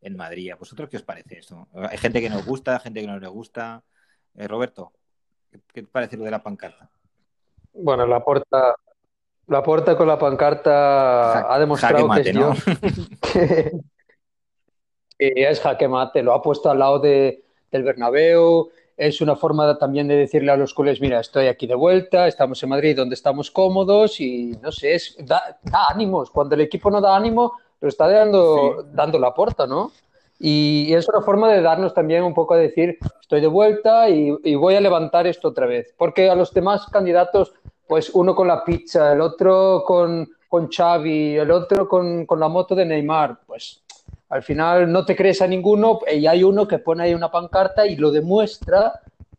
en 0.03 0.15
Madrid. 0.15 0.51
¿A 0.51 0.55
vosotros 0.55 0.89
qué 0.89 0.97
os 0.97 1.03
parece 1.03 1.39
esto? 1.39 1.67
Hay 1.73 1.97
gente 1.97 2.21
que 2.21 2.29
nos 2.29 2.45
gusta, 2.45 2.79
gente 2.79 3.01
que 3.01 3.07
no 3.07 3.19
le 3.19 3.27
gusta. 3.27 3.83
Eh, 4.35 4.47
Roberto, 4.47 4.91
¿qué- 5.51 5.61
¿qué 5.73 5.81
te 5.81 5.87
parece 5.87 6.17
lo 6.17 6.25
de 6.25 6.31
la 6.31 6.43
pancarta? 6.43 6.89
Bueno, 7.73 8.05
la 8.05 8.23
puerta, 8.23 8.75
la 9.47 9.63
puerta 9.63 9.97
con 9.97 10.07
la 10.07 10.19
pancarta 10.19 11.53
ha 11.53 11.59
demostrado 11.59 12.09
que 12.11 12.21
es 12.21 12.35
¿no? 12.35 12.53
que, 15.17 15.33
es 15.49 15.59
jaque 15.59 15.87
mate, 15.87 16.21
lo 16.21 16.33
ha 16.33 16.41
puesto 16.41 16.69
al 16.69 16.79
lado 16.79 16.99
de, 16.99 17.45
del 17.71 17.83
Bernabéu, 17.83 18.69
es 18.95 19.21
una 19.21 19.35
forma 19.35 19.77
también 19.77 20.07
de 20.07 20.15
decirle 20.15 20.51
a 20.51 20.57
los 20.57 20.73
culés, 20.73 21.01
mira, 21.01 21.19
estoy 21.19 21.47
aquí 21.47 21.65
de 21.65 21.75
vuelta, 21.75 22.27
estamos 22.27 22.61
en 22.61 22.69
Madrid 22.69 22.95
donde 22.95 23.15
estamos 23.15 23.49
cómodos 23.49 24.19
y 24.19 24.57
no 24.61 24.71
sé, 24.71 24.95
es, 24.95 25.15
da, 25.19 25.59
ánimos. 25.89 26.29
Cuando 26.29 26.53
el 26.55 26.61
equipo 26.61 26.91
no 26.91 27.01
da 27.01 27.15
ánimo, 27.15 27.53
lo 27.83 27.89
está 27.89 28.07
dando, 28.07 28.85
dando 28.93 29.19
la 29.19 29.33
puerta, 29.33 29.67
¿no? 29.67 29.91
Y, 30.39 30.93
es 30.93 31.09
una 31.09 31.21
forma 31.21 31.51
de 31.51 31.61
darnos 31.61 31.93
también 31.93 32.23
un 32.23 32.33
poco 32.33 32.53
a 32.53 32.57
decir, 32.57 32.97
estoy 33.19 33.41
de 33.41 33.47
vuelta 33.47 34.07
y, 34.09 34.55
voy 34.55 34.75
a 34.75 34.81
levantar 34.81 35.27
esto 35.27 35.49
otra 35.49 35.65
vez. 35.65 35.93
Porque 35.97 36.29
a 36.29 36.35
los 36.35 36.53
demás 36.53 36.85
candidatos, 36.85 37.53
pues 37.85 38.09
uno 38.13 38.33
con 38.33 38.47
la 38.47 38.63
pizza, 38.63 39.11
el 39.11 39.19
otro 39.19 39.83
con, 39.85 40.29
con 40.47 40.69
Xavi, 40.71 41.35
el 41.35 41.51
otro 41.51 41.89
con, 41.89 42.25
con 42.25 42.39
la 42.39 42.47
moto 42.47 42.73
de 42.73 42.85
Neymar, 42.85 43.39
pues 43.45 43.83
al 44.29 44.43
final 44.43 44.89
no 44.89 45.03
te 45.03 45.17
crees 45.17 45.41
a 45.41 45.47
ninguno 45.47 45.99
y 46.09 46.25
hay 46.25 46.41
uno 46.41 46.65
que 46.65 46.79
pone 46.79 47.03
ahí 47.03 47.13
una 47.13 47.29
pancarta 47.29 47.85
y 47.85 47.97
lo 47.97 48.11
demuestra 48.11 48.93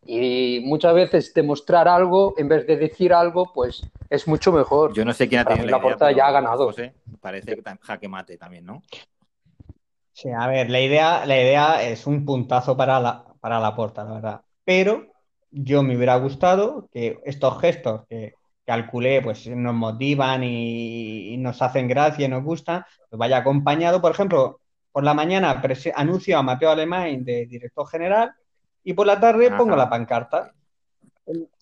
y 0.05 0.61
muchas 0.63 0.93
veces 0.93 1.33
demostrar 1.33 1.87
algo 1.87 2.35
en 2.37 2.47
vez 2.47 2.67
de 2.67 2.77
decir 2.77 3.11
algo, 3.11 3.51
pues 3.53 3.81
es 4.09 4.27
mucho 4.27 4.51
mejor. 4.51 4.93
Yo 4.93 5.03
no 5.03 5.13
sé 5.13 5.27
quién 5.27 5.41
ha 5.41 5.45
tenido 5.45 5.67
la, 5.67 5.81
portada 5.81 6.11
ya 6.11 6.27
ha 6.27 6.31
ganado. 6.31 6.71
parece 7.19 7.55
que 7.55 7.63
jaque 7.81 8.07
mate 8.07 8.37
también, 8.37 8.65
¿no? 8.65 8.83
Sí, 10.13 10.29
a 10.29 10.47
ver, 10.47 10.69
la 10.69 10.79
idea, 10.79 11.25
la 11.25 11.35
idea 11.35 11.83
es 11.83 12.05
un 12.05 12.23
puntazo 12.23 12.77
para 12.77 12.99
la, 12.99 13.25
para 13.41 13.59
la 13.59 13.75
porta, 13.75 14.03
la 14.03 14.13
verdad. 14.13 14.41
Pero 14.63 15.07
yo 15.51 15.81
me 15.83 15.97
hubiera 15.97 16.15
gustado 16.17 16.87
que 16.91 17.19
estos 17.25 17.59
gestos 17.59 18.05
que 18.07 18.35
calculé, 18.63 19.21
pues 19.21 19.47
nos 19.47 19.73
motivan 19.73 20.43
y, 20.43 21.35
nos 21.37 21.61
hacen 21.61 21.87
gracia 21.87 22.25
y 22.25 22.29
nos 22.29 22.43
gustan, 22.43 22.85
pues 23.09 23.17
vaya 23.17 23.37
acompañado, 23.37 24.01
por 24.01 24.11
ejemplo, 24.11 24.59
por 24.91 25.03
la 25.03 25.13
mañana 25.13 25.61
anuncio 25.95 26.37
a 26.37 26.43
Mateo 26.43 26.71
Alemán 26.71 27.23
de 27.23 27.45
director 27.47 27.87
general 27.87 28.33
y 28.85 28.93
por 28.93 29.07
la 29.07 29.19
tarde 29.19 29.51
pongo 29.51 29.75
la 29.75 29.89
pancarta. 29.89 30.53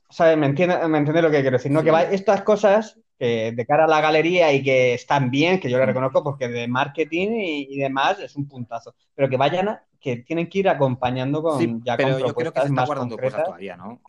¿Sabes? 0.10 0.38
¿Me 0.38 0.46
entiendes 0.46 0.88
me 0.88 1.00
entiende 1.00 1.24
lo 1.24 1.32
que 1.32 1.42
quiero 1.42 1.58
decir? 1.58 1.72
¿no? 1.72 1.82
Que 1.82 1.92
estas 2.12 2.44
cosas 2.44 3.00
que 3.18 3.54
de 3.54 3.66
cara 3.66 3.86
a 3.86 3.88
la 3.88 4.02
galería 4.02 4.52
y 4.54 4.62
que 4.62 4.94
están 4.94 5.32
bien, 5.32 5.60
que 5.60 5.70
yo 5.70 5.78
le 5.78 5.86
reconozco 5.86 6.24
porque 6.24 6.50
de 6.50 6.68
marketing 6.68 7.30
y, 7.32 7.78
demás 7.78 8.20
es 8.20 8.36
un 8.36 8.48
puntazo, 8.48 8.94
pero 9.16 9.30
que 9.30 9.38
vayan 9.38 9.70
a, 9.70 9.84
que 10.00 10.18
tienen 10.18 10.50
que 10.50 10.60
ir 10.60 10.70
acompañando 10.70 11.42
con 11.42 11.84
ya 11.84 11.96
pero 11.96 12.20
yo 12.20 12.34
creo 12.36 12.52
que 12.52 12.60
se 12.60 12.68
está 12.68 12.86
guardando 12.86 13.18
cosas 13.18 13.46
todavía, 13.46 13.78
¿no? 13.78 14.02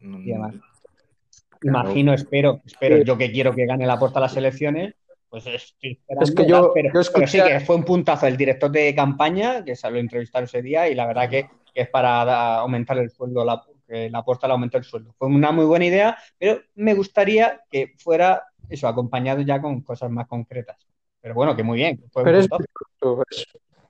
Imagino, 1.62 2.12
espero, 2.12 2.60
espero, 2.66 3.02
yo 3.04 3.16
que 3.16 3.32
quiero 3.32 3.54
que 3.54 3.64
gane 3.64 3.86
la 3.86 3.98
puerta 3.98 4.18
a 4.18 4.22
las 4.22 4.36
elecciones, 4.36 4.94
pues 5.34 5.46
estoy. 5.48 6.00
Es 6.06 6.32
que 6.32 6.46
yo, 6.46 6.72
pero, 6.72 7.02
sí 7.26 7.42
que 7.42 7.58
fue 7.58 7.74
un 7.74 7.82
puntazo 7.82 8.28
el 8.28 8.36
director 8.36 8.70
de 8.70 8.94
campaña, 8.94 9.64
que 9.64 9.74
salió 9.74 9.98
a 9.98 10.00
entrevistar 10.00 10.44
ese 10.44 10.62
día, 10.62 10.88
y 10.88 10.94
la 10.94 11.06
verdad 11.06 11.28
que, 11.28 11.48
es 11.74 11.88
para 11.88 12.60
aumentar 12.60 12.98
el 12.98 13.10
sueldo, 13.10 13.44
la, 13.44 13.60
que 13.88 14.08
la 14.10 14.24
puerta 14.24 14.46
le 14.46 14.52
aumentó 14.52 14.78
el 14.78 14.84
sueldo. 14.84 15.12
Fue 15.18 15.26
una 15.26 15.50
muy 15.50 15.64
buena 15.64 15.86
idea, 15.86 16.16
pero 16.38 16.60
me 16.76 16.94
gustaría 16.94 17.62
que 17.68 17.94
fuera 17.98 18.44
eso, 18.68 18.86
acompañado 18.86 19.40
ya 19.40 19.60
con 19.60 19.80
cosas 19.80 20.08
más 20.08 20.28
concretas. 20.28 20.86
Pero 21.20 21.34
bueno, 21.34 21.56
que 21.56 21.64
muy 21.64 21.78
bien. 21.78 22.00
pero 22.14 23.24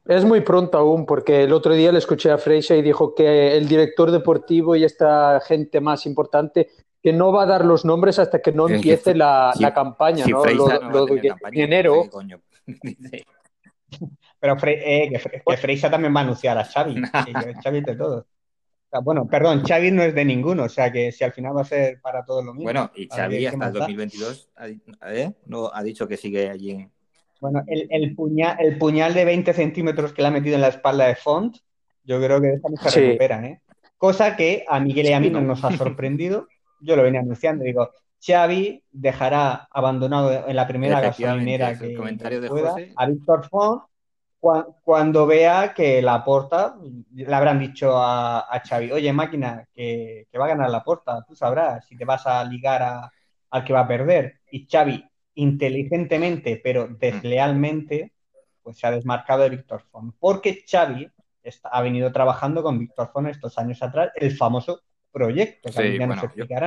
es, 0.06 0.24
muy 0.24 0.40
pronto 0.40 0.78
aún, 0.78 1.04
porque 1.04 1.44
el 1.44 1.52
otro 1.52 1.74
día 1.74 1.92
le 1.92 1.98
escuché 1.98 2.30
a 2.30 2.38
Freixa 2.38 2.74
y 2.74 2.80
dijo 2.80 3.14
que 3.14 3.54
el 3.54 3.68
director 3.68 4.10
deportivo 4.10 4.76
y 4.76 4.84
esta 4.84 5.40
gente 5.40 5.82
más 5.82 6.06
importante 6.06 6.70
que 7.04 7.12
no 7.12 7.30
va 7.30 7.42
a 7.42 7.46
dar 7.46 7.66
los 7.66 7.84
nombres 7.84 8.18
hasta 8.18 8.40
que 8.40 8.50
no 8.50 8.66
empiece 8.66 9.14
la, 9.14 9.52
campaña, 9.74 10.24
¿no? 10.26 10.42
lo, 10.46 11.04
de 11.04 11.34
enero. 11.52 12.04
Pero 14.40 14.56
eh, 14.64 15.10
que, 15.10 15.56
Freisa 15.58 15.90
también 15.90 16.16
va 16.16 16.20
a 16.20 16.22
anunciar 16.22 16.56
a 16.56 16.64
Xavi. 16.64 17.02
Xavi 17.62 17.82
de 17.82 17.94
todos. 17.94 18.24
bueno, 19.02 19.28
perdón, 19.28 19.64
Xavi 19.66 19.90
no 19.90 20.02
es 20.02 20.14
de 20.14 20.24
ninguno, 20.24 20.62
o 20.62 20.68
sea 20.70 20.90
que 20.90 21.12
si 21.12 21.24
al 21.24 21.32
final 21.32 21.54
va 21.54 21.60
a 21.60 21.66
ser 21.66 22.00
para 22.00 22.24
todos 22.24 22.42
lo 22.42 22.54
mismo. 22.54 22.64
Bueno, 22.64 22.90
y 22.94 23.06
Xavi 23.06 23.44
hasta 23.44 23.66
el 23.66 23.72
2022 23.74 24.50
¿eh? 25.08 25.30
no, 25.44 25.70
ha 25.74 25.82
dicho 25.82 26.08
que 26.08 26.16
sigue 26.16 26.48
allí. 26.48 26.88
Bueno, 27.38 27.62
el, 27.66 27.86
el, 27.90 28.14
puñal, 28.14 28.56
el 28.60 28.78
puñal 28.78 29.12
de 29.12 29.26
20 29.26 29.52
centímetros 29.52 30.14
que 30.14 30.22
le 30.22 30.28
ha 30.28 30.30
metido 30.30 30.54
en 30.54 30.62
la 30.62 30.68
espalda 30.68 31.06
de 31.06 31.16
Font, 31.16 31.58
yo 32.02 32.18
creo 32.18 32.40
que 32.40 32.54
esa 32.54 32.68
no 32.70 32.76
se 32.78 32.98
recupera, 32.98 33.46
¿eh? 33.46 33.60
Cosa 33.98 34.36
que 34.36 34.64
a 34.66 34.80
Miguel 34.80 35.06
y 35.06 35.12
a 35.12 35.20
mí 35.20 35.28
no 35.28 35.42
nos 35.42 35.64
ha 35.64 35.70
sorprendido, 35.76 36.48
yo 36.84 36.96
lo 36.96 37.02
venía 37.02 37.20
anunciando, 37.20 37.64
digo, 37.64 37.90
Xavi 38.24 38.82
dejará 38.90 39.68
abandonado 39.70 40.48
en 40.48 40.56
la 40.56 40.66
primera 40.66 41.00
gasolinera 41.00 41.78
que, 41.78 41.96
pueda, 42.48 42.76
a 42.96 43.06
Víctor 43.06 43.48
Font 43.48 43.82
cuando 44.82 45.26
vea 45.26 45.72
que 45.72 46.02
la 46.02 46.22
porta, 46.22 46.76
le 47.14 47.34
habrán 47.34 47.58
dicho 47.58 47.92
a, 47.96 48.46
Xavi, 48.62 48.92
oye 48.92 49.12
máquina, 49.12 49.66
que, 49.72 50.26
va 50.38 50.44
a 50.44 50.48
ganar 50.48 50.70
la 50.70 50.84
porta, 50.84 51.24
tú 51.26 51.34
sabrás 51.34 51.86
si 51.86 51.96
te 51.96 52.04
vas 52.04 52.26
a 52.26 52.44
ligar 52.44 53.10
al 53.50 53.64
que 53.64 53.72
va 53.72 53.80
a 53.80 53.88
perder. 53.88 54.40
Y 54.50 54.66
Xavi, 54.70 55.02
inteligentemente, 55.36 56.60
pero 56.62 56.88
deslealmente, 56.88 58.12
pues 58.62 58.78
se 58.78 58.86
ha 58.86 58.90
desmarcado 58.90 59.44
de 59.44 59.50
Víctor 59.50 59.82
Font. 59.90 60.14
Porque 60.18 60.62
Xavi 60.70 61.10
ha 61.62 61.82
venido 61.82 62.12
trabajando 62.12 62.62
con 62.62 62.78
Víctor 62.78 63.10
Font 63.12 63.28
estos 63.28 63.56
años 63.56 63.82
atrás, 63.82 64.10
el 64.14 64.36
famoso 64.36 64.82
proyecto. 65.14 65.70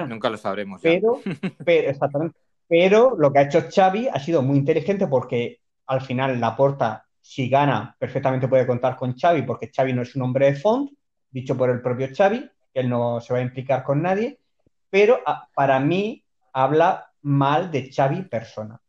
nunca 0.07 0.29
lo 0.29 0.37
sabremos. 0.37 0.81
Pero, 0.81 1.19
pero, 1.65 1.89
exactamente. 1.89 2.39
Pero 2.67 3.15
lo 3.17 3.31
que 3.31 3.39
ha 3.39 3.43
hecho 3.43 3.65
Xavi 3.69 4.07
ha 4.07 4.19
sido 4.19 4.41
muy 4.41 4.57
inteligente 4.57 5.07
porque 5.07 5.59
al 5.85 6.01
final 6.01 6.39
la 6.39 6.55
porta, 6.55 7.05
si 7.21 7.49
gana, 7.49 7.95
perfectamente 7.99 8.47
puede 8.47 8.65
contar 8.65 8.95
con 8.95 9.15
Xavi, 9.15 9.43
porque 9.43 9.69
Xavi 9.73 9.93
no 9.93 10.01
es 10.01 10.15
un 10.15 10.23
hombre 10.23 10.47
de 10.51 10.55
fond, 10.55 10.89
dicho 11.29 11.57
por 11.57 11.69
el 11.69 11.81
propio 11.81 12.07
Xavi, 12.15 12.49
que 12.73 12.79
él 12.79 12.89
no 12.89 13.21
se 13.21 13.33
va 13.33 13.39
a 13.39 13.43
implicar 13.43 13.83
con 13.83 14.01
nadie, 14.01 14.39
pero 14.89 15.19
ah, 15.25 15.47
para 15.53 15.79
mí 15.79 16.23
habla 16.53 17.11
mal 17.21 17.69
de 17.71 17.91
Xavi 17.93 18.23
persona. 18.23 18.81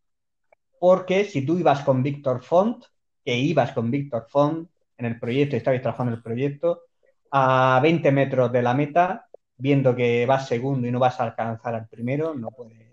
Porque 0.80 1.24
si 1.24 1.44
tú 1.44 1.58
ibas 1.58 1.82
con 1.82 2.02
Víctor 2.02 2.42
Font, 2.42 2.84
que 3.24 3.36
ibas 3.36 3.72
con 3.72 3.90
Víctor 3.90 4.26
Font 4.28 4.68
en 4.96 5.06
el 5.06 5.18
proyecto 5.18 5.56
y 5.56 5.58
estabais 5.58 5.82
trabajando 5.82 6.12
en 6.12 6.18
el 6.18 6.22
proyecto, 6.22 6.82
a 7.30 7.80
20 7.82 8.10
metros 8.12 8.52
de 8.52 8.62
la 8.62 8.74
meta, 8.74 9.27
viendo 9.58 9.94
que 9.94 10.24
vas 10.24 10.48
segundo 10.48 10.86
y 10.86 10.90
no 10.90 10.98
vas 10.98 11.20
a 11.20 11.24
alcanzar 11.24 11.74
al 11.74 11.88
primero, 11.88 12.34
no 12.34 12.50
puedes, 12.50 12.88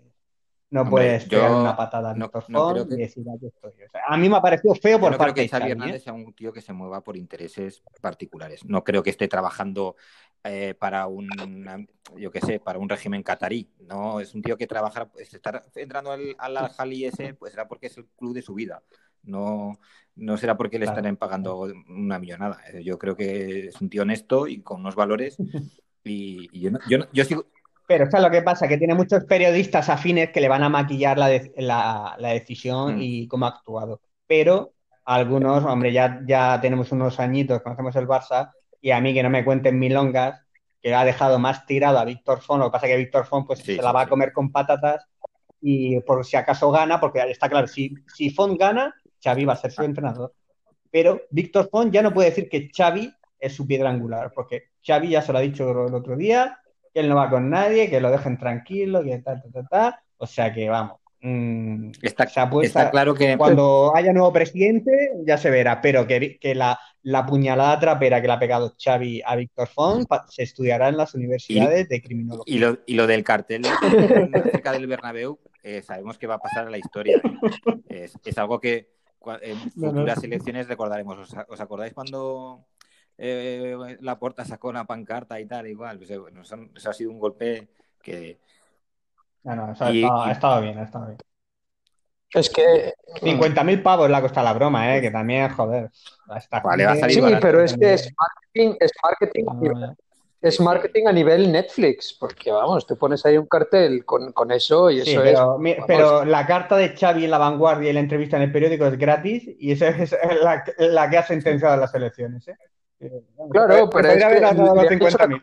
no 0.70 0.90
puedes 0.90 1.24
pegar 1.26 1.52
una 1.52 1.76
patada 1.76 2.10
al 2.10 2.18
no, 2.18 2.76
y 2.76 2.96
decir 2.96 3.24
aquí 3.34 3.46
estoy. 3.46 3.72
a 4.06 4.16
mí 4.16 4.28
me 4.28 4.36
ha 4.36 4.42
parecido 4.42 4.74
feo 4.74 4.98
por 4.98 5.16
parte 5.16 5.34
creo 5.34 5.44
que 5.44 5.48
Xavi 5.48 5.70
Hernández 5.70 5.96
¿eh? 5.96 6.00
sea 6.00 6.12
un 6.12 6.32
tío 6.34 6.52
que 6.52 6.60
se 6.60 6.72
mueva 6.72 7.02
por 7.02 7.16
intereses 7.16 7.82
particulares. 8.00 8.64
No 8.64 8.82
creo 8.82 9.02
que 9.02 9.10
esté 9.10 9.28
trabajando 9.28 9.94
eh, 10.42 10.74
para 10.74 11.06
un, 11.06 11.28
yo 12.16 12.30
qué 12.32 12.40
sé, 12.40 12.58
para 12.58 12.80
un 12.80 12.88
régimen 12.88 13.22
catarí. 13.22 13.70
No, 13.80 14.20
es 14.20 14.34
un 14.34 14.42
tío 14.42 14.56
que 14.56 14.66
trabaja, 14.66 15.08
está 15.18 15.62
entrando 15.76 16.10
al, 16.10 16.34
al 16.38 16.68
Jali 16.70 17.04
ese, 17.04 17.34
pues 17.34 17.52
será 17.52 17.68
porque 17.68 17.86
es 17.86 17.96
el 17.96 18.06
club 18.16 18.34
de 18.34 18.42
su 18.42 18.54
vida. 18.54 18.82
No, 19.22 19.78
no 20.14 20.36
será 20.36 20.56
porque 20.56 20.78
le 20.78 20.86
están 20.86 21.16
pagando 21.16 21.68
una 21.88 22.18
millonada. 22.18 22.60
Yo 22.82 22.98
creo 22.98 23.16
que 23.16 23.68
es 23.68 23.80
un 23.80 23.88
tío 23.88 24.02
honesto 24.02 24.46
y 24.46 24.62
con 24.62 24.80
unos 24.80 24.94
valores 24.94 25.36
Y, 26.06 26.48
yo, 26.60 26.70
yo, 26.88 26.98
yo 27.12 27.24
sigo... 27.24 27.44
Pero 27.86 28.04
es 28.04 28.20
lo 28.20 28.30
que 28.30 28.42
pasa, 28.42 28.66
que 28.66 28.78
tiene 28.78 28.94
muchos 28.94 29.24
periodistas 29.24 29.88
afines 29.88 30.30
que 30.30 30.40
le 30.40 30.48
van 30.48 30.64
a 30.64 30.68
maquillar 30.68 31.18
la, 31.18 32.16
la, 32.18 32.28
decisión 32.30 32.96
mm. 32.96 33.00
y 33.00 33.28
cómo 33.28 33.46
ha 33.46 33.50
actuado. 33.50 34.00
Pero 34.26 34.72
algunos, 35.04 35.64
hombre, 35.64 35.92
ya, 35.92 36.20
ya 36.26 36.60
tenemos 36.60 36.90
unos 36.90 37.20
añitos, 37.20 37.62
conocemos 37.62 37.94
el 37.94 38.08
Barça, 38.08 38.50
y 38.80 38.90
a 38.90 39.00
mí 39.00 39.14
que 39.14 39.22
no 39.22 39.30
me 39.30 39.44
cuenten 39.44 39.78
milongas, 39.78 40.42
que 40.82 40.94
ha 40.94 41.04
dejado 41.04 41.38
más 41.38 41.64
tirado 41.64 41.98
a 41.98 42.04
Víctor 42.04 42.40
Font, 42.40 42.60
lo 42.60 42.70
que 42.70 42.72
pasa 42.72 42.86
es 42.86 42.92
que 42.92 42.98
Víctor 42.98 43.26
Font 43.26 43.46
pues, 43.46 43.60
se 43.60 43.76
la 43.76 43.92
va 43.92 44.02
a 44.02 44.08
comer 44.08 44.32
con 44.32 44.50
patatas 44.50 45.06
y 45.60 46.00
por 46.00 46.24
si 46.24 46.36
acaso 46.36 46.70
gana, 46.70 47.00
porque 47.00 47.20
está 47.30 47.48
claro, 47.48 47.66
si, 47.66 47.94
si 48.14 48.30
Font 48.30 48.58
gana, 48.58 48.94
Xavi 49.22 49.44
va 49.44 49.54
a 49.54 49.56
ser 49.56 49.72
su 49.72 49.82
ah. 49.82 49.86
entrenador. 49.86 50.34
Pero 50.90 51.22
Víctor 51.30 51.68
Font 51.70 51.92
ya 51.92 52.02
no 52.02 52.12
puede 52.12 52.30
decir 52.30 52.48
que 52.48 52.68
Xavi 52.74 53.12
es 53.38 53.54
su 53.54 53.66
piedra 53.66 53.90
angular, 53.90 54.32
porque 54.34 54.70
Xavi 54.84 55.10
ya 55.10 55.22
se 55.22 55.32
lo 55.32 55.38
ha 55.38 55.42
dicho 55.42 55.86
el 55.86 55.94
otro 55.94 56.16
día, 56.16 56.58
que 56.92 57.00
él 57.00 57.08
no 57.08 57.16
va 57.16 57.30
con 57.30 57.50
nadie, 57.50 57.90
que 57.90 58.00
lo 58.00 58.10
dejen 58.10 58.38
tranquilo, 58.38 59.02
que 59.02 59.18
tal, 59.18 59.42
tal, 59.42 59.52
tal, 59.52 59.68
tal. 59.68 59.94
O 60.18 60.26
sea 60.26 60.52
que 60.52 60.68
vamos. 60.68 60.98
Mm, 61.20 61.90
está, 62.02 62.24
está, 62.24 62.90
claro 62.90 63.14
que 63.14 63.36
cuando 63.36 63.92
haya 63.96 64.12
nuevo 64.12 64.32
presidente 64.32 65.12
ya 65.26 65.36
se 65.38 65.50
verá, 65.50 65.80
pero 65.80 66.06
que, 66.06 66.38
que 66.38 66.54
la, 66.54 66.78
la, 67.02 67.26
puñalada 67.26 67.80
trapera 67.80 68.20
que 68.20 68.28
le 68.28 68.32
ha 68.34 68.38
pegado 68.38 68.76
Xavi 68.78 69.22
a 69.24 69.34
Víctor 69.34 69.66
Font 69.66 70.06
se 70.28 70.42
estudiará 70.42 70.88
en 70.88 70.98
las 70.98 71.14
universidades 71.14 71.88
de 71.88 72.02
criminología. 72.02 72.54
Y 72.54 72.58
lo, 72.58 72.78
y 72.86 72.94
lo, 72.94 73.06
del 73.06 73.24
cartel 73.24 73.64
cerca 74.52 74.72
del 74.72 74.86
Bernabéu, 74.86 75.40
eh, 75.62 75.82
sabemos 75.82 76.16
que 76.18 76.26
va 76.26 76.34
a 76.34 76.38
pasar 76.38 76.66
a 76.66 76.70
la 76.70 76.78
historia. 76.78 77.20
Es, 77.88 78.16
es 78.24 78.38
algo 78.38 78.60
que 78.60 78.88
en 79.42 79.56
futuras 79.72 80.22
elecciones 80.22 80.68
recordaremos. 80.68 81.34
¿Os 81.48 81.60
acordáis 81.60 81.94
cuando 81.94 82.66
eh, 83.18 83.96
la 84.00 84.18
puerta 84.18 84.44
sacó 84.44 84.68
una 84.68 84.84
pancarta 84.84 85.40
y 85.40 85.46
tal, 85.46 85.66
igual. 85.66 85.98
Pues, 85.98 86.10
eh, 86.10 86.18
eso, 86.74 86.90
ha 86.90 86.92
sido 86.92 87.10
un 87.10 87.18
golpe 87.18 87.68
que. 88.02 88.38
No, 89.44 89.54
no, 89.56 89.72
eso 89.72 89.84
ha, 89.84 89.90
estado, 89.90 90.22
ha 90.22 90.32
estado 90.32 90.60
bien, 90.62 90.78
ha 90.78 90.82
estado 90.84 91.06
bien. 91.06 91.18
Es 92.34 92.50
que. 92.50 92.92
50.000 93.22 93.82
pavos 93.82 94.10
le 94.10 94.16
ha 94.16 94.20
costado 94.20 94.44
la 94.44 94.52
broma, 94.52 94.96
¿eh? 94.96 95.00
Que 95.00 95.10
también, 95.10 95.48
joder. 95.50 95.90
Está 96.36 96.60
Vale, 96.60 96.84
va 96.84 96.92
a 96.92 96.96
salir 96.96 97.14
Sí, 97.14 97.20
barato. 97.20 97.40
pero 97.40 97.62
es 97.62 97.76
que 97.76 97.94
es 97.94 98.12
marketing, 98.18 98.76
es 98.80 98.92
marketing, 99.02 99.44
a 99.48 99.52
Ah, 99.52 99.54
nivel- 99.60 99.96
es 100.42 100.60
marketing 100.60 101.06
a 101.06 101.12
nivel 101.12 101.50
Netflix, 101.50 102.12
porque 102.12 102.52
vamos, 102.52 102.86
te 102.86 102.94
pones 102.94 103.24
ahí 103.24 103.38
un 103.38 103.46
cartel 103.46 104.04
con, 104.04 104.32
con 104.32 104.50
eso 104.52 104.90
y 104.90 105.00
Sí, 105.02 105.12
eso 105.12 105.22
pero, 105.22 105.54
es. 105.54 105.60
mi- 105.60 105.76
pero 105.86 106.24
la 106.24 106.46
carta 106.46 106.76
de 106.76 106.94
Xavi 106.96 107.24
en 107.24 107.30
la 107.30 107.38
vanguardia 107.38 107.90
y 107.90 107.92
la 107.92 108.00
entrevista 108.00 108.36
en 108.36 108.42
el 108.42 108.52
periódico 108.52 108.86
es 108.86 108.98
gratis 108.98 109.48
y 109.58 109.72
esa 109.72 109.88
es 109.88 110.14
la, 110.42 110.62
la 110.78 111.08
que 111.10 111.18
ha 111.18 111.22
sentenciado 111.22 111.76
las 111.76 111.94
elecciones, 111.94 112.46
¿eh? 112.48 112.56
Claro, 113.50 113.90
pero 113.90 114.08
es 114.08 114.14
podría 114.14 114.26
haber 114.26 114.38
que 114.38 114.44
ganado 114.44 114.74
los 114.74 114.84
le 114.84 114.88
han 114.88 114.98
dicho- 114.98 115.18
50.000. 115.18 115.42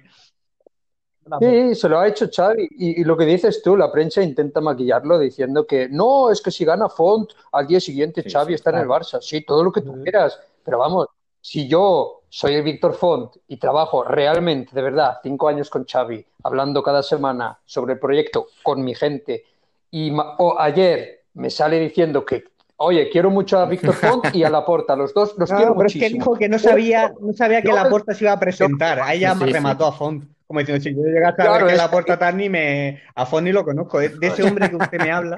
Sí, 1.39 1.75
se 1.75 1.87
lo 1.87 1.99
ha 1.99 2.07
hecho 2.07 2.27
Xavi. 2.29 2.67
Y, 2.71 3.01
y 3.01 3.03
lo 3.05 3.15
que 3.15 3.23
dices 3.25 3.61
tú, 3.63 3.77
la 3.77 3.91
prensa 3.91 4.21
intenta 4.21 4.59
maquillarlo 4.59 5.17
diciendo 5.17 5.65
que 5.65 5.87
no, 5.87 6.29
es 6.29 6.41
que 6.41 6.51
si 6.51 6.65
gana 6.65 6.89
Font, 6.89 7.31
al 7.53 7.65
día 7.65 7.79
siguiente 7.79 8.21
Sí, 8.23 8.29
Xavi 8.29 8.47
sí, 8.49 8.53
está 8.55 8.71
en 8.71 8.77
el. 8.79 8.87
Barça. 8.87 9.21
Sí, 9.21 9.41
todo 9.45 9.63
lo 9.63 9.71
que 9.71 9.81
tú 9.81 10.01
quieras. 10.03 10.37
Pero 10.65 10.79
vamos, 10.79 11.07
si 11.39 11.67
yo 11.67 12.23
soy 12.27 12.55
el 12.55 12.63
Víctor 12.63 12.93
Font 12.93 13.37
y 13.47 13.55
trabajo 13.57 14.03
realmente, 14.03 14.75
de 14.75 14.81
verdad, 14.81 15.19
cinco 15.23 15.47
años 15.47 15.69
con 15.69 15.85
Xavi, 15.85 16.25
hablando 16.43 16.83
cada 16.83 17.01
semana 17.01 17.57
sobre 17.65 17.93
el 17.93 17.99
proyecto 17.99 18.47
con 18.61 18.83
mi 18.83 18.93
gente, 18.93 19.45
y 19.91 20.11
o 20.39 20.59
ayer 20.59 21.23
me 21.35 21.49
sale 21.49 21.79
diciendo 21.79 22.25
que, 22.25 22.43
oye, 22.77 23.09
quiero 23.09 23.29
mucho 23.29 23.59
a 23.59 23.65
Víctor 23.65 23.93
Font 24.23 24.35
y 24.35 24.43
a 24.43 24.49
Laporta, 24.49 24.95
los 24.95 25.13
dos 25.13 25.35
los 25.37 25.49
No, 25.51 25.57
quiero 25.57 25.75
pero 25.75 25.87
es 25.87 25.93
que 25.93 25.99
muchísimo. 25.99 26.19
dijo 26.23 26.35
que 26.37 26.49
no 26.49 26.59
sabía, 26.59 27.13
no 27.19 27.33
sabía 27.33 27.61
que 27.61 27.69
Yo- 27.69 27.75
la 27.75 27.89
puerta 27.89 28.13
se 28.13 28.23
iba 28.25 28.33
a 28.33 28.39
presentar. 28.39 28.99
Ahí 29.01 29.19
ya 29.21 29.33
Sí, 29.35 29.45
sí. 29.45 29.51
remató 29.53 29.85
a 29.87 29.91
Font. 29.91 30.25
Como 30.45 30.59
diciendo, 30.59 30.83
si 30.83 30.93
yo 30.93 31.01
llegase 31.03 31.41
a 31.41 31.45
Claro, 31.45 31.53
ver 31.53 31.65
que 31.67 31.71
es 31.71 31.77
la 31.77 31.85
que- 31.87 31.91
puerta 31.91 32.19
tal 32.19 32.37
ni 32.37 32.49
me. 32.49 33.01
A 33.15 33.25
Font 33.25 33.43
ni 33.45 33.51
lo 33.51 33.63
conozco. 33.63 33.99
De, 33.99 34.09
de 34.09 34.27
ese 34.27 34.43
hombre 34.43 34.69
que 34.69 34.75
usted 34.75 34.99
me 34.99 35.11
habla. 35.11 35.37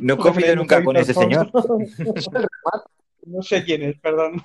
No 0.00 0.14
he 0.14 0.16
comido 0.18 0.56
nunca 0.56 0.82
con 0.84 0.96
ese 0.96 1.14
señor. 1.14 1.50
No 3.26 3.42
sé 3.42 3.64
quién 3.64 3.82
es, 3.82 3.98
perdón. 4.00 4.42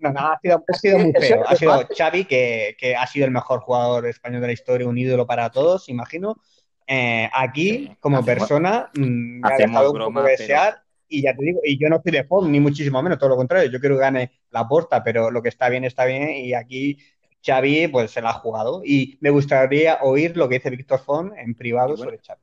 No, 0.00 0.12
no, 0.12 0.20
ha 0.20 0.38
sido, 0.40 0.62
ha 0.66 0.72
sido 0.74 0.98
muy 0.98 1.12
feo. 1.12 1.42
Ha 1.46 1.56
sido. 1.56 1.86
Xavi, 1.96 2.24
que, 2.24 2.76
que 2.78 2.94
ha 2.96 3.06
sido 3.06 3.26
el 3.26 3.32
mejor 3.32 3.60
jugador 3.60 4.06
español 4.06 4.40
de 4.40 4.46
la 4.48 4.52
historia, 4.52 4.86
un 4.88 4.96
ídolo 4.98 5.26
para 5.26 5.50
todos, 5.50 5.88
imagino. 5.88 6.36
Eh, 6.86 7.28
aquí, 7.32 7.68
Sí, 7.70 7.96
como 8.00 8.24
persona, 8.24 8.90
mm, 8.94 9.40
me 9.40 9.48
ha 9.52 9.56
dejado 9.58 9.92
un 9.92 9.98
poco 9.98 10.22
de 10.22 10.24
pero- 10.24 10.38
desear. 10.38 10.82
Y 11.08 11.22
ya 11.22 11.34
te 11.34 11.44
digo, 11.44 11.60
y 11.64 11.78
yo 11.78 11.88
no 11.88 12.00
soy 12.02 12.12
de 12.12 12.24
Font, 12.24 12.48
ni 12.48 12.60
muchísimo 12.60 13.02
menos, 13.02 13.18
todo 13.18 13.30
lo 13.30 13.36
contrario. 13.36 13.70
Yo 13.70 13.80
quiero 13.80 13.96
que 13.96 14.02
gane 14.02 14.32
la 14.50 14.68
porta, 14.68 15.02
pero 15.02 15.30
lo 15.30 15.42
que 15.42 15.48
está 15.48 15.68
bien, 15.68 15.84
está 15.84 16.04
bien. 16.04 16.30
Y 16.30 16.54
aquí 16.54 16.98
Xavi, 17.44 17.88
pues 17.88 18.10
se 18.10 18.20
la 18.20 18.30
ha 18.30 18.34
jugado. 18.34 18.82
Y 18.84 19.16
me 19.20 19.30
gustaría 19.30 19.98
oír 20.02 20.36
lo 20.36 20.48
que 20.48 20.56
dice 20.56 20.70
Víctor 20.70 21.00
Font 21.00 21.32
en 21.36 21.54
privado 21.54 21.88
bueno. 21.88 22.04
sobre 22.04 22.18
Xavi. 22.18 22.40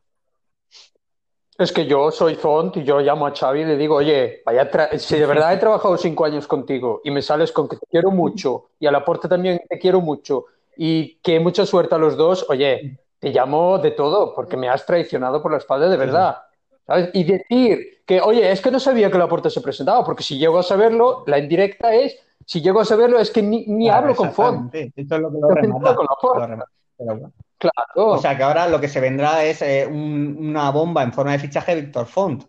Es 1.58 1.72
que 1.72 1.86
yo 1.86 2.12
soy 2.12 2.36
Font 2.36 2.76
y 2.78 2.84
yo 2.84 3.00
llamo 3.00 3.26
a 3.26 3.34
Xavi 3.34 3.62
y 3.62 3.66
le 3.66 3.78
digo, 3.78 3.96
oye, 3.96 4.42
vaya 4.46 4.70
tra- 4.70 4.98
si 4.98 5.18
de 5.18 5.26
verdad 5.26 5.54
he 5.54 5.58
trabajado 5.58 5.96
cinco 5.98 6.26
años 6.26 6.48
contigo 6.48 7.00
y 7.04 7.12
me 7.12 7.22
sales 7.22 7.54
con 7.54 7.70
que 7.70 7.78
te 7.78 7.86
quiero 7.90 8.12
mucho 8.12 8.72
y 8.78 8.88
a 8.88 8.92
Laporte 8.92 9.30
también 9.30 9.62
te 9.70 9.80
quiero 9.80 10.02
mucho 10.02 10.48
y 10.76 11.16
que 11.22 11.40
mucha 11.40 11.66
suerte 11.66 11.96
a 11.96 11.98
los 11.98 12.18
dos, 12.18 12.46
oye, 12.50 13.00
te 13.20 13.30
llamo 13.30 13.78
de 13.78 13.92
todo 13.92 14.36
porque 14.36 14.58
me 14.58 14.68
has 14.68 14.86
traicionado 14.86 15.42
por 15.42 15.52
la 15.52 15.60
espalda 15.60 15.88
de 15.88 15.96
verdad. 15.96 16.38
¿Sabes? 16.86 17.10
Y 17.14 17.24
decir 17.24 18.02
que, 18.06 18.22
oye, 18.22 18.52
es 18.52 18.62
que 18.62 18.72
no 18.72 18.80
sabía 18.80 19.10
que 19.12 19.18
Laporte 19.18 19.50
se 19.50 19.62
presentaba, 19.62 20.04
porque 20.06 20.24
si 20.24 20.38
llego 20.38 20.60
a 20.60 20.64
saberlo, 20.64 21.24
la 21.28 21.40
indirecta 21.40 21.94
es, 21.94 22.18
si 22.46 22.62
llego 22.62 22.80
a 22.82 22.86
saberlo 22.86 23.20
es 23.20 23.32
que 23.32 23.42
ni, 23.42 23.66
ni 23.68 23.86
Claro, 23.88 24.04
hablo 24.04 24.16
con 24.16 24.32
Font. 24.34 24.76
Esto 24.76 25.16
es 25.16 25.22
lo 25.22 25.32
que 25.32 25.38
lo 25.40 25.50
remata. 25.50 25.96
con. 25.96 26.40
Lo 26.40 26.48
remata. 26.48 26.72
Pero 26.98 27.12
bueno. 27.18 27.34
Claro. 27.58 27.86
O 27.96 28.18
sea 28.18 28.38
que 28.38 28.44
ahora 28.44 28.68
lo 28.68 28.80
que 28.80 28.88
se 28.90 29.00
vendrá 29.00 29.44
es 29.44 29.62
eh, 29.62 29.88
un- 29.90 30.36
una 30.40 30.70
bomba 30.72 31.02
en 31.04 31.14
forma 31.14 31.32
de 31.32 31.40
fichaje 31.40 31.74
de 31.76 31.82
Víctor 31.82 32.06
Font. 32.06 32.44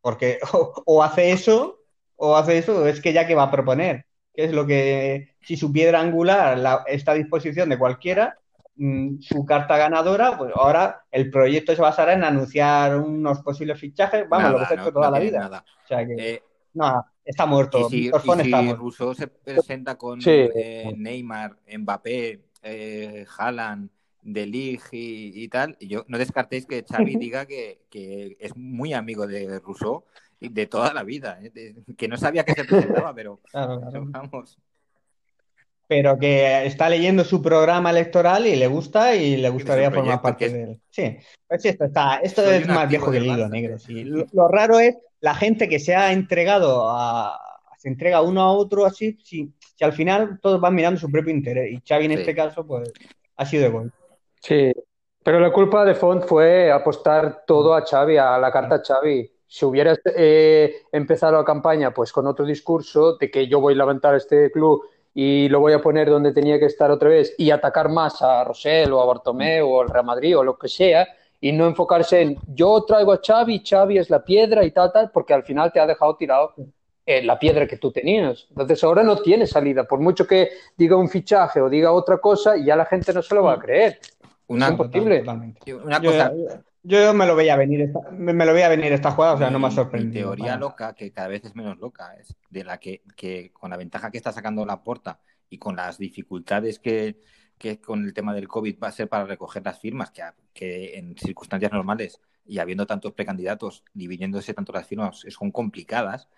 Porque 0.00 0.38
o, 0.52 0.82
o 0.86 1.02
hace 1.02 1.30
eso, 1.32 1.78
o 2.16 2.36
hace 2.36 2.58
eso, 2.58 2.78
o 2.82 2.86
es 2.86 3.00
que 3.00 3.12
ya 3.12 3.26
que 3.26 3.34
va 3.34 3.44
a 3.44 3.50
proponer. 3.50 4.06
Que 4.34 4.44
es 4.44 4.52
lo 4.52 4.66
que, 4.66 5.34
si 5.42 5.56
su 5.56 5.72
piedra 5.72 6.00
angular 6.00 6.58
la- 6.58 6.84
está 6.86 7.12
a 7.12 7.14
disposición 7.16 7.68
de 7.68 7.78
cualquiera, 7.78 8.38
mm, 8.76 9.20
su 9.20 9.44
carta 9.44 9.76
ganadora, 9.76 10.36
pues 10.38 10.52
ahora 10.54 11.04
el 11.10 11.30
proyecto 11.30 11.74
se 11.74 11.82
basará 11.82 12.14
en 12.14 12.24
anunciar 12.24 12.96
unos 12.98 13.40
posibles 13.40 13.78
fichajes, 13.78 14.28
vamos, 14.28 14.50
Nada, 14.50 14.52
lo 14.52 14.58
que 14.60 14.66
se 14.66 14.72
ha 14.74 14.76
no- 14.76 14.82
hecho 14.82 14.92
toda 14.92 15.06
no 15.06 15.12
la 15.12 15.18
vida. 15.20 15.38
nada. 15.40 15.64
O 15.84 15.86
sea 15.86 16.06
que, 16.06 16.14
Eh, 16.18 16.42
no, 16.74 17.04
está 17.24 17.46
muerto. 17.46 17.80
y 17.80 17.84
si, 17.90 18.06
y 18.06 18.10
Font 18.10 18.40
si 18.42 18.48
está 18.48 18.62
muerto. 18.62 18.82
Rousseau 18.82 19.14
se 19.14 19.26
presenta 19.28 19.96
con 19.96 20.20
Sí. 20.20 20.30
eh, 20.30 20.92
Neymar, 20.96 21.56
Mbappé, 21.78 22.40
eh, 22.62 23.26
Haaland, 23.38 23.90
De 24.22 24.44
Ligt 24.46 24.82
y, 24.92 25.32
y 25.44 25.48
tal, 25.48 25.76
yo 25.80 26.04
no 26.08 26.18
descartéis 26.18 26.66
que 26.66 26.84
Xavi 26.84 27.16
diga 27.16 27.46
que, 27.46 27.80
que 27.90 28.36
es 28.38 28.54
muy 28.56 28.92
amigo 28.92 29.26
de 29.26 29.58
Rousseau 29.60 30.04
de 30.40 30.66
toda 30.66 30.92
la 30.94 31.02
vida, 31.02 31.38
¿eh? 31.42 31.50
De- 31.50 31.74
que 31.96 32.06
no 32.08 32.16
sabía 32.18 32.44
que 32.44 32.52
se 32.54 32.64
presentaba, 32.64 33.14
pero 33.14 33.40
Claro, 33.52 33.80
claro. 33.80 34.04
vamos. 34.10 34.58
Pero 35.90 36.16
que 36.20 36.66
está 36.66 36.88
leyendo 36.88 37.24
su 37.24 37.42
programa 37.42 37.90
electoral 37.90 38.46
y 38.46 38.54
le 38.54 38.68
gusta 38.68 39.16
y 39.16 39.36
le 39.38 39.48
gustaría 39.50 39.90
formar 39.90 40.22
parte 40.22 40.48
de 40.48 40.62
él. 40.62 40.80
Sí, 40.88 41.16
pues 41.48 41.64
esto 41.64 41.84
está, 41.86 42.18
esto 42.22 42.44
Soy 42.44 42.58
es 42.58 42.68
más 42.68 42.88
viejo 42.88 43.10
que 43.10 43.16
el 43.16 43.24
del 43.24 43.32
hilo 43.32 43.48
negro. 43.48 43.76
sí. 43.76 44.04
Lo, 44.04 44.24
lo 44.32 44.46
raro 44.46 44.78
es 44.78 44.96
la 45.20 45.34
gente 45.34 45.68
que 45.68 45.80
se 45.80 45.96
ha 45.96 46.12
entregado 46.12 46.88
a 46.88 47.36
se 47.76 47.88
entrega 47.88 48.20
uno 48.22 48.40
a 48.42 48.52
otro 48.52 48.86
así, 48.86 49.18
si, 49.24 49.52
si 49.74 49.84
al 49.84 49.92
final 49.92 50.38
todos 50.40 50.60
van 50.60 50.76
mirando 50.76 51.00
su 51.00 51.10
propio 51.10 51.34
interés. 51.34 51.72
Y 51.72 51.82
Xavi 51.84 52.04
en 52.04 52.12
Sí. 52.12 52.18
este 52.20 52.34
caso, 52.36 52.64
pues, 52.64 52.92
ha 53.36 53.44
sido 53.46 53.64
de 53.64 53.68
gol. 53.70 53.92
Sí, 54.40 54.72
pero 55.24 55.40
la 55.40 55.50
culpa 55.52 55.84
de 55.84 55.96
Font 55.96 56.22
fue 56.24 56.70
apostar 56.70 57.42
todo 57.44 57.74
a 57.74 57.84
Xavi, 57.84 58.16
a 58.16 58.38
la 58.38 58.52
carta 58.52 58.76
a 58.76 58.82
Xavi. 58.86 59.28
Si 59.44 59.64
hubieras 59.64 59.98
eh, 60.16 60.72
empezado 60.92 61.32
la 61.38 61.44
campaña 61.44 61.92
pues 61.92 62.12
con 62.12 62.28
otro 62.28 62.44
discurso 62.46 63.16
de 63.16 63.28
que 63.28 63.48
yo 63.48 63.58
voy 63.60 63.74
a 63.74 63.78
levantar 63.78 64.14
este 64.14 64.52
club 64.52 64.82
y 65.14 65.48
lo 65.48 65.60
voy 65.60 65.72
a 65.72 65.80
poner 65.80 66.08
donde 66.08 66.32
tenía 66.32 66.58
que 66.58 66.66
estar 66.66 66.90
otra 66.90 67.08
vez 67.08 67.34
y 67.38 67.50
atacar 67.50 67.88
más 67.88 68.22
a 68.22 68.44
Rosell 68.44 68.92
o 68.92 69.00
a 69.00 69.06
Bartomeu 69.06 69.68
o 69.68 69.82
al 69.82 69.88
Real 69.88 70.04
Madrid 70.04 70.38
o 70.38 70.44
lo 70.44 70.58
que 70.58 70.68
sea 70.68 71.08
y 71.40 71.52
no 71.52 71.66
enfocarse 71.66 72.20
en 72.20 72.36
yo 72.46 72.84
traigo 72.84 73.12
a 73.12 73.20
Xavi, 73.24 73.62
Xavi 73.66 73.98
es 73.98 74.10
la 74.10 74.22
piedra 74.22 74.64
y 74.64 74.70
tal, 74.70 74.92
tal, 74.92 75.10
porque 75.10 75.32
al 75.32 75.42
final 75.42 75.72
te 75.72 75.80
ha 75.80 75.86
dejado 75.86 76.14
tirado 76.16 76.54
eh, 77.06 77.22
la 77.22 77.38
piedra 77.38 77.66
que 77.66 77.78
tú 77.78 77.90
tenías. 77.90 78.46
Entonces 78.50 78.84
ahora 78.84 79.02
no 79.02 79.16
tiene 79.16 79.46
salida, 79.46 79.84
por 79.84 80.00
mucho 80.00 80.26
que 80.26 80.50
diga 80.76 80.96
un 80.96 81.08
fichaje 81.08 81.60
o 81.60 81.68
diga 81.68 81.92
otra 81.92 82.18
cosa, 82.18 82.56
ya 82.56 82.76
la 82.76 82.84
gente 82.84 83.12
no 83.12 83.22
se 83.22 83.34
lo 83.34 83.44
va 83.44 83.54
a 83.54 83.58
creer. 83.58 83.98
Una, 84.48 84.66
Es 84.66 84.72
imposible. 84.72 85.20
Totalmente. 85.20 85.74
una 85.74 86.00
Yo, 86.00 86.10
cosa, 86.10 86.32
yo 86.82 87.12
me 87.14 87.26
lo 87.26 87.36
veía 87.36 87.56
venir 87.56 87.82
esta, 87.82 88.00
me 88.10 88.44
lo 88.46 88.52
veía 88.54 88.68
venir 88.68 88.92
esta 88.92 89.10
jugada, 89.12 89.34
o 89.34 89.38
sea, 89.38 89.50
no 89.50 89.58
me 89.58 89.66
ha 89.66 89.70
sorprendido. 89.70 90.28
Teoría 90.30 90.46
para 90.52 90.56
loca, 90.58 90.94
que 90.94 91.12
cada 91.12 91.28
vez 91.28 91.44
es 91.44 91.54
menos 91.54 91.78
loca, 91.78 92.14
es 92.18 92.34
de 92.48 92.64
la 92.64 92.78
que, 92.78 93.02
que 93.16 93.52
con 93.52 93.70
la 93.70 93.76
ventaja 93.76 94.10
que 94.10 94.16
está 94.18 94.32
sacando 94.32 94.64
la 94.64 94.82
porta 94.82 95.20
y 95.48 95.58
con 95.58 95.76
las 95.76 95.98
dificultades 95.98 96.78
que, 96.78 97.20
que 97.58 97.80
con 97.80 98.04
el 98.04 98.14
tema 98.14 98.34
del 98.34 98.48
COVID 98.48 98.78
va 98.82 98.88
a 98.88 98.92
ser 98.92 99.08
para 99.08 99.24
recoger 99.26 99.64
las 99.64 99.78
firmas, 99.80 100.10
que, 100.10 100.22
que 100.54 100.96
en 100.98 101.16
circunstancias 101.18 101.72
normales 101.72 102.20
y 102.46 102.58
habiendo 102.58 102.86
tantos 102.86 103.12
precandidatos, 103.12 103.84
dividiéndose 103.92 104.54
tanto 104.54 104.72
las 104.72 104.86
firmas, 104.86 105.24
son 105.28 105.50
complicadas. 105.52 106.28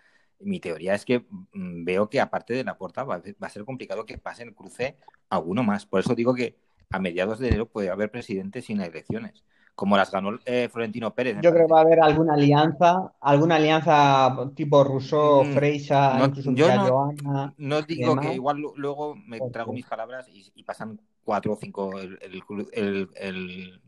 Mi 0.40 0.58
teoría 0.58 0.94
es 0.94 1.04
que 1.04 1.20
mm, 1.52 1.84
veo 1.84 2.10
que 2.10 2.20
aparte 2.20 2.52
de 2.54 2.64
la 2.64 2.76
porta 2.76 3.04
va, 3.04 3.16
a- 3.16 3.22
va 3.40 3.46
a 3.46 3.50
ser 3.50 3.64
complicado 3.64 4.04
que 4.06 4.18
pase 4.18 4.42
el 4.42 4.54
cruce 4.54 4.96
alguno 5.30 5.62
más. 5.62 5.86
Por 5.86 6.00
eso 6.00 6.14
digo 6.16 6.34
que 6.34 6.56
a 6.90 6.98
mediados 6.98 7.38
de 7.38 7.48
enero 7.48 7.66
puede 7.70 7.90
haber 7.90 8.10
presidentes 8.10 8.64
sin 8.66 8.80
elecciones, 8.80 9.44
como 9.74 9.96
las 9.96 10.10
ganó 10.10 10.38
eh, 10.44 10.68
Florentino 10.70 11.14
Pérez. 11.14 11.38
Yo 11.42 11.52
creo 11.52 11.66
que 11.66 11.72
va 11.72 11.78
a 11.78 11.82
haber 11.82 12.00
alguna 12.00 12.34
alianza, 12.34 13.12
alguna 13.20 13.56
alianza 13.56 14.50
tipo 14.54 14.84
Rousseau, 14.84 15.44
Mm, 15.44 15.52
Freixa, 15.52 16.18
no, 16.18 16.26
incluso 16.26 16.52
yo 16.52 16.74
no- 16.76 16.88
Joana. 16.88 17.54
No 17.56 17.82
digo 17.82 18.16
que 18.16 18.34
igual 18.34 18.58
lu- 18.58 18.74
luego 18.76 19.14
me 19.14 19.38
¿Por 19.38 19.50
trago 19.52 19.72
mis 19.72 19.86
palabras 19.86 20.28
y, 20.28 20.50
y 20.54 20.62
pasan 20.64 21.00
cuatro 21.24 21.52
o 21.52 21.56
cinco 21.56 21.98
el, 21.98 22.18
el, 22.20 22.42
cru- 22.42 22.68
el- 22.72 23.08
el- 23.16 23.80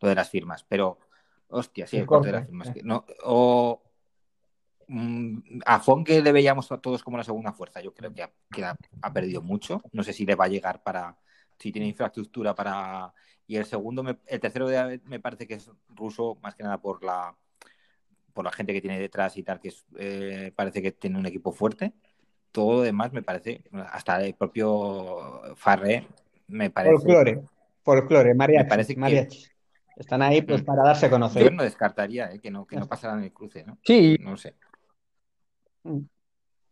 lo 0.00 0.08
de 0.08 0.14
las 0.14 0.28
firmas, 0.30 0.64
pero 0.64 0.98
hostia, 1.48 1.86
sí, 1.86 1.96
El 1.98 2.06
corte 2.06 2.28
de 2.28 2.32
las 2.32 2.46
firmas. 2.46 2.70
que 2.70 2.82
no, 2.82 3.04
o 3.24 3.82
mm, 4.88 5.60
a 5.64 5.80
Fon 5.80 6.04
que 6.04 6.20
le 6.22 6.32
veíamos 6.32 6.70
a 6.72 6.78
todos 6.78 7.02
como 7.02 7.16
la 7.16 7.24
segunda 7.24 7.52
fuerza, 7.52 7.80
yo 7.80 7.92
creo 7.94 8.12
que 8.12 8.22
ha, 8.22 8.30
que 8.52 8.64
ha, 8.64 8.76
ha 9.02 9.12
perdido 9.12 9.42
mucho. 9.42 9.82
No 9.92 10.02
sé 10.02 10.12
si 10.12 10.24
le 10.26 10.34
va 10.34 10.44
a 10.44 10.48
llegar 10.48 10.82
para, 10.82 11.16
si 11.58 11.72
tiene 11.72 11.88
infraestructura 11.88 12.54
para. 12.54 13.12
Y 13.46 13.56
el 13.56 13.64
segundo, 13.64 14.02
me- 14.02 14.18
el 14.26 14.40
tercero 14.40 14.66
de- 14.68 15.00
me 15.04 15.20
parece 15.20 15.46
que 15.46 15.54
es 15.54 15.70
ruso, 15.88 16.36
más 16.42 16.54
que 16.54 16.62
nada 16.62 16.78
por 16.78 17.02
la 17.04 17.34
por 18.32 18.44
la 18.44 18.52
gente 18.52 18.74
que 18.74 18.82
tiene 18.82 19.00
detrás 19.00 19.34
y 19.38 19.42
tal, 19.42 19.58
que 19.58 19.68
es, 19.68 19.86
eh, 19.96 20.52
parece 20.54 20.82
que 20.82 20.92
tiene 20.92 21.18
un 21.18 21.24
equipo 21.24 21.52
fuerte. 21.52 21.94
Todo 22.52 22.74
lo 22.74 22.80
demás 22.82 23.10
me 23.12 23.22
parece, 23.22 23.62
hasta 23.90 24.22
el 24.22 24.34
propio 24.34 25.40
Farré, 25.56 26.06
me 26.48 26.68
parece. 26.68 26.96
Folclore, 26.96 27.42
folclore, 27.82 28.34
mariachis, 28.34 28.68
parece 28.68 28.94
que-. 28.94 29.28
Están 29.96 30.20
ahí 30.20 30.42
pues 30.42 30.60
Mm. 30.60 30.64
para 30.66 30.82
darse 30.82 31.06
a 31.06 31.08
Yo 31.08 31.14
conocer. 31.14 31.50
no 31.50 31.62
descartaría 31.62 32.30
eh, 32.30 32.38
que 32.38 32.50
no, 32.50 32.66
que 32.66 32.76
no 32.76 32.86
pasaran 32.86 33.24
el 33.24 33.32
cruce, 33.32 33.64
¿no? 33.64 33.78
Sí, 33.82 34.18
No 34.20 34.36
sé. 34.36 34.54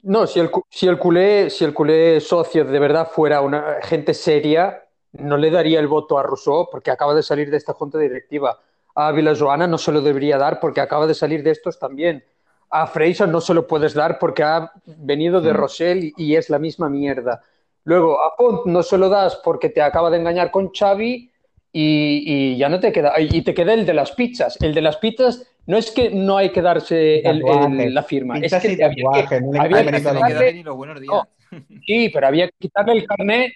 No, 0.05 0.27
si 0.27 0.39
el, 0.39 0.51
si 0.71 0.87
el 0.87 0.99
culé, 0.99 1.51
si 1.51 1.65
el 1.65 1.73
culé 1.73 2.21
socio 2.21 2.65
de 2.65 2.79
verdad 2.79 3.09
fuera 3.11 3.41
una 3.41 3.79
gente 3.83 4.13
seria, 4.13 4.85
no 5.13 5.37
le 5.37 5.51
daría 5.51 5.81
el 5.81 5.89
voto 5.89 6.19
a 6.19 6.23
Rousseau 6.23 6.69
porque 6.71 6.91
acaba 6.91 7.15
de 7.15 7.23
salir 7.23 7.51
de 7.51 7.57
esta 7.57 7.73
junta 7.73 7.99
directiva. 7.99 8.61
a 8.95 9.09
Ávila 9.09 9.35
Joana 9.35 9.67
no 9.67 9.79
se 9.79 9.93
lo 9.93 10.01
debería 10.03 10.37
dar 10.39 10.61
porque 10.61 10.81
acaba 10.81 11.07
de 11.07 11.15
salir 11.15 11.43
de 11.43 11.51
estos 11.51 11.79
también. 11.79 12.23
A 12.71 12.87
Fraser 12.87 13.29
no 13.29 13.41
se 13.41 13.55
lo 13.55 13.67
puedes 13.67 13.95
dar 13.95 14.19
porque 14.19 14.43
ha 14.43 14.73
venido 14.85 15.41
de 15.41 15.53
Rosell 15.53 16.13
y 16.17 16.37
es 16.37 16.51
la 16.51 16.59
misma 16.59 16.89
mierda. 16.89 17.43
Luego 17.85 18.21
a 18.23 18.37
Pont 18.37 18.67
no 18.67 18.83
se 18.83 18.99
lo 18.99 19.09
das 19.09 19.37
porque 19.37 19.69
te 19.69 19.81
acaba 19.81 20.11
de 20.11 20.19
engañar 20.19 20.51
con 20.51 20.71
Xavi 20.71 21.31
y, 21.73 22.57
ya 22.57 22.69
no 22.69 22.79
te 22.79 22.93
queda. 22.93 23.19
Y 23.19 23.43
te 23.43 23.55
queda 23.55 23.73
el 23.75 23.87
de 23.87 23.95
las 23.95 24.13
pizzas. 24.13 24.61
El 24.61 24.75
de 24.75 24.83
las 24.83 24.97
pizzas 24.99 25.47
no 25.67 25.79
es 25.79 25.91
que 25.91 26.11
no 26.11 26.37
hay 26.37 26.51
que 26.51 26.63
darse 26.63 27.23
la 27.25 28.03
firma, 28.03 28.39
es 28.39 28.53
que, 28.55 28.85
había 28.85 29.27
que, 29.27 29.41
había 29.59 29.85
que 29.87 30.65
Sí, 31.87 32.11
pero 32.13 32.27
había 32.27 32.49
que 32.49 32.55
quitarle 32.59 32.93
el 32.93 33.07
carnet. 33.07 33.53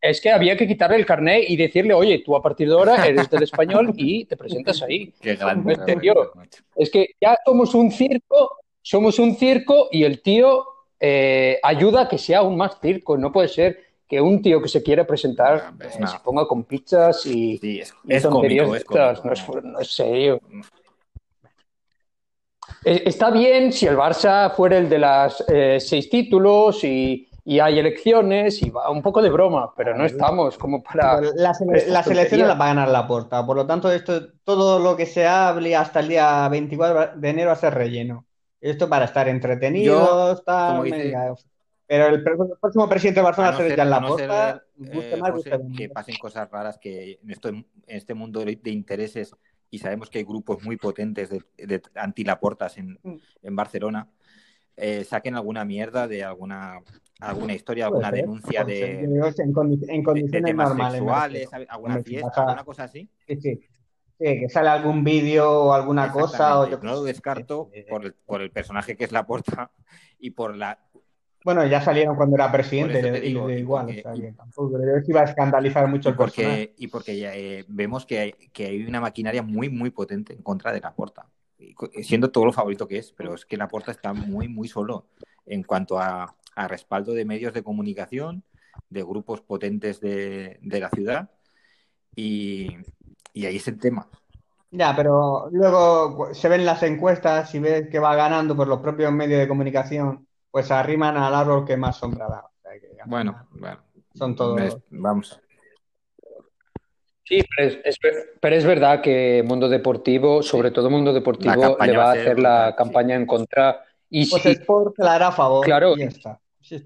Es 0.00 0.20
que 0.20 0.30
había 0.30 0.56
que 0.56 0.68
quitarle 0.68 0.96
el 0.96 1.06
carnet 1.06 1.44
y 1.48 1.56
decirle, 1.56 1.92
oye, 1.92 2.22
tú 2.24 2.36
a 2.36 2.42
partir 2.42 2.68
de 2.68 2.74
ahora 2.74 3.04
eres 3.04 3.28
del 3.28 3.42
español 3.42 3.92
y 3.96 4.26
te 4.26 4.36
presentas 4.36 4.80
ahí. 4.82 5.12
Qué 5.20 5.34
grande. 5.34 5.76
Es 6.76 6.90
que 6.90 7.08
ya 7.20 7.36
somos 7.44 7.74
un 7.74 7.90
circo, 7.90 8.58
somos 8.80 9.18
un 9.18 9.34
circo 9.34 9.88
y 9.90 10.04
el 10.04 10.22
tío 10.22 10.64
eh, 11.00 11.58
ayuda 11.64 12.02
a 12.02 12.08
que 12.08 12.16
sea 12.16 12.38
aún 12.38 12.56
más 12.56 12.78
circo. 12.80 13.18
No 13.18 13.32
puede 13.32 13.48
ser 13.48 13.80
que 14.06 14.20
un 14.20 14.40
tío 14.40 14.62
que 14.62 14.68
se 14.68 14.84
quiere 14.84 15.04
presentar 15.04 15.72
eh, 15.80 15.90
se 15.90 16.18
ponga 16.22 16.46
con 16.46 16.62
pizzas 16.62 17.26
y, 17.26 17.80
es, 18.06 18.22
tonterías 18.22 18.72
estas. 18.72 19.24
No, 19.24 19.32
es, 19.32 19.48
no 19.64 19.80
es 19.80 19.90
serio. 19.90 20.40
Eh, 22.84 23.02
está 23.06 23.30
bien 23.30 23.72
si 23.72 23.86
el 23.86 23.96
Barça 23.96 24.54
fuera 24.54 24.78
el 24.78 24.88
de 24.88 24.98
las 24.98 25.44
eh, 25.48 25.78
seis 25.80 26.08
títulos 26.08 26.84
y, 26.84 27.24
hay 27.60 27.78
elecciones 27.78 28.60
y 28.60 28.68
va 28.68 28.90
un 28.90 29.00
poco 29.00 29.22
de 29.22 29.30
broma, 29.30 29.72
pero 29.74 29.96
no 29.96 30.04
estamos 30.04 30.58
como 30.58 30.82
para. 30.82 31.22
Las, 31.34 31.62
elecciones 31.62 32.46
las 32.46 32.60
va 32.60 32.64
a 32.66 32.74
ganar 32.74 32.90
la 32.90 33.06
puerta, 33.06 33.44
por 33.46 33.56
lo 33.56 33.66
tanto, 33.66 33.90
esto, 33.90 34.34
todo 34.44 34.78
lo 34.78 34.94
que 34.94 35.06
se 35.06 35.26
hable 35.26 35.74
hasta 35.74 36.00
el 36.00 36.08
día 36.08 36.46
24 36.50 37.18
de 37.18 37.28
enero 37.30 37.48
va 37.48 37.54
a 37.54 37.56
ser 37.56 37.72
relleno. 37.72 38.26
Esto 38.60 38.86
para 38.86 39.06
estar 39.06 39.28
entretenidos, 39.28 40.42
Pero 41.86 42.06
el, 42.08 42.22
próximo 42.22 42.86
presidente 42.86 43.20
de 43.20 43.24
Barcelona 43.24 43.54
a 43.54 43.56
ser 43.56 43.74
ya 43.74 43.82
en 43.82 43.90
la 43.90 44.06
puerta. 44.06 44.62
Eh, 44.84 45.32
que 45.74 45.88
pasen 45.88 46.16
cosas 46.16 46.50
raras 46.50 46.76
que 46.76 47.18
en, 47.22 47.30
esto, 47.30 47.48
en 47.48 47.64
este 47.86 48.12
mundo 48.12 48.44
de 48.44 48.70
intereses 48.70 49.34
y 49.70 49.78
sabemos 49.78 50.10
que 50.10 50.18
hay 50.18 50.24
grupos 50.24 50.62
muy 50.64 50.76
potentes 50.76 51.30
de, 51.30 51.42
de 51.56 51.82
antilaportas 51.94 52.78
en, 52.78 52.98
mm. 53.02 53.16
en 53.42 53.56
Barcelona, 53.56 54.08
eh, 54.76 55.04
saquen 55.04 55.34
alguna 55.34 55.64
mierda 55.64 56.06
de 56.06 56.22
alguna 56.22 56.80
alguna 57.20 57.52
historia, 57.52 57.86
alguna 57.86 58.12
denuncia 58.12 58.64
de, 58.64 59.00
en, 59.00 60.02
condiciones 60.04 60.54
normales, 60.54 61.00
sexuales, 61.00 61.48
alguna 61.68 62.00
fiesta, 62.02 62.42
alguna 62.42 62.64
cosa 62.64 62.84
así. 62.84 63.10
Sí, 63.26 63.36
sí. 63.40 63.60
que 64.18 64.48
sale 64.48 64.68
algún 64.68 65.02
vídeo 65.02 65.50
o 65.50 65.72
alguna 65.72 66.12
cosa. 66.12 66.60
O 66.60 66.68
yo 66.68 66.78
no 66.78 66.92
lo 66.92 67.02
descarto 67.02 67.70
por, 67.88 68.04
el, 68.04 68.14
por 68.14 68.40
el 68.40 68.52
personaje 68.52 68.96
que 68.96 69.02
es 69.02 69.10
la 69.10 69.26
porta 69.26 69.72
y 70.20 70.30
por 70.30 70.56
la 70.56 70.78
bueno, 71.44 71.64
ya 71.66 71.80
salieron 71.80 72.16
cuando 72.16 72.36
era 72.36 72.50
presidente, 72.50 73.26
y 73.26 73.30
igual, 73.30 74.02
tampoco 74.36 74.78
creo. 74.78 75.02
Que 75.02 75.10
iba 75.10 75.20
a 75.20 75.24
escandalizar 75.24 75.86
mucho 75.88 76.08
el 76.08 76.16
porque, 76.16 76.74
Y 76.76 76.88
porque 76.88 77.18
ya, 77.18 77.34
eh, 77.34 77.64
vemos 77.68 78.04
que 78.04 78.18
hay, 78.18 78.32
que 78.52 78.66
hay 78.66 78.84
una 78.84 79.00
maquinaria 79.00 79.42
muy, 79.42 79.68
muy 79.68 79.90
potente 79.90 80.34
en 80.34 80.42
contra 80.42 80.72
de 80.72 80.80
la 80.80 80.94
Porta, 80.94 81.26
siendo 82.02 82.30
todo 82.30 82.44
lo 82.44 82.52
favorito 82.52 82.88
que 82.88 82.98
es, 82.98 83.12
pero 83.12 83.34
es 83.34 83.46
que 83.46 83.56
la 83.56 83.68
Porta 83.68 83.92
está 83.92 84.12
muy, 84.12 84.48
muy 84.48 84.68
solo 84.68 85.06
en 85.46 85.62
cuanto 85.62 85.98
a, 85.98 86.34
respaldo 86.68 87.12
de 87.12 87.24
medios 87.24 87.54
de 87.54 87.62
comunicación, 87.62 88.42
de 88.90 89.04
grupos 89.04 89.40
potentes 89.40 90.00
de, 90.00 90.58
la 90.60 90.90
ciudad, 90.90 91.30
y, 92.16 92.76
y 93.32 93.46
ahí 93.46 93.56
es 93.56 93.68
el 93.68 93.78
tema. 93.78 94.08
Ya, 94.72 94.94
pero 94.94 95.48
luego 95.52 96.34
se 96.34 96.48
ven 96.48 96.66
las 96.66 96.82
encuestas 96.82 97.54
y 97.54 97.60
ves 97.60 97.88
que 97.88 98.00
va 98.00 98.16
ganando 98.16 98.56
por 98.56 98.66
los 98.66 98.80
propios 98.80 99.12
medios 99.12 99.40
de 99.40 99.48
comunicación 99.48 100.27
pues 100.58 100.72
arriman 100.72 101.16
al 101.16 101.32
árbol 101.36 101.64
que 101.64 101.76
más 101.76 101.98
sombra 101.98 102.26
da. 102.26 102.50
bueno, 103.06 103.46
bueno. 103.52 103.78
Son 104.12 104.34
todos. 104.34 104.76
Vamos. 104.90 105.40
Sí, 107.22 107.44
pero 108.40 108.56
es, 108.56 108.64
verdad 108.64 109.00
que 109.00 109.44
Mundo 109.46 109.68
Deportivo, 109.68 110.42
sobre 110.42 110.72
todo 110.72 110.90
Mundo 110.90 111.12
Deportivo, 111.12 111.76
le 111.80 111.96
va 111.96 112.08
a 112.08 112.12
hacer, 112.14 112.40
la 112.40 112.74
campaña 112.76 113.14
en 113.14 113.24
contra. 113.24 113.84
Y 114.10 114.28
pues 114.28 114.42
si, 114.42 114.48
Sport 114.48 114.98
la 114.98 115.14
hará 115.14 115.28
a 115.28 115.32
favor. 115.32 115.64
Claro. 115.64 115.96
Y 115.96 116.02
está. 116.02 116.40
Sí, 116.60 116.78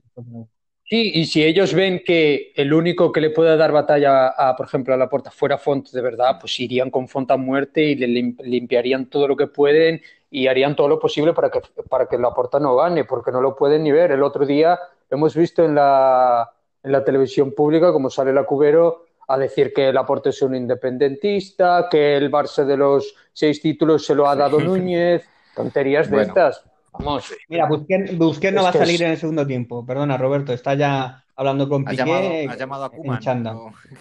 y 1.14 1.24
si 1.24 1.42
ellos 1.42 1.72
ven 1.72 2.02
que 2.04 2.52
el 2.54 2.74
único 2.74 3.10
que 3.10 3.22
le 3.22 3.30
puede 3.30 3.56
dar 3.56 3.72
batalla 3.72 4.28
a, 4.28 4.54
por 4.54 4.66
ejemplo, 4.66 4.92
a 4.92 4.98
la 4.98 5.08
puerta 5.08 5.30
fuera 5.30 5.56
Font 5.56 5.88
de 5.88 6.02
verdad, 6.02 6.36
pues 6.38 6.60
irían 6.60 6.90
con 6.90 7.08
Font 7.08 7.30
a 7.30 7.38
muerte 7.38 7.82
y 7.82 7.94
le 7.94 8.06
limpiarían 8.06 9.06
todo 9.06 9.26
lo 9.28 9.34
que 9.34 9.46
pueden 9.46 10.02
y 10.34 10.46
harían 10.46 10.74
todo 10.74 10.88
lo 10.88 10.98
posible 10.98 11.34
para 11.34 11.50
que, 11.50 11.60
para 11.90 12.06
que 12.06 12.16
la 12.16 12.32
puerta 12.32 12.59
no 12.59 12.74
gane, 12.74 13.04
porque 13.04 13.30
no 13.30 13.42
lo 13.42 13.54
pueden 13.54 13.82
ni 13.82 13.92
ver. 13.92 14.12
El 14.12 14.22
otro 14.22 14.46
día 14.46 14.78
hemos 15.10 15.36
visto 15.36 15.62
en 15.62 15.74
la, 15.74 16.50
en 16.82 16.90
la 16.90 17.04
televisión 17.04 17.52
pública, 17.52 17.92
como 17.92 18.09
sale 18.09 18.32
la 18.32 18.44
Cubero, 18.44 19.04
a 19.28 19.36
decir 19.36 19.74
que 19.74 19.92
Laporte 19.92 20.30
es 20.30 20.40
un 20.40 20.54
independentista, 20.56 21.86
que 21.90 22.16
el 22.16 22.30
Barça 22.30 22.64
de 22.64 22.78
los 22.78 23.14
seis 23.30 23.60
títulos 23.60 24.06
se 24.06 24.14
lo 24.14 24.26
ha 24.26 24.34
dado 24.34 24.59
Núñez, 24.59 25.28
tonterías 25.54 26.10
de 26.10 26.22
estas. 26.22 26.64
Vamos. 26.94 27.30
Mira, 27.48 27.66
Busquets, 27.66 28.54
no 28.54 28.62
va 28.62 28.70
a 28.70 28.72
salir 28.72 29.02
en 29.02 29.10
el 29.10 29.18
segundo 29.18 29.46
tiempo. 29.46 29.84
Perdona, 29.84 30.16
Roberto, 30.16 30.54
está 30.54 30.72
ya 30.72 31.24
hablando 31.36 31.68
con 31.68 31.84
Piqué. 31.84 32.46
¿Has 32.48 32.59
llamado, 32.59 32.84
a 32.84 32.90
Kuman? 32.90 33.20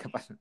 ¿Qué 0.02 0.08
pasa? 0.10 0.34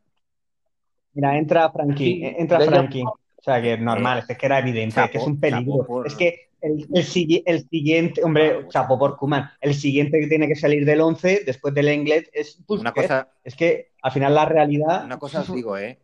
Mira, 1.15 1.37
entra 1.37 1.69
Frankie, 1.71 2.33
entra 2.39 2.61
Frankie. 2.61 3.03
O 3.41 3.43
sea, 3.43 3.63
que 3.63 3.75
es 3.75 3.81
normal, 3.81 4.25
es 4.29 4.37
que 4.37 4.47
era 4.47 4.59
evidente, 4.59 5.01
que 5.11 5.19
es 5.19 5.27
un 5.27 5.41
peligro. 5.41 6.05
Es 6.05 6.15
que 6.15 6.51
el, 6.61 6.87
el, 6.93 7.05
siguiente, 7.05 8.23
hombre, 8.23 8.69
chapo 8.69 8.99
por 8.99 9.17
Kuman, 9.17 9.51
el 9.63 9.75
siguiente 9.75 10.21
que 10.21 10.27
tiene 10.27 10.47
que 10.47 10.55
salir 10.55 10.85
del 10.85 11.01
11 11.01 11.45
después 11.47 11.73
del 11.73 11.89
Englet 11.89 12.29
es 12.35 12.59
Busquets. 12.67 12.81
Una 12.81 12.93
cosa, 12.93 13.29
es 13.43 13.57
que 13.57 13.93
al 14.03 14.13
final 14.13 14.35
la 14.35 14.45
realidad. 14.45 15.05
Una 15.05 15.19
cosa 15.19 15.41
os 15.41 15.55
digo, 15.55 15.79
¿eh? 15.79 15.99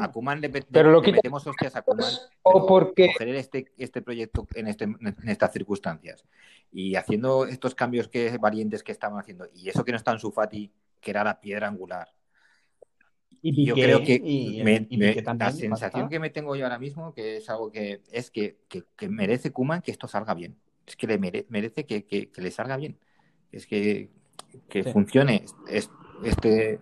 A 0.00 0.12
Kuman 0.12 0.40
le, 0.40 0.50
pero 0.50 0.90
lo 0.90 1.00
metemos 1.00 1.46
hostias 1.46 1.76
a 1.76 1.82
Kuman 1.82 2.12
o 2.42 2.66
porque 2.66 3.12
coger 3.12 3.34
este, 3.36 3.72
este 3.78 4.02
proyecto 4.02 4.46
en, 4.54 4.66
este, 4.66 4.84
en 4.84 5.16
estas 5.28 5.52
circunstancias 5.52 6.24
y 6.72 6.94
haciendo 6.94 7.46
estos 7.46 7.74
cambios 7.74 8.08
que 8.08 8.36
valientes 8.38 8.82
que 8.82 8.92
estaban 8.92 9.18
haciendo 9.18 9.48
y 9.54 9.70
eso 9.70 9.82
que 9.82 9.92
no 9.92 9.96
está 9.96 10.12
en 10.12 10.18
su 10.18 10.30
Fati, 10.30 10.70
que 11.00 11.10
era 11.10 11.24
la 11.24 11.40
piedra 11.40 11.68
angular. 11.68 12.08
Y 13.54 13.64
yo 13.64 13.74
creo 13.74 14.02
que 14.02 14.20
la 15.38 15.52
sensación 15.52 16.08
que 16.08 16.18
me 16.18 16.30
tengo 16.30 16.56
yo 16.56 16.64
ahora 16.64 16.78
mismo, 16.78 17.14
que 17.14 17.36
es 17.36 17.48
algo 17.48 17.70
que 17.70 18.00
es 18.10 18.30
que, 18.30 18.56
que, 18.68 19.08
merece 19.08 19.52
Kuman 19.52 19.82
que 19.82 19.92
esto 19.92 20.08
salga 20.08 20.34
bien. 20.34 20.56
Es 20.86 20.96
que 20.96 21.06
le 21.06 21.18
merece 21.18 21.84
que, 21.84 22.04
que, 22.04 22.30
le 22.36 22.50
salga 22.50 22.76
bien. 22.76 22.98
Es 23.52 23.66
que, 23.66 24.10
que 24.68 24.84
funcione 24.84 25.44
este, 26.22 26.80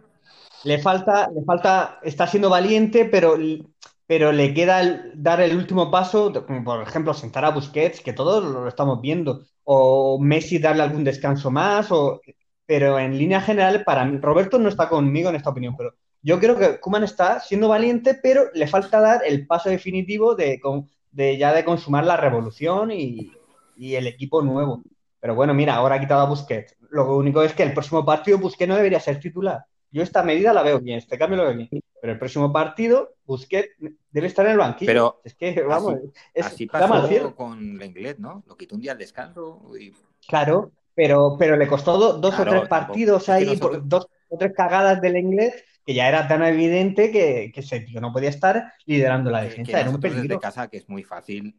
le 0.64 0.78
falta, 0.78 1.30
le 1.30 1.44
falta, 1.44 2.00
está 2.02 2.26
siendo 2.26 2.48
valiente, 2.48 3.04
pero, 3.04 3.36
pero 4.06 4.32
le 4.32 4.54
queda 4.54 5.04
dar 5.14 5.40
el 5.42 5.56
último 5.56 5.90
paso, 5.90 6.32
como 6.46 6.64
por 6.64 6.82
ejemplo 6.82 7.12
sentar 7.12 7.44
a 7.44 7.50
Busquets, 7.50 8.00
que 8.00 8.14
todos 8.14 8.42
lo 8.42 8.66
estamos 8.68 9.00
viendo, 9.02 9.42
o 9.64 10.18
Messi 10.18 10.58
darle 10.58 10.82
algún 10.82 11.04
descanso 11.04 11.50
más, 11.50 11.92
o, 11.92 12.22
pero 12.64 12.98
en 12.98 13.18
línea 13.18 13.42
general, 13.42 13.84
para 13.84 14.06
mí, 14.06 14.18
Roberto 14.18 14.58
no 14.58 14.70
está 14.70 14.88
conmigo 14.88 15.28
en 15.28 15.36
esta 15.36 15.50
opinión, 15.50 15.76
pero 15.76 15.94
yo 16.24 16.40
creo 16.40 16.59
que 16.59 16.80
Kuman 16.80 17.05
está 17.05 17.38
siendo 17.38 17.68
valiente, 17.68 18.14
pero 18.14 18.46
le 18.55 18.66
falta 18.66 18.98
dar 18.98 19.20
el 19.26 19.46
paso 19.46 19.68
definitivo 19.68 20.34
de, 20.34 20.59
de 21.12 21.36
ya 21.36 21.52
de 21.52 21.64
consumar 21.66 22.06
la 22.06 22.16
revolución 22.16 22.90
y, 22.90 23.30
y 23.76 23.94
el 23.94 24.06
equipo 24.06 24.40
nuevo. 24.40 24.82
Pero 25.20 25.34
bueno, 25.34 25.52
mira, 25.52 25.74
ahora 25.74 25.96
ha 25.96 26.01
quitado 26.01 26.22
a 26.22 26.28
Busquets. 26.28 26.76
Lo 26.88 27.14
único 27.14 27.42
es 27.42 27.52
que 27.52 27.62
el 27.62 27.74
próximo 27.74 28.06
partido 28.06 28.38
Busquets 28.38 28.68
no 28.68 28.76
debería 28.76 29.01
ser 29.01 29.20
titular. 29.20 29.66
Yo 29.90 30.02
esta 30.02 30.22
medida 30.22 30.55
la 30.55 30.62
veo 30.62 30.80
bien, 30.80 30.96
este 30.96 31.18
cambio 31.18 31.36
lo 31.36 31.44
veo 31.44 31.56
bien. 31.56 31.68
Pero 32.01 32.12
el 32.14 32.18
próximo 32.18 32.51
partido, 32.51 33.16
Busquets 33.26 33.68
debe 34.10 34.26
estar 34.26 34.46
en 34.46 34.52
el 34.52 34.59
banquillo. 34.59 34.88
Pero 34.88 35.20
es 35.24 35.34
que, 35.34 35.60
vamos, 35.60 35.96
así, 36.42 36.64
pasó 36.66 37.36
con 37.36 37.78
la 37.78 37.84
inglés, 37.84 38.18
¿no? 38.18 38.42
Lo 38.46 38.56
quitó 38.56 38.76
un 38.76 38.80
día 38.80 38.92
al 38.92 38.98
descanso. 38.98 39.60
Claro, 40.26 40.72
pero, 40.94 41.36
pero 41.38 41.56
le 41.56 41.68
costó 41.68 42.18
dos 42.18 42.40
o 42.40 42.44
tres 42.44 42.66
partidos 42.66 43.28
ahí, 43.28 43.60
dos 43.82 44.09
o 44.30 44.38
tres 44.38 44.52
cagadas 44.56 45.02
del 45.02 45.18
inglés 45.18 45.62
que 45.85 45.94
ya 45.94 46.09
era 46.09 46.27
tan 46.27 46.43
evidente 46.43 47.11
que, 47.11 47.51
que 47.52 47.61
ese 47.61 47.81
tío 47.81 48.01
no 48.01 48.12
podía 48.12 48.31
estar 48.31 48.73
liderando 48.86 49.31
la 49.31 49.43
defensa. 49.43 49.81
era 49.81 49.90
un 49.90 50.01
peligro. 50.01 50.36
de 50.36 50.39
casa 50.39 50.69
que 50.69 50.78
es 50.78 50.89
muy 50.89 51.02
fácil 51.02 51.55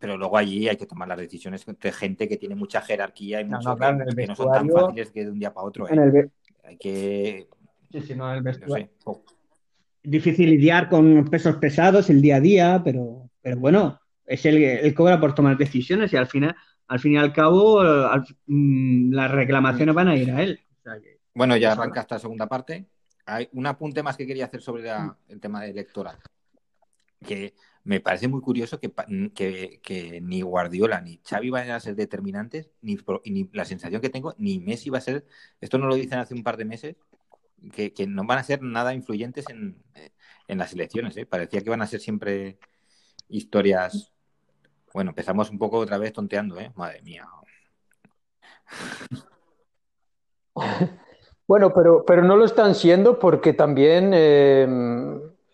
pero 0.00 0.16
luego 0.16 0.36
allí 0.36 0.68
hay 0.68 0.76
que 0.76 0.86
tomar 0.86 1.08
las 1.08 1.18
decisiones 1.18 1.64
de 1.64 1.92
gente 1.92 2.28
que 2.28 2.36
tiene 2.36 2.54
mucha 2.54 2.80
jerarquía 2.80 3.40
y 3.40 3.44
mucho 3.44 3.76
no, 3.76 3.98
que, 4.14 4.26
no 4.26 4.34
son 4.34 4.52
tan 4.52 4.68
fáciles 4.68 5.10
que 5.10 5.24
de 5.24 5.30
un 5.30 5.38
día 5.38 5.52
para 5.52 5.66
otro. 5.66 5.88
¿eh? 5.88 6.28
Hay 6.64 6.76
que. 6.76 7.48
Sí, 7.92 8.00
sí, 8.00 8.14
no, 8.14 8.32
el 8.32 8.42
vestuario. 8.42 8.90
Difícil 10.02 10.50
lidiar 10.50 10.88
con 10.88 11.24
pesos 11.26 11.56
pesados 11.56 12.10
el 12.10 12.20
día 12.20 12.36
a 12.36 12.40
día, 12.40 12.82
pero, 12.84 13.30
pero 13.40 13.56
bueno, 13.58 14.00
es 14.24 14.44
el, 14.46 14.62
el 14.62 14.94
cobra 14.94 15.20
por 15.20 15.34
tomar 15.34 15.56
decisiones 15.56 16.12
y 16.12 16.16
al 16.16 16.26
final, 16.26 16.54
al 16.88 17.00
fin 17.00 17.14
y 17.14 17.18
al 17.18 17.32
cabo, 17.32 17.82
mm, 18.46 19.12
las 19.12 19.30
reclamaciones 19.30 19.94
van 19.94 20.08
a 20.08 20.16
ir 20.16 20.30
a 20.30 20.42
él. 20.42 20.60
bueno, 21.34 21.56
ya 21.56 21.72
arranca 21.72 22.00
esta 22.00 22.18
segunda 22.18 22.46
parte. 22.46 22.86
Hay 23.26 23.48
un 23.52 23.66
apunte 23.66 24.02
más 24.02 24.16
que 24.16 24.26
quería 24.26 24.46
hacer 24.46 24.62
sobre 24.62 24.88
el 25.28 25.40
tema 25.40 25.66
electoral. 25.66 26.18
que 27.24 27.54
me 27.84 28.00
parece 28.00 28.28
muy 28.28 28.40
curioso 28.40 28.80
que, 28.80 28.92
que, 29.82 30.20
ni 30.22 30.42
Guardiola 30.42 31.00
ni 31.00 31.20
Xavi 31.24 31.50
van 31.50 31.70
a 31.70 31.80
ser 31.80 31.94
determinantes, 31.96 32.70
ni, 32.82 32.98
ni, 33.26 33.48
la 33.52 33.64
sensación 33.64 34.00
que 34.00 34.10
tengo, 34.10 34.34
ni 34.38 34.58
Messi 34.58 34.90
va 34.90 34.98
a 34.98 35.00
ser, 35.00 35.26
esto 35.60 35.78
no 35.78 35.86
lo 35.86 35.94
dicen 35.94 36.18
hace 36.18 36.34
un 36.34 36.42
par 36.42 36.56
de 36.56 36.64
meses, 36.64 36.96
que, 37.72 37.92
no 38.06 38.24
van 38.24 38.38
a 38.38 38.42
ser 38.44 38.62
nada 38.62 38.94
influyentes 38.94 39.48
en, 39.50 39.82
en 40.48 40.58
las 40.58 40.72
elecciones. 40.72 41.16
¿eh? 41.16 41.26
Parecía 41.26 41.62
que 41.62 41.70
van 41.70 41.82
a 41.82 41.86
ser 41.86 42.00
siempre 42.00 42.58
historias. 43.28 44.12
Bueno, 44.92 45.10
empezamos 45.10 45.50
un 45.50 45.58
poco 45.58 45.78
otra 45.78 45.98
vez 45.98 46.12
tonteando, 46.12 46.58
¿eh? 46.60 46.72
Madre 46.74 47.02
mía. 47.02 47.26
Bueno, 51.48 51.72
pero, 51.72 52.04
pero 52.04 52.22
no 52.22 52.36
lo 52.36 52.44
están 52.44 52.74
siendo 52.74 53.18
porque 53.18 53.52
también 53.52 54.10
eh, 54.14 54.66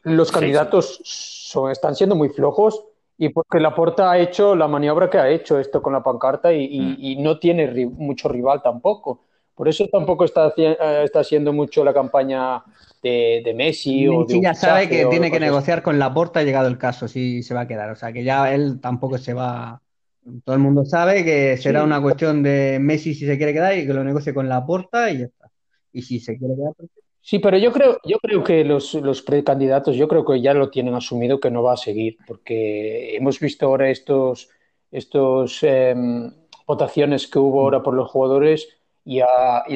los 0.05 0.33
candidatos 0.33 1.01
Son, 1.05 1.71
están 1.71 1.95
siendo 1.95 2.15
muy 2.15 2.31
flojos 2.31 2.85
y 3.19 3.29
porque 3.29 3.61
Laporta 3.61 4.11
ha 4.11 4.19
hecho 4.19 4.57
la 4.57 4.69
maniobra 4.69 5.11
que 5.11 5.19
ha 5.19 5.29
hecho 5.29 5.59
esto 5.59 5.83
con 5.83 5.93
la 5.93 6.03
pancarta 6.03 6.53
y, 6.53 7.17
mm. 7.17 7.23
no 7.23 7.39
tiene 7.39 7.87
mucho 7.87 8.29
rival 8.29 8.63
tampoco. 8.63 9.21
Por 9.55 9.69
eso 9.69 9.87
tampoco 9.93 10.25
está, 10.25 10.53
eh, 10.57 11.03
está 11.05 11.21
haciendo 11.21 11.53
mucho 11.53 11.85
la 11.85 11.93
campaña 11.93 12.65
de, 13.03 13.53
Messi. 13.55 14.09
o 14.09 14.25
de 14.25 14.41
ya 14.41 14.55
sabe 14.55 14.89
que 14.89 15.07
tiene 15.07 15.31
que 15.31 15.39
negociar 15.39 15.83
con 15.83 15.99
Laporta, 15.99 16.41
ha 16.41 16.43
llegado 16.43 16.69
el 16.69 16.79
caso, 16.79 17.07
si 17.07 17.43
se 17.43 17.55
va 17.55 17.61
a 17.61 17.69
quedar. 17.69 17.91
O 17.91 17.97
sea 17.97 18.13
que 18.13 18.25
ya 18.25 18.53
él 18.53 18.81
tampoco 18.81 19.19
se 19.19 19.35
va. 19.35 19.81
Todo 20.45 20.55
el 20.57 20.63
mundo 20.63 20.85
sabe 20.85 21.25
que 21.25 21.57
será 21.59 21.85
una 21.85 22.01
cuestión 22.01 22.43
de 22.43 22.79
Messi 22.81 23.15
si 23.15 23.27
se 23.27 23.37
quiere 23.37 23.53
quedar 23.53 23.77
y 23.77 23.87
que 23.87 23.93
lo 23.93 24.05
negocie 24.05 24.33
con 24.33 24.49
Laporta 24.49 25.11
y 25.11 25.19
ya 25.19 25.25
está. 25.27 25.42
Y 25.93 26.03
si 26.03 26.21
se 26.21 26.39
quiere 26.39 26.55
quedar. 26.55 26.73
Sí, 27.21 27.39
pero 27.39 27.57
yo 27.57 27.73
creo, 27.73 27.99
yo 28.05 28.19
creo 28.19 28.43
que 28.43 28.65
los, 28.65 28.95
los 28.95 29.23
precandidatos, 29.23 29.95
yo 29.95 30.09
creo 30.09 30.25
que 30.25 30.41
ya 30.41 30.55
lo 30.55 30.71
tienen 30.71 30.95
asumido 30.95 31.39
que 31.39 31.53
no 31.53 31.63
va 31.63 31.75
a 31.75 31.77
seguir, 31.77 32.17
porque 32.27 33.17
hemos 33.17 33.39
visto 33.39 33.67
ahora 33.67 33.91
estos, 33.91 34.49
estos 34.91 35.63
em, 35.63 36.33
votaciones 36.67 37.29
que 37.29 37.39
hubo 37.39 37.61
ahora 37.61 37.81
por 37.81 37.95
los 37.95 38.11
jugadores 38.11 38.69
y, 39.05 39.21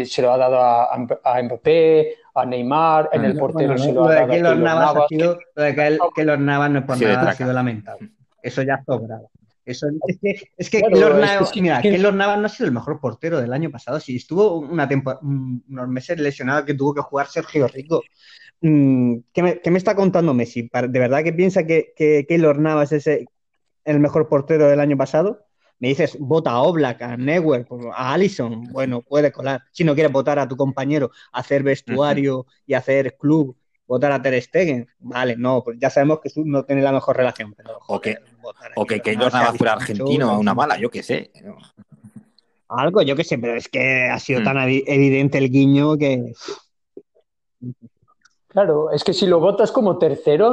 se 0.04 0.22
lo 0.22 0.32
ha 0.32 0.38
dado 0.38 0.56
a, 0.58 0.92
a 0.92 1.42
Mbappé, 1.42 2.16
a 2.34 2.44
Neymar, 2.44 3.10
en 3.12 3.24
el 3.24 3.38
portero 3.38 3.78
se 3.78 3.92
lo, 3.92 4.04
ha 4.04 4.26
dado 4.26 4.50
a 4.50 4.54
Navas. 4.54 4.96
Ha 4.96 5.08
sido, 5.08 5.38
lo 5.54 5.62
de 5.62 5.74
que 5.74 5.98
Keylor 6.14 6.38
Navas 6.38 6.70
no 6.70 6.78
es 6.80 6.84
por 6.84 7.00
nada, 7.00 7.30
ha 7.30 7.34
sido 7.34 7.52
lamentable. 7.52 8.10
Eso 8.42 8.62
ya 8.62 8.82
sobrado. 8.84 9.30
Eso, 9.66 9.88
es 10.06 10.18
que, 10.20 10.50
es 10.56 10.70
que, 10.70 10.80
Navas, 10.80 11.50
mira, 11.56 11.82
Navas 11.82 12.38
no 12.38 12.46
ha 12.46 12.48
sido 12.48 12.68
el 12.68 12.72
mejor 12.72 13.00
portero 13.00 13.40
del 13.40 13.52
año 13.52 13.68
pasado. 13.68 13.98
Si 13.98 14.14
estuvo 14.14 14.60
una 14.60 14.88
unos 15.22 15.88
meses 15.88 16.20
lesionado 16.20 16.64
que 16.64 16.74
tuvo 16.74 16.94
que 16.94 17.00
jugar 17.00 17.26
Sergio 17.26 17.66
Rico. 17.66 18.02
Mm, 18.60 19.16
¿Qué 19.32 19.42
me, 19.42 19.60
¿Qué 19.60 19.72
me, 19.72 19.78
está 19.78 19.96
contando 19.96 20.32
Messi? 20.34 20.70
¿De 20.72 20.98
verdad 21.00 21.24
que 21.24 21.32
piensa 21.32 21.66
que, 21.66 21.92
que 21.96 22.26
Keylor 22.28 22.60
Navas 22.60 22.92
es 22.92 23.08
el 23.08 24.00
mejor 24.00 24.28
portero 24.28 24.68
del 24.68 24.78
año 24.78 24.96
pasado? 24.96 25.46
Me 25.80 25.88
dices, 25.88 26.16
vota 26.18 26.52
a 26.52 26.62
Oblak, 26.62 27.02
a 27.02 27.16
Neuer, 27.16 27.66
pues, 27.66 27.84
a 27.92 28.14
Allison, 28.14 28.72
bueno, 28.72 29.02
puede 29.02 29.32
colar. 29.32 29.62
Si 29.72 29.82
no 29.82 29.94
quieres 29.94 30.12
votar 30.12 30.38
a 30.38 30.48
tu 30.48 30.56
compañero, 30.56 31.10
hacer 31.32 31.64
vestuario 31.64 32.46
y 32.66 32.74
hacer 32.74 33.16
club, 33.18 33.56
votar 33.86 34.12
a 34.12 34.20
Ter 34.20 34.40
Stegen, 34.42 34.88
vale, 34.98 35.36
no, 35.36 35.62
pues 35.62 35.78
ya 35.78 35.90
sabemos 35.90 36.20
que 36.20 36.30
no 36.44 36.64
tiene 36.64 36.82
la 36.82 36.92
mejor 36.92 37.16
relación. 37.16 37.54
Pero, 37.54 37.78
o 37.86 38.00
que, 38.00 38.18
o 38.74 38.84
que 38.84 39.00
Keylor 39.00 39.32
Navas 39.32 39.56
fuera 39.56 39.74
argentino 39.74 40.30
a 40.30 40.38
una 40.38 40.54
mala, 40.54 40.78
yo 40.78 40.90
qué 40.90 41.02
sé. 41.02 41.30
Algo, 42.68 43.02
yo 43.02 43.14
qué 43.14 43.24
sé, 43.24 43.38
pero 43.38 43.54
es 43.54 43.68
que 43.68 44.08
ha 44.10 44.18
sido 44.18 44.40
mm. 44.40 44.44
tan 44.44 44.58
evidente 44.58 45.38
el 45.38 45.50
guiño 45.50 45.96
que... 45.96 46.32
Claro, 48.48 48.90
es 48.90 49.04
que 49.04 49.12
si 49.12 49.26
lo 49.26 49.38
votas 49.38 49.70
como 49.70 49.98
tercero, 49.98 50.52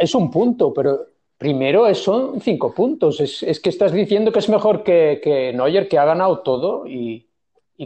es 0.00 0.14
un 0.14 0.30
punto, 0.30 0.72
pero 0.74 1.06
Primero 1.44 1.92
son 1.94 2.40
cinco 2.40 2.72
puntos. 2.72 3.20
Es, 3.20 3.60
que 3.60 3.68
estás 3.68 3.92
diciendo 3.92 4.32
que 4.32 4.38
es 4.38 4.48
mejor 4.48 4.82
que, 4.82 5.20
que 5.22 5.52
Neuer, 5.52 5.88
que 5.88 5.98
ha 5.98 6.04
ganado 6.04 6.40
todo, 6.40 6.86
y, 6.86 7.28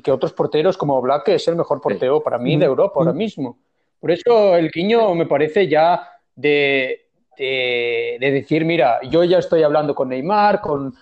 que 0.03 0.13
otros 0.13 0.33
porteros 0.33 0.77
como 0.77 1.01
Black 1.01 1.29
es 1.31 1.49
el 1.49 1.57
mejor 1.57 1.81
portero 1.81 2.23
para 2.23 2.39
mí 2.39 2.57
de 2.57 2.67
Europa 2.67 3.01
ahora 3.01 3.13
mismo. 3.13 3.59
Por 4.01 4.11
eso 4.11 4.57
el 4.57 4.71
guiño 4.71 5.15
me 5.15 5.27
parece 5.27 5.69
ya 5.69 6.09
de, 6.35 7.09
de, 7.37 8.19
decir, 8.21 8.65
mira, 8.65 9.01
yo 9.09 9.25
ya 9.25 9.39
estoy 9.39 9.63
hablando 9.63 9.95
con 9.95 10.09
Neymar, 10.09 10.61
con, 10.61 10.95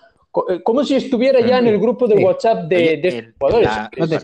eh, 0.49 0.61
como 0.63 0.83
si 0.83 0.95
estuviera 0.95 1.39
ya 1.39 1.59
en 1.59 1.67
el 1.67 1.79
grupo 1.79 2.07
de 2.07 2.23
WhatsApp 2.23 2.67
de, 2.67 2.97
de 2.97 3.33
jugadores. 3.37 3.69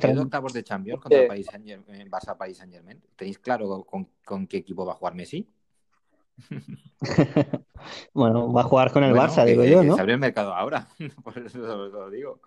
el 0.04 0.20
octavos 0.20 0.54
de 0.54 0.64
Champions 0.64 1.02
contra 1.02 1.22
el 1.22 1.44
Saint 1.44 1.66
-Germain, 1.66 2.10
Barça 2.10 2.38
País 2.38 2.58
Saint 2.58 2.74
Germain. 2.74 3.02
¿Tenéis 3.16 3.40
claro 3.40 3.84
con, 3.86 4.10
con, 4.24 4.48
qué 4.48 4.58
equipo 4.58 4.86
va 4.86 4.94
a 4.94 4.96
jugar 4.96 5.16
Messi? 5.16 5.48
bueno, 8.14 8.52
va 8.52 8.62
a 8.62 8.66
jugar 8.66 8.92
con 8.92 9.04
el 9.04 9.14
Barça, 9.14 9.46
digo 9.46 9.64
yo, 9.64 9.84
¿no? 9.84 9.96
Se 9.96 10.02
abre 10.02 10.14
el 10.14 10.20
mercado 10.20 10.54
ahora, 10.54 10.88
por 11.24 11.38
eso 11.38 11.60
lo 11.60 12.10
digo. 12.10 12.40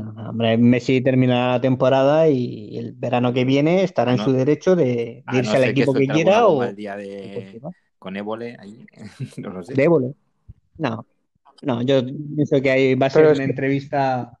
Hombre, 0.00 0.56
Messi 0.58 1.00
termina 1.00 1.52
la 1.52 1.60
temporada 1.60 2.28
y 2.28 2.78
el 2.78 2.92
verano 2.92 3.32
que 3.32 3.44
viene 3.44 3.82
estará 3.82 4.12
en 4.12 4.18
su 4.18 4.32
derecho 4.32 4.74
de, 4.74 5.24
irse 5.32 5.56
al 5.56 5.64
equipo 5.64 5.92
que, 5.92 6.06
quiera 6.06 6.46
o. 6.46 6.62
con 7.98 8.16
Évole 8.16 8.56
ahí. 8.58 8.86
no 9.38 9.50
lo 9.50 9.62
sé. 9.62 9.74
De 9.74 9.84
Évole. 9.84 10.14
No, 10.78 11.06
no, 11.62 11.82
yo 11.82 12.02
pienso 12.34 12.60
que 12.60 12.70
ahí 12.70 12.94
va 12.94 13.06
a 13.06 13.10
ser 13.10 13.26
una 13.26 13.44
entrevista 13.44 14.38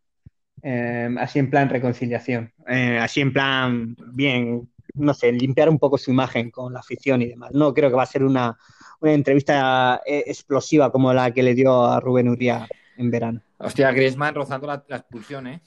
eh, 0.62 1.08
así 1.18 1.38
en 1.38 1.50
plan 1.50 1.68
reconciliación. 1.68 2.52
Eh, 2.66 2.98
así 2.98 3.20
en 3.20 3.32
plan, 3.32 3.96
bien, 4.12 4.70
no 4.94 5.12
sé, 5.14 5.32
limpiar 5.32 5.68
un 5.68 5.78
poco 5.78 5.98
su 5.98 6.10
imagen 6.10 6.50
con 6.50 6.72
la 6.72 6.80
afición 6.80 7.22
y 7.22 7.26
demás. 7.26 7.50
No 7.52 7.74
creo 7.74 7.90
que 7.90 7.96
va 7.96 8.04
a 8.04 8.06
ser 8.06 8.24
una, 8.24 8.56
entrevista 9.02 10.00
eh, 10.06 10.24
explosiva 10.26 10.92
como 10.92 11.12
la 11.12 11.32
que 11.32 11.42
le 11.42 11.54
dio 11.54 11.84
a 11.84 11.98
Rubén 11.98 12.28
Uría 12.28 12.68
en 12.96 13.10
verano. 13.10 13.40
Hostia, 13.58 13.90
Griezmann 13.92 14.34
rozando 14.34 14.66
la, 14.66 14.84
expulsión, 14.88 15.46
¿eh? 15.46 15.62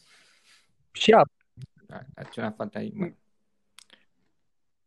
Ya. 0.94 1.24
Ha 1.90 2.22
hecho 2.24 2.42
una 2.42 2.52
falta 2.52 2.80
ahí. 2.80 2.94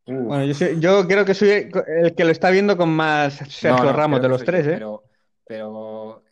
Bueno, 0.06 0.44
yo, 0.46 1.06
creo 1.06 1.24
que 1.24 1.34
soy 1.34 1.70
el 1.86 2.14
que 2.14 2.24
lo 2.24 2.30
está 2.30 2.50
viendo 2.50 2.76
con 2.76 2.88
más 2.88 3.34
Sergio 3.34 3.92
Ramos 3.92 4.22
de 4.22 4.28
los 4.28 4.42
tres, 4.42 4.66
¿eh? 4.66 4.72
Pero, 4.72 5.04
pero 5.46 6.24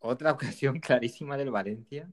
otra 0.00 0.32
ocasión 0.32 0.78
clarísima 0.78 1.36
del 1.36 1.50
Valencia. 1.50 2.08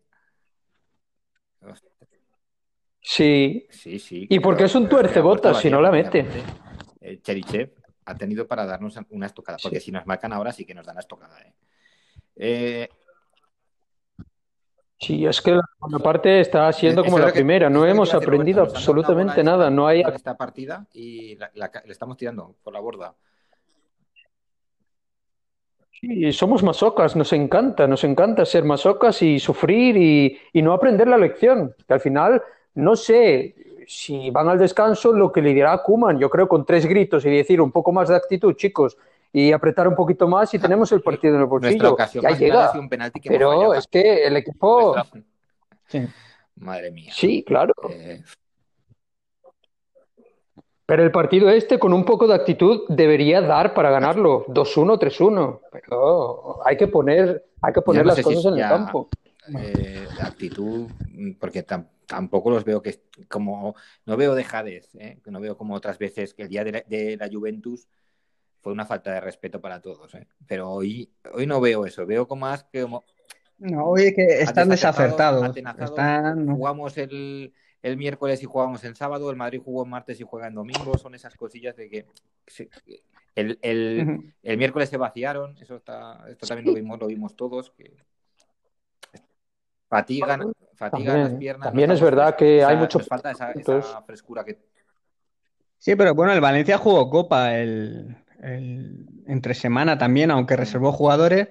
Sí. 3.02 3.68
Sí, 3.70 4.00
sí. 4.00 4.28
¿Y 4.30 4.40
porque 4.40 4.66
es 4.66 4.76
un 4.76 4.88
tuercebotas 4.88 5.60
si 5.60 5.70
no 5.70 5.82
la 5.82 5.92
mete? 5.92 6.26
Cherichev 7.22 7.74
ha 8.06 8.16
tenido 8.16 8.48
para 8.48 8.66
darnos 8.66 8.98
una 9.10 9.26
estocada, 9.26 9.58
porque 9.62 9.80
si 9.80 9.92
nos 9.92 10.06
marcan 10.06 10.34
ahora 10.34 10.52
sí 10.52 10.66
que 10.66 10.74
nos 10.74 10.86
dan 10.86 10.96
la 10.96 11.02
estocada. 11.02 11.40
¿eh? 11.42 11.54
Eh, 12.36 12.90
sí, 15.02 15.26
es 15.26 15.41
que 15.41 15.52
la 15.52 15.64
segunda 15.73 15.99
parte 15.99 16.40
está 16.40 16.72
siendo 16.72 17.03
como 17.03 17.19
la 17.19 17.32
primera, 17.32 17.69
no 17.69 17.86
hemos 17.86 18.14
aprendido 18.14 18.61
absolutamente 18.61 19.44
nada, 19.44 19.69
no 19.69 19.88
hay... 19.88 20.02
Esta 20.02 20.38
partida 20.38 20.86
y 20.94 21.36
le 21.36 21.91
estamos 21.91 22.18
tirando 22.18 22.56
por 22.64 22.73
la 22.73 22.80
borda. 22.80 23.14
Sí, 25.99 26.32
somos 26.32 26.64
masocas, 26.64 27.15
nos 27.15 27.34
encanta, 27.34 27.88
nos 27.88 28.03
encanta 28.03 28.45
ser 28.45 28.64
masocas 28.64 29.22
y 29.22 29.40
sufrir 29.40 29.98
y, 29.98 30.40
y 30.53 30.61
no 30.61 30.73
aprender 30.73 31.07
la 31.07 31.18
lección, 31.18 31.76
que 31.88 31.94
al 31.94 31.99
final 31.99 32.41
no 32.73 32.95
sé 32.95 33.56
si 33.88 34.30
van 34.30 34.48
al 34.48 34.57
descanso 34.57 35.11
lo 35.11 35.32
que 35.32 35.41
le 35.41 35.53
dirá 35.53 35.73
a 35.73 35.84
Kuman. 35.84 36.18
Yo 36.18 36.30
creo 36.30 36.48
con 36.48 36.65
tres 36.65 36.86
gritos 36.86 37.26
y 37.26 37.30
decir 37.30 37.61
un 37.61 37.72
poco 37.72 37.91
más 37.91 38.07
de 38.10 38.15
actitud, 38.15 38.56
chicos, 38.56 38.98
y 39.34 39.52
apretar 39.52 39.88
un 39.88 39.95
poquito 39.95 40.28
más 40.28 40.53
y 40.53 40.60
tenemos 40.60 40.91
el 40.91 41.02
partido 41.02 41.36
en 41.36 41.41
el 41.41 41.48
bolsillo. 41.48 41.98
Ya 42.22 42.32
llega. 42.32 42.72
Pero 43.24 43.74
es 43.74 43.88
que 43.88 44.26
el 44.26 44.38
equipo. 44.38 44.95
Madre 46.56 46.91
mía. 46.91 47.12
Sí, 47.14 47.44
claro. 47.44 47.74
Eh, 47.90 48.22
Pero 50.86 51.03
el 51.03 51.12
partido 51.12 51.49
este, 51.49 51.80
con 51.80 51.94
un 51.94 52.03
poco 52.03 52.28
de 52.28 52.36
actitud, 52.36 52.82
debería 52.90 53.41
dar 53.41 53.74
para 53.74 53.90
ganarlo. 53.90 54.45
2-1, 54.48 54.99
3-1. 54.99 55.60
Pero 55.72 56.66
hay 56.66 56.78
que 56.78 56.88
poner, 56.88 57.45
hay 57.62 57.74
que 57.74 57.82
poner 57.82 58.06
las 58.06 58.22
cosas 58.22 58.45
en 58.45 58.53
el 58.53 58.60
campo. 58.60 59.10
Eh, 59.58 60.08
actitud, 60.22 60.88
porque 61.40 61.66
tampoco 62.06 62.52
los 62.52 62.64
veo 62.64 62.82
que 62.82 63.02
como 63.28 63.76
no 64.06 64.16
veo 64.16 64.36
dejadez, 64.36 64.94
¿eh? 64.95 65.20
no 65.26 65.40
veo 65.40 65.58
como 65.58 65.74
otras 65.74 65.98
veces 65.98 66.34
que 66.34 66.44
el 66.44 66.49
día 66.49 66.64
de 66.64 67.18
la, 67.20 67.30
Juventus 67.32 67.88
fue 68.62 68.72
una 68.74 68.86
falta 68.86 69.12
de 69.14 69.22
respeto 69.22 69.60
para 69.60 69.82
todos, 69.82 70.14
¿eh? 70.16 70.28
pero 70.48 70.70
hoy 70.70 71.12
hoy 71.34 71.46
no 71.48 71.60
veo 71.60 71.86
eso, 71.86 72.06
veo 72.06 72.28
como 72.28 72.42
más 72.42 72.64
que 72.66 72.84
como 72.84 73.04
no, 73.58 73.86
oye 73.86 74.14
que 74.14 74.42
están 74.42 74.70
desacertados, 74.70 75.56
jugamos 76.48 76.98
el, 76.98 77.54
el 77.82 77.98
miércoles 77.98 78.42
y 78.42 78.46
jugamos 78.46 78.84
el 78.84 78.96
sábado, 78.96 79.30
el 79.30 79.36
Madrid 79.36 79.62
jugó 79.64 79.84
el 79.84 79.90
martes 79.90 80.20
y 80.20 80.24
juega 80.24 80.48
en 80.48 80.56
domingo, 80.56 80.98
son 80.98 81.14
esas 81.14 81.36
cosillas 81.36 81.76
de 81.76 81.90
que 81.90 82.06
el, 83.36 83.60
el, 83.62 84.34
el 84.42 84.58
miércoles 84.58 84.90
se 84.90 84.98
vaciaron, 84.98 85.58
eso 85.60 85.76
está, 85.76 86.26
esto 86.30 86.48
también 86.48 86.68
lo 86.68 86.74
vimos, 86.74 87.00
lo 87.00 87.08
vimos 87.08 87.36
todos, 87.36 87.72
que 87.72 87.94
Fatigan, 89.92 90.54
fatigan 90.76 91.20
las 91.20 91.34
piernas. 91.34 91.68
También 91.68 91.92
es 91.92 92.00
verdad 92.00 92.38
que 92.38 92.64
hay 92.64 92.78
mucho. 92.78 92.98
falta 93.02 93.32
esa, 93.32 93.52
frescura 94.04 94.46
que. 94.46 94.58
Sí, 95.78 95.98
pero 95.98 96.16
bueno, 96.16 96.32
el 96.32 96.40
Valencia 96.40 96.78
jugó 96.78 97.10
Copa 97.10 97.58
el, 97.58 98.16
entre 98.42 99.54
semana 99.54 99.98
también, 99.98 100.32
aunque 100.32 100.56
reservó 100.56 100.92
jugadores. 100.92 101.50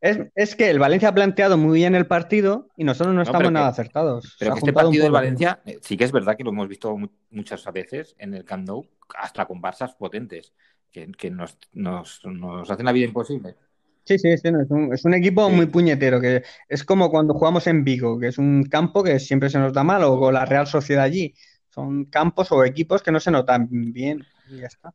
Es, 0.00 0.54
que 0.56 0.70
el 0.70 0.78
Valencia 0.78 1.08
ha 1.08 1.14
planteado 1.14 1.56
muy 1.56 1.78
bien 1.78 1.94
el 1.94 2.06
partido 2.06 2.68
y 2.76 2.84
nosotros 2.84 3.14
no, 3.14 3.22
estamos 3.22 3.50
nada 3.50 3.68
acertados. 3.68 4.36
Pero 4.38 4.52
que 4.52 4.58
este 4.58 4.72
partido 4.72 5.04
del 5.04 5.12
Valencia 5.12 5.60
eh, 5.64 5.78
sí 5.80 5.96
que 5.96 6.04
es 6.04 6.12
verdad 6.12 6.36
que 6.36 6.44
lo 6.44 6.50
hemos 6.50 6.68
visto 6.68 6.96
muchas 7.30 7.64
veces 7.72 8.14
en 8.18 8.34
el 8.34 8.44
Camp 8.44 8.66
Nou, 8.66 8.86
hasta 9.18 9.46
con 9.46 9.60
Barças 9.60 9.94
potentes, 9.96 10.52
que, 10.92 11.30
nos, 11.30 11.58
nos, 11.72 12.70
hacen 12.70 12.86
la 12.86 12.92
vida 12.92 13.06
imposible. 13.06 13.56
Sí, 14.04 14.18
sí, 14.18 14.36
sí 14.38 14.48
es, 14.48 15.04
un, 15.04 15.14
equipo 15.14 15.50
muy 15.50 15.66
puñetero, 15.66 16.20
que 16.20 16.42
es 16.68 16.84
como 16.84 17.10
cuando 17.10 17.34
jugamos 17.34 17.66
en 17.66 17.82
Vigo, 17.82 18.18
que 18.18 18.28
es 18.28 18.38
un 18.38 18.64
campo 18.64 19.02
que 19.02 19.18
siempre 19.18 19.50
se 19.50 19.58
nos 19.58 19.72
da 19.72 19.82
mal, 19.82 20.04
o 20.04 20.18
con 20.18 20.34
la 20.34 20.44
Real 20.44 20.66
Sociedad 20.66 21.04
allí. 21.04 21.34
Son 21.70 22.04
campos 22.06 22.52
o 22.52 22.64
equipos 22.64 23.02
que 23.02 23.10
no 23.10 23.20
se 23.20 23.30
notan 23.30 23.68
bien 23.70 24.24
y 24.48 24.60
ya 24.60 24.66
está. 24.66 24.94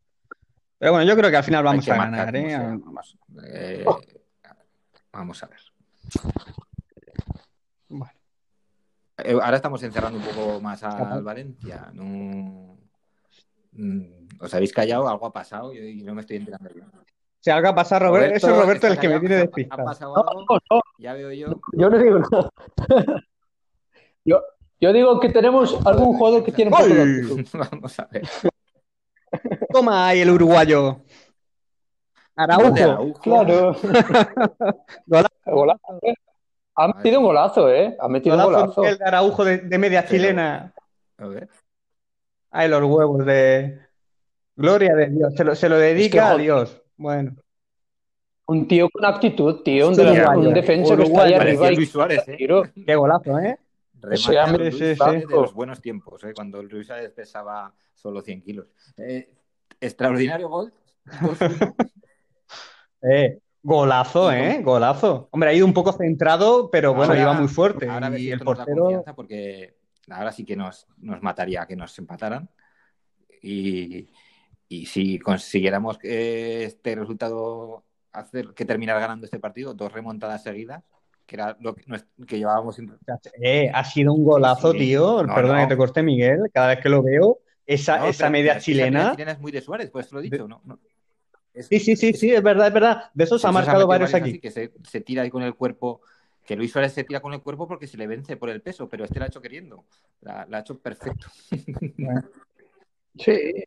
Pero 0.81 0.93
bueno, 0.93 1.07
yo 1.07 1.15
creo 1.15 1.29
que 1.29 1.37
al 1.37 1.43
final 1.43 1.63
vamos 1.63 1.87
a 1.87 1.95
ganar. 1.95 2.35
¿eh? 2.35 2.55
eh 2.55 3.85
vamos 5.13 5.43
a 5.43 5.45
ver. 5.45 5.59
Bueno. 7.87 8.19
Eh, 9.19 9.37
ahora 9.39 9.57
estamos 9.57 9.83
encerrando 9.83 10.17
un 10.17 10.25
poco 10.25 10.59
más 10.59 10.81
al 10.81 11.21
Valencia. 11.21 11.91
No... 11.93 12.79
Mm, 13.73 14.27
¿Os 14.39 14.51
habéis 14.55 14.73
callado? 14.73 15.07
¿Algo 15.07 15.27
ha 15.27 15.31
pasado? 15.31 15.71
y 15.71 16.01
no 16.01 16.15
me 16.15 16.21
estoy 16.21 16.37
enterando. 16.37 16.71
Si 17.39 17.51
algo 17.51 17.67
ha 17.67 17.75
pasado, 17.75 18.07
Roberto, 18.07 18.37
eso 18.37 18.49
es 18.49 18.57
Roberto 18.57 18.87
el 18.87 18.97
que 18.97 19.07
me 19.07 19.19
tiene 19.19 19.35
despistado. 19.35 19.83
¿Ha 19.83 19.85
pasado 19.85 20.15
algo? 20.17 20.81
Ya 20.97 21.13
veo 21.13 21.31
yo. 21.31 21.61
Yo 21.73 21.91
no 21.91 21.97
digo 21.99 22.17
nada. 22.17 22.49
yo, 24.25 24.41
yo 24.79 24.93
digo 24.93 25.19
que 25.19 25.29
tenemos 25.29 25.77
algún 25.85 26.17
jugador 26.17 26.43
que 26.43 26.51
tiene 26.51 26.71
un 26.71 26.77
poco 26.79 26.91
de 26.91 27.45
Vamos 27.71 27.99
a 27.99 28.09
ver. 28.11 28.23
Toma 29.71 30.07
ahí 30.07 30.21
el 30.21 30.29
uruguayo. 30.29 31.01
Araujo. 32.35 33.13
Claro. 33.21 33.75
golazo. 35.45 35.99
¿eh? 36.01 36.15
Ha 36.75 36.87
metido 36.87 37.19
un 37.19 37.25
golazo, 37.25 37.69
¿eh? 37.69 37.95
Ha 37.99 38.07
metido 38.07 38.35
un 38.37 38.43
golazo. 38.43 38.83
El 38.85 39.01
Araujo 39.01 39.45
de, 39.45 39.77
media 39.77 40.05
chilena. 40.05 40.73
A 41.17 41.27
ver. 41.27 41.49
Ay, 42.49 42.69
los 42.69 42.83
huevos 42.83 43.25
de. 43.25 43.79
Gloria 44.55 44.95
de 44.95 45.07
Dios. 45.07 45.33
Se 45.35 45.43
lo, 45.43 45.55
se 45.55 45.69
lo 45.69 45.77
dedica 45.77 46.31
a 46.31 46.37
Dios. 46.37 46.81
Bueno. 46.97 47.35
Un 48.47 48.67
tío 48.67 48.89
con 48.89 49.05
actitud, 49.05 49.61
tío, 49.63 49.89
un, 49.89 49.95
defensa 50.53 50.97
que 50.97 51.03
está 51.03 51.23
ahí 51.23 51.33
arriba. 51.33 51.71
Luis 51.71 51.89
Suárez, 51.89 52.27
¿eh? 52.27 52.37
Qué 52.85 52.95
golazo, 52.95 53.39
¿eh? 53.39 53.57
de 54.01 55.25
los 55.29 55.53
buenos 55.53 55.79
tiempos, 55.79 56.23
¿eh? 56.23 56.33
cuando 56.33 56.61
Luis 56.63 56.87
Suárez 56.87 57.11
pesaba 57.11 57.73
solo 58.01 58.21
100 58.21 58.41
kilos. 58.41 58.67
Eh, 58.97 59.29
extraordinario 59.79 60.49
gol. 60.49 60.73
eh, 63.01 63.39
golazo, 63.61 64.31
¿eh? 64.31 64.61
Golazo. 64.63 65.29
Hombre, 65.31 65.49
ha 65.49 65.53
ido 65.53 65.65
un 65.65 65.73
poco 65.73 65.93
centrado, 65.93 66.69
pero 66.71 66.93
bueno, 66.93 67.15
iba 67.15 67.33
muy 67.33 67.47
fuerte. 67.47 67.87
Ahora 67.87 68.17
y 68.17 68.31
el 68.31 68.39
portero... 68.39 69.03
porque 69.15 69.77
ahora 70.09 70.31
sí 70.31 70.43
que 70.43 70.55
nos, 70.55 70.87
nos 70.97 71.21
mataría 71.21 71.65
que 71.65 71.75
nos 71.75 71.97
empataran. 71.99 72.49
Y, 73.41 74.09
y 74.67 74.85
si 74.85 75.19
consiguiéramos 75.19 75.97
este 76.01 76.95
resultado 76.95 77.83
hacer 78.11 78.53
que 78.53 78.65
terminar 78.65 78.99
ganando 78.99 79.25
este 79.25 79.39
partido, 79.39 79.73
dos 79.73 79.91
remontadas 79.91 80.43
seguidas, 80.43 80.83
que 81.25 81.35
era 81.35 81.57
lo 81.59 81.75
que, 81.75 82.37
llevábamos. 82.37 82.77
Eh, 83.41 83.71
ha 83.73 83.83
sido 83.85 84.13
un 84.13 84.23
golazo, 84.23 84.73
tío. 84.73 85.25
Perdona 85.33 85.61
que 85.61 85.69
te 85.73 85.77
corte, 85.77 86.03
Miguel. 86.03 86.39
Cada 86.53 86.67
vez 86.67 86.79
que 86.79 86.89
lo 86.89 87.01
veo, 87.01 87.39
esa, 87.73 88.07
esa 88.07 88.29
media 88.29 88.59
chilena. 88.59 89.01
Esa 89.01 89.11
chilena 89.11 89.31
es 89.31 89.39
muy 89.39 89.51
de 89.51 89.61
Suárez, 89.61 89.89
pues 89.89 90.07
te 90.07 90.15
lo 90.15 90.21
he 90.21 90.23
dicho, 90.23 90.47
¿no? 90.47 90.61
sí, 91.53 91.79
sí, 91.79 91.95
sí, 91.95 92.13
sí, 92.13 92.31
es 92.31 92.43
verdad, 92.43 92.67
es 92.67 92.73
verdad. 92.73 93.11
De 93.13 93.23
esos 93.23 93.43
ha 93.45 93.51
marcado 93.51 93.87
varios 93.87 94.13
aquí. 94.13 94.39
que 94.39 94.51
se, 94.51 95.01
tira 95.01 95.23
ahí 95.23 95.29
con 95.29 95.43
el 95.43 95.55
cuerpo. 95.55 96.01
Que 96.45 96.55
Luis 96.55 96.71
Suárez 96.71 96.93
se 96.93 97.03
tira 97.03 97.21
con 97.21 97.33
el 97.33 97.41
cuerpo 97.41 97.67
porque 97.67 97.87
se 97.87 97.97
le 97.97 98.07
vence 98.07 98.35
por 98.35 98.49
el 98.49 98.61
peso, 98.61 98.89
pero 98.89 99.03
este 99.03 99.19
lo 99.19 99.25
ha 99.25 99.27
hecho 99.27 99.41
queriendo. 99.41 99.85
La, 100.21 100.47
ha 100.51 100.59
hecho 100.59 100.77
perfecto. 100.79 101.27
Sí, 103.17 103.65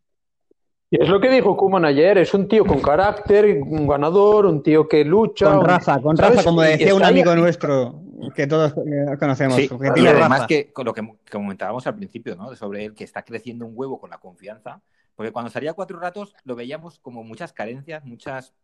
es 1.00 1.08
lo 1.08 1.20
que 1.20 1.30
dijo 1.30 1.56
Kuman 1.56 1.84
ayer, 1.84 2.18
es 2.18 2.34
un 2.34 2.48
tío 2.48 2.64
con 2.64 2.80
carácter, 2.80 3.60
un 3.62 3.86
ganador, 3.86 4.46
un 4.46 4.62
tío 4.62 4.88
que 4.88 5.04
lucha. 5.04 5.52
Con 5.52 5.64
raza, 5.64 6.00
con 6.00 6.16
raza, 6.16 6.44
como 6.44 6.62
decía 6.62 6.94
un 6.94 7.04
amigo 7.04 7.34
nuestro 7.34 8.02
que 8.34 8.46
todos 8.46 8.72
eh, 8.72 9.16
conocemos. 9.18 9.58
y 9.58 10.06
además 10.06 10.46
que 10.46 10.72
con 10.72 10.84
lo 10.86 10.92
que, 10.92 11.06
comentábamos 11.30 11.86
al 11.86 11.96
principio, 11.96 12.36
¿no? 12.36 12.54
Sobre 12.54 12.84
él 12.84 12.94
que 12.94 13.04
está 13.04 13.22
creciendo 13.22 13.66
un 13.66 13.72
huevo 13.74 13.98
con 13.98 14.10
la 14.10 14.18
confianza, 14.18 14.80
porque 15.14 15.32
cuando 15.32 15.50
salía 15.50 15.74
cuatro 15.74 15.98
ratos 15.98 16.34
lo 16.44 16.54
veíamos 16.54 16.98
como 17.00 17.22
muchas 17.22 17.52
carencias, 17.52 18.04
muchas, 18.04 18.54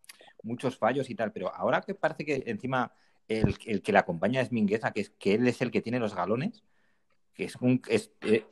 muchos 0.43 0.77
fallos 0.77 1.11
y 1.11 1.15
tal, 1.15 1.33
pero 1.33 1.55
ahora 1.55 1.81
que 1.81 1.95
parece 1.95 2.25
que 2.25 2.43
encima 2.47 2.93
el, 3.29 3.59
que 3.59 3.93
le 3.93 3.99
acompaña 3.99 4.41
es 4.41 4.53
Mingueza, 4.53 4.93
que 4.93 5.01
es 5.01 5.11
que 5.11 5.35
él 5.35 5.47
es 5.47 5.61
el 5.63 5.71
que 5.71 5.83
tiene 5.83 6.01
los 6.01 6.15
galones, 6.15 6.65
que 7.35 7.45
es 7.45 7.57
un... 7.57 7.81
Es, 7.89 8.13
eh, 8.23 8.45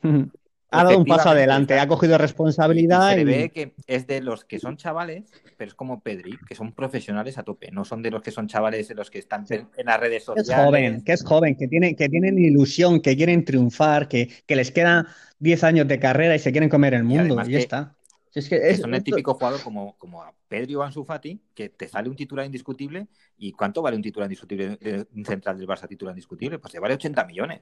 ha 0.71 0.83
dado 0.83 0.97
un 0.97 1.05
paso 1.05 1.29
adelante, 1.29 1.79
ha 1.79 1.87
cogido 1.87 2.17
responsabilidad. 2.17 3.13
Y, 3.13 3.19
se 3.19 3.23
ve 3.25 3.49
que 3.49 3.73
es 3.87 4.07
de 4.07 4.21
los 4.21 4.45
que 4.45 4.59
son 4.59 4.77
chavales, 4.77 5.31
pero 5.57 5.69
es 5.69 5.75
como 5.75 6.01
Pedri, 6.01 6.37
que 6.47 6.55
son 6.55 6.73
profesionales 6.73 7.37
a 7.37 7.43
tope, 7.43 7.71
no 7.71 7.85
son 7.85 8.01
de 8.01 8.11
los 8.11 8.21
que 8.21 8.31
son 8.31 8.47
chavales 8.47 8.87
de 8.87 8.95
los 8.95 9.09
que 9.09 9.19
están 9.19 9.45
en, 9.49 9.67
las 9.85 9.99
redes 9.99 10.23
sociales. 10.23 10.49
Es 10.49 10.55
joven, 10.55 11.03
que 11.03 11.13
es 11.13 11.23
joven, 11.23 11.55
que, 11.55 11.67
tiene, 11.67 11.95
que 11.95 12.09
tienen 12.09 12.37
ilusión, 12.37 13.01
que 13.01 13.15
quieren 13.15 13.45
triunfar, 13.45 14.07
que, 14.07 14.29
les 14.47 14.71
quedan 14.71 15.07
10 15.39 15.63
años 15.63 15.87
de 15.87 15.99
carrera 15.99 16.35
y 16.35 16.39
se 16.39 16.51
quieren 16.51 16.69
comer 16.69 16.93
el 16.93 17.03
mundo, 17.03 17.41
y, 17.45 17.51
ya 17.51 17.59
está. 17.59 17.95
Es 18.33 18.47
que, 18.47 18.75
son 18.75 18.93
el 18.93 19.03
típico 19.03 19.33
jugador 19.33 19.61
como, 19.63 19.97
como 19.97 20.23
Pedri 20.47 20.75
o 20.75 20.83
Ansu 20.83 21.03
Fati, 21.03 21.41
que 21.53 21.69
te 21.69 21.87
sale 21.87 22.09
un 22.09 22.15
titular 22.15 22.45
indiscutible. 22.45 23.07
¿Y 23.37 23.51
cuánto 23.53 23.81
vale 23.81 23.95
un 23.95 24.03
titular 24.03 24.27
indiscutible, 24.27 24.77
un 25.15 25.25
central 25.25 25.57
del 25.57 25.67
Barça 25.67 25.87
titular 25.87 26.13
indiscutible? 26.13 26.59
Pues 26.59 26.73
te 26.73 26.79
vale 26.79 26.93
80 26.93 27.25
millones. 27.25 27.61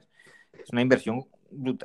Es 0.52 0.70
una 0.70 0.82
inversión 0.82 1.26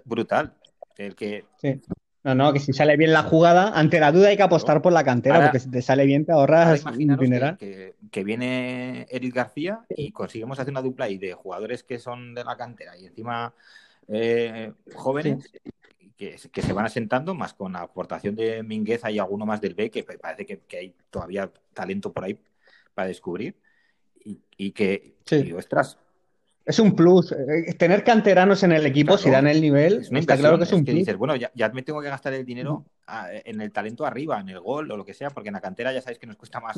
brutal. 0.06 0.56
El 0.98 1.16
que... 1.16 1.46
Sí. 1.58 1.82
No, 2.24 2.36
no, 2.36 2.54
que 2.54 2.60
si 2.62 2.72
sale 2.72 2.96
bien 2.96 3.12
la 3.12 3.24
jugada, 3.24 3.78
ante 3.78 4.00
la 4.00 4.14
duda 4.14 4.30
hay 4.30 4.38
que 4.38 4.44
apostar 4.44 4.82
por 4.82 4.94
la 4.94 5.04
cantera, 5.04 5.42
porque 5.42 5.60
si 5.60 5.70
te 5.70 5.82
sale 5.82 6.06
bien 6.06 6.26
te 6.26 6.32
ahorras 6.32 6.86
un 6.86 7.18
dineral. 7.18 7.58
Que, 7.58 7.96
que, 8.10 8.24
viene 8.24 9.06
Eric 9.10 9.36
García 9.36 9.82
y 9.90 10.12
conseguimos 10.14 10.58
hacer 10.58 10.72
una 10.72 10.82
dupla 10.82 11.04
ahí 11.04 11.18
de 11.18 11.34
jugadores 11.34 11.84
que 11.84 12.00
son 12.00 12.34
de 12.34 12.46
la 12.46 12.56
cantera 12.56 12.98
y 12.98 13.08
encima 13.08 13.54
eh, 14.08 14.72
jóvenes 14.96 15.52
que, 16.18 16.38
se 16.38 16.74
van 16.74 16.86
asentando, 16.86 17.34
más 17.34 17.54
con 17.54 17.74
la 17.74 17.82
aportación 17.82 18.36
de 18.36 18.64
Mingueza 18.64 19.12
y 19.12 19.20
alguno 19.20 19.46
más 19.46 19.60
del 19.60 19.76
B, 19.76 19.90
que 19.90 20.04
parece 20.04 20.46
que, 20.46 20.78
hay 20.78 20.96
todavía 21.10 21.52
talento 21.74 22.12
por 22.14 22.24
ahí 22.24 22.40
para 22.94 23.08
descubrir. 23.08 23.56
Y, 24.56 24.72
que, 24.72 25.16
sí. 25.26 25.52
ostras, 25.52 26.00
es 26.66 26.80
un 26.80 26.96
plus. 26.96 27.32
Eh, 27.32 27.74
tener 27.78 28.04
canteranos 28.04 28.64
en 28.64 28.72
el 28.72 28.86
equipo, 28.86 29.18
si 29.18 29.30
dan 29.30 29.48
el 29.48 29.62
nivel, 29.62 30.08
está 30.12 30.38
claro 30.38 30.58
que 30.58 30.64
es 30.64 30.74
un 30.74 30.86
plus. 30.86 30.96
Dices, 30.98 31.18
bueno, 31.18 31.36
ya, 31.36 31.52
me 31.74 31.82
tengo 31.82 32.02
que 32.02 32.10
gastar 32.10 32.34
el 32.34 32.46
dinero 32.46 32.86
en 33.46 33.62
el 33.62 33.72
talento 33.72 34.06
arriba, 34.06 34.40
en 34.40 34.50
el 34.50 34.60
gol 34.60 34.90
o 34.92 34.98
lo 34.98 35.06
que 35.06 35.14
sea, 35.14 35.30
porque 35.30 35.50
en 35.50 35.54
la 35.54 35.62
cantera 35.62 35.92
ya 35.92 36.02
sabéis 36.02 36.20
que 36.20 36.28
nos 36.28 36.38
cuesta 36.38 36.60
más 36.60 36.78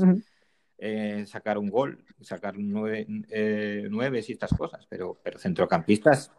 eh, 0.77 1.23
sacar 1.25 1.57
un 1.57 1.69
gol, 1.69 2.03
sacar 2.21 2.55
nueve, 2.57 3.07
eh, 3.29 3.87
nueve 3.89 4.21
y 4.27 4.31
estas 4.31 4.51
cosas, 4.51 4.85
pero, 4.89 5.17
pero 5.23 5.39
centrocampistas. 5.39 6.31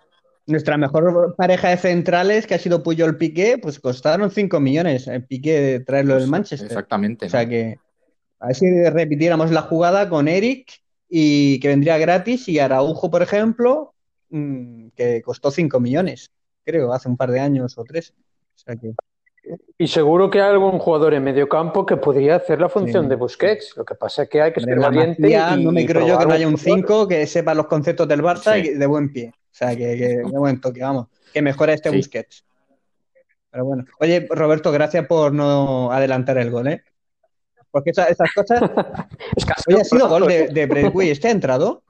Nuestra 0.44 0.76
mejor 0.76 1.34
pareja 1.36 1.70
de 1.70 1.78
centrales, 1.78 2.46
que 2.46 2.54
ha 2.54 2.58
sido 2.58 2.82
Puyol 2.82 3.16
Piqué, 3.16 3.58
pues 3.58 3.80
costaron 3.80 4.30
5 4.30 4.60
millones 4.60 5.08
en 5.08 5.26
Piqué 5.26 5.82
traerlo 5.84 6.16
del 6.16 6.28
Manchester. 6.28 6.68
Exactamente. 6.68 7.26
O 7.26 7.28
sea 7.28 7.48
que, 7.48 7.80
a 8.38 8.48
ver 8.48 8.54
si 8.54 8.66
repitiéramos 8.90 9.50
la 9.50 9.62
jugada 9.62 10.08
con 10.08 10.28
Eric 10.28 10.82
y 11.08 11.60
que 11.60 11.68
vendría 11.68 11.98
gratis 11.98 12.48
y 12.48 12.58
Araujo, 12.58 13.10
por 13.10 13.22
ejemplo, 13.22 13.94
mm, 14.30 14.88
que 14.96 15.22
costó 15.22 15.50
5 15.50 15.80
millones, 15.80 16.30
creo, 16.64 16.92
hace 16.92 17.08
un 17.08 17.16
par 17.16 17.30
de 17.30 17.40
años 17.40 17.78
o 17.78 17.84
tres. 17.84 18.14
Y 19.78 19.86
seguro 19.86 20.28
que 20.28 20.40
hay 20.40 20.50
algún 20.50 20.78
jugador 20.78 21.14
en 21.14 21.22
medio 21.22 21.48
campo 21.48 21.86
que 21.86 21.96
podría 21.96 22.36
hacer 22.36 22.60
la 22.60 22.68
función 22.68 23.08
de 23.08 23.14
Busquets. 23.14 23.76
Lo 23.76 23.84
que 23.84 23.94
pasa 23.94 24.24
es 24.24 24.28
que 24.28 24.42
hay 24.42 24.52
que 24.52 24.60
ser 24.60 24.78
valiente. 24.78 25.30
Y, 25.30 25.62
no 25.62 25.70
me 25.70 25.86
creo 25.86 26.06
yo 26.06 26.18
que 26.18 26.26
no 26.26 26.34
haya 26.34 26.48
un 26.48 26.58
5 26.58 27.06
que 27.06 27.26
sepa 27.26 27.54
los 27.54 27.66
conceptos 27.66 28.08
del 28.08 28.22
Barça 28.22 28.58
y 28.58 28.70
de 28.74 28.86
buen 28.86 29.12
pie. 29.12 29.32
O 29.34 29.58
sea, 29.58 29.76
que, 29.76 29.86
de 29.86 30.22
buen 30.24 30.60
toque, 30.60 30.80
vamos. 30.82 31.06
Que 31.32 31.42
mejora 31.42 31.74
este 31.74 31.90
Busquets. 31.90 32.44
Pero 33.50 33.64
bueno. 33.64 33.84
Oye, 34.00 34.26
Roberto, 34.28 34.72
gracias 34.72 35.06
por 35.06 35.32
no 35.32 35.92
adelantar 35.92 36.38
el 36.38 36.50
gol, 36.50 36.68
¿eh? 36.68 36.82
Porque 37.76 37.90
esas, 37.90 38.32
cosas. 38.34 38.58
Oye, 39.68 39.80
ha 39.82 39.84
sido 39.84 40.08
gol 40.08 40.26
de, 40.26 40.48
de 40.48 41.10
¿Este 41.10 41.28
ha 41.28 41.30
entrado? 41.30 41.82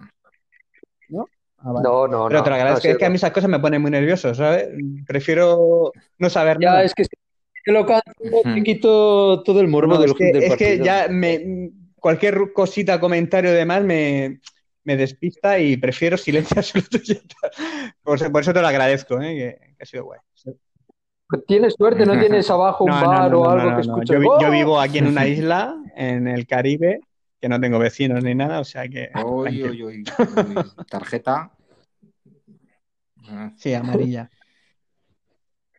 ¿No? 1.09 1.29
Ah, 1.59 1.75
no, 1.81 2.09
no, 2.09 2.27
Pero 2.27 2.43
te 2.43 2.51
lo 2.51 2.57
agradezco, 2.57 2.89
es 2.89 2.99
que 2.99 3.05
a 3.05 3.09
mí 3.09 3.15
esas 3.15 3.31
cosas 3.31 3.49
me 3.49 3.61
ponen 3.61 3.81
muy 3.81 3.93
nervioso, 3.93 4.35
¿sabes? 4.35 4.67
Prefiero 5.07 5.93
no 6.19 6.29
saber 6.29 6.59
ya, 6.61 6.83
es 6.83 6.93
que 6.93 7.05
te 7.05 7.71
lo 7.71 7.87
te 7.87 8.63
quito 8.65 9.45
todo 9.45 9.61
el 9.61 9.69
morbo 9.69 9.97
del, 9.97 10.11
es 10.11 10.17
que, 10.17 10.31
Es 10.39 10.57
que 10.57 10.79
ya 10.85 11.07
me, 11.09 11.71
cualquier 11.95 12.53
cosita, 12.53 12.99
comentario 12.99 13.53
de 13.53 13.65
más 13.65 13.85
me, 13.85 14.41
me 14.83 14.97
despista 14.97 15.61
y 15.61 15.77
prefiero 15.77 16.17
silenciar 16.17 16.65
por, 18.03 18.33
por 18.33 18.43
eso 18.43 18.53
te 18.53 18.61
lo 18.61 18.67
agradezco, 18.67 19.23
¿eh? 19.23 19.61
que, 19.79 19.83
ha 19.85 19.87
sido 19.87 20.03
guay. 20.03 20.19
Tienes 21.47 21.75
suerte, 21.77 22.07
no 22.07 22.19
tienes 22.19 22.49
abajo 22.51 22.85
un 22.85 22.91
No, 23.01 23.07
bar 23.07 23.33
no, 23.33 23.39
o 23.39 23.45
no, 23.45 23.51
algo 23.51 23.71
no, 23.71 23.77
que 23.77 23.83
no. 23.83 23.83
escuches. 23.83 24.11
Yo, 24.11 24.21
vi- 24.21 24.27
yo 24.27 24.49
¡Oh! 24.49 24.53
vivo 24.53 24.81
aquí 24.81 24.99
en 24.99 25.07
una 25.07 25.27
isla, 25.27 25.77
en 25.97 26.29
el 26.29 26.47
Caribe, 26.47 27.01
que 27.41 27.49
no 27.49 27.61
tengo 27.61 27.79
vecinos 27.79 28.23
ni 28.23 28.35
nada, 28.35 28.61
o 28.61 28.65
sea 28.65 28.89
que. 28.89 29.11
Uy, 29.27 29.63
uy, 29.65 29.83
uy. 29.85 30.05
Tarjeta. 30.89 31.51
Ah, 33.29 33.53
Sí, 33.57 33.75
amarilla. 33.75 34.31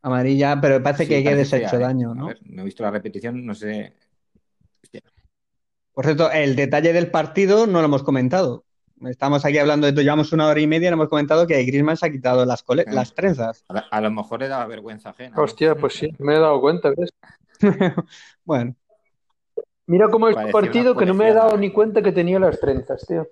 Amarilla, 0.02 0.60
pero 0.62 0.82
parece 0.84 1.04
sí, 1.06 1.10
que 1.10 1.24
quedes 1.24 1.52
parece 1.54 1.66
hecho 1.66 1.80
daño, 1.80 2.12
A 2.12 2.14
¿no? 2.14 2.28
ver, 2.28 2.40
no 2.46 2.62
he 2.62 2.66
visto 2.66 2.84
la 2.84 2.92
repetición, 2.92 3.46
no 3.46 3.56
sé. 3.56 3.94
Por 5.94 6.06
cierto, 6.06 6.32
el 6.32 6.56
detalle 6.56 6.94
del 6.94 7.10
partido 7.12 7.68
no 7.68 7.80
lo 7.80 7.86
hemos 7.86 8.04
comentado. 8.04 8.64
Estamos 9.06 9.46
aquí 9.46 9.58
hablando 9.60 9.86
de 9.86 9.90
esto, 9.92 10.02
llevamos 10.02 10.34
una 10.34 10.48
hora 10.48 10.60
y 10.60 10.66
media 10.68 10.88
y 10.88 10.90
no 10.92 10.96
hemos 10.96 11.10
comentado 11.10 11.46
que 11.46 11.62
Griezmann 11.64 11.98
se 11.98 12.08
ha 12.08 12.12
quitado 12.12 12.46
las, 12.46 12.64
cole- 12.64 12.86
las 12.88 13.14
trenzas. 13.14 13.64
A, 13.70 13.80
a 13.92 14.02
lo 14.02 14.10
mejor 14.10 14.40
le 14.40 14.48
daba 14.48 14.66
vergüenza 14.66 15.12
ajena. 15.12 15.40
Hostia, 15.40 15.76
pues 15.76 15.94
sí, 15.94 16.10
me 16.18 16.36
he 16.36 16.40
dado 16.40 16.60
cuenta, 16.60 16.92
¿ves? 16.98 17.10
Bueno, 18.44 18.76
Mira 19.86 20.10
cómo 20.10 20.28
es 20.28 20.36
Parecía 20.36 20.52
partido 20.52 20.98
que 20.98 21.06
no 21.06 21.14
me 21.14 21.30
he 21.30 21.34
dado 21.34 21.58
ni 21.58 21.72
cuenta 21.72 22.02
que 22.02 22.12
tenía 22.12 22.40
las 22.40 22.60
trenzas, 22.60 23.06
tío. 23.08 23.28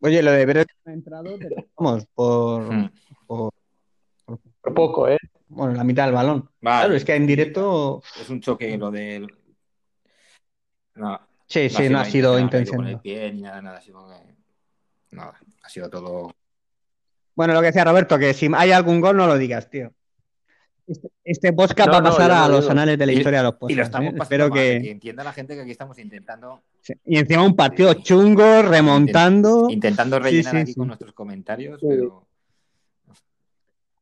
oye, 0.00 0.22
lo 0.22 0.30
de 0.32 0.46
ver 0.46 0.66
ha 0.86 0.92
entrado, 0.92 1.36
pero 1.38 1.56
vamos, 1.76 2.06
por, 2.14 2.62
Hmm. 2.72 2.90
por, 3.26 3.52
Por 4.62 4.74
poco, 4.74 5.08
¿eh? 5.08 5.18
bueno, 5.48 5.74
la 5.74 5.84
mitad 5.84 6.04
del 6.06 6.14
balón. 6.14 6.48
Vale. 6.60 6.78
Claro, 6.84 6.94
es 6.94 7.04
que 7.04 7.14
en 7.16 7.26
directo, 7.26 8.02
Es 8.20 8.30
un 8.30 8.40
choque 8.40 8.78
lo 8.78 8.90
del. 8.90 9.26
No, 10.94 11.20
sí, 11.46 11.68
sí, 11.68 11.88
no 11.88 11.98
ha 11.98 12.04
sido 12.04 12.30
Con 12.32 12.38
el 12.38 12.44
intencionado. 12.44 13.02
pie 13.02 13.32
ni 13.32 13.42
nada, 13.42 13.60
nada. 13.62 13.78
Ha 13.78 13.82
sido, 13.82 14.08
que- 14.08 14.39
nada, 15.10 15.38
ha 15.62 15.68
sido 15.68 15.88
todo. 15.90 16.32
Bueno, 17.34 17.54
lo 17.54 17.60
que 17.60 17.66
decía 17.66 17.84
Roberto, 17.84 18.18
que 18.18 18.34
si 18.34 18.48
hay 18.54 18.72
algún 18.72 19.00
gol 19.00 19.16
no 19.16 19.26
lo 19.26 19.36
digas, 19.38 19.68
tío. 19.70 19.92
Este, 20.86 21.08
este 21.24 21.52
podcast 21.52 21.86
No, 21.86 21.92
va 21.92 21.98
a 21.98 22.02
no, 22.02 22.10
pasar 22.10 22.30
a 22.32 22.48
lo 22.48 22.54
los 22.54 22.60
digo. 22.62 22.72
anales 22.72 22.98
de 22.98 23.06
la 23.06 23.12
Y- 23.12 23.16
historia 23.18 23.38
de 23.38 23.44
los 23.44 23.52
Y 23.52 23.54
lo 23.54 23.58
podcasts. 23.60 23.84
estamos 23.86 24.08
¿eh? 24.14 24.16
pasando 24.18 24.22
Espero 24.24 24.48
mal, 24.48 24.58
que... 24.58 24.82
que. 24.82 24.90
entienda 24.90 25.24
la 25.24 25.32
gente 25.32 25.54
que 25.54 25.60
aquí 25.60 25.70
estamos 25.70 25.98
intentando 26.00 26.62
sí. 26.80 26.94
Y 27.04 27.18
encima 27.18 27.44
un 27.44 27.54
partido 27.54 27.92
Sí. 27.92 28.02
chungo, 28.02 28.62
remontando. 28.62 29.68
intentando 29.70 30.18
rellenar 30.18 30.52
sí, 30.52 30.56
aquí 30.58 30.72
sí. 30.72 30.78
con 30.78 30.88
nuestros 30.88 31.12
comentarios, 31.12 31.78
Sí. 31.80 31.86
pero 31.88 32.26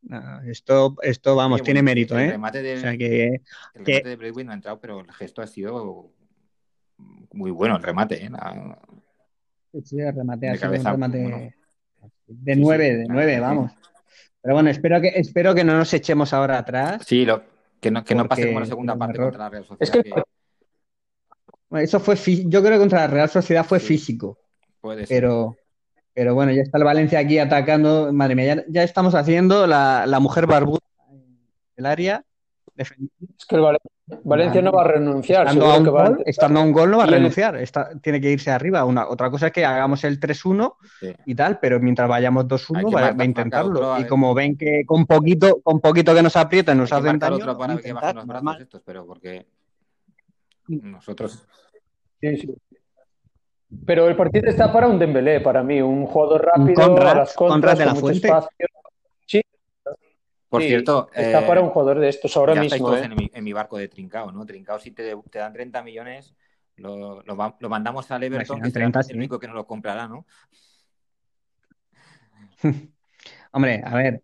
No, 0.02 0.40
esto, 0.42 0.96
esto, 1.02 1.36
vamos, 1.36 1.56
Oye, 1.60 1.64
tiene 1.64 1.80
bueno, 1.80 1.90
mérito, 1.90 2.18
el 2.18 2.24
¿eh? 2.24 2.30
remate 2.30 2.62
de, 2.62 2.74
O 2.76 2.80
sea 2.80 2.96
que. 2.96 3.26
el 3.74 3.84
que- 3.84 4.00
remate 4.00 4.32
de 4.32 4.44
no 4.44 4.50
ha 4.52 4.54
entrado, 4.54 4.80
pero 4.80 5.00
el 5.00 5.12
gesto 5.12 5.42
ha 5.42 5.46
sido 5.46 6.10
muy 7.32 7.50
bueno 7.50 7.76
el 7.76 7.82
remate, 7.82 8.24
¿eh? 8.24 8.30
La- 8.30 8.78
Sí, 9.84 9.98
remate 10.10 10.46
De 10.46 10.52
sido 10.56 10.70
un 10.70 10.72
cabeza, 10.72 10.90
remate 10.92 11.22
bueno. 11.22 11.36
de 12.26 12.54
Sí, 12.54 12.60
nueve, 12.60 12.90
sí, 12.90 12.96
de 12.96 13.06
nueve, 13.08 13.40
vamos. 13.40 13.72
Pero 14.40 14.54
bueno, 14.54 14.70
espero 14.70 15.00
que, 15.00 15.08
espero 15.08 15.54
que 15.54 15.64
no 15.64 15.76
nos 15.76 15.92
echemos 15.92 16.32
ahora 16.32 16.58
atrás. 16.58 17.02
Sí, 17.06 17.24
lo, 17.24 17.42
que 17.80 17.90
no, 17.90 18.04
que 18.04 18.14
no 18.14 18.26
pase 18.28 18.46
como 18.48 18.60
la 18.60 18.66
segunda 18.66 18.96
parte 18.96 19.18
contra 19.18 19.38
la 19.44 19.48
Real 19.50 19.62
Es 19.62 19.68
Sociedad, 19.68 19.92
que- 19.92 20.02
que 20.10 20.22
Bueno, 21.70 21.84
Eso 21.84 22.00
fue, 22.00 22.16
yo 22.16 22.60
creo 22.62 22.72
que 22.74 22.78
contra 22.78 23.00
la 23.00 23.06
Real 23.08 23.28
Sociedad 23.28 23.64
fue 23.64 23.78
físico, 23.80 24.38
puede 24.80 25.06
ser. 25.06 25.16
pero, 25.22 25.56
pero 26.14 26.34
bueno, 26.34 26.52
ya 26.52 26.62
está 26.62 26.78
el 26.78 26.84
Valencia 26.84 27.18
aquí 27.18 27.38
atacando. 27.38 28.12
Madre 28.12 28.34
mía, 28.34 28.54
ya, 28.56 28.64
ya 28.68 28.82
estamos 28.82 29.14
haciendo 29.14 29.66
la, 29.66 30.06
la 30.06 30.18
mujer 30.20 30.46
barbuda 30.46 30.80
en 31.10 31.38
el 31.76 31.86
área. 31.86 32.24
Es 32.78 33.44
que 33.46 33.56
el 33.56 33.60
Vale- 33.62 33.78
Valencia 34.24 34.62
no 34.62 34.72
va 34.72 34.82
a 34.82 34.86
renunciar. 34.88 35.46
Estando 35.48 35.66
a, 35.66 35.78
un 35.78 35.84
que 35.84 35.90
va 35.90 36.00
a 36.00 36.02
gol, 36.04 36.10
intentar. 36.12 36.30
estando 36.30 36.60
a 36.60 36.62
un 36.62 36.72
gol 36.72 36.90
no 36.90 36.98
va 36.98 37.04
a 37.04 37.06
renunciar, 37.08 37.56
está- 37.56 37.90
tiene 38.00 38.20
que 38.20 38.30
irse 38.30 38.50
arriba. 38.50 38.84
Una, 38.84 39.08
otra 39.08 39.30
cosa 39.30 39.48
es 39.48 39.52
que 39.52 39.64
hagamos 39.66 40.02
el 40.04 40.18
3-1 40.20 40.76
Sí. 41.00 41.12
y 41.26 41.34
tal, 41.34 41.58
pero 41.58 41.78
mientras 41.80 42.08
vayamos 42.08 42.44
Hay 42.44 42.48
2-1 42.48 42.88
que 42.88 42.94
va, 42.94 43.12
va 43.12 43.22
a 43.22 43.24
intentarlo. 43.24 43.72
otro, 43.80 43.92
a 43.94 43.98
y 43.98 44.02
ver. 44.02 44.08
como 44.08 44.32
ven 44.32 44.56
que 44.56 44.82
con 44.86 45.04
poquito, 45.06 45.60
con 45.62 45.80
poquito 45.80 46.14
que 46.14 46.22
nos 46.22 46.36
aprietan 46.36 46.78
nos 46.78 46.92
hacen 46.92 47.18
daño, 47.18 47.34
otro 47.36 47.58
para 47.58 47.74
a 47.74 47.76
que 47.78 47.92
bajen 47.92 48.16
los 48.16 48.26
brazos 48.26 48.60
estos, 48.60 48.82
pero 48.84 49.06
porque 49.06 49.46
nosotros 50.68 51.46
Sí, 52.20 52.36
sí. 52.36 52.54
Pero 53.86 54.08
el 54.08 54.16
partido 54.16 54.48
está 54.48 54.72
para 54.72 54.88
un 54.88 54.98
Dembélé, 54.98 55.40
para 55.40 55.62
mí, 55.62 55.80
un 55.82 56.06
jugador 56.06 56.46
rápido, 56.46 56.74
Conrad, 56.88 57.08
a 57.08 57.14
las 57.16 57.34
Conrad 57.34 57.52
contras, 57.52 57.78
de 57.78 57.84
la 57.84 57.90
con 57.92 58.00
mucho 58.00 58.06
Fuente. 58.12 58.26
espacio. 58.28 58.66
Por 60.48 60.62
sí, 60.62 60.68
cierto, 60.68 61.10
está 61.14 61.40
eh, 61.40 61.46
para 61.46 61.60
un 61.60 61.68
jugador 61.70 61.98
de 62.00 62.08
estos 62.08 62.34
ahora 62.36 62.54
ya 62.54 62.62
estáis 62.62 62.80
mismo. 62.80 62.88
todos 62.88 63.02
¿eh? 63.02 63.04
en, 63.06 63.14
mi, 63.16 63.30
en 63.34 63.44
mi 63.44 63.52
barco 63.52 63.76
de 63.76 63.88
Trincao, 63.88 64.32
¿no? 64.32 64.46
Trincao, 64.46 64.78
si 64.78 64.92
te, 64.92 65.14
te 65.30 65.38
dan 65.38 65.52
30 65.52 65.82
millones, 65.82 66.34
lo, 66.76 67.22
lo, 67.22 67.68
mandamos 67.68 68.10
al 68.10 68.22
Everton, 68.22 68.62
que 68.62 68.70
30, 68.70 69.00
el 69.08 69.16
único 69.16 69.38
que 69.38 69.46
nos 69.46 69.56
lo 69.56 69.66
comprará, 69.66 70.08
¿no? 70.08 70.24
Hombre, 73.52 73.82
a 73.84 73.94
ver. 73.94 74.22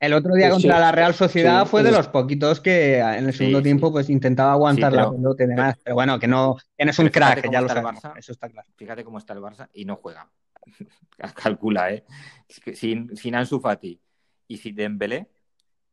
El 0.00 0.14
otro 0.14 0.34
día 0.34 0.46
Sí, 0.48 0.52
contra 0.54 0.74
sí. 0.74 0.80
la 0.80 0.90
Real 0.92 1.14
Sociedad 1.14 1.62
Sí, 1.62 1.68
fue 1.70 1.82
de 1.84 1.90
es- 1.90 1.96
los 1.96 2.08
poquitos 2.08 2.60
que 2.60 2.98
en 2.98 3.26
el 3.26 3.32
segundo 3.32 3.58
sí. 3.58 3.64
tiempo 3.64 3.92
pues 3.92 4.10
intentaba 4.10 4.52
aguantar 4.52 4.90
Sí, 4.90 4.96
la 4.96 5.02
pero- 5.04 5.16
pelota 5.16 5.44
y 5.44 5.46
demás. 5.46 5.78
Pero 5.84 5.94
bueno, 5.94 6.18
que 6.18 6.26
no, 6.26 6.56
que 6.76 6.84
no 6.84 6.90
es 6.90 6.98
un 6.98 7.08
crack, 7.08 7.48
ya 7.50 7.60
lo 7.60 7.68
sabemos. 7.68 8.02
Barça. 8.02 8.18
Eso 8.18 8.32
está 8.32 8.48
claro. 8.48 8.68
Fíjate 8.76 9.04
cómo 9.04 9.18
está 9.18 9.32
el 9.32 9.38
Barça 9.40 9.68
y 9.72 9.84
no 9.84 9.96
juega. 9.96 10.28
Calcula, 11.36 11.92
¿eh? 11.92 12.04
Es 12.48 12.78
sin, 12.78 13.16
sin 13.16 13.34
Ansu 13.36 13.60
Fati 13.60 14.00
y 14.48 14.56
sin 14.56 14.74
Dembélé, 14.74 15.30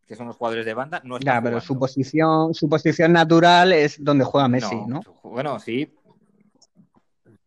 que 0.10 0.16
son 0.16 0.26
los 0.26 0.38
jugadores 0.38 0.66
de 0.66 0.74
banda, 0.74 1.00
no 1.06 1.18
está 1.18 1.36
Ya, 1.36 1.40
pero 1.40 1.62
su 1.62 1.78
posición, 1.78 2.56
su 2.56 2.68
posición 2.68 3.14
natural 3.14 3.72
es 3.74 4.04
donde 4.04 4.24
juega 4.26 4.48
Messi, 4.48 4.76
¿no? 4.88 5.02
Bueno, 5.22 5.60
sí. 5.60 5.96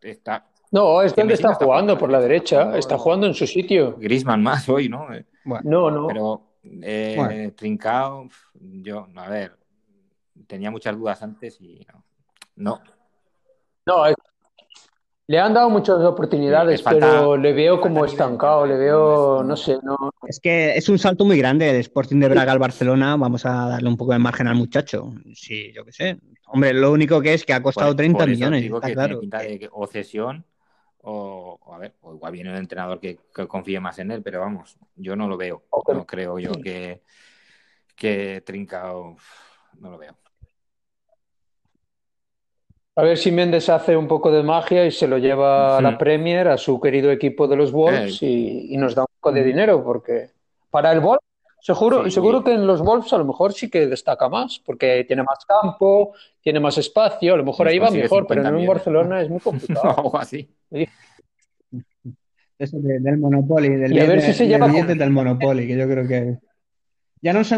Está 0.01 0.47
No, 0.71 1.03
es 1.03 1.13
donde 1.17 1.35
está 1.35 1.51
está 1.51 1.65
jugando, 1.65 1.95
jugando 1.95 1.99
por 1.99 2.11
la 2.13 2.21
derecha. 2.21 2.63
Está 2.63 2.79
está 2.79 2.99
jugando 2.99 3.27
en 3.27 3.35
su 3.35 3.49
sitio. 3.49 3.97
Griezmann 3.99 4.45
más 4.45 4.69
hoy, 4.69 4.89
¿no? 4.89 5.09
Bueno, 5.45 5.63
No, 5.69 5.91
no. 5.91 6.07
Pero 6.07 6.43
eh, 6.63 7.15
Bueno. 7.19 7.53
Trincao, 7.57 8.29
yo, 8.55 9.09
a 9.17 9.29
ver, 9.29 9.59
tenía 10.47 10.71
muchas 10.71 10.97
dudas 10.97 11.21
antes 11.21 11.61
y 11.61 11.85
no. 11.93 12.05
No, 12.55 12.81
No, 13.87 14.07
es- 14.07 14.15
le 15.29 15.39
han 15.39 15.55
dado 15.55 15.71
muchas 15.71 15.99
oportunidades, 16.01 16.83
falta- 16.83 17.07
pero 17.07 17.37
le 17.37 17.53
veo 17.53 17.81
como 17.81 18.05
estancado, 18.05 18.67
le 18.67 18.77
veo, 18.77 19.43
no 19.45 19.57
sé, 19.57 19.79
no. 19.83 19.97
es 20.27 20.41
que 20.41 20.77
es 20.77 20.89
un 20.89 20.99
salto 20.99 21.25
muy 21.25 21.39
grande 21.39 21.71
el 21.71 21.77
Sporting 21.77 22.19
de 22.21 22.29
Braga 22.29 22.53
al 22.53 22.59
Barcelona. 22.59 23.17
Vamos 23.17 23.47
a 23.47 23.69
darle 23.69 23.89
un 23.89 23.97
poco 23.97 24.13
de 24.13 24.19
margen 24.19 24.49
al 24.49 24.57
muchacho. 24.57 25.13
Sí, 25.35 25.73
yo 25.73 25.85
qué 25.85 25.93
sé. 25.93 26.19
Hombre, 26.49 26.75
lo 26.75 26.93
único 26.93 27.21
que 27.21 27.35
es 27.35 27.45
que 27.45 27.53
ha 27.55 27.63
costado 27.63 27.91
por- 27.91 27.97
30 27.97 28.19
por 28.21 28.29
eso 28.29 28.37
millones, 28.39 28.63
digo 28.63 28.77
está 28.77 28.89
que 28.89 28.95
claro. 28.95 29.21
pinta 29.21 29.39
de 29.39 29.59
que 29.59 29.69
o 29.73 29.87
cesión 29.87 30.45
o, 31.05 31.59
o 31.65 31.75
a 31.75 31.79
ver, 31.79 31.95
o 32.03 32.15
igual 32.15 32.33
viene 32.33 32.51
un 32.51 32.57
entrenador 32.57 33.01
que, 33.01 33.19
que 33.35 33.47
confíe 33.49 33.81
más 33.81 33.99
en 33.99 34.11
él, 34.11 34.23
pero 34.23 34.41
vamos, 34.41 34.77
yo 34.97 35.17
no 35.17 35.29
lo 35.29 35.37
veo. 35.37 35.63
No 35.89 36.07
creo 36.07 36.39
yo 36.39 36.53
que, 36.53 37.03
que 37.97 38.43
Trincao, 38.45 39.17
no 39.81 39.91
lo 39.91 39.99
veo. 39.99 40.17
A 42.95 43.03
ver 43.03 43.17
si 43.17 43.33
Méndez 43.33 43.69
hace 43.71 43.97
un 43.97 44.07
poco 44.07 44.31
de 44.31 44.43
magia 44.43 44.85
y 44.85 44.91
se 44.91 45.09
lo 45.09 45.17
lleva 45.17 45.79
a 45.79 45.81
la. 45.81 45.97
Premier, 45.97 46.49
a 46.49 46.59
su 46.59 46.79
querido 46.79 47.11
equipo 47.11 47.49
de 47.49 47.57
los 47.57 47.73
Wolves, 47.73 48.23
y, 48.23 48.75
y 48.75 48.77
nos 48.77 48.95
da 48.95 49.03
un 49.03 49.09
poco 49.19 49.33
de 49.35 49.43
dinero, 49.43 49.83
porque 49.83 50.31
para 50.71 50.93
el 50.93 51.01
Wolves, 51.01 51.25
seguro, 51.61 52.05
Sí. 52.05 52.11
seguro 52.11 52.45
que 52.45 52.53
en 52.53 52.67
los 52.67 52.83
Wolves 52.83 53.11
a 53.15 53.19
lo 53.19 53.25
mejor 53.25 53.55
sí 53.55 53.71
que 53.71 53.87
destaca 53.87 54.29
más, 54.29 54.59
porque 54.59 55.05
tiene 55.07 55.23
más 55.23 55.39
campo, 55.47 56.13
tiene 56.43 56.61
más 56.61 56.77
espacio, 56.77 57.33
a 57.33 57.37
lo 57.39 57.45
mejor 57.45 57.65
Nos 57.67 57.73
ahí 57.73 57.79
va 57.79 57.91
mejor, 57.91 58.27
pero 58.27 58.43
50 58.43 58.49
en 58.49 58.55
un. 58.57 58.67
Barcelona 58.67 59.23
es 59.23 59.31
muy 59.31 59.41
complicado. 59.41 59.95
Algo 59.99 60.19
así. 60.19 60.51
Eso 62.59 62.79
de- 62.79 63.01
del 63.01 63.17
Monopoly, 63.17 63.71
del 63.71 63.93
Y 63.97 64.01
a 64.01 64.05
ver 64.05 64.21
de- 64.21 64.27
si 64.27 64.33
se 64.35 64.45
de 64.45 64.51
lleva 64.51 64.69
con- 64.71 64.99
del 64.99 65.11
Monopoly, 65.11 65.67
que 65.67 65.77
yo 65.79 65.89
creo 65.89 66.07
que 66.07 66.39
ya 67.23 67.33
nos, 67.33 67.51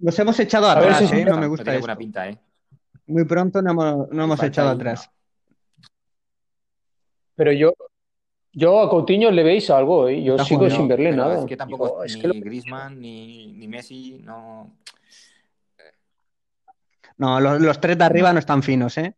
nos 0.00 0.18
hemos 0.18 0.40
echado 0.40 0.66
ver 0.68 0.78
atrás, 0.78 0.98
si 0.98 1.06
se 1.06 1.20
¿eh? 1.20 1.24
No 1.24 1.36
me 1.38 1.46
gusta 1.46 1.78
buena 1.78 1.96
pinta, 1.96 2.28
¿eh? 2.28 2.36
Muy 3.06 3.24
pronto 3.24 3.60
no 3.62 3.70
hemos, 3.72 4.08
no 4.10 4.24
hemos 4.24 4.42
echado 4.42 4.70
atrás. 4.70 5.10
Pero 7.34 7.52
yo, 7.52 7.72
yo 8.52 8.80
a 8.80 8.88
Coutinho 8.90 9.30
le 9.30 9.42
veis 9.42 9.68
algo, 9.70 10.08
¿eh? 10.08 10.22
Yo 10.22 10.34
Está 10.34 10.44
sigo 10.44 10.58
jugando, 10.60 10.76
sin 10.76 10.88
verle 10.88 11.12
nada. 11.12 11.38
Es 11.40 11.46
que 11.46 11.56
tampoco 11.56 11.86
Digo, 11.86 12.04
es 12.04 12.14
ni 12.16 12.20
que 12.22 12.28
lo- 12.28 12.34
Griezmann 12.34 13.00
ni, 13.00 13.52
ni 13.52 13.68
Messi, 13.68 14.20
no. 14.22 14.76
No, 17.18 17.40
los, 17.40 17.60
los 17.60 17.80
tres 17.80 17.98
de 17.98 18.04
arriba 18.04 18.32
no 18.32 18.38
están 18.38 18.62
finos, 18.62 18.96
¿eh? 18.98 19.14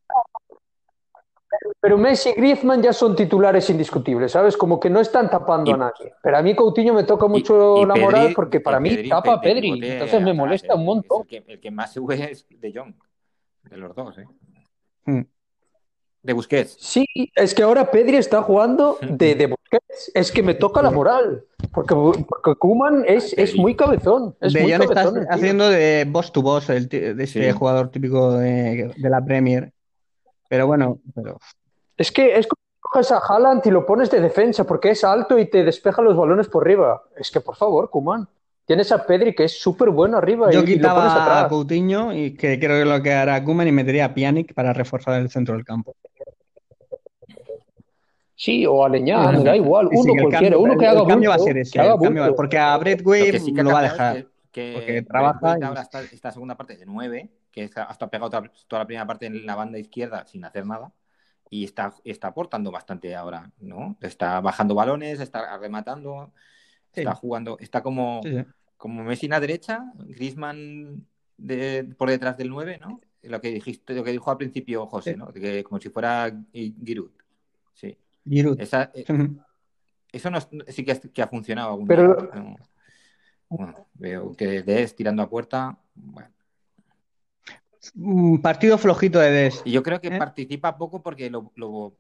Pero 1.81 1.97
Messi 1.97 2.31
y 2.31 2.33
Griezmann 2.35 2.83
ya 2.83 2.93
son 2.93 3.15
titulares 3.15 3.69
indiscutibles, 3.71 4.33
¿sabes? 4.33 4.57
Como 4.57 4.79
que 4.81 4.91
no 4.91 5.01
están 5.01 5.31
tapando 5.31 5.71
Y- 5.71 5.75
a 5.75 5.77
nadie. 5.77 6.15
Pero 6.23 6.37
a 6.37 6.43
mí 6.43 6.55
Coutinho 6.55 6.93
me 6.95 7.05
toca 7.05 7.27
mucho 7.27 7.77
Y- 7.79 7.83
y 7.83 7.87
la 7.87 7.95
Pedri- 7.95 8.01
moral 8.03 8.33
porque 8.35 8.61
para 8.61 8.81
mí 8.81 8.91
Pedri- 8.91 9.09
tapa 9.09 9.35
a 9.35 9.41
Pe- 9.41 9.49
Pedri. 9.55 9.71
Pedri 9.73 9.91
Entonces 9.93 10.23
me 10.23 10.33
molesta 10.35 10.75
¿eh? 10.75 10.77
un 10.77 10.85
montón. 10.85 11.23
El, 11.23 11.27
que, 11.29 11.53
el 11.53 11.61
que 11.61 11.71
más 11.71 11.93
sube 11.93 12.31
es 12.33 12.47
De 12.49 12.73
Jong, 12.75 12.95
de 13.71 13.77
los 13.77 13.95
dos, 13.95 14.17
¿eh? 14.19 14.27
Hmm. 15.07 15.23
De 16.23 16.33
Busquets. 16.33 16.77
Sí, 16.81 17.05
es 17.35 17.55
que 17.55 17.63
ahora 17.63 17.91
Pedri 17.91 18.17
está 18.17 18.43
jugando 18.43 18.97
de, 19.03 19.35
de 19.35 19.47
Busquets. 19.47 20.11
Es 20.15 20.33
que 20.33 20.43
me 20.43 20.55
toca 20.55 20.81
la 20.81 20.91
moral. 20.91 21.45
Porque, 21.73 21.95
porque 22.27 22.55
Koeman 22.59 23.05
es, 23.07 23.33
es 23.37 23.55
muy 23.57 23.75
cabezón. 23.77 24.35
Es 24.41 24.55
De 24.55 24.63
muy 24.63 24.73
está 24.73 24.87
cabezón. 24.87 25.15
tío. 25.21 25.27
haciendo 25.31 25.69
de 25.69 26.07
boss 26.09 26.33
to 26.33 26.41
boss, 26.41 26.71
el 26.71 26.89
de 26.89 27.11
este 27.23 27.27
Sí. 27.27 27.51
jugador 27.51 27.91
típico 27.91 28.33
de, 28.33 28.95
de 28.97 29.11
la 29.11 29.23
Premier. 29.23 29.71
Pero 30.49 30.67
bueno, 30.67 30.99
pero 31.15 31.39
Es 31.99 32.11
que 32.11 32.39
es 32.39 32.47
como 32.47 32.57
que 32.63 32.81
coges 32.81 33.13
a 33.13 33.19
Haaland 33.19 33.67
y 33.67 33.71
lo 33.71 33.85
pones 33.85 34.11
de 34.11 34.21
defensa 34.21 34.65
porque 34.65 34.91
es 34.93 35.05
alto 35.05 35.39
y 35.39 35.51
te 35.51 35.63
despeja 35.63 36.01
los 36.01 36.17
balones 36.17 36.49
por 36.49 36.63
arriba. 36.65 37.03
Es 37.17 37.31
que, 37.31 37.41
por 37.41 37.57
favor, 37.57 37.91
Koeman. 37.91 38.27
Tienes 38.67 38.91
a 38.93 39.05
Pedri 39.05 39.35
que 39.35 39.45
es 39.45 39.61
súper 39.61 39.91
bueno 39.91 40.17
arriba. 40.17 40.51
Yo 40.51 40.65
quitaba 40.65 41.43
a 41.43 41.49
Coutinho 41.49 42.15
y 42.15 42.35
que 42.35 42.59
creo 42.59 42.79
que 42.79 42.85
lo 42.85 43.03
que 43.03 43.13
hará 43.13 43.43
Kuman 43.45 43.69
y 43.69 43.73
metería 43.73 44.07
a 44.07 44.15
Pjanic 44.15 44.55
para 44.55 44.73
reforzar 44.73 45.21
el 45.21 45.31
centro 45.31 45.55
del 45.55 45.65
campo. 45.65 45.95
Sí, 48.37 48.67
o 48.67 48.85
a 48.85 48.89
Leñar, 48.89 49.43
da 49.43 49.57
igual, 49.57 49.89
uno 49.93 50.13
cualquiera, 50.21 50.59
uno 50.59 50.77
que 50.77 50.87
haga 50.87 51.01
el 51.03 51.07
cambio 51.07 51.31
va 51.31 51.37
a 51.37 51.39
ser 51.39 51.57
ese, 51.57 51.81
porque 52.37 52.59
a 52.59 52.77
Brett 52.77 53.07
Wade 53.07 53.39
sí 53.39 53.53
lo 53.53 53.71
va 53.71 53.79
a 53.79 53.83
dejar. 53.83 54.27
Que, 54.51 54.73
porque 54.75 55.03
trabaja. 55.03 55.57
Ahora 55.63 55.81
está 55.81 56.03
esta 56.03 56.31
segunda 56.31 56.57
parte 56.57 56.77
de 56.77 56.85
9, 56.85 57.31
que 57.51 57.71
hasta 57.75 58.11
pegado 58.11 58.31
toda, 58.31 58.81
la 58.81 58.87
primera 58.87 59.07
parte 59.07 59.27
en 59.27 59.47
la 59.47 59.55
banda 59.55 59.79
izquierda 59.79 60.27
sin 60.27 60.45
hacer 60.45 60.67
nada 60.67 60.93
y 61.49 61.65
está, 61.65 61.95
está 62.05 62.29
aportando 62.29 62.71
bastante 62.71 63.15
ahora, 63.15 63.51
¿no? 63.61 63.97
Está 64.01 64.41
bajando 64.41 64.75
balones, 64.75 65.21
está 65.21 65.57
rematando, 65.59 66.33
está 66.95 67.15
jugando, 67.15 67.59
está 67.59 67.83
como, 67.83 68.21
como 68.77 69.05
Messi 69.05 69.27
en 69.27 69.31
la 69.31 69.41
derecha, 69.41 69.93
Griezmann 69.97 71.07
de, 71.37 71.85
por 71.97 72.11
detrás 72.11 72.37
del 72.37 72.51
9, 72.51 72.79
¿no? 72.81 73.01
Lo 73.23 73.41
que 73.41 73.51
dijiste, 73.51 73.95
lo 73.95 74.05
que 74.05 74.13
dijo 74.13 74.31
al 74.31 74.37
principio 74.37 74.87
José, 74.87 75.17
¿no? 75.17 75.33
Que, 75.33 75.65
como 75.65 75.81
si 75.81 75.89
fuera 75.89 76.31
Giroud. 76.53 77.11
Sí. 77.73 77.97
Giroud. 78.29 78.61
Eh, 78.61 78.69
eso 80.13 80.31
no, 80.31 80.39
sí 80.41 80.85
que, 80.85 81.23
ha 81.23 81.29
funcionado 81.29 81.79
Pero... 81.87 82.31
Bueno, 83.49 83.87
veo 83.95 84.33
que 84.33 84.63
Des 84.63 84.97
tirando 84.97 85.23
a 85.23 85.29
puerta, 85.29 85.79
bueno. 85.95 86.31
Un 87.95 88.41
partido 88.41 88.79
flojito 88.79 89.19
de 89.19 89.31
Des. 89.31 89.63
Y 89.65 89.73
yo 89.73 89.83
creo 89.83 90.01
que 90.01 90.09
¿eh? 90.09 90.19
participa 90.19 90.77
poco 90.77 91.03
porque 91.03 91.31
lo, 91.31 91.53
lo, 91.55 91.95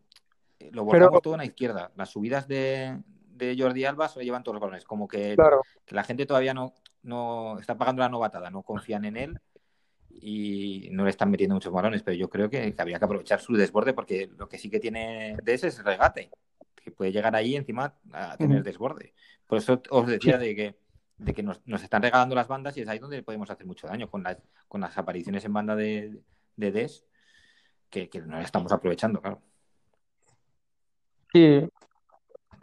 lo 0.72 1.20
todo 1.20 1.34
en 1.34 1.38
la 1.38 1.44
izquierda. 1.44 1.92
Las 1.96 2.10
subidas 2.10 2.48
de, 2.48 2.98
de 3.34 3.56
Jordi 3.58 3.84
Alba 3.84 4.08
se 4.08 4.24
llevan 4.24 4.42
todos 4.42 4.54
los 4.54 4.60
balones. 4.60 4.84
Como 4.84 5.08
que, 5.08 5.36
la 5.88 6.04
gente 6.04 6.26
todavía 6.26 6.54
no, 6.54 6.74
no 7.02 7.58
está 7.58 7.76
pagando 7.76 8.00
la 8.00 8.08
novatada, 8.08 8.50
no 8.50 8.62
confían 8.62 9.04
en 9.04 9.16
él 9.16 9.40
y 10.10 10.88
no 10.92 11.04
le 11.04 11.10
están 11.10 11.30
metiendo 11.30 11.54
muchos 11.54 11.72
balones, 11.72 12.02
pero 12.02 12.16
yo 12.16 12.28
creo 12.30 12.48
que, 12.48 12.74
habría 12.78 12.98
que 12.98 13.04
aprovechar 13.04 13.40
su 13.40 13.54
desborde 13.54 13.92
porque 13.92 14.30
lo 14.38 14.48
que 14.48 14.58
sí 14.58 14.70
que 14.70 14.80
tiene 14.80 15.36
de 15.42 15.54
ese 15.54 15.68
es 15.68 15.82
regate, 15.82 16.30
que 16.76 16.90
puede 16.90 17.12
llegar 17.12 17.34
ahí 17.34 17.56
encima 17.56 17.94
a 18.12 18.36
tener 18.36 18.62
desborde. 18.62 19.14
Por 19.46 19.58
eso 19.58 19.82
os 19.90 20.06
decía 20.06 20.38
de 20.38 20.54
que, 20.54 20.76
de 21.18 21.34
que 21.34 21.42
nos, 21.42 21.60
están 21.82 22.02
regalando 22.02 22.34
las 22.34 22.48
bandas 22.48 22.76
y 22.76 22.82
es 22.82 22.88
ahí 22.88 22.98
donde 22.98 23.22
podemos 23.22 23.50
hacer 23.50 23.66
mucho 23.66 23.86
daño 23.86 24.08
con 24.08 24.22
las, 24.22 24.38
con 24.68 24.80
las 24.80 24.96
apariciones 24.96 25.44
en 25.44 25.52
banda 25.52 25.74
de, 25.76 26.22
de 26.56 26.72
Des 26.72 27.04
que, 27.90 28.08
que 28.08 28.20
no 28.20 28.40
estamos 28.40 28.72
aprovechando, 28.72 29.20
claro. 29.20 29.42
Sí, 31.32 31.68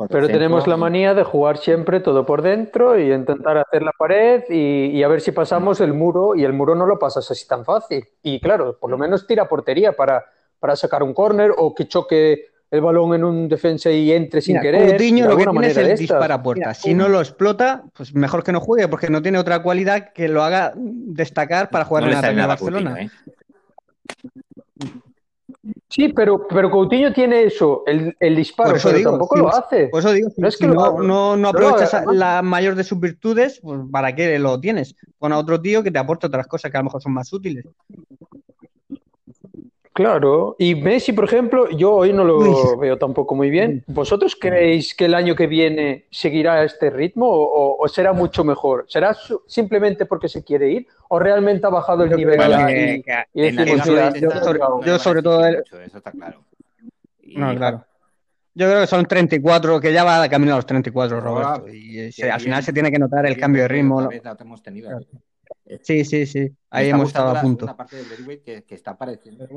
pero 0.10 0.28
tenemos 0.28 0.68
la 0.68 0.78
manía 0.78 1.14
de 1.14 1.24
jugar 1.24 1.58
siempre 1.58 2.00
todo 2.00 2.26
por 2.26 2.42
dentro 2.42 3.00
y 3.00 3.12
intentar 3.12 3.58
hacer 3.58 3.84
la 3.84 3.92
pared 3.98 4.44
y, 4.50 5.02
a 5.04 5.08
ver 5.08 5.22
si 5.22 5.32
pasamos 5.32 5.82
el 5.82 5.94
muro 5.94 6.36
y 6.36 6.44
el 6.44 6.54
muro 6.54 6.76
no 6.76 6.86
lo 6.86 7.00
pasas 7.00 7.30
así 7.30 7.48
tan 7.48 7.66
fácil. 7.66 8.08
Y 8.22 8.40
claro, 8.40 8.78
por 8.80 8.90
lo 8.90 8.98
menos 8.98 9.28
tira 9.28 9.48
portería 9.48 9.94
para, 9.94 10.26
para 10.60 10.76
sacar 10.76 11.04
un 11.04 11.14
córner 11.14 11.52
o 11.58 11.74
que 11.74 11.88
choque 11.88 12.46
el 12.72 12.80
balón 12.80 13.14
en 13.14 13.24
un 13.26 13.50
defensa 13.50 13.92
y 13.92 14.12
entre 14.14 14.42
sin 14.42 14.60
querer. 14.62 14.90
Coutinho 14.90 15.28
lo 15.28 15.38
que 15.38 15.46
tiene 15.46 15.68
es 15.68 15.78
el 15.78 15.98
dispara 15.98 16.42
puerta. 16.42 16.74
si 16.74 16.94
no 16.94 17.10
lo 17.10 17.20
explota, 17.20 17.84
pues 17.94 18.14
mejor 18.14 18.44
que 18.44 18.54
no 18.54 18.62
juegue 18.62 18.88
porque 18.88 19.10
no 19.10 19.22
tiene 19.22 19.38
otra 19.38 19.62
cualidad 19.62 20.14
que 20.14 20.30
lo 20.30 20.42
haga 20.44 20.74
destacar 20.76 21.70
para 21.70 21.84
jugar 21.84 22.06
en 22.06 22.38
la 22.38 22.48
Barcelona. 22.48 23.02
¿eh? 23.02 23.10
Sí, 25.92 26.08
pero, 26.08 26.48
pero 26.48 26.72
Coutinho 26.72 27.12
tiene 27.12 27.44
eso, 27.44 27.84
el, 27.86 28.16
el 28.22 28.36
disparo, 28.38 28.78
eso 28.78 28.90
pero 28.90 29.12
tampoco 29.12 29.36
lo 29.36 29.54
hace. 29.54 29.88
Por 29.88 30.00
eso 30.00 30.14
digo, 30.14 30.30
no 30.38 30.48
es 30.48 30.56
que 30.56 30.66
no, 30.66 31.36
no, 31.36 31.50
aprovechas 31.50 32.06
la 32.14 32.42
mayor 32.42 32.76
de 32.76 32.86
sus 32.86 32.98
virtudes, 32.98 33.60
pues 33.62 33.82
¿para 33.92 34.16
qué 34.16 34.40
lo 34.40 34.58
tienes? 34.58 34.96
Pon 35.20 35.34
a 35.34 35.38
otro 35.38 35.62
tío 35.62 35.84
que 35.84 35.92
te 35.92 36.00
aporte 36.00 36.28
otras 36.28 36.48
cosas 36.48 36.72
que 36.72 36.78
a 36.78 36.80
lo 36.80 36.86
mejor 36.86 37.02
son 37.02 37.14
más 37.14 37.34
útiles. 37.34 37.66
Claro, 40.02 40.56
y 40.58 40.74
Messi, 40.74 41.14
por 41.14 41.26
ejemplo, 41.26 41.70
yo 41.70 41.94
hoy 41.94 42.12
no 42.12 42.24
lo 42.24 42.76
veo 42.78 42.98
tampoco 42.98 43.36
muy 43.36 43.52
bien. 43.52 43.84
¿Vosotros 43.86 44.36
creéis 44.36 44.96
que 44.96 45.06
el 45.06 45.14
año 45.14 45.36
que 45.36 45.46
viene 45.46 46.08
seguirá 46.10 46.64
este 46.64 46.90
ritmo 46.90 47.28
o, 47.30 47.88
será 47.88 48.12
mucho 48.12 48.44
mejor? 48.44 48.86
¿Será 48.88 49.16
simplemente 49.46 50.08
porque 50.08 50.28
se 50.28 50.44
quiere 50.44 50.72
ir 50.72 50.88
o 51.08 51.20
realmente 51.20 51.68
ha 51.68 51.70
bajado 51.70 52.04
el 52.04 52.16
nivel? 52.16 52.40
yo, 53.36 54.98
sobre, 54.98 55.22
todo... 55.22 55.46
Eso 55.46 55.98
está 55.98 56.12
claro. 56.12 56.46
No, 57.36 57.56
claro. 57.56 57.86
Yo 58.56 58.68
creo 58.68 58.82
que 58.82 58.88
son 58.88 59.06
34, 59.06 59.80
que 59.80 59.94
ya 59.94 60.04
va 60.04 60.28
camino 60.28 60.54
a 60.54 60.56
los 60.56 60.66
34, 60.66 61.22
Roberto. 61.22 61.68
Y, 61.70 62.10
al 62.24 62.42
final 62.42 62.64
se 62.64 62.74
tiene 62.74 62.90
que 62.92 62.98
notar 62.98 63.28
el 63.28 63.38
cambio 63.38 63.62
de 63.62 63.68
ritmo. 63.68 64.10
Sí, 65.84 66.04
sí, 66.06 66.26
sí. 66.26 66.52
Ahí 66.72 66.90
hemos 66.90 67.10
estado 67.10 67.38
a 67.38 67.40
punto. 67.40 67.68
parte 67.76 67.98
del 67.98 68.42
que, 68.42 68.64
que 68.64 68.74
está 68.74 68.92
apareciendo. 68.92 69.48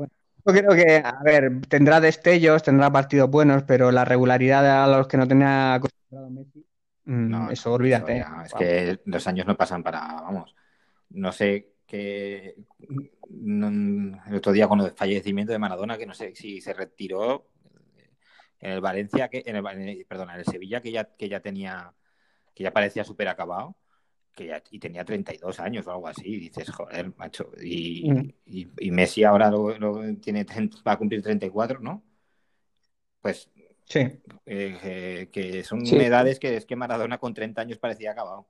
Yo 0.45 0.53
creo 0.53 0.71
que, 0.71 1.01
a 1.03 1.21
ver, 1.23 1.61
tendrá 1.67 1.99
destellos, 1.99 2.61
tendrá 2.61 2.91
partidos 2.91 3.29
buenos, 3.29 3.63
pero 3.63 3.91
la 3.91 4.05
regularidad 4.05 4.83
a 4.83 4.97
los 4.97 5.07
que 5.07 5.17
no 5.17 5.27
tenía 5.27 5.73
acostumbrado 5.73 6.29
Messi, 6.29 6.59
mm, 7.05 7.29
no, 7.29 7.49
eso 7.49 7.73
olvídate. 7.73 8.23
es 8.45 8.53
que 8.53 8.99
los 9.05 9.25
años 9.27 9.47
no 9.47 9.57
pasan 9.57 9.81
para, 9.81 10.01
vamos, 10.01 10.55
no 11.09 11.31
sé 11.31 11.73
qué. 11.87 12.55
el 13.27 14.35
otro 14.35 14.51
día 14.51 14.67
con 14.67 14.81
el 14.81 14.91
fallecimiento 14.91 15.51
de 15.51 15.59
Maradona, 15.59 15.97
que 15.97 16.05
no 16.05 16.13
sé 16.13 16.35
si 16.35 16.61
se 16.61 16.73
retiró 16.73 17.47
en 18.59 18.71
el 18.71 18.81
Valencia, 18.81 19.29
que 19.29 19.43
en 19.45 19.55
el, 19.55 20.05
perdón, 20.07 20.29
en 20.29 20.39
el 20.39 20.45
Sevilla, 20.45 20.79
que 20.79 20.91
ya, 20.91 21.05
que 21.05 21.27
ya 21.27 21.39
tenía, 21.39 21.91
que 22.53 22.63
ya 22.63 22.71
parecía 22.71 23.03
súper 23.03 23.29
acabado 23.29 23.75
que 24.35 24.47
ya, 24.47 24.61
y 24.69 24.79
tenía 24.79 25.05
32 25.05 25.59
años 25.59 25.87
o 25.87 25.91
algo 25.91 26.07
así, 26.07 26.27
y 26.27 26.39
dices, 26.39 26.69
joder, 26.69 27.13
macho, 27.17 27.49
y, 27.61 28.11
mm. 28.11 28.33
y, 28.77 28.91
Messi 28.91 29.23
ahora 29.23 29.49
lo, 29.49 29.73
tiene, 30.21 30.45
va 30.85 30.91
a 30.91 30.97
cumplir 30.97 31.23
34, 31.23 31.79
¿no? 31.79 32.03
Pues 33.21 33.49
sí. 33.85 33.99
Eh, 33.99 34.21
eh, 34.83 35.29
que 35.31 35.63
son 35.63 35.85
edades 35.85 36.37
que 36.37 36.57
es 36.57 36.65
que 36.65 36.75
Maradona 36.75 37.17
con 37.17 37.33
30 37.33 37.61
años 37.61 37.77
parecía 37.79 38.11
acabado. 38.11 38.45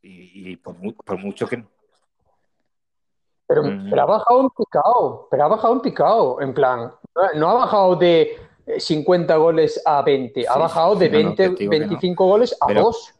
Y, 0.00 0.56
por, 0.56 0.76
mucho 1.18 1.46
que... 1.46 1.64
Pero, 3.46 3.62
mm. 3.62 3.90
pero, 3.90 4.02
ha 4.02 4.06
bajado 4.06 4.40
un 4.40 4.50
picado, 4.50 5.28
pero 5.30 5.44
ha 5.44 5.48
bajado 5.48 5.74
un 5.74 5.82
picado, 5.82 6.40
en 6.40 6.54
plan, 6.54 6.92
no 7.36 7.50
ha 7.50 7.54
bajado 7.54 7.94
de 7.96 8.36
50 8.78 9.36
goles 9.36 9.80
a 9.84 10.02
20, 10.02 10.48
ha 10.48 10.56
bajado 10.56 10.96
de 10.96 11.08
20, 11.08 11.68
25 11.68 12.26
goles 12.26 12.56
a 12.60 12.72
2 12.72 13.14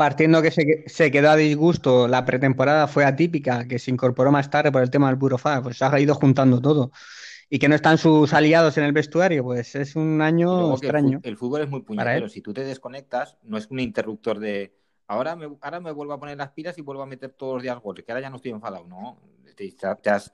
partiendo 0.00 0.40
que 0.40 0.50
se, 0.86 1.10
quedó 1.10 1.28
a 1.28 1.36
disgusto, 1.36 2.08
la 2.08 2.24
pretemporada 2.24 2.86
fue 2.86 3.04
atípica, 3.04 3.68
que 3.68 3.78
se 3.78 3.90
incorporó 3.90 4.32
más 4.32 4.48
tarde 4.48 4.72
por 4.72 4.80
el 4.80 4.88
tema 4.88 5.08
del 5.08 5.16
Burofax, 5.16 5.62
pues 5.62 5.76
se 5.76 5.84
ha 5.84 6.00
ido 6.00 6.14
juntando 6.14 6.58
todo. 6.58 6.90
Y 7.50 7.58
que 7.58 7.68
no 7.68 7.74
están 7.74 7.98
sus 7.98 8.32
aliados 8.32 8.78
en 8.78 8.84
el 8.84 8.92
vestuario, 8.92 9.44
pues 9.44 9.74
es 9.74 9.96
un 9.96 10.22
año 10.22 10.72
extraño. 10.72 11.20
El, 11.22 11.36
fútbol 11.36 11.60
es 11.60 11.68
muy 11.68 11.82
puñetero. 11.82 12.30
Si 12.30 12.40
tú 12.40 12.54
te 12.54 12.64
desconectas, 12.64 13.36
no 13.42 13.58
es 13.58 13.66
un 13.70 13.78
interruptor 13.78 14.38
de 14.38 14.72
ahora 15.06 15.36
me, 15.36 15.54
ahora 15.60 15.80
me 15.80 15.92
vuelvo 15.92 16.14
a 16.14 16.18
poner 16.18 16.38
las 16.38 16.52
pilas 16.52 16.78
y 16.78 16.80
vuelvo 16.80 17.02
a 17.02 17.06
meter 17.06 17.32
todos 17.32 17.56
los 17.56 17.62
días 17.62 17.78
goles, 17.78 18.02
que 18.02 18.10
ahora 18.10 18.22
ya 18.22 18.30
no 18.30 18.36
estoy 18.36 18.52
enfadado, 18.52 18.86
no. 18.86 19.18
Te, 19.54 19.74
has, 20.08 20.32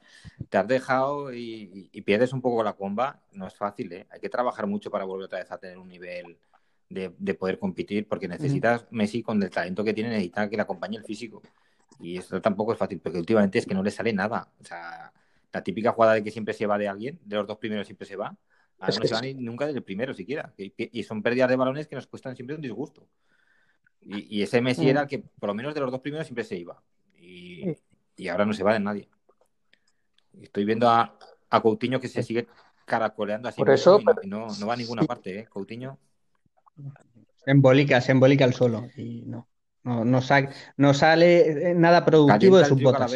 te 0.48 0.56
has, 0.58 0.68
dejado 0.68 1.34
y, 1.34 1.90
y, 1.90 2.02
pierdes 2.02 2.32
un 2.32 2.40
poco 2.40 2.62
la 2.62 2.74
comba. 2.74 3.20
No 3.32 3.48
es 3.48 3.54
fácil, 3.56 3.92
¿eh? 3.92 4.06
Hay 4.10 4.20
que 4.20 4.28
trabajar 4.28 4.68
mucho 4.68 4.92
para 4.92 5.04
volver 5.04 5.24
otra 5.24 5.40
vez 5.40 5.50
a 5.50 5.58
tener 5.58 5.78
un 5.78 5.88
nivel 5.88 6.38
de, 6.88 7.34
poder 7.34 7.58
competir, 7.58 8.06
porque 8.06 8.28
necesitas 8.28 8.86
Messi 8.90 9.22
con 9.22 9.42
el 9.42 9.50
talento 9.50 9.84
que 9.84 9.92
tiene, 9.92 10.10
necesita 10.10 10.48
que 10.48 10.56
le 10.56 10.62
acompañe 10.62 10.96
el 10.96 11.04
físico. 11.04 11.42
Y 11.98 12.18
esto 12.18 12.40
tampoco 12.40 12.72
es 12.72 12.78
fácil, 12.78 13.00
porque 13.00 13.18
últimamente 13.18 13.58
es 13.58 13.66
que 13.66 13.74
no 13.74 13.82
le 13.82 13.90
sale 13.90 14.12
nada. 14.12 14.48
O 14.60 14.64
sea, 14.64 15.12
la 15.52 15.62
típica 15.62 15.92
jugada 15.92 16.14
de 16.14 16.24
que 16.24 16.30
siempre 16.30 16.54
se 16.54 16.66
va 16.66 16.78
de 16.78 16.88
alguien, 16.88 17.18
de 17.24 17.36
los 17.36 17.46
dos 17.46 17.58
primeros 17.58 17.86
siempre 17.86 18.06
se 18.06 18.16
va, 18.16 18.36
no 18.78 18.92
se 18.92 19.14
va 19.14 19.20
ni, 19.22 19.34
nunca 19.34 19.66
del 19.66 19.82
primero 19.82 20.14
siquiera. 20.14 20.52
Y, 20.56 21.02
son 21.02 21.22
pérdidas 21.22 21.48
de 21.48 21.56
balones 21.56 21.88
que 21.88 21.96
nos 21.96 22.06
cuestan 22.06 22.36
siempre 22.36 22.56
un 22.56 22.62
disgusto. 22.62 23.06
Y, 24.02 24.42
ese 24.42 24.60
Messi 24.60 24.88
era 24.88 25.02
el 25.02 25.08
que, 25.08 25.18
por 25.18 25.48
lo 25.48 25.54
menos 25.54 25.74
de 25.74 25.80
los 25.80 25.90
dos 25.90 26.00
primeros, 26.00 26.26
siempre 26.26 26.44
se 26.44 26.56
iba. 26.56 26.80
Y, 27.18 27.74
ahora 28.28 28.44
no 28.44 28.52
se 28.52 28.62
va 28.62 28.74
de 28.74 28.80
nadie. 28.80 29.08
Estoy 30.40 30.64
viendo 30.64 30.88
a, 30.88 31.18
a 31.48 31.60
Coutinho 31.62 31.98
que 31.98 32.08
se 32.08 32.22
sigue 32.22 32.46
caracoleando 32.84 33.48
así. 33.48 33.58
Por 33.58 33.70
eso, 33.70 34.00
no, 34.24 34.46
no, 34.58 34.66
va 34.66 34.74
a 34.74 34.76
ninguna 34.76 35.02
parte, 35.02 35.40
¿eh? 35.40 35.46
Coutinho. 35.46 35.98
Se 37.44 37.50
embolica, 37.50 38.00
se 38.00 38.12
embolica 38.12 38.44
el 38.44 38.54
suelo 38.54 38.88
y 38.96 39.22
no, 39.26 39.48
no, 39.84 40.04
no, 40.04 40.94
sale 40.94 41.74
nada 41.74 42.04
productivo 42.04 42.58
de 42.58 42.64
su 42.64 42.76
botas. 42.76 43.14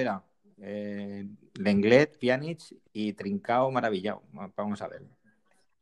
Eh, 0.62 1.26
Lenglet, 1.54 2.18
Pjanic 2.18 2.60
y 2.92 3.12
Trincao 3.14 3.70
maravillado. 3.70 4.22
Vamos 4.56 4.80
a 4.82 4.88
ver. 4.88 5.02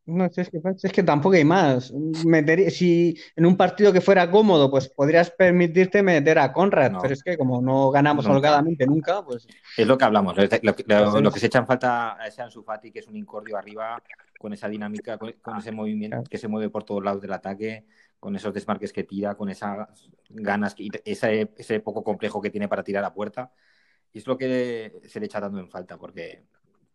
No, 0.08 0.24
es 0.24 0.48
que, 0.48 0.62
es 0.82 0.92
que 0.92 1.02
tampoco 1.02 1.36
hay 1.36 1.44
más. 1.44 1.92
si 2.70 3.14
en 3.36 3.44
un 3.44 3.58
partido 3.58 3.92
que 3.92 4.00
fuera 4.00 4.30
cómodo, 4.30 4.70
pues 4.70 4.88
podrías 4.88 5.30
permitirte 5.30 6.02
meter 6.02 6.38
a 6.38 6.50
Conrad, 6.50 6.92
pero 7.02 7.12
es 7.12 7.22
que 7.22 7.36
como 7.36 7.60
no 7.60 7.90
ganamos 7.90 8.24
holgadamente 8.24 8.86
nunca, 8.86 9.22
pues. 9.22 9.46
Es 9.76 9.86
lo 9.86 9.98
que 9.98 10.04
hablamos. 10.06 10.34
Lo, 10.62 11.32
que 11.32 11.40
se 11.40 11.46
echan 11.46 11.66
falta 11.66 12.18
a 12.18 12.26
ese 12.26 12.40
Ansu 12.40 12.62
Fati, 12.62 12.90
que 12.90 13.00
es 13.00 13.06
un 13.06 13.16
incordio 13.16 13.58
arriba, 13.58 14.02
con 14.38 14.52
esa 14.52 14.68
dinámica, 14.68 15.18
con, 15.18 15.34
ese 15.58 15.72
movimiento 15.72 16.22
que 16.30 16.38
se 16.38 16.48
mueve 16.48 16.70
por 16.70 16.84
todos 16.84 17.04
lados 17.04 17.20
del 17.20 17.32
ataque, 17.32 17.84
con 18.20 18.36
esos 18.36 18.54
desmarques 18.54 18.92
que 18.92 19.04
tira, 19.04 19.34
con 19.36 19.50
esas 19.50 19.88
ganas 20.30 20.74
y 20.78 20.90
ese, 21.04 21.52
ese 21.56 21.80
poco 21.80 22.04
complejo 22.04 22.40
que 22.40 22.50
tiene 22.50 22.68
para 22.68 22.84
tirar 22.84 23.04
a 23.04 23.12
puerta. 23.12 23.52
Y 24.12 24.18
es 24.18 24.26
lo 24.26 24.38
que 24.38 25.00
se 25.06 25.20
le 25.20 25.26
echa 25.26 25.40
dando 25.40 25.60
en 25.60 25.68
falta, 25.68 25.98
porque 25.98 26.44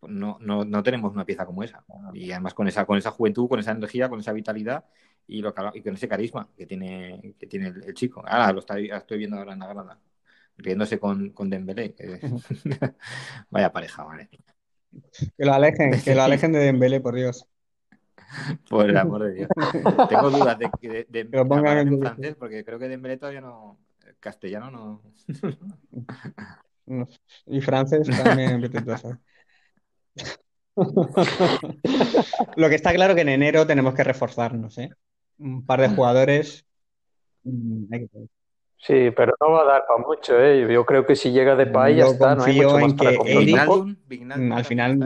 no, 0.07 0.37
no, 0.39 0.65
no, 0.65 0.83
tenemos 0.83 1.13
una 1.13 1.25
pieza 1.25 1.45
como 1.45 1.63
esa. 1.63 1.85
Y 2.13 2.31
además 2.31 2.53
con 2.53 2.67
esa, 2.67 2.85
con 2.85 2.97
esa 2.97 3.11
juventud, 3.11 3.47
con 3.47 3.59
esa 3.59 3.71
energía, 3.71 4.09
con 4.09 4.19
esa 4.19 4.33
vitalidad 4.33 4.85
y, 5.27 5.41
lo, 5.41 5.53
y 5.73 5.81
con 5.81 5.93
ese 5.93 6.07
carisma 6.07 6.49
que 6.57 6.65
tiene, 6.65 7.35
que 7.39 7.47
tiene 7.47 7.67
el, 7.67 7.93
chico. 7.93 8.23
Ahora 8.25 8.51
lo 8.53 8.59
estoy 8.59 9.17
viendo 9.17 9.37
ahora 9.37 9.53
en 9.53 9.59
la 9.59 9.67
grada, 9.67 9.99
riéndose 10.57 10.99
con, 10.99 11.31
con 11.31 11.49
Dembélé. 11.49 11.95
Vaya 13.49 13.71
pareja, 13.71 14.03
vale. 14.03 14.29
Que 15.37 15.45
lo 15.45 15.53
alejen, 15.53 16.01
que 16.01 16.15
lo 16.15 16.23
alejen 16.23 16.51
de 16.51 16.59
Dembélé, 16.59 17.01
por 17.01 17.15
Dios. 17.15 17.47
Por 18.69 18.89
el 18.89 18.97
amor 18.97 19.25
de 19.25 19.33
Dios. 19.33 19.49
Tengo 20.09 20.31
dudas 20.31 20.57
de, 20.57 20.67
de, 20.81 21.05
de, 21.07 21.23
de 21.29 21.81
en 21.81 21.99
francés, 21.99 22.35
porque 22.37 22.65
creo 22.65 22.79
que 22.79 22.87
Dembélé 22.87 23.17
todavía 23.17 23.41
no... 23.41 23.77
Castellano 24.19 24.71
no... 24.71 25.01
Y 27.45 27.61
francés 27.61 28.09
también, 28.23 28.61
Lo 32.55 32.69
que 32.69 32.75
está 32.75 32.93
claro 32.93 33.15
que 33.15 33.21
en 33.21 33.29
enero 33.29 33.65
tenemos 33.67 33.93
que 33.93 34.03
reforzarnos, 34.03 34.77
¿eh? 34.79 34.89
Un 35.37 35.65
par 35.65 35.81
de 35.81 35.89
mm. 35.89 35.95
jugadores. 35.95 36.65
Mm, 37.43 37.93
sí, 38.85 39.11
pero 39.15 39.33
no 39.39 39.51
va 39.51 39.61
a 39.61 39.65
dar 39.65 39.85
para 39.87 40.05
mucho, 40.05 40.39
¿eh? 40.39 40.71
Yo 40.71 40.85
creo 40.85 41.05
que 41.05 41.15
si 41.15 41.31
llega 41.31 41.55
de 41.55 41.65
país 41.65 41.97
ya 41.97 42.05
está, 42.05 42.35
no 42.35 42.43
hay 42.43 42.55
mucho 42.55 42.79
más 42.79 42.93
para 42.93 43.09
al 44.55 44.65
final, 44.65 44.99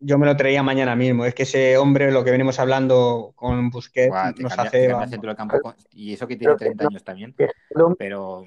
yo 0.00 0.18
me 0.18 0.26
lo 0.26 0.34
traía 0.34 0.62
mañana 0.62 0.96
mismo. 0.96 1.24
Es 1.24 1.34
que 1.34 1.42
ese 1.44 1.76
hombre, 1.76 2.10
lo 2.10 2.24
que 2.24 2.30
venimos 2.30 2.58
hablando 2.58 3.32
con 3.36 3.70
Busquets, 3.70 4.14
nos 4.38 4.58
hace. 4.58 4.90
y 5.92 6.14
eso 6.14 6.26
que 6.26 6.36
tiene 6.36 6.56
30 6.56 6.86
años 6.86 7.04
también. 7.04 7.34
Pero. 7.98 8.46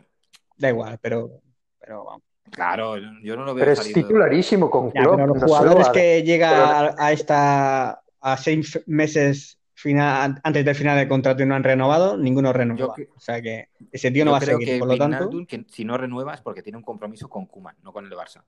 Da 0.58 0.70
igual, 0.70 0.98
pero, 1.02 1.42
pero 1.80 2.06
vamos. 2.06 2.24
Claro, 2.52 2.98
yo 2.98 3.36
no 3.36 3.46
lo 3.46 3.54
veo. 3.54 3.66
Pero 3.66 3.72
es 3.72 3.94
titularísimo 3.94 4.70
con 4.70 4.92
Klopp. 4.92 5.20
los 5.20 5.44
jugadores 5.44 5.90
que 5.90 6.24
llega 6.24 6.96
a, 6.98 7.12
esta 7.12 8.02
a 8.22 8.38
seis 8.38 8.82
meses 8.86 9.60
final, 9.84 10.40
antes 10.42 10.66
del 10.66 10.76
final 10.76 10.98
del 10.98 11.08
contrato 11.08 11.44
y 11.44 11.46
no 11.46 11.56
han 11.56 11.64
renovado, 11.64 12.18
ninguno 12.18 12.54
renueva. 12.54 12.96
o 13.16 13.20
sea 13.20 13.42
que 13.42 13.70
ese 13.92 14.10
tío 14.12 14.24
no 14.24 14.32
va 14.32 14.38
a 14.38 14.42
seguir. 14.42 14.80
por 14.80 14.88
lo 14.88 14.98
tanto, 14.98 15.30
que 15.48 15.66
si 15.70 15.84
no 15.84 15.98
renueva 15.98 16.34
es 16.34 16.42
porque 16.42 16.64
tiene 16.64 16.78
un 16.78 16.84
compromiso 16.84 17.30
con 17.30 17.46
Kuman, 17.46 17.76
no 17.84 17.92
con 17.92 18.06
el 18.06 18.12
Barça. 18.12 18.44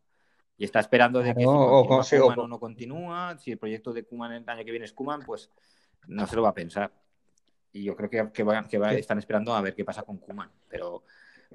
Y 0.57 0.63
está 0.63 0.79
esperando 0.79 1.19
de 1.19 1.35
que 1.35 1.41
si 1.41 1.45
o, 1.45 2.47
no 2.47 2.59
continúa, 2.59 3.37
si 3.37 3.51
el 3.51 3.57
proyecto 3.57 3.91
de 3.91 4.03
Kuman 4.03 4.31
el 4.31 4.49
año 4.49 4.63
que 4.63 4.71
viene 4.71 4.85
es 4.85 4.93
Kuman, 4.93 5.21
pues 5.23 5.51
no 6.07 6.25
se 6.25 6.35
lo 6.37 6.43
va 6.43 6.49
a 6.49 6.53
pensar. 6.53 6.91
Y 7.73 7.83
yo 7.83 7.95
creo 7.95 8.09
que, 8.09 8.31
que, 8.31 8.97
están 8.97 9.19
esperando 9.19 9.53
a 9.53 9.59
ver 9.59 9.75
qué 9.75 9.83
pasa 9.83 10.03
con 10.03 10.17
Kuman. 10.17 10.49
Pero 10.69 11.03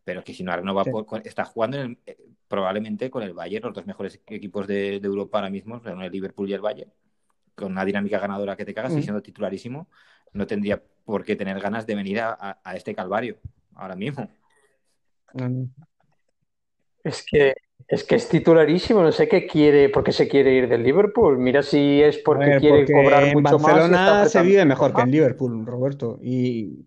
pero 0.05 0.23
que 0.25 0.35
si 0.35 0.43
no 0.43 0.55
renova, 0.55 0.85
está 1.25 1.45
jugando 1.45 1.79
eh, 1.79 2.19
probablemente 2.49 3.11
con 3.11 3.23
el 3.23 3.33
Bayern, 3.33 3.67
los 3.67 3.75
dos 3.75 3.87
mejores 3.87 4.21
equipos 4.27 4.67
de, 4.67 4.97
Europa 4.97 5.39
ahora 5.39 5.51
mismo, 5.51 5.81
el 5.85 6.11
Liverpool 6.11 6.49
y 6.49 6.55
el 6.55 6.61
Bayern, 6.61 6.93
con 7.61 7.73
una 7.73 7.85
dinámica 7.85 8.19
ganadora 8.19 8.57
que 8.57 8.65
te 8.65 8.75
cagas 8.75 8.93
y 8.93 8.97
mm. 8.97 9.03
siendo 9.03 9.23
titularísimo, 9.23 9.89
no 10.33 10.47
tendría 10.47 10.83
por 11.05 11.25
qué 11.25 11.37
tener 11.37 11.61
ganas 11.61 11.87
de 11.87 11.95
venir 11.95 12.21
a, 12.21 12.61
este 12.75 12.95
calvario 12.95 13.39
ahora 13.75 13.97
mismo. 13.97 14.29
Mm. 15.35 15.65
Es 17.05 17.25
que 17.25 17.55
es 17.89 18.05
que 18.05 18.15
es 18.15 18.29
titularísimo, 18.29 19.03
no 19.03 19.11
sé 19.11 19.29
qué 19.29 19.47
quiere, 19.47 19.89
por 19.89 20.05
qué 20.05 20.13
se 20.13 20.29
quiere 20.29 20.55
ir 20.55 20.69
del 20.69 20.85
Liverpool. 20.85 21.39
Mira 21.39 21.63
si 21.63 22.01
es 22.01 22.19
porque 22.19 22.59
quiere 22.61 22.87
cobrar 22.87 23.35
mucho 23.35 23.41
más. 23.41 23.53
En 23.53 23.63
Barcelona 23.63 24.27
se 24.27 24.43
vive 24.43 24.65
mejor 24.65 24.95
que 24.95 25.01
en 25.01 25.11
Liverpool, 25.11 25.67
Roberto. 25.67 26.19
Y 26.23 26.87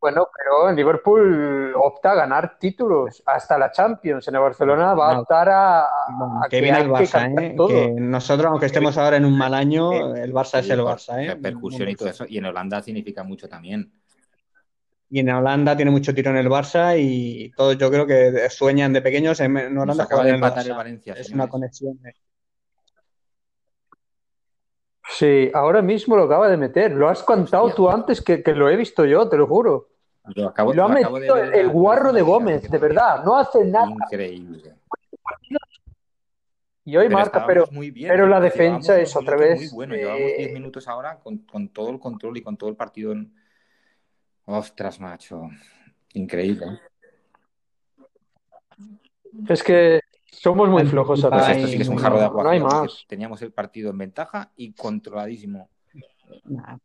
bueno, 0.00 0.28
pero 0.36 0.68
en 0.68 0.76
Liverpool 0.76 1.72
opta 1.74 2.12
a 2.12 2.14
ganar 2.14 2.58
títulos 2.58 3.22
hasta 3.26 3.58
la 3.58 3.70
Champions. 3.70 4.28
En 4.28 4.34
el 4.34 4.40
Barcelona 4.40 4.94
va 4.94 5.12
a 5.12 5.20
optar 5.20 5.48
a, 5.48 5.86
que, 6.50 6.60
viene 6.60 6.80
el 6.80 6.90
Barça, 6.90 7.28
¿eh? 7.40 7.56
que 7.56 7.92
nosotros, 7.98 8.50
aunque 8.50 8.66
estemos 8.66 8.96
ahora 8.98 9.16
en 9.16 9.24
un 9.24 9.36
mal 9.36 9.54
año, 9.54 10.14
el 10.14 10.32
Barça 10.32 10.60
es 10.60 10.70
el 10.70 10.80
Barça. 10.80 11.22
¿eh? 11.22 11.28
Repercusión 11.28 11.88
y 11.88 11.94
todo 11.94 12.10
eso. 12.10 12.26
Y 12.28 12.38
en 12.38 12.44
Holanda 12.44 12.82
significa 12.82 13.24
mucho 13.24 13.48
también. 13.48 13.92
Y 15.08 15.20
en 15.20 15.30
Holanda 15.30 15.76
tiene 15.76 15.90
mucho 15.90 16.14
tiro 16.14 16.30
en 16.30 16.36
el 16.36 16.48
Barça 16.48 16.96
y 16.98 17.50
todos 17.52 17.78
yo 17.78 17.90
creo 17.90 18.06
que 18.06 18.50
sueñan 18.50 18.92
de 18.92 19.02
pequeños 19.02 19.40
en 19.40 19.78
Holanda 19.78 20.04
acaba 20.04 20.24
de 20.24 20.30
empatar 20.30 20.66
el, 20.66 20.74
Valencia. 20.74 21.14
Es 21.14 21.30
una 21.30 21.48
conexión. 21.48 21.98
Sí, 25.18 25.50
ahora 25.54 25.80
mismo 25.80 26.14
lo 26.14 26.24
acaba 26.24 26.46
de 26.46 26.58
meter. 26.58 26.92
Lo 26.92 27.08
has 27.08 27.22
contado 27.22 27.72
tú 27.72 27.88
antes 27.88 28.20
que, 28.20 28.42
que, 28.42 28.52
lo 28.52 28.68
he 28.68 28.76
visto 28.76 29.06
yo, 29.06 29.26
te 29.26 29.38
lo 29.38 29.46
juro. 29.46 29.88
Lo, 30.34 30.48
acabo, 30.48 30.74
lo 30.74 30.84
ha 30.84 30.88
metido 30.88 31.36
el 31.36 31.68
guarro 31.70 32.12
de 32.12 32.20
Gómez, 32.20 32.68
de 32.70 32.76
verdad. 32.76 33.24
No 33.24 33.34
hace 33.34 33.64
nada. 33.64 33.88
Increíble. 33.88 34.74
Y 36.84 36.98
hoy 36.98 37.08
marca, 37.08 37.46
pero, 37.46 37.66
pero 37.94 38.26
la 38.26 38.40
defensa 38.40 39.00
es 39.00 39.16
otra 39.16 39.38
vez. 39.38 39.58
Muy 39.58 39.70
bueno, 39.70 39.94
llevamos 39.94 40.36
10 40.36 40.52
minutos 40.52 40.86
ahora 40.86 41.18
con, 41.18 41.38
con, 41.38 41.70
todo 41.70 41.90
el 41.90 41.98
control 41.98 42.36
y 42.36 42.42
con 42.42 42.58
todo 42.58 42.68
el 42.68 42.76
partido. 42.76 43.12
En... 43.12 43.34
Ostras, 44.44 45.00
macho. 45.00 45.48
Increíble. 46.12 46.78
Es 49.48 49.62
que 49.62 50.00
somos 50.40 50.68
muy 50.68 50.84
flojos 50.84 51.24
a 51.24 51.30
pues 51.30 51.48
esto 51.48 51.66
sí 51.68 51.76
que 51.76 51.82
es 51.82 51.88
un 51.88 51.96
jarro 51.96 52.18
de 52.18 52.24
agua. 52.24 52.42
No 52.44 52.50
hay 52.50 52.60
más. 52.60 53.04
Teníamos 53.08 53.42
el 53.42 53.52
partido 53.52 53.90
en 53.90 53.98
ventaja 53.98 54.52
y 54.56 54.72
controladísimo 54.72 55.68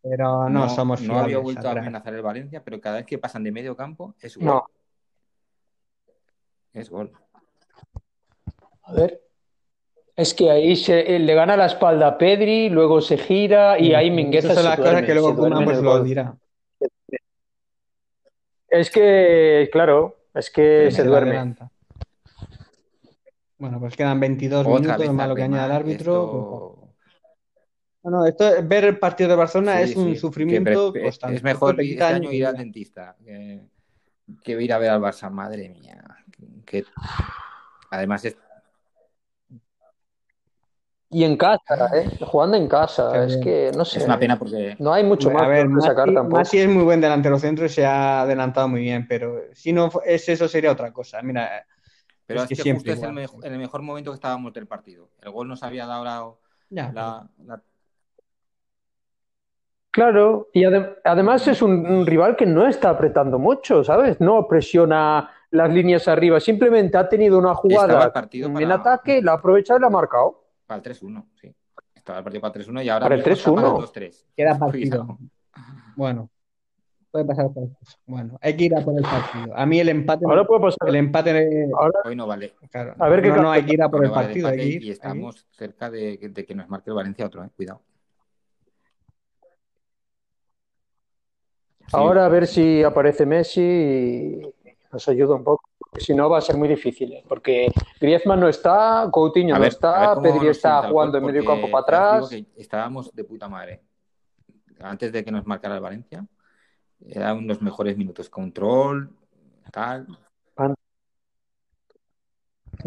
pero 0.02 0.49
no, 0.49 0.69
somos 0.69 1.02
No 1.02 1.19
había 1.19 1.38
vuelto 1.40 1.68
a 1.68 1.72
amenazar 1.72 2.14
el 2.14 2.22
Valencia, 2.22 2.64
pero 2.64 2.80
cada 2.80 2.98
vez 2.98 3.06
que 3.06 3.18
pasan 3.18 3.44
de 3.44 3.52
medio 3.52 3.76
campo 3.76 4.15
es 4.19 4.38
gol. 4.38 4.45
No. 4.45 4.65
Es 6.73 6.90
gol. 6.90 7.11
A 8.84 8.94
ver. 8.94 9.22
Es 10.15 10.34
que 10.34 10.52
ahí 10.52 10.76
se, 10.76 11.19
le 11.19 11.34
gana 11.34 11.57
la 11.57 11.65
espalda 11.65 12.07
a 12.07 12.18
Pedri, 12.18 12.69
luego 12.69 13.02
se 13.02 13.18
gira 13.18 13.80
y 13.80 13.94
ahí 13.94 14.11
Mingueza 14.11 14.52
Esa 14.52 14.60
es 14.60 14.65
la 14.65 14.78
cosa 14.78 15.06
que 15.06 15.14
luego 15.14 15.36
pues 15.36 15.82
lo 15.82 16.03
dirá. 16.03 16.36
Es 18.68 18.90
que, 18.90 19.69
claro, 19.72 20.18
es 20.34 20.49
que 20.49 20.91
se, 20.91 21.03
duerme. 21.03 21.56
Bueno, 23.62 23.80
pues 23.80 23.96
quedan 23.96 24.20
22 24.20 24.66
minutos, 24.66 25.14
más 25.14 25.30
lo 25.30 25.36
que 25.36 25.44
añade 25.44 25.66
el 25.66 25.72
árbitro. 25.72 26.92
Pues, 28.02 28.12
no, 28.12 28.26
esto, 28.26 28.50
ver 28.64 28.86
el 28.86 28.98
partido 28.98 29.30
de 29.30 29.36
Barcelona 29.36 29.82
es 29.82 29.96
un 29.96 30.16
sufrimiento 30.16 30.92
constante. 30.92 31.36
Es 31.36 31.44
mejor 31.44 31.80
este 31.80 32.04
año 32.04 32.32
ir 32.32 32.48
al 32.48 32.58
dentista 32.58 33.16
que, 33.24 34.52
ir 34.52 34.74
a 34.74 34.80
ver 34.80 34.90
al 34.90 35.00
Barça. 35.00 35.30
Madre 35.30 35.70
mía. 35.70 36.04
Que, 36.66 36.84
además 37.92 38.26
es... 38.26 38.36
Y 41.12 41.24
en 41.24 41.38
casa, 41.38 41.92
¿eh? 41.94 42.10
jugando 42.26 42.58
en 42.58 42.68
casa, 42.68 43.26
es 43.26 43.38
que 43.38 43.70
no 43.78 43.86
sé. 43.86 44.00
Es 44.00 44.06
una 44.06 44.18
pena 44.18 44.40
porque. 44.40 44.76
No 44.80 44.92
hay 44.92 45.04
mucho 45.04 45.30
más 45.30 45.44
a 45.44 45.48
ver, 45.48 45.68
que 45.68 45.82
sacar 45.82 46.12
tampoco. 46.12 46.38
Masi 46.38 46.58
es 46.58 46.70
muy 46.70 46.84
buen 46.84 47.02
delantero 47.02 47.38
centro 47.38 47.66
y 47.66 47.70
se 47.70 47.86
ha 47.86 48.22
adelantado 48.22 48.70
muy 48.70 48.82
bien, 48.82 49.06
pero 49.08 49.42
si 49.54 49.72
no 49.72 49.92
es 50.04 50.30
eso, 50.30 50.48
sería 50.48 50.72
otra 50.72 50.92
cosa. 50.92 51.22
Mira. 51.22 51.68
Pero 52.32 52.44
es, 52.44 52.49
que, 52.49 52.56
siempre 52.56 52.94
es 52.94 53.03
el, 53.03 53.18
el, 53.44 53.58
mejor 53.58 53.82
momento 53.82 54.12
que 54.12 54.16
estábamos 54.16 54.53
del 54.53 54.68
partido. 54.68 55.10
El 55.22 55.32
gol 55.32 55.48
nos 55.48 55.64
había 55.64 55.86
dado 55.86 56.40
la, 56.70 57.62
Claro, 59.91 60.49
y 60.53 60.64
además 60.64 61.45
es 61.49 61.62
un, 61.62 62.06
rival 62.06 62.38
que 62.38 62.45
no 62.45 62.66
está 62.66 62.90
apretando 62.91 63.38
mucho, 63.38 63.84
¿sabes? 63.84 64.22
No 64.22 64.48
presiona 64.48 65.30
las 65.49 65.70
líneas 65.70 66.08
arriba, 66.08 66.40
simplemente 66.40 66.98
ha 66.98 67.10
tenido 67.10 67.38
una 67.38 67.53
jugada 67.53 68.12
en 68.32 68.72
ataque, 68.72 69.22
la 69.22 69.34
ha 69.34 69.36
aprovechado 69.36 69.80
y 69.80 69.82
la 69.82 69.88
ha 69.88 69.90
marcado. 69.90 70.45
Para 70.66 70.82
el 70.82 70.98
3-1, 70.98 71.26
sí. 71.41 71.53
Estaba 71.94 72.20
el 72.20 72.24
partido 72.24 72.41
para 72.41 72.58
el 72.58 72.68
3-1 72.68 72.86
y 72.86 72.90
ahora 72.90 73.06
para 73.06 73.16
el 73.16 73.24
3-1. 73.24 74.12
Queda 74.34 74.58
partido. 74.60 75.18
Bueno, 75.98 76.30
puede 77.12 77.26
pasar 77.26 77.52
por 77.52 77.70
Bueno, 78.06 78.38
hay 78.42 78.56
que 78.56 78.66
ir 78.66 78.76
a 78.76 78.84
por 78.84 78.98
el 78.98 79.04
partido. 79.04 79.56
A 79.56 79.66
mí 79.66 79.80
el 79.80 79.90
empate. 79.90 80.26
Ahora 80.26 80.46
puede 80.46 80.62
pasar. 80.62 80.90
El 80.90 80.96
empate. 80.96 81.70
Hoy 82.06 82.16
no 82.16 82.26
vale. 82.26 82.54
Claro, 82.72 82.96
a 82.98 83.10
ver 83.10 83.22
qué 83.22 83.30
no, 83.30 83.44
no, 83.44 83.52
hay 83.52 83.64
que 83.64 83.74
ir 83.74 83.84
a 83.84 83.90
por 83.90 84.04
el 84.04 84.12
partido. 84.12 84.54
y 84.56 84.90
estamos 84.90 85.46
cerca 85.52 85.90
de, 85.90 86.18
de, 86.18 86.46
que 86.46 86.56
nos 86.56 86.70
marque 86.70 86.90
el 86.90 86.96
Valencia 86.96 87.26
otro, 87.26 87.44
eh. 87.44 87.50
Cuidado. 87.56 87.82
Ahora 91.94 92.26
a 92.26 92.30
ver 92.30 92.48
si 92.48 92.84
aparece 92.84 93.26
Messi 93.26 93.62
y 93.62 94.54
nos 94.92 95.08
ayuda 95.10 95.36
un 95.36 95.44
poco. 95.44 95.64
Si 95.98 96.14
no 96.14 96.30
va 96.30 96.38
a 96.38 96.42
ser 96.42 96.56
muy 96.56 96.70
difícil, 96.70 97.12
¿eh? 97.12 97.24
porque 97.28 97.70
Griezmann 98.00 98.40
no 98.40 98.48
está, 98.48 99.10
Coutinho 99.12 99.60
no 99.60 99.66
está, 99.66 100.18
Pedri 100.22 100.48
está 100.48 100.88
jugando 100.88 101.18
en 101.18 101.26
medio 101.26 101.44
campo 101.44 101.70
para 101.70 101.82
atrás. 101.82 102.30
estábamos 102.56 103.14
de 103.14 103.26
puta 103.26 103.50
madre. 103.50 103.82
Antes 104.80 105.12
de 105.12 105.26
que 105.26 105.32
nos 105.32 105.46
marcara 105.46 105.76
el 105.76 105.82
Valencia, 105.82 106.26
eran 107.10 107.48
los 107.48 107.61
mejores 107.61 107.98
minutos. 107.98 108.30
Control, 108.30 109.10
tal. 109.72 110.07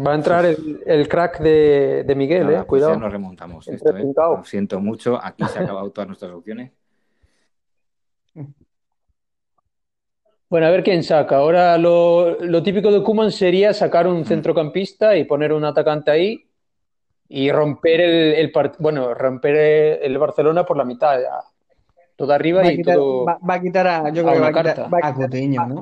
Va 0.05 0.11
a 0.11 0.15
entrar 0.15 0.45
el, 0.45 1.07
crack 1.07 1.39
de, 1.39 2.13
Miguel, 2.15 2.49
eh. 2.49 2.55
Pues 2.55 2.65
Cuidado. 2.65 2.93
ya 2.93 2.99
nos 2.99 3.11
remontamos. 3.11 3.67
Esto, 3.67 3.95
eh. 3.95 4.13
Lo 4.15 4.43
siento 4.43 4.79
mucho. 4.81 5.19
Aquí 5.21 5.43
se 5.45 5.59
han 5.59 5.65
acabado 5.65 5.89
todas 5.91 6.07
nuestras 6.07 6.31
opciones. 6.31 6.71
Bueno, 10.49 10.67
a 10.67 10.69
ver 10.69 10.83
quién 10.83 11.03
saca. 11.03 11.37
Ahora 11.37 11.77
lo, 11.77 12.63
típico 12.63 12.91
de 12.91 13.03
Kuman 13.03 13.31
sería 13.31 13.73
sacar 13.73 14.07
un 14.07 14.21
mm. 14.21 14.25
centrocampista 14.25 15.15
y 15.15 15.23
poner 15.23 15.53
un 15.53 15.63
atacante 15.63 16.11
ahí 16.11 16.45
y 17.27 17.51
romper 17.51 18.01
el, 18.01 18.51
bueno, 18.79 19.13
romper 19.13 19.55
el 20.01 20.17
Barcelona 20.17 20.65
por 20.65 20.77
la 20.77 20.83
mitad. 20.83 21.19
Todo 22.15 22.33
arriba 22.33 22.71
y 22.71 22.81
todo. 22.81 23.25
Va, 23.25 23.39
a 23.47 23.61
quitar 23.61 23.87
a, 23.87 24.09
yo 24.09 24.23
creo 24.23 24.35
que 24.35 24.39
va 24.39 24.47
a 24.47 24.53
quitar 24.53 24.89
a 25.01 25.13
Coutinho, 25.13 25.67
¿no? 25.67 25.81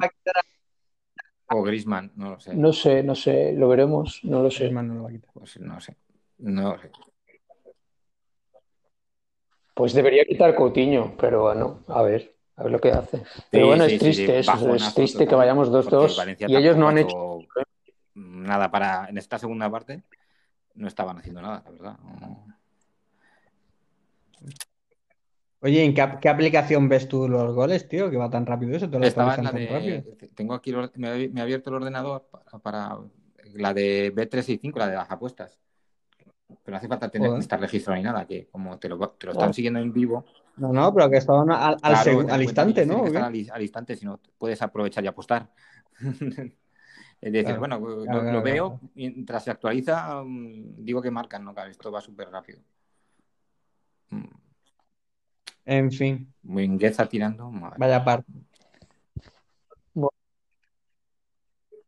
O 1.50 1.62
Grisman, 1.62 2.12
no 2.16 2.32
lo 2.32 2.40
sé. 2.40 2.56
No 2.56 2.74
sé, 2.74 3.04
no 3.04 3.14
sé, 3.14 3.54
lo 3.54 3.68
veremos, 3.68 4.22
no 4.24 4.42
lo 4.42 4.50
sé. 4.50 4.72
no 4.72 4.82
lo 4.82 5.04
va 5.04 5.10
a 5.10 5.12
quitar. 5.12 5.30
Pues 5.34 5.60
no 5.60 5.80
sé, 5.80 5.96
no 6.40 6.78
sé. 6.80 6.92
Pues 9.76 9.94
debería 9.94 10.26
quitar 10.26 10.56
Coutinho, 10.56 11.16
pero 11.18 11.44
bueno, 11.44 11.80
a 11.88 12.02
ver. 12.02 12.34
A 12.56 12.64
ver 12.64 12.72
lo 12.72 12.80
que 12.80 12.92
hace. 12.92 13.24
Pero 13.50 13.68
bueno, 13.68 13.84
es 13.86 13.98
triste 14.00 14.40
eso, 14.40 14.76
es 14.76 14.94
triste 14.94 15.28
que 15.28 15.36
vayamos 15.36 15.72
2-2 15.72 16.36
y 16.48 16.56
ellos 16.56 16.78
no 16.78 16.88
han 16.88 17.00
hecho 17.00 17.40
nada 18.14 18.70
para 18.70 19.08
en 19.10 19.18
esta 19.18 19.40
segunda 19.40 19.70
parte 19.72 20.04
no 20.76 20.88
estaban 20.88 21.18
haciendo 21.18 21.42
nada, 21.42 21.64
la 21.66 21.72
verdad. 21.72 21.98
Oye, 25.64 25.84
¿en 25.86 25.94
qué, 25.94 26.30
aplicación 26.30 26.90
ves 26.90 27.08
tú 27.08 27.30
los 27.30 27.56
goles, 27.56 27.88
tío? 27.88 28.12
Que 28.12 28.18
va 28.18 28.30
tan 28.30 28.46
rápido 28.46 28.76
eso. 28.76 28.86
Estaba 29.02 29.36
en 29.36 29.44
la 29.46 29.52
de, 29.52 30.04
tengo 30.36 30.54
aquí, 30.54 30.74
me, 30.96 31.08
ha 31.08 31.42
abierto 31.42 31.70
el 31.70 31.78
ordenador 31.78 32.28
para, 32.62 32.98
la 33.54 33.74
de 33.74 34.14
B365, 34.14 34.78
la 34.78 34.88
de 34.90 34.96
las 34.96 35.10
apuestas. 35.10 35.58
Pero 36.48 36.72
no 36.74 36.78
hace 36.78 36.90
falta 36.90 37.10
tener, 37.10 37.32
estar 37.40 37.60
registrado 37.60 37.98
ni 37.98 38.04
nada, 38.04 38.28
que 38.28 38.48
como 38.52 38.78
te 38.78 38.90
lo, 38.90 39.00
te 39.12 39.26
lo 39.26 39.32
están 39.32 39.54
siguiendo 39.54 39.80
en 39.80 39.94
vivo, 39.94 40.26
no, 40.58 40.72
no, 40.72 40.94
pero 40.94 41.10
que 41.10 41.18
estaban 41.18 41.50
al, 41.50 41.78
al, 41.82 42.44
instante, 42.44 42.86
¿no? 42.86 43.06
Al, 43.06 43.36
instante, 43.36 43.96
si 43.96 44.06
no 44.06 44.20
puedes 44.38 44.62
aprovechar 44.62 45.04
y 45.04 45.08
apostar. 45.08 45.50
es 47.22 47.34
decir, 47.34 47.58
bueno, 47.58 47.80
lo, 47.80 48.42
veo, 48.44 48.80
mientras 48.94 49.46
se 49.46 49.52
actualiza, 49.52 50.22
mm, 50.24 50.84
digo 50.84 51.02
que 51.02 51.10
marcan, 51.10 51.44
¿no? 51.44 51.54
Claro, 51.56 51.72
esto 51.72 51.92
va 51.92 52.02
súper 52.02 52.30
rápido. 52.30 52.60
En 55.66 55.92
fin. 55.92 56.34
Mingueza 56.44 57.08
tirando. 57.08 57.52
Vaya 57.78 58.04
parte. 58.04 58.32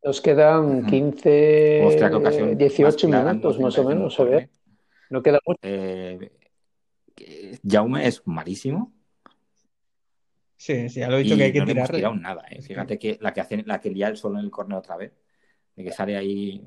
Nos 0.06 0.22
quedan 0.22 0.86
15, 0.86 2.56
18 2.56 3.08
minutos 3.08 3.60
más 3.60 3.78
o 3.80 3.84
menos, 3.84 4.20
a 4.20 4.24
ver. 4.24 4.50
No 5.10 5.24
queda 5.24 5.40
mucho. 5.44 5.60
Eh, 5.64 6.32
Jaume 7.68 8.08
es 8.08 8.22
malísimo. 8.26 8.94
Sí, 10.58 10.90
sí, 10.90 11.00
ya 11.00 11.10
lo 11.10 11.18
he 11.18 11.24
dicho 11.24 11.36
que 11.36 11.44
hay 11.46 11.54
que 11.54 11.60
no 11.60 11.66
tirarle. 11.66 12.02
No 12.02 12.16
nada, 12.16 12.44
¿eh? 12.52 12.62
Fíjate 12.62 13.00
que 13.00 13.18
la 13.20 13.34
que 13.34 13.42
hace, 13.42 13.64
la 13.66 13.82
que 13.82 13.90
lía 13.90 14.08
el 14.08 14.18
solo 14.18 14.38
en 14.38 14.46
el 14.46 14.52
córner 14.52 14.78
otra 14.78 14.96
vez, 14.96 15.12
de 15.76 15.84
que 15.84 15.92
sale 15.92 16.16
ahí. 16.16 16.64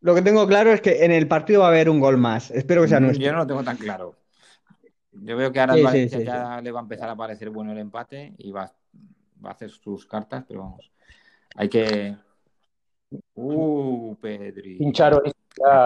Lo 0.00 0.14
que 0.14 0.22
tengo 0.22 0.46
claro 0.46 0.72
es 0.72 0.80
que 0.80 1.04
en 1.04 1.12
el 1.12 1.28
partido 1.28 1.60
va 1.60 1.66
a 1.66 1.70
haber 1.70 1.90
un 1.90 2.00
gol 2.00 2.16
más. 2.16 2.50
Espero 2.50 2.80
que 2.82 2.88
sea 2.88 3.00
mm, 3.00 3.04
nuestro. 3.04 3.24
Yo 3.26 3.32
no 3.32 3.38
lo 3.38 3.46
tengo 3.46 3.62
tan 3.62 3.76
claro. 3.76 4.16
Yo 5.12 5.36
veo 5.36 5.52
que 5.52 5.60
ahora 5.60 5.76
ya 5.76 6.60
le 6.60 6.70
va 6.70 6.80
a 6.80 6.82
empezar 6.82 7.08
a 7.08 7.16
parecer 7.16 7.50
bueno 7.50 7.72
el 7.72 7.78
empate 7.78 8.34
y 8.38 8.52
va, 8.52 8.72
va 9.44 9.50
a 9.50 9.52
hacer 9.52 9.70
sus 9.70 10.06
cartas, 10.06 10.44
pero 10.46 10.60
vamos. 10.60 10.90
Hay 11.56 11.68
que. 11.68 12.16
Uh, 13.34 14.14
Pedri. 14.20 14.78
Pinchar 14.78 15.20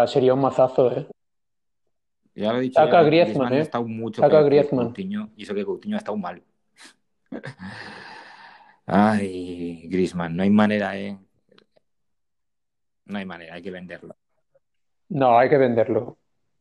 sería 0.06 0.34
un 0.34 0.40
mazazo, 0.40 0.92
¿eh? 0.92 1.08
Ya 2.34 2.52
lo 2.52 2.58
he 2.58 2.62
dicho. 2.62 2.80
Saca 2.80 3.02
Griezmann, 3.02 3.54
¿eh? 3.54 3.58
Ha 3.58 3.62
estado 3.62 3.86
mucho 3.86 4.20
Saca 4.20 4.42
Griezmann. 4.42 4.86
Coutinho, 4.86 5.30
y 5.36 5.44
eso 5.44 5.54
que 5.54 5.64
Coutinho 5.64 5.96
ha 5.96 5.98
estado 5.98 6.16
mal. 6.16 6.42
Ay, 8.86 9.88
Griezmann, 9.88 10.36
no 10.36 10.42
hay 10.42 10.50
manera, 10.50 10.98
¿eh? 10.98 11.18
No 13.06 13.18
hay 13.18 13.24
manera, 13.24 13.54
hay 13.54 13.62
que 13.62 13.70
venderlo. 13.70 14.16
No, 15.08 15.38
hay 15.38 15.48
que 15.48 15.58
venderlo. 15.58 16.18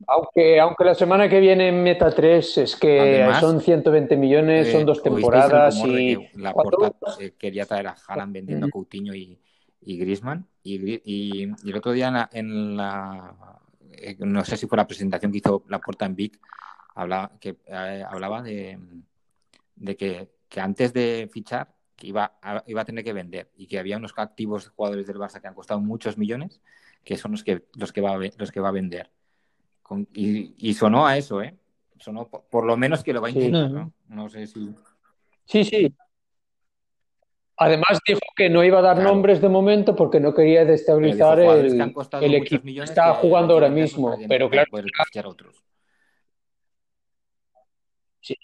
Aunque, 0.07 0.59
aunque 0.59 0.83
la 0.83 0.95
semana 0.95 1.29
que 1.29 1.39
viene 1.39 1.71
meta 1.71 2.09
3 2.11 2.57
es 2.59 2.75
que 2.75 3.29
son 3.39 3.61
120 3.61 4.17
millones, 4.17 4.71
son 4.71 4.85
dos 4.85 5.01
temporadas 5.01 5.75
y... 5.85 6.17
La 6.35 6.53
Porta 6.53 6.93
eh, 7.19 7.33
quería 7.37 7.65
traer 7.65 7.87
a 7.87 7.95
Haaland 8.07 8.33
vendiendo 8.33 8.67
a 8.67 8.69
Coutinho 8.69 9.13
y, 9.13 9.39
y 9.81 9.97
Griezmann. 9.97 10.47
Y, 10.63 11.01
y, 11.03 11.43
el 11.43 11.75
otro 11.75 11.91
día 11.91 12.29
en 12.31 12.77
la 12.77 13.59
eh, 14.03 14.17
no 14.19 14.43
sé 14.43 14.57
si 14.57 14.67
fue 14.67 14.77
la 14.77 14.87
presentación 14.87 15.31
que 15.31 15.37
hizo 15.37 15.63
la 15.69 15.79
puerta 15.79 16.05
en 16.05 16.15
Vic, 16.15 16.39
hablaba, 16.95 17.31
que, 17.39 17.57
eh, 17.67 18.03
hablaba 18.07 18.41
de, 18.41 18.79
que, 19.97 20.29
antes 20.57 20.93
de 20.93 21.29
fichar 21.31 21.73
que 21.95 22.07
iba 22.07 22.37
a, 22.41 22.63
iba 22.67 22.81
a 22.81 22.85
tener 22.85 23.03
que 23.03 23.13
vender 23.13 23.51
y 23.55 23.67
que 23.67 23.79
había 23.79 23.97
unos 23.97 24.13
activos 24.17 24.69
jugadores 24.69 25.07
del 25.07 25.17
Barça 25.17 25.39
que 25.39 25.47
han 25.47 25.53
costado 25.53 25.79
muchos 25.79 26.17
millones 26.17 26.61
que 27.03 27.17
son 27.17 27.31
los 27.31 27.43
que 27.43 27.65
los 27.75 27.91
que 27.91 28.01
va 28.01 28.15
a, 28.15 28.17
los 28.37 28.51
que 28.51 28.59
va 28.59 28.69
a 28.69 28.73
vender. 28.73 29.09
Y, 30.13 30.73
sonó 30.73 31.05
a 31.05 31.17
eso, 31.17 31.41
¿eh? 31.41 31.55
Sonó 31.99 32.27
por, 32.27 32.65
lo 32.65 32.75
menos 32.75 33.03
que 33.03 33.13
lo 33.13 33.21
va 33.21 33.27
a 33.27 33.31
intentar, 33.31 33.71
¿no? 33.71 33.93
No 34.07 34.29
sé 34.29 34.47
si... 34.47 34.69
Sí, 35.45 35.63
sí, 35.63 35.93
Además 37.57 37.99
dijo 38.05 38.19
que 38.35 38.49
no 38.49 38.63
iba 38.63 38.79
a 38.79 38.81
dar 38.81 38.99
nombres 39.01 39.39
de 39.39 39.47
momento 39.47 39.95
porque 39.95 40.19
no 40.19 40.33
quería 40.33 40.65
destabilizar 40.65 41.39
el, 41.39 42.35
equipo 42.35 42.63
que 42.63 42.83
está 42.83 43.13
jugando 43.13 43.53
ahora 43.53 43.69
mismo. 43.69 44.17
Pero 44.27 44.49
claro, 44.49 44.69
otros. 45.25 45.63
Sí. 48.21 48.35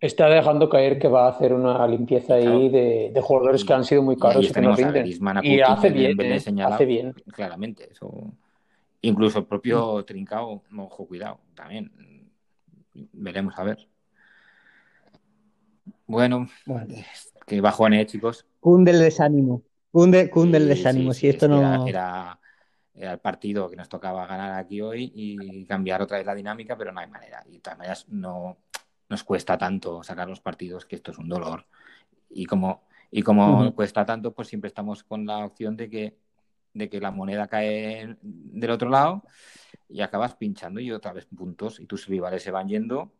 Está 0.00 0.28
dejando 0.28 0.68
caer 0.68 0.98
que 0.98 1.08
va 1.08 1.26
a 1.26 1.30
hacer 1.30 1.52
una 1.52 1.86
limpieza 1.86 2.34
ahí 2.34 2.68
de, 2.68 3.12
jugadores 3.22 3.64
que 3.64 3.72
han 3.72 3.84
sido 3.84 4.02
muy 4.02 4.16
caros 4.16 4.50
y, 4.50 4.52
que 4.52 4.60
no 4.60 4.74
rinden. 4.74 5.06
Y 5.42 5.60
hace 5.60 5.90
bien, 5.90 6.20
eh, 6.20 6.62
hace 6.64 6.84
bien. 6.84 7.14
Claramente. 7.32 7.88
Eso... 7.90 8.32
Incluso 9.04 9.38
el 9.38 9.46
propio 9.46 9.98
mm. 9.98 10.04
Trincao, 10.04 10.62
ojo, 10.76 11.06
cuidado, 11.06 11.40
también. 11.54 11.92
Veremos 13.12 13.58
a 13.58 13.64
ver. 13.64 13.88
Bueno, 16.06 16.48
bueno 16.66 16.94
que 17.46 17.60
bajones, 17.60 18.06
chicos. 18.06 18.46
Cunde 18.60 18.92
el 18.92 19.00
desánimo. 19.00 19.62
Cunde, 19.90 20.30
cunde 20.30 20.58
el 20.58 20.68
desánimo. 20.68 21.12
si 21.12 21.28
esto 21.28 21.48
no. 21.48 21.86
Era, 21.86 22.38
el 22.94 23.18
partido 23.18 23.68
que 23.68 23.76
nos 23.76 23.88
tocaba 23.88 24.26
ganar 24.26 24.52
aquí 24.52 24.80
hoy 24.80 25.12
y 25.14 25.66
cambiar 25.66 26.00
otra 26.00 26.18
vez 26.18 26.26
la 26.26 26.34
dinámica, 26.34 26.76
pero 26.76 26.92
no 26.92 27.00
hay 27.00 27.08
manera. 27.08 27.42
Y 27.46 27.52
de 27.52 27.60
todas 27.60 27.78
maneras, 27.78 28.06
no 28.08 28.58
nos 29.08 29.24
cuesta 29.24 29.58
tanto 29.58 30.02
sacar 30.02 30.28
los 30.28 30.40
partidos, 30.40 30.86
que 30.86 30.96
esto 30.96 31.10
es 31.10 31.18
un 31.18 31.28
dolor. 31.28 31.66
Y 32.30 32.46
como, 32.46 32.84
y 33.10 33.22
como 33.22 33.74
cuesta 33.74 34.06
tanto, 34.06 34.32
pues 34.32 34.48
siempre 34.48 34.68
estamos 34.68 35.04
con 35.04 35.26
la 35.26 35.44
opción 35.44 35.76
de 35.76 35.90
que, 35.90 36.16
de 36.74 36.90
que 36.90 37.00
la 37.00 37.10
moneda 37.10 37.48
cae 37.48 38.16
del 38.20 38.70
otro 38.70 38.90
lado 38.90 39.22
y 39.88 40.02
acabas 40.02 40.34
pinchando 40.34 40.80
y 40.80 40.92
otra 40.92 41.12
vez 41.12 41.26
puntos 41.26 41.80
y 41.80 41.86
tus 41.86 42.06
rivales 42.06 42.42
se 42.42 42.50
van 42.50 42.68
yendo 42.68 43.12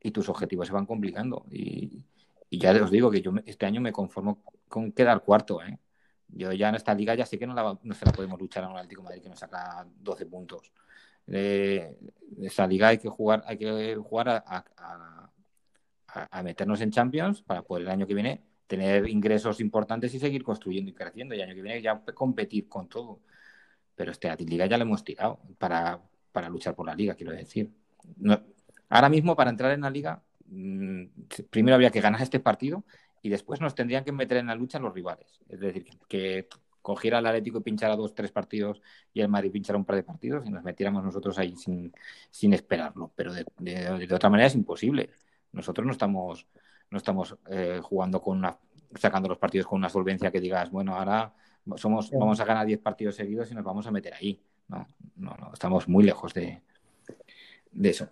y 0.00 0.10
tus 0.10 0.28
objetivos 0.28 0.66
se 0.66 0.72
van 0.72 0.86
complicando. 0.86 1.46
Y, 1.50 2.04
y 2.52 2.58
ya 2.58 2.72
os 2.82 2.90
digo 2.90 3.10
que 3.10 3.22
yo 3.22 3.32
este 3.46 3.66
año 3.66 3.80
me 3.80 3.92
conformo 3.92 4.42
con 4.68 4.92
quedar 4.92 5.22
cuarto. 5.22 5.62
¿eh? 5.62 5.78
Yo 6.28 6.52
ya 6.52 6.68
en 6.68 6.74
esta 6.74 6.94
liga 6.94 7.14
ya 7.14 7.26
sé 7.26 7.38
que 7.38 7.46
no, 7.46 7.80
no 7.82 7.94
se 7.94 8.04
la 8.04 8.12
podemos 8.12 8.40
luchar 8.40 8.64
a 8.64 8.68
un 8.68 8.76
Atlético 8.76 9.02
Madrid 9.02 9.22
que 9.22 9.28
nos 9.28 9.38
saca 9.38 9.86
12 10.00 10.26
puntos. 10.26 10.72
Eh, 11.28 11.96
esta 12.42 12.66
liga 12.66 12.88
hay 12.88 12.98
que 12.98 13.08
jugar, 13.08 13.42
hay 13.46 13.56
que 13.56 13.96
jugar 13.96 14.28
a, 14.28 14.64
a, 16.06 16.42
meternos 16.42 16.80
en 16.80 16.90
Champions 16.90 17.42
para 17.42 17.62
poder 17.62 17.84
el 17.84 17.90
año 17.90 18.06
que 18.06 18.14
viene 18.14 18.42
tener 18.76 19.08
ingresos 19.08 19.60
importantes 19.60 20.14
y 20.14 20.18
seguir 20.18 20.42
construyendo 20.42 20.90
y 20.90 20.94
creciendo. 20.94 21.34
Y 21.34 21.42
año 21.42 21.54
que 21.54 21.62
viene 21.62 21.82
ya 21.82 22.02
competir 22.14 22.68
con 22.68 22.88
todo. 22.88 23.20
Pero 23.94 24.12
este 24.12 24.34
Liga 24.44 24.66
ya 24.66 24.78
lo 24.78 24.84
hemos 24.84 25.04
tirado 25.04 25.40
para, 25.58 26.00
para 26.32 26.48
luchar 26.48 26.74
por 26.74 26.86
la 26.86 26.94
liga, 26.94 27.14
quiero 27.14 27.32
decir. 27.32 27.70
ahora 28.88 29.08
mismo, 29.08 29.36
para 29.36 29.50
entrar 29.50 29.72
en 29.72 29.82
la 29.82 29.90
liga, 29.90 30.22
Mm, 30.52 31.06
primero 31.48 31.76
había 31.76 31.90
que 31.90 32.02
ganar 32.02 32.20
este 32.20 32.38
partido 32.38 32.84
y 33.22 33.30
después 33.30 33.60
nos 33.60 33.74
tendrían 33.74 34.04
que 34.04 34.12
meter 34.12 34.36
en 34.36 34.48
la 34.48 34.54
lucha 34.54 34.78
los 34.78 34.92
rivales. 34.92 35.40
Es 35.48 35.60
decir, 35.60 35.86
que 36.08 36.46
cogiera 36.82 37.20
el 37.20 37.26
Atlético 37.26 37.58
y 37.58 37.62
pinchara 37.62 37.96
dos, 37.96 38.14
tres 38.14 38.32
partidos 38.32 38.82
y 39.14 39.20
el 39.22 39.28
Madrid 39.28 39.50
pinchara 39.50 39.78
un 39.78 39.86
par 39.86 39.96
de 39.96 40.02
partidos 40.02 40.46
y 40.46 40.50
nos 40.50 40.62
metiéramos 40.62 41.02
nosotros 41.02 41.38
ahí 41.38 41.56
sin, 41.56 41.92
sin 42.30 42.52
esperarlo. 42.52 43.12
Pero 43.16 43.32
de, 43.32 43.46
de, 43.60 44.14
otra 44.14 44.28
manera 44.28 44.48
es 44.48 44.54
imposible. 44.54 45.10
Nosotros 45.52 45.86
no 45.86 45.92
estamos, 45.92 46.46
no 46.92 46.98
estamos 46.98 47.36
eh, 47.48 47.80
jugando 47.82 48.20
con 48.20 48.38
una, 48.38 48.56
sacando 48.94 49.28
los 49.28 49.38
partidos 49.38 49.66
con 49.66 49.78
una 49.78 49.88
solvencia 49.88 50.30
que 50.30 50.40
digas, 50.40 50.70
bueno, 50.70 50.94
ahora 50.94 51.32
somos, 51.76 52.10
vamos 52.10 52.38
a 52.38 52.44
ganar 52.44 52.66
10 52.66 52.80
partidos 52.80 53.16
seguidos 53.16 53.50
y 53.50 53.54
nos 53.54 53.64
vamos 53.64 53.86
a 53.86 53.90
meter 53.90 54.12
ahí. 54.12 54.38
No, 54.68 54.86
no, 55.16 55.34
no 55.40 55.50
estamos 55.54 55.88
muy 55.88 56.04
lejos 56.04 56.34
de, 56.34 56.60
de 57.70 57.88
eso. 57.88 58.08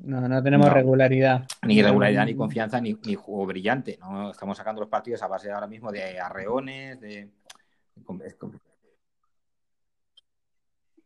No, 0.00 0.28
no 0.28 0.42
tenemos 0.42 0.72
regularidad. 0.72 1.46
Ni 1.62 1.80
regularidad, 1.80 2.26
ni 2.26 2.34
confianza, 2.34 2.80
ni, 2.80 2.94
juego 2.94 3.46
brillante. 3.46 3.96
¿no? 4.00 4.32
Estamos 4.32 4.56
sacando 4.58 4.80
los 4.80 4.90
partidos 4.90 5.22
a 5.22 5.28
base 5.28 5.50
ahora 5.50 5.68
mismo 5.68 5.92
de 5.92 6.18
arreones, 6.18 7.00
de... 7.00 7.28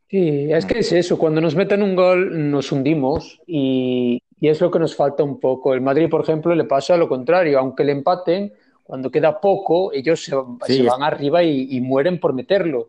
Sí, 0.08 0.52
es 0.52 0.66
que 0.66 0.80
es 0.80 0.90
eso, 0.90 1.18
cuando 1.18 1.40
nos 1.40 1.54
meten 1.54 1.84
un 1.84 1.94
gol 1.94 2.50
nos 2.50 2.72
hundimos 2.72 3.40
y, 4.40 4.48
es 4.48 4.60
lo 4.60 4.70
que 4.70 4.78
nos 4.78 4.96
falta 4.96 5.22
un 5.22 5.38
poco. 5.38 5.74
El 5.74 5.80
Madrid, 5.80 6.08
por 6.08 6.22
ejemplo, 6.22 6.54
le 6.54 6.64
pasa 6.64 6.96
lo 6.96 7.08
contrario, 7.08 7.58
aunque 7.58 7.84
le 7.84 7.92
empaten, 7.92 8.52
cuando 8.82 9.10
queda 9.10 9.40
poco, 9.40 9.92
ellos 9.92 10.24
se, 10.24 10.34
van 10.34 11.02
arriba 11.02 11.42
y, 11.42 11.80
mueren 11.80 12.18
por 12.18 12.32
meterlo. 12.32 12.88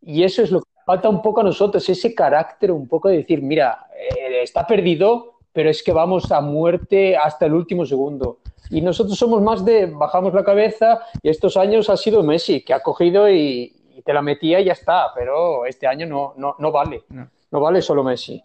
Y 0.00 0.22
eso 0.22 0.42
es 0.42 0.50
lo 0.50 0.60
que 0.60 0.68
falta 0.86 1.08
un 1.08 1.20
poco 1.20 1.40
a 1.40 1.44
nosotros, 1.44 1.86
ese 1.88 2.14
carácter 2.14 2.72
un 2.72 2.88
poco 2.88 3.08
de 3.08 3.18
decir, 3.18 3.42
mira, 3.42 3.88
eh, 3.94 4.42
está 4.42 4.66
perdido, 4.66 5.38
pero 5.52 5.68
es 5.68 5.82
que 5.82 5.92
vamos 5.92 6.32
a 6.32 6.40
muerte 6.40 7.16
hasta 7.16 7.46
el 7.46 7.52
último 7.52 7.84
segundo. 7.84 8.38
Y 8.70 8.80
nosotros 8.80 9.18
somos 9.18 9.42
más 9.42 9.64
de 9.64 9.86
bajamos 9.86 10.34
la 10.34 10.44
cabeza 10.44 11.00
y 11.22 11.28
estos 11.28 11.56
años 11.56 11.88
ha 11.90 11.96
sido 11.96 12.22
Messi, 12.22 12.62
que 12.62 12.74
ha 12.74 12.80
cogido 12.80 13.28
y, 13.28 13.74
te 14.04 14.12
la 14.12 14.22
metía 14.22 14.60
y 14.60 14.66
ya 14.66 14.72
está, 14.72 15.12
pero 15.14 15.66
este 15.66 15.86
año 15.86 16.06
no, 16.06 16.32
no, 16.36 16.54
no 16.58 16.70
vale, 16.70 17.02
no. 17.10 17.60
vale 17.60 17.82
solo 17.82 18.04
Messi. 18.04 18.42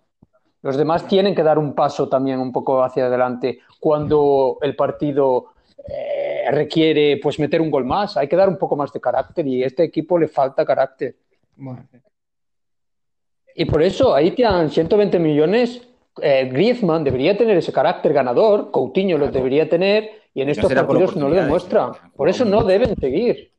Los 0.63 0.77
demás 0.77 1.07
tienen 1.07 1.35
que 1.35 1.43
dar 1.43 1.59
un 1.59 1.73
paso 1.73 2.09
también 2.09 2.39
un 2.39 2.51
poco 2.51 2.83
hacia 2.83 3.05
adelante 3.05 3.59
cuando 3.79 4.57
el 4.61 4.75
partido 4.75 5.53
eh, 5.87 6.45
requiere 6.51 7.19
pues 7.21 7.37
meter 7.37 7.61
un 7.61 7.69
gol 7.69 7.85
más, 7.85 8.17
hay 8.17 8.27
que 8.27 8.35
dar 8.35 8.49
un 8.49 8.57
poco 8.57 8.75
más 8.75 8.91
de 8.91 8.99
carácter 8.99 9.45
y 9.45 9.63
a 9.63 9.67
este 9.67 9.83
equipo 9.83 10.17
le 10.17 10.27
falta 10.27 10.65
carácter. 10.65 11.15
Y 13.55 13.65
por 13.65 13.83
eso 13.83 14.15
ahí 14.15 14.31
tienen 14.31 14.69
120 14.69 15.19
millones 15.19 15.87
eh, 16.21 16.47
Griezmann 16.51 17.03
debería 17.03 17.35
tener 17.35 17.57
ese 17.57 17.73
carácter 17.73 18.13
ganador, 18.13 18.69
Coutinho 18.69 19.17
lo 19.17 19.29
debería 19.29 19.67
tener 19.67 20.11
y 20.33 20.41
en 20.41 20.49
estos 20.49 20.71
partidos 20.71 21.15
no 21.15 21.29
lo 21.29 21.35
demuestra. 21.35 21.91
Por 22.15 22.29
eso 22.29 22.45
no 22.45 22.63
deben 22.63 22.95
seguir. 22.95 23.51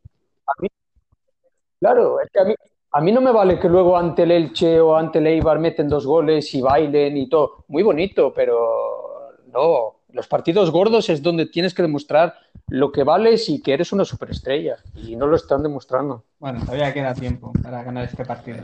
claro, 1.80 2.20
es 2.20 2.30
que 2.30 2.40
a 2.40 2.44
mí, 2.44 2.54
a 2.96 3.00
mí 3.00 3.10
no 3.10 3.20
me 3.20 3.32
vale 3.32 3.58
que 3.58 3.68
luego 3.68 3.96
ante 3.96 4.22
el 4.22 4.30
Elche 4.30 4.80
o 4.80 4.94
ante 4.96 5.18
el 5.18 5.26
Eibar 5.26 5.58
meten 5.58 5.88
dos 5.88 6.06
goles 6.06 6.54
y 6.54 6.62
bailen 6.62 7.16
y 7.16 7.28
todo. 7.28 7.64
Muy 7.66 7.82
bonito, 7.82 8.32
pero 8.32 9.32
no. 9.52 9.96
Los 10.12 10.28
partidos 10.28 10.70
gordos 10.70 11.10
es 11.10 11.20
donde 11.20 11.46
tienes 11.46 11.74
que 11.74 11.82
demostrar 11.82 12.36
lo 12.68 12.92
que 12.92 13.02
vales 13.02 13.48
y 13.48 13.60
que 13.60 13.72
eres 13.72 13.92
una 13.92 14.04
superestrella. 14.04 14.76
Y 14.94 15.16
no 15.16 15.26
lo 15.26 15.34
están 15.34 15.64
demostrando. 15.64 16.22
Bueno, 16.38 16.60
todavía 16.60 16.94
queda 16.94 17.14
tiempo 17.14 17.52
para 17.60 17.82
ganar 17.82 18.04
este 18.04 18.24
partido. 18.24 18.62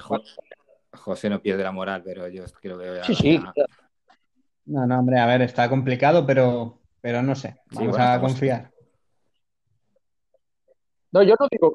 José 0.93 1.28
no 1.28 1.40
pierde 1.40 1.65
la 1.65 1.73
moral, 1.73 2.02
pero 2.05 2.28
yo 2.28 2.44
creo 2.62 2.78
que... 2.78 3.02
Sí, 3.02 3.15
sí. 3.16 3.43
No, 4.66 4.86
no, 4.86 5.01
hombre, 5.01 5.19
a 5.19 5.27
ver, 5.27 5.43
está 5.43 5.69
complicado, 5.69 6.24
pero, 6.24 6.78
pero 7.01 7.20
no 7.20 7.35
sé. 7.35 7.57
Vamos 7.73 7.98
a 7.98 8.20
confiar. 8.20 8.70
No, 11.11 11.24
yo 11.24 11.35
no 11.40 11.48
digo 11.51 11.74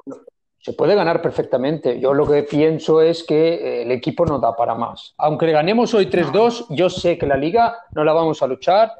se 0.66 0.72
puede 0.72 0.96
ganar 0.96 1.22
perfectamente. 1.22 2.00
Yo 2.00 2.12
lo 2.12 2.26
que 2.26 2.42
pienso 2.42 3.00
es 3.00 3.22
que 3.22 3.54
eh, 3.54 3.82
el 3.82 3.92
equipo 3.92 4.26
no 4.26 4.40
da 4.40 4.56
para 4.56 4.74
más. 4.74 5.14
Aunque 5.16 5.46
le 5.46 5.52
ganemos 5.52 5.94
hoy 5.94 6.06
3-2, 6.06 6.66
yo 6.70 6.90
sé 6.90 7.16
que 7.16 7.24
la 7.24 7.36
liga 7.36 7.76
no 7.92 8.02
la 8.02 8.12
vamos 8.12 8.42
a 8.42 8.48
luchar 8.48 8.90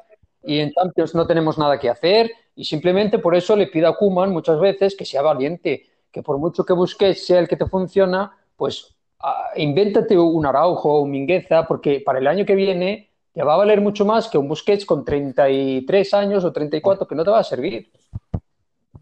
y 0.45 0.59
en 0.59 0.71
Champions 0.71 1.13
no 1.13 1.27
tenemos 1.27 1.57
nada 1.57 1.77
que 1.77 1.89
hacer 1.89 2.31
y 2.55 2.63
simplemente 2.63 3.19
por 3.19 3.35
eso 3.35 3.53
le 3.57 3.67
pido 3.67 3.89
a 3.89 3.97
Kuman 3.97 4.31
muchas 4.31 4.61
veces 4.61 4.95
que 4.95 5.03
sea 5.03 5.21
valiente, 5.21 5.85
que 6.09 6.23
por 6.23 6.37
mucho 6.37 6.63
que 6.63 6.71
busques 6.71 7.25
sea 7.25 7.39
el 7.39 7.49
que 7.49 7.57
te 7.57 7.65
funciona, 7.65 8.31
pues 8.55 8.95
ah, 9.19 9.49
invéntate 9.57 10.17
un 10.17 10.45
Araujo 10.45 10.93
o 10.93 11.01
un 11.01 11.11
Mingueza 11.11 11.67
porque 11.67 11.99
para 11.99 12.19
el 12.19 12.27
año 12.27 12.45
que 12.45 12.55
viene 12.55 13.09
te 13.33 13.43
va 13.43 13.55
a 13.55 13.57
valer 13.57 13.81
mucho 13.81 14.05
más 14.05 14.29
que 14.29 14.37
un 14.37 14.47
Busquets 14.47 14.85
con 14.85 15.03
33 15.03 16.13
años 16.13 16.45
o 16.45 16.53
34 16.53 17.05
que 17.05 17.15
no 17.15 17.25
te 17.25 17.31
va 17.31 17.39
a 17.39 17.43
servir. 17.43 17.91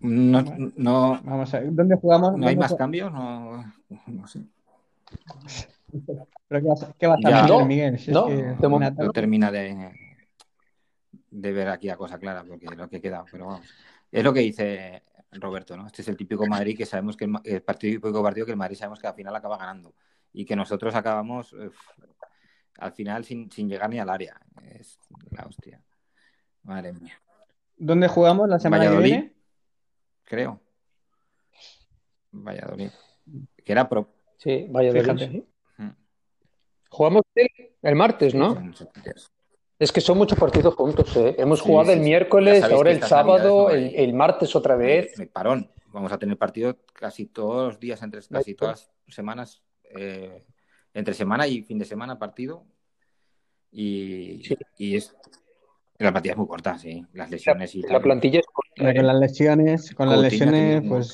No, 0.02 0.44
no, 0.76 1.22
Vamos 1.24 1.54
a 1.54 1.60
ver, 1.60 1.74
¿dónde 1.74 1.96
jugamos? 1.96 2.38
¿No 2.38 2.48
hay 2.48 2.56
más 2.56 2.74
cambios? 2.76 3.12
No, 3.12 3.64
no 4.08 4.28
sé. 4.28 4.42
¿Pero 6.48 6.62
qué 6.98 7.08
vas, 7.08 7.24
a 7.26 7.44
hacer, 7.44 7.66
Miguel? 7.66 8.00
no, 8.10 9.12
termina 9.12 9.52
de, 9.52 9.92
de 11.30 11.52
ver 11.52 11.70
aquí 11.70 11.88
la 11.88 11.98
cosa 11.98 12.20
clara, 12.20 12.44
porque 12.48 12.68
lo 12.68 12.90
que 12.90 13.02
queda, 13.02 13.24
pero 13.32 13.48
vamos. 13.48 13.68
Es 14.12 14.24
lo 14.24 14.34
que 14.34 14.42
dice 14.42 15.04
Roberto, 15.32 15.76
¿no? 15.76 15.88
Este 15.88 16.02
es 16.02 16.08
el 16.08 16.18
típico 16.18 16.46
Madrid 16.48 16.78
que 16.78 16.86
sabemos 16.86 17.18
que 17.18 17.26
el, 17.26 17.34
el 17.44 17.62
partido 17.62 18.00
típico 18.00 18.24
partido 18.24 18.46
que 18.46 18.52
el 18.52 18.58
Madrid 18.58 18.78
sabemos 18.78 19.00
que 19.00 19.08
al 19.08 19.16
final 19.16 19.36
acaba 19.36 19.58
ganando 19.58 19.94
y 20.34 20.46
que 20.46 20.56
nosotros 20.56 20.94
acabamos 20.96 21.56
al 22.78 22.92
final 22.92 23.24
sin, 23.24 23.50
llegar 23.50 23.90
ni 23.90 24.00
al 24.00 24.10
área. 24.10 24.40
Es 24.64 25.00
la 25.32 25.46
hostia. 25.46 25.82
Madre 26.64 26.94
mía. 26.94 27.14
¿Dónde 27.78 28.08
jugamos 28.08 28.50
la 28.50 28.60
semana 28.60 28.90
que 28.90 28.98
viene? 28.98 29.35
Creo. 30.26 30.60
Valladolid. 32.32 32.90
Que 33.64 33.72
era 33.72 33.88
pro. 33.88 34.10
Sí, 34.38 34.68
Valladolid. 34.70 35.44
Jugamos 36.90 37.24
el, 37.82 37.96
martes, 37.96 38.34
¿no? 38.34 38.72
Es 39.78 39.92
que 39.92 40.00
son 40.00 40.18
muchos 40.18 40.40
partidos 40.40 40.76
juntos. 40.76 41.16
¿eh? 41.18 41.36
Hemos 41.38 41.62
jugado 41.62 41.92
el 41.92 42.00
miércoles, 42.00 42.64
ahora 42.64 42.92
el 42.92 43.04
sábado, 43.04 43.70
el, 43.70 44.14
martes 44.14 44.56
otra 44.56 44.76
vez. 44.76 45.20
El 45.20 45.30
parón. 45.30 45.70
Vamos 45.92 46.12
a 46.12 46.18
tener 46.18 46.38
partido 46.38 46.78
casi 46.94 47.26
todos 47.26 47.74
los 47.74 47.80
días, 47.80 48.02
entre 48.02 48.22
casi 48.22 48.56
todas 48.56 48.92
las 49.06 49.16
semanas. 49.16 49.62
Eh, 49.84 50.46
entre 50.94 51.14
semana 51.14 51.48
y 51.48 51.62
fin 51.64 51.78
de 51.78 51.86
semana 51.86 52.18
partido. 52.18 52.66
Y, 53.72 54.42
y 54.78 54.96
es. 54.96 55.14
La 55.98 56.12
plantilla 56.12 56.34
es 56.34 56.38
muy 56.38 56.48
corta, 56.48 56.78
sí. 56.78 57.06
Las 57.14 57.32
lesiones 57.32 57.74
y 57.76 57.82
La 57.84 58.02
plantilla 58.02 58.40
es 58.40 58.46
corta. 58.48 58.94
Con 58.94 59.08
las 59.08 59.16
lesiones, 59.16 59.96
con 59.96 60.10
las 60.10 60.20
lesiones, 60.20 60.84
pues. 60.88 61.08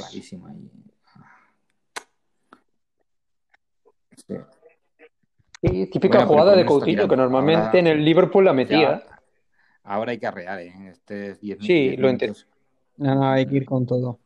Sí. 5.61 5.85
típica 5.91 6.25
jugada 6.25 6.55
de 6.55 6.65
Coutinho, 6.65 7.07
que 7.07 7.15
normalmente 7.15 7.79
en 7.79 7.87
el 7.87 8.03
Liverpool 8.03 8.45
la 8.45 8.53
metía. 8.53 9.03
ahora 9.83 10.11
hay 10.11 10.17
que 10.17 10.27
arrear, 10.27 10.59
¿eh? 10.59 10.73
Este 10.89 11.31
es 11.31 11.41
10 11.41 11.59
Sí, 11.61 11.97
lo 11.97 12.09
entiendo. 12.09 12.39
No, 12.97 13.15
no, 13.15 13.29
hay 13.29 13.45
que 13.45 13.57
ir 13.57 13.65
con 13.65 13.85
todo. 13.85 14.19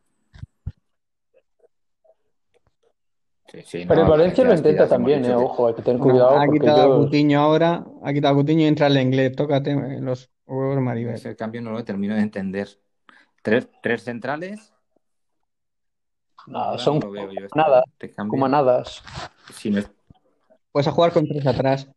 Pero 3.72 4.02
el 4.02 4.08
Valencia 4.08 4.44
lo 4.44 4.54
intenta 4.54 4.88
también, 4.88 5.24
eh, 5.24 5.34
ojo, 5.34 5.68
hay 5.68 5.74
que 5.74 5.82
tener 5.82 6.00
cuidado. 6.00 6.38
ha 6.38 6.46
quitado 6.48 6.82
a 6.82 6.96
Coutinho 6.96 7.40
ahora, 7.40 7.86
ha 8.02 8.12
quitado 8.12 8.32
a 8.34 8.36
Coutinho 8.36 8.62
y 8.62 8.66
entra 8.66 8.88
el 8.88 8.98
inglés. 8.98 9.34
Tócate 9.34 10.00
los 10.00 10.30
huevos 10.46 10.80
Maribel. 10.80 11.14
Ese 11.14 11.36
cambio 11.36 11.60
no 11.62 11.72
lo 11.72 11.84
termino 11.84 12.14
de 12.14 12.22
entender. 12.22 12.68
Tres, 13.42 13.68
tres 13.82 14.02
centrales. 14.02 14.72
Nada, 16.46 16.78
son 16.78 17.00
nada, 17.54 17.82
como 18.28 18.48
nadas. 18.48 19.02
Si 19.52 19.70
no 19.70 19.82
Puedes 20.70 20.88
jugar 20.88 21.12
con 21.12 21.26
tres 21.26 21.46
atrás. 21.46 21.90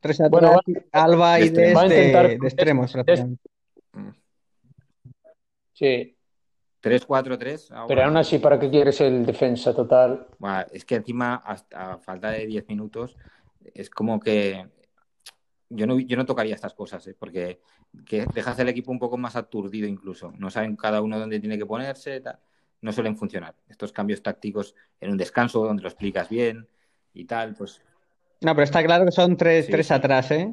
Tres 0.00 0.20
atrás, 0.20 0.58
Alba 0.90 1.38
y 1.38 1.50
de, 1.50 1.74
de, 1.74 2.38
de 2.38 2.38
extremos. 2.42 2.92
Sí, 5.72 6.16
3-4-3. 6.82 7.86
Pero 7.86 8.04
aún 8.04 8.16
así, 8.16 8.38
¿para 8.38 8.58
qué 8.58 8.68
quieres 8.68 9.00
el 9.00 9.24
defensa 9.24 9.74
total? 9.74 10.26
es 10.72 10.84
que 10.84 10.96
encima, 10.96 11.36
hasta 11.36 11.92
a 11.92 11.98
falta 11.98 12.30
de 12.30 12.46
10 12.46 12.68
minutos, 12.68 13.16
es 13.74 13.88
como 13.88 14.18
que 14.18 14.66
yo 15.74 15.86
no, 15.86 15.98
yo 15.98 16.16
no 16.16 16.26
tocaría 16.26 16.54
estas 16.54 16.74
cosas, 16.74 17.06
¿eh? 17.06 17.16
porque 17.18 17.60
que 18.06 18.26
dejas 18.34 18.58
el 18.58 18.68
equipo 18.68 18.92
un 18.92 18.98
poco 18.98 19.16
más 19.18 19.36
aturdido 19.36 19.88
incluso. 19.88 20.32
No 20.38 20.50
saben 20.50 20.76
cada 20.76 21.02
uno 21.02 21.18
dónde 21.18 21.40
tiene 21.40 21.58
que 21.58 21.66
ponerse, 21.66 22.22
no 22.80 22.92
suelen 22.92 23.16
funcionar. 23.16 23.54
Estos 23.68 23.92
cambios 23.92 24.22
tácticos 24.22 24.74
en 25.00 25.10
un 25.10 25.16
descanso 25.16 25.64
donde 25.64 25.82
lo 25.82 25.88
explicas 25.88 26.28
bien 26.28 26.66
y 27.14 27.24
tal, 27.24 27.54
pues... 27.54 27.80
No, 28.40 28.54
pero 28.54 28.64
está 28.64 28.82
claro 28.82 29.04
que 29.04 29.12
son 29.12 29.36
tres, 29.36 29.68
tres 29.68 29.90
atrás, 29.90 30.30
¿eh? 30.32 30.52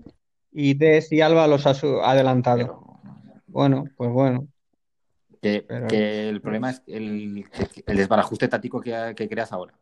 Y 0.51 0.75
Des 0.75 1.11
y 1.11 1.21
Alba 1.21 1.47
los 1.47 1.65
ha 1.65 1.71
adelantado. 2.09 2.99
Bueno, 3.47 3.85
pues 3.97 4.11
bueno. 4.11 4.47
Que, 5.41 5.65
el 6.29 6.41
problema 6.41 6.71
es 6.71 6.83
el, 6.85 7.45
el 7.85 7.97
desbarajuste 7.97 8.47
táctico 8.47 8.81
que, 8.81 9.27
creas 9.29 9.51
ahora. 9.51 9.73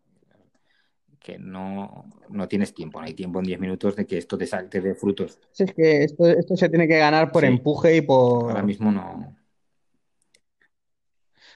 Que 1.19 1.37
no, 1.39 2.05
tienes 2.47 2.73
tiempo, 2.73 2.99
no 2.99 3.05
hay 3.05 3.13
tiempo 3.13 3.39
en 3.39 3.45
10 3.45 3.59
minutos 3.59 3.95
de 3.95 4.05
que 4.05 4.17
esto 4.17 4.37
te 4.37 4.47
salte 4.47 4.79
de 4.79 4.95
frutos. 4.95 5.39
Sí, 5.51 5.63
es 5.63 5.73
que 5.73 6.03
esto, 6.03 6.25
esto 6.27 6.55
se 6.55 6.69
tiene 6.69 6.87
que 6.87 6.97
ganar 6.97 7.31
por 7.31 7.43
empuje 7.43 7.97
y 7.97 8.01
por. 8.01 8.51
Ahora 8.51 8.63
mismo 8.63 8.91
no. 8.91 9.35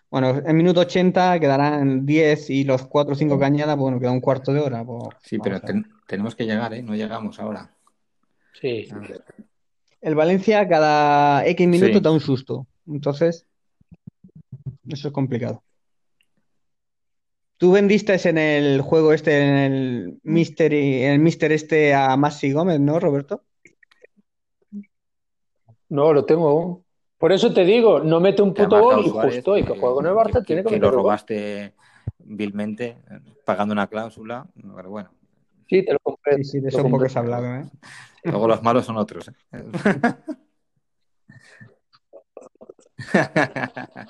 Bueno, 0.10 0.42
en 0.46 0.58
minuto 0.58 0.82
80 0.82 1.40
quedarán 1.40 2.06
10 2.06 2.50
y 2.50 2.64
los 2.66 2.86
4 2.86 3.14
o 3.14 3.16
5 3.16 3.40
cañadas, 3.40 3.78
bueno, 3.78 3.98
queda 3.98 4.12
un 4.12 4.20
cuarto 4.20 4.52
de 4.52 4.60
hora. 4.60 4.84
Pues, 4.84 5.16
sí, 5.22 5.40
pero 5.40 5.62
tenemos 6.06 6.36
que 6.36 6.46
llegar, 6.46 6.74
¿eh? 6.74 6.84
No 6.84 6.96
llegamos 6.96 7.40
ahora. 7.40 7.74
Sí. 8.60 8.90
El 10.02 10.16
Valencia 10.16 10.68
cada 10.68 11.46
X 11.46 11.66
minutos 11.66 12.02
da 12.02 12.12
un 12.12 12.20
susto. 12.20 12.68
Entonces, 12.88 13.46
eso 14.90 15.08
es 15.08 15.14
complicado. 15.14 15.64
Tú 17.62 17.72
vendiste 17.72 18.18
en 18.28 18.40
el 18.40 18.82
juego 18.82 19.14
este, 19.14 19.40
en 19.40 19.56
el 19.56 20.20
Mister, 20.24 20.74
el 20.74 21.20
Mister 21.20 21.52
este 21.52 21.94
a 21.94 22.18
Masi 22.18 22.52
Gómez, 22.52 22.80
¿no, 22.80 23.00
Roberto? 23.00 23.44
No, 25.90 26.12
lo 26.12 26.26
tengo 26.26 26.84
Por 27.20 27.32
eso 27.32 27.54
te 27.54 27.64
digo, 27.64 28.00
no 28.00 28.20
mete 28.20 28.42
un 28.42 28.56
puto 28.56 28.82
gol 28.82 29.06
y 29.06 29.10
justo, 29.10 29.56
y 29.60 29.64
que 29.64 29.78
juega 29.78 29.94
con 29.94 30.08
el 30.08 30.14
Barça 30.14 30.44
tiene 30.44 30.64
que, 30.64 30.72
que 30.72 30.80
lo 30.80 30.90
robaste 30.90 31.76
vilmente, 32.18 32.98
pagando 33.46 33.74
una 33.74 33.86
cláusula, 33.86 34.48
pero 34.76 34.90
bueno. 34.90 35.12
Sí, 35.70 35.86
te 35.86 35.94
lo 35.94 36.00
compré. 36.00 36.38
Sí, 36.38 36.46
sí, 36.46 36.60
de 36.62 36.70
eso 36.70 36.84
un 36.84 36.90
poco 36.90 37.08
se 37.08 37.20
ha 37.20 37.22
hablado, 37.22 37.46
¿eh? 37.46 37.70
Luego 38.24 38.48
los 38.48 38.64
malos 38.64 38.88
son 38.88 38.98
otros. 38.98 39.28
¿eh? 39.28 39.34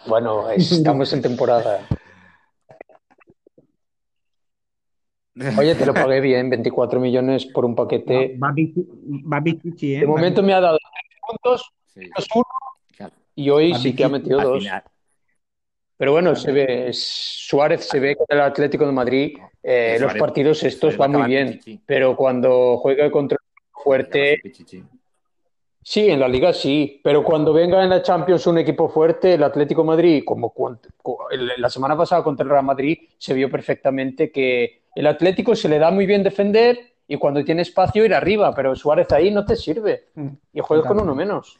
Bueno, 0.07 0.49
estamos 0.52 1.11
en 1.11 1.22
temporada. 1.22 1.86
Oye, 5.57 5.76
te 5.76 5.85
lo 5.85 5.93
pagué 5.93 6.22
bien, 6.22 6.49
24 6.49 6.99
millones 6.99 7.45
por 7.45 7.65
un 7.65 7.76
paquete. 7.76 8.35
Va, 8.39 8.49
va 8.49 8.53
Pichi- 8.53 8.88
va 9.31 9.41
Pichichi, 9.41 9.95
¿eh? 9.95 9.99
De 10.01 10.07
momento 10.07 10.43
me 10.43 10.53
ha 10.53 10.61
dado 10.61 10.77
tres 10.77 11.19
puntos, 11.27 11.72
Sí, 11.93 12.01
uno, 12.35 12.45
claro. 12.95 13.13
y 13.35 13.49
hoy 13.49 13.76
sí 13.76 13.95
que 13.95 14.03
ha 14.05 14.09
metido 14.09 14.39
Al 14.39 14.45
dos. 14.47 14.63
final, 14.63 14.84
Pero 15.97 16.13
bueno, 16.13 16.35
se 16.35 16.51
ve, 16.51 16.89
Suárez 16.93 17.85
se 17.85 17.99
ve 17.99 18.15
que 18.15 18.23
el 18.30 18.41
Atlético 18.41 18.85
de 18.85 18.91
Madrid, 18.91 19.38
eh, 19.61 19.97
los 19.99 20.13
partidos 20.15 20.63
estos 20.63 20.97
van 20.97 21.11
muy 21.11 21.23
bien, 21.23 21.51
Pichichi. 21.59 21.81
pero 21.85 22.15
cuando 22.15 22.77
juega 22.77 23.11
contra 23.11 23.38
un 23.41 23.84
fuerte, 23.84 24.41
sí, 25.84 26.09
en 26.09 26.19
la 26.19 26.27
Liga 26.27 26.53
sí, 26.53 26.99
pero 27.03 27.23
cuando 27.23 27.53
venga 27.53 27.84
en 27.84 27.89
la 27.89 28.01
Champions 28.01 28.47
un 28.47 28.57
equipo 28.57 28.89
fuerte, 28.89 29.35
el 29.35 29.43
Atlético 29.43 29.81
de 29.81 29.88
Madrid, 29.88 30.23
como 30.26 30.53
la 31.57 31.69
semana 31.69 31.95
pasada 31.97 32.23
contra 32.23 32.43
el 32.43 32.49
Real 32.49 32.65
Madrid, 32.65 32.97
se 33.18 33.34
vio 33.34 33.49
perfectamente 33.49 34.31
que 34.31 34.81
el 34.95 35.07
Atlético 35.07 35.55
se 35.55 35.69
le 35.69 35.80
da 35.80 35.91
muy 35.91 36.05
bien 36.05 36.23
defender 36.23 36.77
y 37.07 37.18
cuando 37.18 37.43
tiene 37.43 37.61
espacio 37.63 38.05
ir 38.05 38.13
arriba, 38.13 38.53
pero 38.55 38.76
Suárez 38.76 39.11
ahí 39.11 39.31
no 39.31 39.45
te 39.45 39.55
sirve 39.55 40.09
Mm. 40.15 40.27
y 40.53 40.59
juegas 40.61 40.88
con 40.88 40.99
uno 41.01 41.13
menos. 41.15 41.57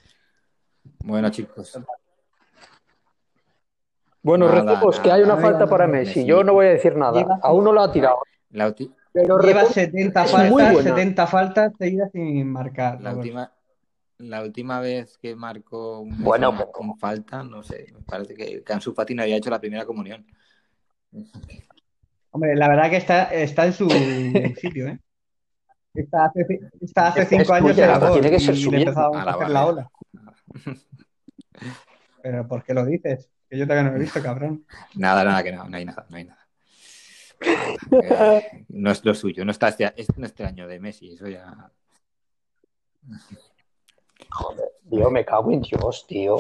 Bueno, 1.04 1.30
chicos. 1.30 1.80
Bueno, 4.24 4.48
Nada, 4.48 4.62
recemos 4.76 5.00
que 5.00 5.12
hay 5.12 5.22
una 5.24 5.36
nada, 5.36 5.42
falta 5.42 5.68
para 5.68 5.88
Messi. 5.88 6.20
Messi. 6.20 6.26
Yo 6.26 6.44
no 6.44 6.54
voy 6.54 6.68
a 6.68 6.70
decir 6.70 6.96
nada. 6.96 7.14
Lleva- 7.20 7.40
Aún 7.42 7.64
no 7.64 7.72
lo 7.74 7.82
ha 7.82 7.92
tirado. 7.92 8.20
La, 8.52 8.68
ulti- 8.70 8.94
Pero 9.14 9.40
Lleva 9.40 9.62
recemos- 9.64 9.74
70 9.74 10.24
es 10.26 10.32
muy 10.34 10.40
faltas, 10.62 10.74
buena. 10.74 10.90
70 10.90 11.28
faltas 11.28 11.74
seguidas 11.78 12.12
sin 12.12 12.48
marcar. 12.52 13.02
la 13.02 13.14
última, 13.16 13.52
la 14.20 14.42
última 14.44 14.80
vez 14.80 15.18
que 15.18 15.36
marcó 15.36 16.00
un, 16.02 16.24
Bueno, 16.24 16.72
con 16.72 16.98
falta, 16.98 17.44
no 17.44 17.64
sé, 17.64 17.88
me 17.94 18.02
parece 18.04 18.36
que 18.36 18.64
Ansu 18.72 18.94
Fati 18.94 19.16
no 19.16 19.24
había 19.24 19.38
hecho 19.38 19.50
la 19.50 19.60
primera 19.60 19.86
comunión. 19.86 20.26
Hombre, 22.32 22.56
la 22.56 22.68
verdad 22.70 22.90
que 22.90 22.98
está, 22.98 23.24
está 23.34 23.66
en 23.66 23.74
su 23.74 23.88
sitio, 24.60 24.88
¿eh? 24.88 25.00
Está 25.94 26.26
hace, 26.26 26.48
está 26.80 27.08
hace 27.08 27.22
Es- 27.24 27.30
cinco 27.30 27.42
es 27.44 27.50
años 27.52 27.78
en 27.78 27.88
la 27.88 28.12
tiene 28.14 28.30
que 28.32 28.40
ser 28.40 28.56
y 28.56 28.70
le 28.70 28.78
empezábamos 28.78 29.18
A 29.18 29.22
a 29.22 29.26
la 29.26 29.32
hacer 29.34 29.50
la 29.50 29.66
ola. 29.66 29.92
Pero 32.24 32.48
¿por 32.48 32.64
qué 32.64 32.74
lo 32.74 32.86
dices? 32.86 33.30
Que 33.50 33.58
yo 33.58 33.66
todavía 33.66 33.84
no 33.84 33.92
lo 33.92 33.98
he 33.98 34.02
visto, 34.02 34.22
cabrón. 34.22 34.66
Nada, 34.96 35.24
nada, 35.26 35.44
que 35.44 35.52
no, 35.52 35.68
no 35.68 35.76
hay 35.76 35.84
nada, 35.84 36.06
no 36.10 36.16
hay 36.16 36.24
nada. 36.24 36.48
Eh, 38.04 38.64
no 38.70 38.92
es 38.92 39.04
lo 39.04 39.14
suyo, 39.16 39.44
no 39.44 39.52
está 39.52 39.68
este, 39.70 39.92
es 39.98 40.08
este 40.16 40.46
año 40.46 40.68
de 40.68 40.80
Messi, 40.80 41.12
eso 41.12 41.28
ya. 41.28 41.72
Tío, 44.90 45.10
me 45.10 45.26
cago 45.26 45.52
en 45.52 45.62
Dios, 45.62 46.06
tío. 46.08 46.38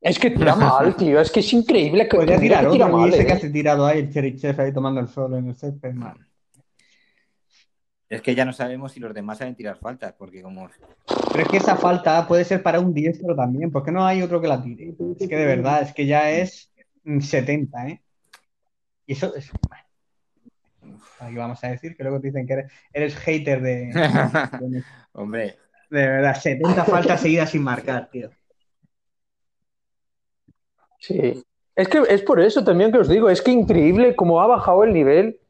Es 0.00 0.18
que 0.18 0.30
tira 0.30 0.56
mal, 0.56 0.96
tío. 0.96 1.20
Es 1.20 1.30
que 1.30 1.40
es 1.40 1.52
increíble 1.52 2.08
que, 2.08 2.16
Podría 2.16 2.38
tirar 2.38 2.70
tira 2.70 2.86
otro, 2.86 2.98
y 2.98 3.00
mal, 3.00 3.14
ese 3.14 3.26
que 3.26 3.32
¿eh? 3.32 3.34
hace 3.34 3.50
tirado 3.50 3.86
ahí, 3.86 3.98
el 3.98 4.10
Cherichev 4.10 4.60
ahí 4.60 4.72
tomando 4.72 5.00
el 5.00 5.08
sol 5.08 5.34
en 5.34 5.48
el 5.48 5.54
césped. 5.54 5.92
man. 5.92 6.26
Es 8.08 8.22
que 8.22 8.34
ya 8.34 8.44
no 8.44 8.52
sabemos 8.52 8.90
si 8.92 8.98
los 8.98 9.14
demás 9.14 9.38
saben 9.38 9.54
tirar 9.54 9.78
faltas, 9.78 10.14
porque 10.14 10.42
como 10.42 10.68
Pero 11.30 11.44
es 11.44 11.48
que 11.48 11.58
esa 11.58 11.76
falta 11.76 12.26
puede 12.26 12.44
ser 12.44 12.60
para 12.60 12.80
un 12.80 12.92
diestro 12.92 13.36
también. 13.36 13.70
¿Por 13.70 13.84
qué 13.84 13.92
no 13.92 14.04
hay 14.04 14.20
otro 14.20 14.40
que 14.40 14.48
la 14.48 14.60
tire? 14.60 14.94
Es 15.18 15.28
que 15.28 15.36
de 15.36 15.46
verdad, 15.46 15.82
es 15.82 15.92
que 15.92 16.06
ya 16.06 16.28
es 16.28 16.72
mm, 17.04 17.20
70, 17.20 17.88
¿eh? 17.88 18.02
Y 19.06 19.12
eso 19.12 19.32
es. 19.36 19.52
Aquí 21.20 21.36
vamos 21.36 21.62
a 21.62 21.68
decir 21.68 21.96
que 21.96 22.02
luego 22.02 22.20
te 22.20 22.28
dicen 22.28 22.46
que 22.46 22.54
eres, 22.54 22.72
eres 22.92 23.16
hater 23.16 23.62
de. 23.62 23.92
Hombre, 25.12 25.56
De 25.88 26.08
verdad, 26.08 26.34
70 26.34 26.84
faltas 26.84 27.20
seguidas 27.20 27.50
sin 27.50 27.62
marcar, 27.62 28.08
tío. 28.10 28.30
Sí. 31.00 31.42
Es 31.74 31.88
que 31.88 32.02
es 32.08 32.22
por 32.22 32.40
eso 32.40 32.62
también 32.62 32.92
que 32.92 32.98
os 32.98 33.08
digo, 33.08 33.28
es 33.28 33.42
que 33.42 33.50
increíble 33.50 34.14
cómo 34.14 34.40
ha 34.40 34.46
bajado 34.46 34.84
el 34.84 34.92
nivel. 34.92 35.40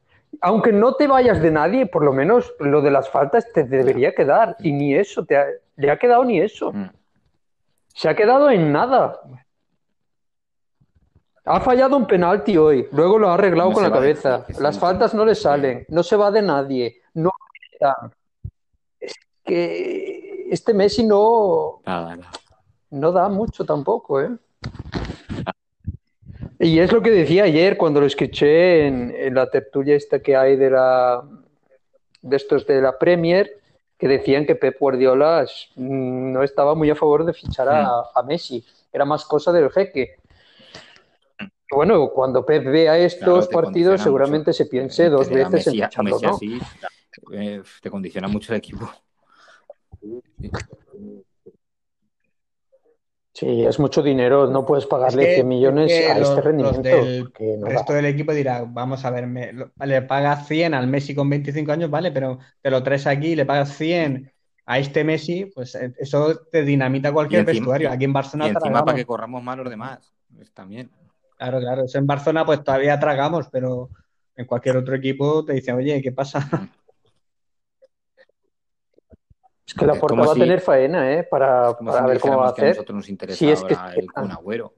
Aunque 0.41 0.71
no 0.71 0.93
te 0.95 1.07
vayas 1.07 1.41
de 1.41 1.51
nadie, 1.51 1.85
por 1.85 2.03
lo 2.03 2.13
menos 2.13 2.53
lo 2.59 2.81
de 2.81 2.89
las 2.89 3.09
faltas 3.09 3.45
te 3.53 3.65
debería 3.65 4.13
quedar. 4.15 4.55
Y 4.59 4.71
ni 4.71 4.95
eso, 4.95 5.25
te 5.25 5.35
ha- 5.37 5.47
le 5.75 5.91
ha 5.91 5.99
quedado 5.99 6.23
ni 6.23 6.39
eso. 6.39 6.71
mm, 6.71 6.89
Se 7.93 8.07
ha 8.09 8.15
quedado 8.15 8.49
en 8.49 8.71
nada. 8.71 9.19
Ha 11.43 11.59
fallado 11.59 11.97
un 11.97 12.05
penalti 12.07 12.55
hoy, 12.55 12.87
luego 12.93 13.17
lo 13.19 13.29
ha 13.29 13.33
arreglado 13.33 13.69
No 13.69 13.73
con 13.73 13.83
la 13.83 13.89
de- 13.89 13.95
cabeza. 13.95 14.45
Las 14.59 14.79
faltas 14.79 15.13
no 15.13 15.25
le 15.25 15.35
salen, 15.35 15.85
no 15.89 16.03
se 16.03 16.15
va 16.15 16.31
de 16.31 16.41
nadie, 16.41 17.01
no 17.15 17.31
Es 18.99 19.13
que 19.43 20.47
este 20.51 20.73
Messi 20.73 21.03
no, 21.05 21.81
nada, 21.85 22.15
nada. 22.15 22.31
no 22.91 23.11
da 23.11 23.27
mucho 23.27 23.65
tampoco, 23.65 24.21
¿eh? 24.21 24.29
Y 26.59 26.79
es 26.79 26.91
lo 26.91 27.01
que 27.01 27.09
decía 27.11 27.45
ayer 27.45 27.75
cuando 27.77 27.99
lo 28.01 28.05
escuché 28.05 28.87
en, 28.87 29.13
en 29.15 29.33
la 29.33 29.49
tertulia 29.49 29.95
esta 29.95 30.19
que 30.19 30.35
hay 30.35 30.55
de 30.55 30.69
la 30.69 31.23
de 32.21 32.35
estos 32.35 32.67
de 32.67 32.81
la 32.81 32.99
Premier, 32.99 33.49
que 33.97 34.07
decían 34.07 34.45
que 34.45 34.55
Pep 34.55 34.77
Guardiola 34.79 35.45
mm, 35.75 36.31
no 36.33 36.43
estaba 36.43 36.75
muy 36.75 36.89
a 36.91 36.95
favor 36.95 37.25
de 37.25 37.33
fichar 37.33 37.67
a, 37.67 38.01
a 38.13 38.23
Messi, 38.23 38.63
era 38.93 39.05
más 39.05 39.25
cosa 39.25 39.51
del 39.51 39.71
jeque. 39.71 40.17
Bueno, 41.71 42.09
cuando 42.09 42.45
Pep 42.45 42.65
vea 42.65 42.97
estos 42.99 43.47
partidos, 43.47 44.01
seguramente 44.01 44.49
mucho. 44.51 44.57
se 44.57 44.65
piense 44.67 45.09
dos 45.09 45.27
Tener 45.29 45.45
veces 45.49 45.67
en 45.67 45.73
Messi, 45.73 45.81
a- 45.81 45.87
ficharlo, 45.87 46.19
¿no? 46.21 46.29
así, 46.29 46.59
eh, 47.33 47.63
te 47.81 47.89
condiciona 47.89 48.27
mucho 48.27 48.53
el 48.53 48.59
equipo. 48.59 48.91
Sí, 50.01 51.20
es 53.41 53.79
mucho 53.79 54.01
dinero, 54.03 54.47
no 54.47 54.65
puedes 54.65 54.85
pagarle 54.85 55.23
Es 55.23 55.27
que- 55.29 55.35
100 55.35 55.47
millones 55.47 55.91
es 55.91 55.99
que 55.99 56.11
a 56.11 56.17
los- 56.19 56.29
este 56.29 56.35
los 56.35 56.45
rendimiento. 56.45 56.81
del 57.05 57.21
porque 57.23 57.55
no 57.57 57.65
da. 57.67 57.73
resto 57.73 57.93
del 57.93 58.05
equipo 58.05 58.33
dirá, 58.33 58.63
vamos 58.67 59.03
a 59.05 59.09
ver, 59.11 59.27
me, 59.27 59.53
lo- 59.53 59.71
le 59.83 60.01
pagas 60.03 60.47
100 60.47 60.73
al 60.73 60.87
Messi 60.87 61.15
con 61.15 61.29
25 61.29 61.71
años, 61.71 61.89
vale, 61.89 62.11
pero 62.11 62.39
te 62.61 62.69
lo 62.71 62.81
traes 62.83 63.07
aquí 63.07 63.29
y 63.29 63.35
le 63.35 63.45
pagas 63.45 63.75
100 63.77 64.31
a 64.65 64.77
este 64.79 65.03
Messi, 65.03 65.45
pues 65.53 65.75
eh, 65.75 65.93
eso 65.99 66.41
te 66.51 66.63
dinamita 66.63 67.11
cualquier 67.11 67.39
Y 67.41 67.41
encima- 67.49 67.59
vestuario. 67.65 67.91
Aquí 67.91 68.05
en 68.05 68.11
Y 68.11 68.13
Barcelona 68.13 68.45
encima 68.47 68.59
tragamos. 68.61 68.85
para 68.85 68.97
que 68.97 69.05
corramos 69.05 69.43
más 69.43 69.57
los 69.57 69.69
demás. 69.69 70.13
pues, 70.35 70.51
también. 70.53 70.89
Claro, 71.37 71.59
claro, 71.59 71.83
eso 71.85 71.97
en 71.97 72.07
Barcelona 72.07 72.45
pues 72.45 72.63
todavía 72.63 72.97
tragamos, 72.99 73.49
pero 73.51 73.89
en 74.35 74.45
cualquier 74.45 74.77
otro 74.77 74.95
equipo 74.95 75.43
te 75.43 75.53
dice, 75.53 75.73
oye, 75.73 76.01
¿qué 76.01 76.11
pasa? 76.11 76.69
Es 79.71 79.75
que 79.79 79.85
la 79.85 79.95
Porta 79.95 80.15
va 80.17 80.25
a 80.31 80.33
si- 80.33 80.39
tener 80.41 80.59
faena, 80.59 81.13
¿eh? 81.13 81.23
Para, 81.23 81.77
para 81.77 82.01
si 82.01 82.07
ver 82.09 82.19
cómo 82.19 82.37
va 82.39 82.47
a 82.47 82.49
hacer. 82.49 82.69
nosotros 82.69 82.95
nos 82.97 83.07
interesa 83.09 83.37
Si 83.39 83.49
es 83.49 83.63
que 83.63 83.73
ahora 83.73 83.93
el. 83.95 84.11
Kun 84.11 84.31
Agüero. 84.31 84.73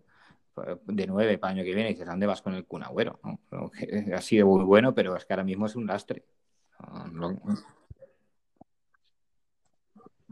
De 0.86 1.08
nueve 1.08 1.40
para 1.40 1.54
el 1.54 1.60
año 1.60 1.66
que 1.66 1.74
viene. 1.74 1.90
Y 1.90 1.94
dices, 1.94 2.08
¿a 2.08 2.12
dónde 2.12 2.28
vas 2.28 2.44
con 2.44 2.54
el 2.54 2.66
Kun 2.66 2.84
Ha 2.84 4.22
sido 4.22 4.46
muy 4.48 4.64
bueno, 4.64 4.94
pero 4.94 5.16
es 5.16 5.26
que 5.26 5.34
ahora 5.34 5.44
mismo 5.44 5.66
es 5.66 5.76
un 5.76 5.88
lastre. 5.88 6.26
No- 7.12 7.40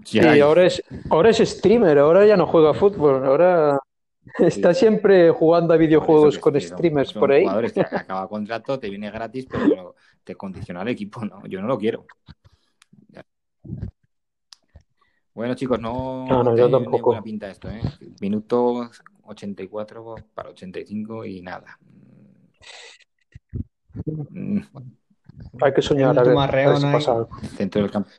Sí, 0.04 0.20
ahora 0.20 0.66
es, 0.66 0.84
ahora 1.10 1.30
es 1.30 1.38
streamer, 1.38 2.00
ahora 2.00 2.26
ya 2.26 2.36
no 2.36 2.48
juega 2.48 2.74
fútbol, 2.74 3.24
ahora 3.24 3.80
está 4.40 4.74
siempre 4.74 5.30
jugando 5.30 5.74
a 5.74 5.78
videojuegos 5.78 6.40
con 6.40 6.54
son- 6.60 6.62
streamers 6.62 7.10
son 7.10 7.20
por 7.20 7.32
ahí. 7.32 7.42
jugadores 7.44 7.74
que 7.74 7.82
acaba 8.10 8.28
contrato, 8.28 8.80
te 8.80 8.90
viene 8.90 9.12
gratis, 9.12 9.46
pero 9.50 9.96
te 10.24 10.36
condiciona 10.36 10.82
el 10.82 10.88
equipo. 10.90 11.24
No, 11.26 11.46
yo 11.46 11.62
no 11.62 11.68
lo 11.68 11.78
quiero. 11.78 12.06
Bueno, 15.42 15.56
chicos, 15.56 15.80
no, 15.80 16.28
No, 16.28 16.44
no, 16.44 16.56
yo 16.56 16.68
tiene 16.68 16.84
tampoco. 16.84 17.06
buena 17.10 17.24
pinta 17.24 17.50
esto, 17.50 17.68
¿eh? 17.68 17.82
Minuto 18.20 18.92
84 19.24 20.14
para 20.36 20.50
85 20.52 21.26
y 21.26 21.42
nada. 21.42 21.80
Mm, 24.06 24.60
Hay 25.64 25.74
que 25.74 25.82
soñar, 25.82 26.10
a 26.10 26.22
ver, 26.22 26.36
último 26.36 26.42
a 26.42 26.46
ver 26.48 26.78
si 26.78 26.86
ahí. 26.86 26.94
pasa 26.94 27.12
algo. 27.14 27.30
Centro 27.58 27.82
del 27.82 27.90
campo. 27.90 28.12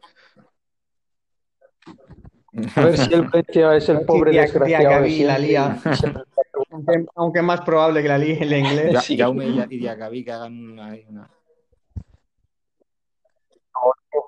A 2.74 2.85
ver 2.86 2.99
si 2.99 3.15
el 3.15 3.23
Valencia 3.23 3.77
es 3.77 3.89
el 3.89 4.01
pobre 4.05 4.32
Tía- 4.32 4.40
desgraciado 4.43 4.82
de 4.82 5.09
Diacabí 5.09 5.23
la 5.23 5.39
lía. 5.39 5.78
Aunque, 6.73 7.07
aunque 7.15 7.39
es 7.39 7.44
más 7.44 7.61
probable 7.61 8.03
que 8.03 8.09
la 8.09 8.19
ligue 8.19 8.43
el 8.43 8.53
inglés. 8.53 8.93
Ya, 8.94 9.01
Sí. 9.01 9.16
Jaume 9.16 9.47
y 9.47 9.61
y 9.74 9.78
Diacabí 9.78 10.24
que 10.24 10.32
hagan 10.32 10.73
una, 10.73 10.97
una- 11.09 11.31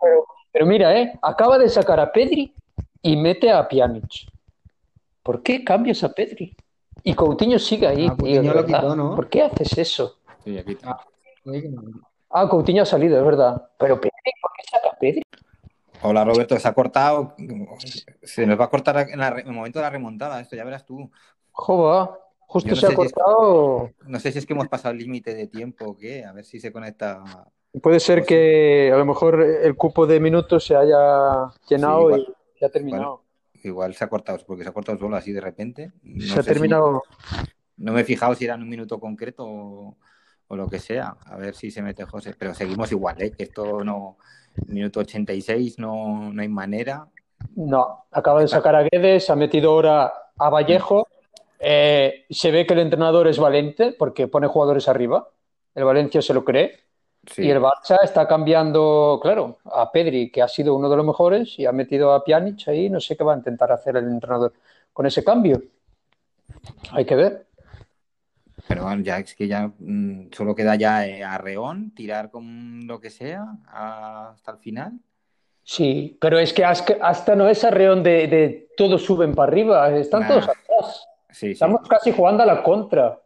Pero, 0.00 0.26
pero 0.52 0.66
mira, 0.66 0.96
¿eh? 0.96 1.18
Acaba 1.22 1.58
de 1.58 1.68
sacar 1.68 1.98
a 1.98 2.12
Pedri 2.12 2.54
y 3.04 3.16
mete 3.16 3.50
a 3.52 3.68
Pjanic. 3.68 4.26
¿Por 5.22 5.42
qué 5.42 5.62
cambias 5.62 6.02
a 6.04 6.12
Pedri? 6.12 6.56
Y 7.02 7.14
Coutinho 7.14 7.58
sigue 7.58 7.86
ahí, 7.86 8.08
Ah, 8.10 8.16
tío. 8.16 9.14
¿Por 9.14 9.28
qué 9.28 9.42
haces 9.42 9.76
eso? 9.78 10.18
Sí, 10.42 10.56
aquí 10.58 10.72
está. 10.72 10.98
Ah, 12.30 12.48
Coutinho 12.48 12.82
ha 12.82 12.86
salido, 12.86 13.18
es 13.18 13.24
verdad. 13.24 13.68
Pero 13.78 14.00
Pedri, 14.00 14.32
¿por 14.40 14.50
qué 14.56 14.62
saca 14.70 14.88
a 14.88 14.98
Pedri? 14.98 15.22
Hola 16.02 16.24
Roberto, 16.24 16.58
se 16.58 16.66
ha 16.66 16.72
cortado. 16.74 17.34
Se 18.22 18.46
nos 18.46 18.58
va 18.58 18.64
a 18.64 18.70
cortar 18.70 19.06
en, 19.10 19.18
la 19.18 19.30
re- 19.30 19.42
en 19.42 19.48
el 19.48 19.52
momento 19.54 19.78
de 19.78 19.82
la 19.84 19.90
remontada, 19.90 20.40
esto 20.40 20.56
ya 20.56 20.64
verás 20.64 20.84
tú. 20.86 21.10
Joba, 21.52 22.18
justo 22.40 22.70
no 22.70 22.76
se 22.76 22.86
ha 22.86 22.90
sé 22.90 22.96
si 22.96 23.02
es- 23.02 23.12
cortado. 23.12 23.90
No 24.06 24.18
sé 24.18 24.32
si 24.32 24.38
es 24.38 24.46
que 24.46 24.54
hemos 24.54 24.68
pasado 24.68 24.92
el 24.92 24.98
límite 24.98 25.34
de 25.34 25.46
tiempo 25.46 25.84
o 25.90 25.96
qué, 25.96 26.24
a 26.24 26.32
ver 26.32 26.44
si 26.44 26.58
se 26.58 26.72
conecta 26.72 27.22
Puede 27.82 27.98
ser 28.00 28.20
Pues 28.20 28.28
que 28.28 28.90
a 28.94 28.96
lo 28.96 29.04
mejor 29.04 29.42
el 29.42 29.76
cupo 29.76 30.06
de 30.06 30.20
minutos 30.20 30.64
se 30.64 30.76
haya 30.76 31.50
llenado 31.68 32.02
igual. 32.02 32.20
y 32.20 32.43
ha 32.66 32.70
terminado. 32.70 33.22
Igual 33.62 33.94
se 33.94 34.04
ha 34.04 34.08
cortado, 34.08 34.38
porque 34.46 34.62
se 34.62 34.68
ha 34.68 34.72
cortado 34.72 34.98
solo 34.98 35.16
así 35.16 35.32
de 35.32 35.40
repente. 35.40 35.92
No 36.02 36.24
se 36.34 36.40
ha 36.40 36.42
si- 36.42 36.48
terminado. 36.50 37.02
no 37.78 37.92
me 37.92 38.02
he 38.02 38.04
fijado 38.04 38.34
si 38.34 38.44
era 38.44 38.54
en 38.54 38.62
un 38.62 38.68
minuto 38.68 39.00
concreto 39.00 39.44
o, 39.46 39.96
o 40.48 40.56
lo 40.56 40.68
que 40.68 40.78
sea. 40.78 41.16
A 41.26 41.36
ver 41.36 41.54
si 41.54 41.70
se 41.70 41.80
mete 41.82 42.04
José. 42.04 42.34
Pero 42.38 42.54
seguimos 42.54 42.92
igual, 42.92 43.20
¿eh? 43.22 43.30
Que 43.32 43.44
esto 43.44 43.82
no. 43.84 44.18
Minuto 44.66 45.00
86, 45.00 45.78
no, 45.78 46.32
no 46.32 46.42
hay 46.42 46.48
manera. 46.48 47.08
No, 47.56 48.04
acaba 48.12 48.40
de 48.40 48.48
sacar 48.48 48.76
a 48.76 48.82
Guedes, 48.90 49.28
ha 49.30 49.34
metido 49.36 49.70
ahora 49.72 50.12
a 50.38 50.48
Vallejo. 50.50 51.08
Eh, 51.58 52.24
se 52.30 52.50
ve 52.50 52.66
que 52.66 52.74
el 52.74 52.80
entrenador 52.80 53.26
es 53.26 53.38
valiente 53.38 53.92
porque 53.98 54.28
pone 54.28 54.46
jugadores 54.46 54.86
arriba. 54.88 55.28
El 55.74 55.84
Valencia 55.84 56.22
se 56.22 56.34
lo 56.34 56.44
cree. 56.44 56.83
Sí. 57.30 57.42
Y 57.44 57.50
el 57.50 57.60
Barça 57.60 57.98
está 58.02 58.26
cambiando, 58.26 59.18
claro, 59.22 59.58
a 59.64 59.90
Pedri, 59.90 60.30
que 60.30 60.42
ha 60.42 60.48
sido 60.48 60.74
uno 60.74 60.88
de 60.88 60.96
los 60.96 61.06
mejores, 61.06 61.58
y 61.58 61.66
ha 61.66 61.72
metido 61.72 62.12
a 62.12 62.22
Pjanic 62.24 62.68
ahí. 62.68 62.90
No 62.90 63.00
sé 63.00 63.16
qué 63.16 63.24
va 63.24 63.34
a 63.34 63.36
intentar 63.38 63.70
hacer 63.72 63.96
el 63.96 64.04
entrenador 64.08 64.52
con 64.92 65.06
ese 65.06 65.22
cambio. 65.24 65.62
Hay 66.92 67.04
que 67.04 67.14
ver. 67.16 67.46
Pero 68.68 68.84
bueno, 68.84 69.02
ya 69.02 69.18
es 69.18 69.34
que 69.34 69.46
ya 69.46 69.70
mm, 69.78 70.30
solo 70.32 70.54
queda 70.54 70.74
ya 70.76 71.06
eh, 71.06 71.22
arreón, 71.22 71.92
tirar 71.94 72.30
con 72.30 72.86
lo 72.86 72.98
que 73.00 73.10
sea 73.10 73.44
a- 73.66 74.30
hasta 74.30 74.52
el 74.52 74.58
final. 74.58 74.92
Sí, 75.62 76.16
pero 76.20 76.38
es 76.38 76.52
que 76.52 76.64
hasta, 76.64 76.94
hasta 77.00 77.34
no 77.34 77.48
es 77.48 77.64
arreón 77.64 78.02
de, 78.02 78.26
de 78.28 78.68
todos 78.76 79.02
suben 79.02 79.34
para 79.34 79.50
arriba, 79.50 79.90
están 79.96 80.20
Nah. 80.22 80.28
todos 80.28 80.44
atrás. 80.44 81.08
Sí, 81.30 81.46
sí. 81.46 81.50
Estamos 81.52 81.86
casi 81.88 82.12
jugando 82.12 82.42
a 82.42 82.46
la 82.46 82.62
contra. 82.62 83.18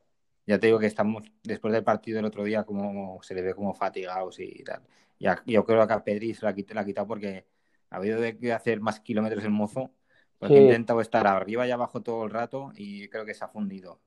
Ya 0.48 0.58
te 0.58 0.66
digo 0.68 0.78
que 0.78 0.86
estamos, 0.86 1.24
después 1.42 1.74
del 1.74 1.84
partido 1.84 2.16
del 2.16 2.24
otro 2.24 2.42
día, 2.42 2.64
como 2.64 3.22
se 3.22 3.34
le 3.34 3.42
ve 3.42 3.54
como 3.54 3.74
fatigados 3.74 4.40
y 4.40 4.64
tal. 4.64 4.80
Ya, 5.18 5.42
yo 5.44 5.62
creo 5.62 5.86
que 5.86 5.92
a 5.92 6.02
Pedri 6.02 6.32
se 6.32 6.42
la, 6.46 6.52
ha 6.52 6.54
quit- 6.54 6.72
la 6.72 6.80
ha 6.80 6.84
quitado 6.86 7.06
porque 7.06 7.46
ha 7.90 7.96
habido 7.96 8.18
de 8.18 8.38
que 8.38 8.54
hacer 8.54 8.80
más 8.80 8.98
kilómetros 9.00 9.44
el 9.44 9.50
mozo, 9.50 9.90
porque 10.38 10.54
Sí. 10.54 10.60
ha 10.60 10.62
intentado 10.62 11.02
estar 11.02 11.26
arriba 11.26 11.66
y 11.66 11.70
abajo 11.70 12.00
todo 12.00 12.24
el 12.24 12.30
rato 12.30 12.72
y 12.74 13.08
creo 13.10 13.26
que 13.26 13.34
se 13.34 13.44
ha 13.44 13.48
fundido 13.48 14.00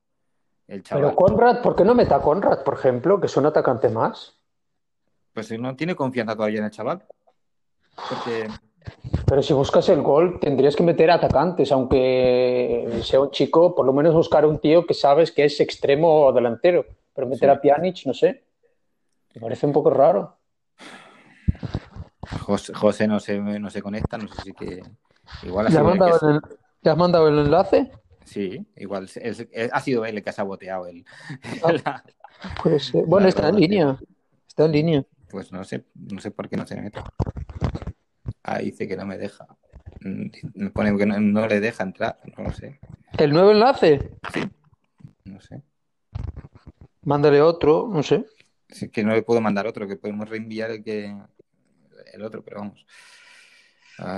el 0.66 0.82
chaval. 0.82 1.04
Pero 1.04 1.14
Conrad, 1.16 1.62
¿por 1.62 1.76
qué 1.76 1.84
no 1.84 1.94
meta 1.94 2.16
a 2.16 2.20
Conrad, 2.22 2.64
por 2.64 2.74
ejemplo, 2.74 3.20
que 3.20 3.26
es 3.26 3.36
un 3.36 3.46
atacante 3.46 3.88
más? 3.88 4.36
Pues 5.32 5.56
no 5.60 5.76
tiene 5.76 5.94
confianza 5.94 6.34
todavía 6.34 6.58
en 6.58 6.64
el 6.64 6.70
chaval. 6.72 7.06
Porque 8.08 8.48
Pero 9.26 9.42
si 9.42 9.52
buscas 9.52 9.88
el 9.88 10.02
gol, 10.02 10.38
tendrías 10.40 10.76
que 10.76 10.82
meter 10.82 11.10
atacantes, 11.10 11.70
aunque 11.72 13.00
sea 13.02 13.20
un 13.20 13.30
chico, 13.30 13.74
por 13.74 13.86
lo 13.86 13.92
menos 13.92 14.14
buscar 14.14 14.44
un 14.46 14.58
tío 14.58 14.86
que 14.86 14.94
sabes 14.94 15.32
que 15.32 15.44
es 15.44 15.58
extremo 15.60 16.26
o 16.26 16.32
delantero. 16.32 16.84
Pero 17.14 17.26
meter 17.26 17.48
Sí. 17.50 17.54
a 17.56 17.60
Pjanic, 17.60 18.06
no 18.06 18.14
sé. 18.14 18.44
Me 19.34 19.40
parece 19.40 19.66
un 19.66 19.72
poco 19.72 19.90
raro. 19.90 20.36
José, 22.40 22.72
José 22.74 23.06
no, 23.08 23.20
se, 23.20 23.38
no 23.38 23.70
se 23.70 23.82
conecta, 23.82 24.18
no 24.18 24.28
sé 24.28 24.42
si 24.42 24.52
que... 24.52 24.82
Igual 25.42 25.66
ha 25.66 25.70
¿Le 25.70 25.76
has 25.76 25.82
que- 25.82 25.88
mandado 25.88 26.28
el, 26.30 26.40
¿le 26.82 26.90
has 26.90 26.96
mandado 26.96 27.28
el 27.28 27.38
enlace? 27.38 27.90
Sí, 28.24 28.64
igual 28.76 29.04
es- 29.04 29.16
es- 29.16 29.48
es- 29.52 29.70
ha 29.72 29.80
sido 29.80 30.04
él 30.04 30.16
el 30.16 30.22
que 30.22 30.30
ha 30.30 30.32
saboteado 30.32 30.86
el... 30.86 31.04
Ah. 31.62 31.72
la- 31.84 32.04
Pues, 32.62 32.92
bueno, 32.92 33.24
La 33.24 33.28
está 33.28 33.48
en 33.48 33.56
línea. 33.56 33.98
Está 34.48 34.64
en 34.64 34.72
línea. 34.72 35.04
Pues 35.30 35.52
no 35.52 35.62
sé, 35.64 35.84
no 35.94 36.20
sé 36.20 36.30
por 36.30 36.48
qué 36.48 36.56
no 36.56 36.66
se 36.66 36.76
mete. 36.80 37.00
Ahí 38.44 38.66
dice 38.66 38.88
que 38.88 38.96
no 38.96 39.06
me 39.06 39.18
deja. 39.18 39.46
Mm, 40.00 40.26
Me 40.54 40.70
pone 40.70 40.96
que 40.96 41.06
no, 41.06 41.18
no 41.20 41.46
le 41.46 41.60
deja 41.60 41.82
entrar, 41.84 42.18
no 42.36 42.44
lo 42.44 42.52
sé, 42.52 42.80
¿El 43.18 43.32
nuevo 43.32 43.50
enlace? 43.52 44.16
no 45.24 45.40
sé. 45.40 45.62
Mándale 47.02 47.40
otro, 47.42 47.88
no 47.92 48.02
sé. 48.02 48.26
Es 48.68 48.88
que 48.90 49.04
no 49.04 49.12
le 49.12 49.22
puedo 49.22 49.40
mandar 49.40 49.66
otro, 49.66 49.86
que 49.86 49.96
podemos 49.96 50.28
reenviar 50.28 50.70
el 50.70 50.82
que 50.82 51.14
el 52.12 52.22
otro, 52.22 52.42
pero 52.42 52.60
vamos. 52.60 52.86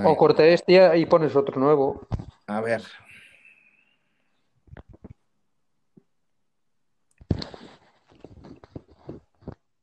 O 0.05 0.17
corta 0.17 0.45
este 0.47 0.97
y 0.99 1.07
pones 1.07 1.35
otro 1.35 1.61
nuevo. 1.61 2.07
a 2.47 2.61
ver. 2.61 2.83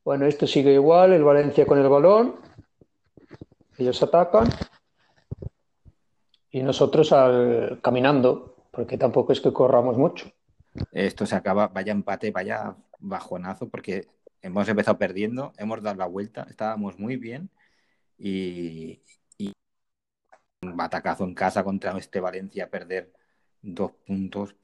Bueno, 0.03 0.25
esto 0.25 0.47
sigue 0.47 0.73
igual, 0.73 1.13
el 1.13 1.23
Valencia 1.23 1.65
con 1.65 1.79
el 1.79 1.87
balón. 1.89 2.35
Ellos 3.77 4.01
atacan. 4.03 4.47
Y 6.49 6.61
nosotros 6.63 7.11
al, 7.11 7.79
caminando, 7.81 8.55
porque 8.71 8.97
tampoco 8.97 9.31
es 9.31 9.41
que 9.41 9.53
corramos 9.53 9.97
mucho. 9.97 10.31
Esto 10.91 11.25
se 11.25 11.35
acaba, 11.35 11.67
vaya 11.67 11.91
empate, 11.91 12.31
vaya 12.31 12.75
bajonazo, 12.99 13.69
porque 13.69 14.07
hemos 14.41 14.67
empezado 14.67 14.97
perdiendo, 14.97 15.53
hemos 15.57 15.81
dado 15.81 15.97
la 15.97 16.07
vuelta, 16.07 16.47
estábamos 16.49 16.99
muy 16.99 17.17
bien 17.17 17.49
y, 18.17 19.01
y 19.37 19.53
un 20.61 20.75
batacazo 20.75 21.23
en 21.23 21.33
casa 21.33 21.63
contra 21.63 21.97
este 21.97 22.19
Valencia, 22.19 22.69
perder 22.69 23.11
dos 23.61 23.91
puntos. 24.05 24.55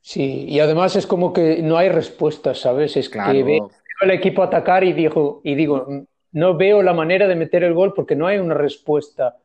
Sí, 0.00 0.46
y 0.48 0.60
además 0.60 0.96
es 0.96 1.06
como 1.06 1.32
que 1.32 1.62
no 1.62 1.76
hay 1.76 1.88
respuestas, 1.90 2.60
¿sabes? 2.60 2.96
Es 2.96 3.08
Claro, 3.08 3.32
que 3.32 3.42
veo 3.42 3.70
al 4.00 4.10
equipo 4.10 4.42
atacar 4.42 4.84
y 4.84 4.92
digo, 4.92 5.40
y 5.44 5.54
digo, 5.54 6.06
no 6.32 6.56
veo 6.56 6.82
la 6.82 6.92
manera 6.94 7.26
de 7.26 7.36
meter 7.36 7.64
el 7.64 7.74
gol 7.74 7.94
porque 7.94 8.16
no 8.16 8.26
hay 8.26 8.38
una 8.38 8.54
respuesta 8.54 9.36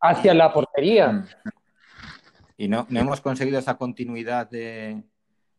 hacia 0.00 0.34
la 0.34 0.52
portería. 0.52 1.12
Mm. 1.12 1.24
Y 2.56 2.68
no, 2.68 2.86
no 2.90 3.00
hemos 3.00 3.20
conseguido 3.20 3.58
esa 3.58 3.76
continuidad 3.76 4.48
de, 4.50 5.02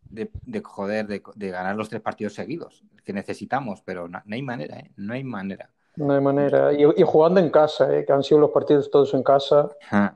de, 0.03 0.30
de 0.45 0.62
joder, 0.62 1.08
de, 1.08 1.22
de 1.36 1.49
ganar 1.49 1.76
los 1.76 1.90
tres 1.90 2.02
partidos 2.02 2.34
seguidos 2.34 2.84
que 3.03 3.14
necesitamos, 3.14 3.82
pero 3.82 4.08
no, 4.08 4.22
no 4.24 4.36
hay 4.36 4.41
manera, 4.44 4.78
¿eh? 4.78 4.91
No 4.98 5.14
hay 5.14 5.24
manera. 5.24 5.72
No 5.95 6.14
hay 6.14 6.22
manera. 6.22 6.72
Y, 6.74 6.84
y 6.84 7.03
jugando 7.03 7.40
en 7.40 7.49
casa, 7.49 7.91
¿eh? 7.95 8.06
que 8.06 8.14
han 8.14 8.24
sido 8.24 8.40
los 8.40 8.52
partidos 8.52 8.90
todos 8.91 9.14
en 9.14 9.24
casa. 9.24 9.70
Ajá. 9.90 10.16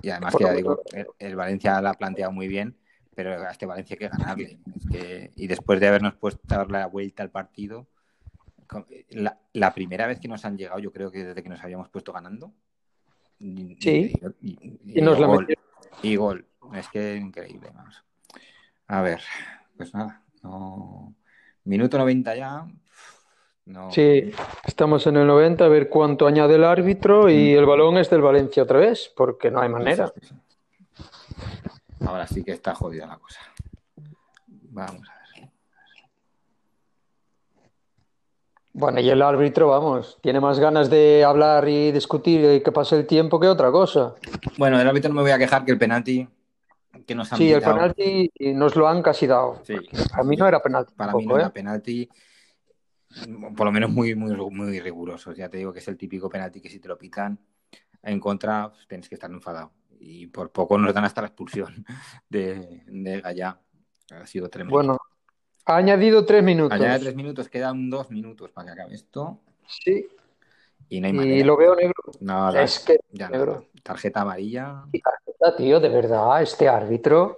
Y 0.00 0.10
además 0.10 0.34
que 0.36 0.44
ya 0.44 0.52
digo, 0.52 0.82
el, 0.92 1.06
el 1.18 1.36
Valencia 1.36 1.80
la 1.80 1.90
ha 1.90 1.94
planteado 1.94 2.32
muy 2.32 2.48
bien, 2.48 2.76
pero 3.14 3.40
a 3.40 3.50
este 3.50 3.66
Valencia 3.66 3.94
hay 3.94 3.98
que 3.98 4.08
ganarle. 4.08 4.58
Es 4.76 4.90
que- 4.90 5.30
y 5.36 5.46
después 5.46 5.78
de 5.78 5.88
habernos 5.88 6.14
puesto 6.14 6.64
la 6.68 6.86
vuelta 6.86 7.22
al 7.22 7.30
partido, 7.30 7.86
la, 9.10 9.38
la 9.52 9.74
primera 9.74 10.06
vez 10.06 10.20
que 10.20 10.28
nos 10.28 10.44
han 10.44 10.56
llegado, 10.56 10.78
yo 10.78 10.92
creo 10.92 11.10
que 11.10 11.24
desde 11.24 11.42
que 11.42 11.48
nos 11.48 11.62
habíamos 11.62 11.88
puesto 11.88 12.12
ganando. 12.12 12.52
Sí. 13.38 14.12
y- 14.40 14.50
y- 14.50 14.98
Y 14.98 15.00
nos 15.02 15.18
la 15.18 15.26
gol, 15.26 15.40
metieron. 15.40 15.64
y 16.02 16.16
gol. 16.16 16.46
Es 16.74 16.88
que 16.88 17.16
increíble, 17.16 17.70
vamos. 17.74 18.04
A 18.86 19.02
ver, 19.02 19.20
pues 19.76 19.92
nada, 19.94 20.22
no... 20.42 21.14
Minuto 21.64 21.96
90 21.98 22.34
ya. 22.36 22.66
No. 23.66 23.90
Sí, 23.92 24.32
estamos 24.64 25.06
en 25.06 25.16
el 25.16 25.26
90, 25.26 25.64
a 25.64 25.68
ver 25.68 25.88
cuánto 25.88 26.26
añade 26.26 26.56
el 26.56 26.64
árbitro 26.64 27.30
y 27.30 27.52
el 27.52 27.64
balón 27.66 27.96
es 27.98 28.10
del 28.10 28.20
Valencia 28.20 28.64
otra 28.64 28.78
vez, 28.80 29.12
porque 29.16 29.50
no 29.50 29.60
hay 29.60 29.68
manera. 29.68 30.12
Ahora 32.00 32.26
sí 32.26 32.42
que 32.42 32.50
está 32.52 32.74
jodida 32.74 33.06
la 33.06 33.18
cosa. 33.18 33.40
Vamos 34.70 35.08
a 35.08 35.14
ver. 35.14 35.21
Bueno, 38.74 39.00
y 39.00 39.10
el 39.10 39.20
árbitro, 39.20 39.68
vamos, 39.68 40.18
tiene 40.22 40.40
más 40.40 40.58
ganas 40.58 40.88
de 40.88 41.24
hablar 41.24 41.68
y 41.68 41.92
discutir 41.92 42.42
y 42.54 42.62
que 42.62 42.72
pase 42.72 42.96
el 42.96 43.06
tiempo 43.06 43.38
que 43.38 43.46
otra 43.46 43.70
cosa. 43.70 44.14
Bueno, 44.56 44.78
del 44.78 44.88
árbitro 44.88 45.10
no 45.10 45.16
me 45.16 45.22
voy 45.22 45.30
a 45.30 45.38
quejar 45.38 45.64
que 45.64 45.72
el 45.72 45.78
penalti 45.78 46.26
que 47.06 47.14
nos 47.14 47.30
han 47.32 47.38
Sí, 47.38 47.52
el 47.52 47.60
penalti 47.60 48.30
nos 48.54 48.74
lo 48.76 48.88
han 48.88 49.02
casi 49.02 49.26
dado. 49.26 49.60
sí, 49.64 49.74
A 50.12 50.22
mí 50.22 50.36
no 50.36 50.46
era 50.46 50.62
penalti 50.62 50.94
para 50.94 51.12
mí 51.12 51.26
no 51.26 51.36
era 51.36 51.48
¿eh? 51.48 51.50
penalti, 51.50 52.08
por 53.56 53.66
lo 53.66 53.72
menos 53.72 53.90
muy, 53.90 54.14
muy, 54.14 54.34
muy 54.50 54.80
riguroso. 54.80 55.32
Ya 55.32 55.48
te 55.48 55.58
digo 55.58 55.72
que 55.72 55.80
es 55.80 55.88
el 55.88 55.98
típico 55.98 56.30
penalti 56.30 56.60
que 56.60 56.70
si 56.70 56.78
te 56.78 56.88
lo 56.88 56.96
pitan 56.96 57.38
en 58.02 58.20
contra, 58.20 58.70
pues, 58.70 58.86
tienes 58.88 59.08
que 59.08 59.16
estar 59.16 59.30
enfadado. 59.30 59.72
Y 60.00 60.26
por 60.28 60.50
poco 60.50 60.78
nos 60.78 60.94
dan 60.94 61.04
hasta 61.04 61.20
la 61.20 61.28
expulsión 61.28 61.84
de, 62.28 62.82
de 62.86 63.20
Gallá. 63.20 63.60
Ha 64.10 64.26
sido 64.26 64.48
tremendo. 64.48 64.74
Bueno, 64.76 64.98
ha 65.64 65.76
añadido 65.76 66.24
tres 66.24 66.42
minutos. 66.42 66.78
Allá 66.78 66.94
de 66.94 67.00
tres 67.00 67.14
minutos, 67.14 67.48
quedan 67.48 67.90
dos 67.90 68.10
minutos 68.10 68.50
para 68.50 68.66
que 68.66 68.72
acabe 68.72 68.94
esto. 68.94 69.40
Sí, 69.66 70.06
Y 70.88 71.00
no 71.00 71.08
hay 71.20 71.40
y 71.40 71.42
lo 71.44 71.56
veo 71.56 71.74
negro. 71.74 71.94
Nada, 72.20 72.62
Es 72.62 72.80
que 72.80 72.98
ya 73.10 73.28
negro. 73.28 73.66
Tarjeta 73.82 74.22
amarilla. 74.22 74.84
Tarjeta, 75.02 75.56
tío, 75.56 75.80
de 75.80 75.88
verdad, 75.88 76.42
este 76.42 76.68
árbitro. 76.68 77.36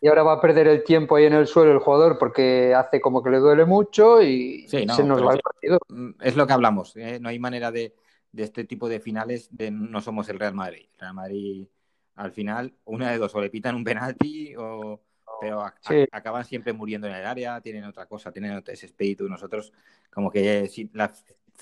Y 0.00 0.06
ahora 0.06 0.22
va 0.22 0.34
a 0.34 0.40
perder 0.40 0.68
el 0.68 0.84
tiempo 0.84 1.16
ahí 1.16 1.24
en 1.24 1.32
el 1.32 1.48
suelo 1.48 1.72
el 1.72 1.80
jugador 1.80 2.18
porque 2.18 2.72
hace 2.74 3.00
como 3.00 3.22
que 3.22 3.30
le 3.30 3.38
duele 3.38 3.64
mucho 3.64 4.22
y 4.22 4.66
Sí, 4.68 4.86
no, 4.86 4.94
se 4.94 5.02
nos 5.02 5.26
va 5.26 5.34
el 5.34 5.40
partido. 5.40 5.80
Mm, 5.88 6.10
Es 6.20 6.36
lo 6.36 6.46
que 6.46 6.52
hablamos. 6.52 6.96
¿eh? 6.96 7.18
No 7.20 7.28
hay 7.28 7.38
manera 7.40 7.72
de, 7.72 7.94
de 8.30 8.42
este 8.44 8.64
tipo 8.64 8.88
de 8.88 9.00
finales 9.00 9.48
de 9.50 9.72
no 9.72 10.00
somos 10.00 10.28
el 10.28 10.38
Real 10.38 10.54
Madrid. 10.54 10.86
Real 10.98 11.14
Madrid, 11.14 11.66
al 12.14 12.30
final, 12.30 12.72
una 12.84 13.10
de 13.10 13.18
dos, 13.18 13.34
o 13.34 13.40
le 13.40 13.50
pitan 13.50 13.74
un 13.74 13.84
penalti 13.84 14.54
o. 14.56 15.00
Pero 15.40 15.62
a- 15.62 15.74
Sí. 15.80 16.06
a- 16.10 16.16
acaban 16.18 16.44
siempre 16.44 16.72
muriendo 16.72 17.06
en 17.06 17.14
el 17.14 17.24
área, 17.26 17.60
tienen 17.60 17.84
otra 17.84 18.06
cosa, 18.06 18.32
tienen 18.32 18.62
ese 18.66 18.86
espíritu. 18.86 19.28
Nosotros, 19.28 19.72
como 20.10 20.30
que 20.30 20.66
si 20.68 20.90
la- 20.92 21.12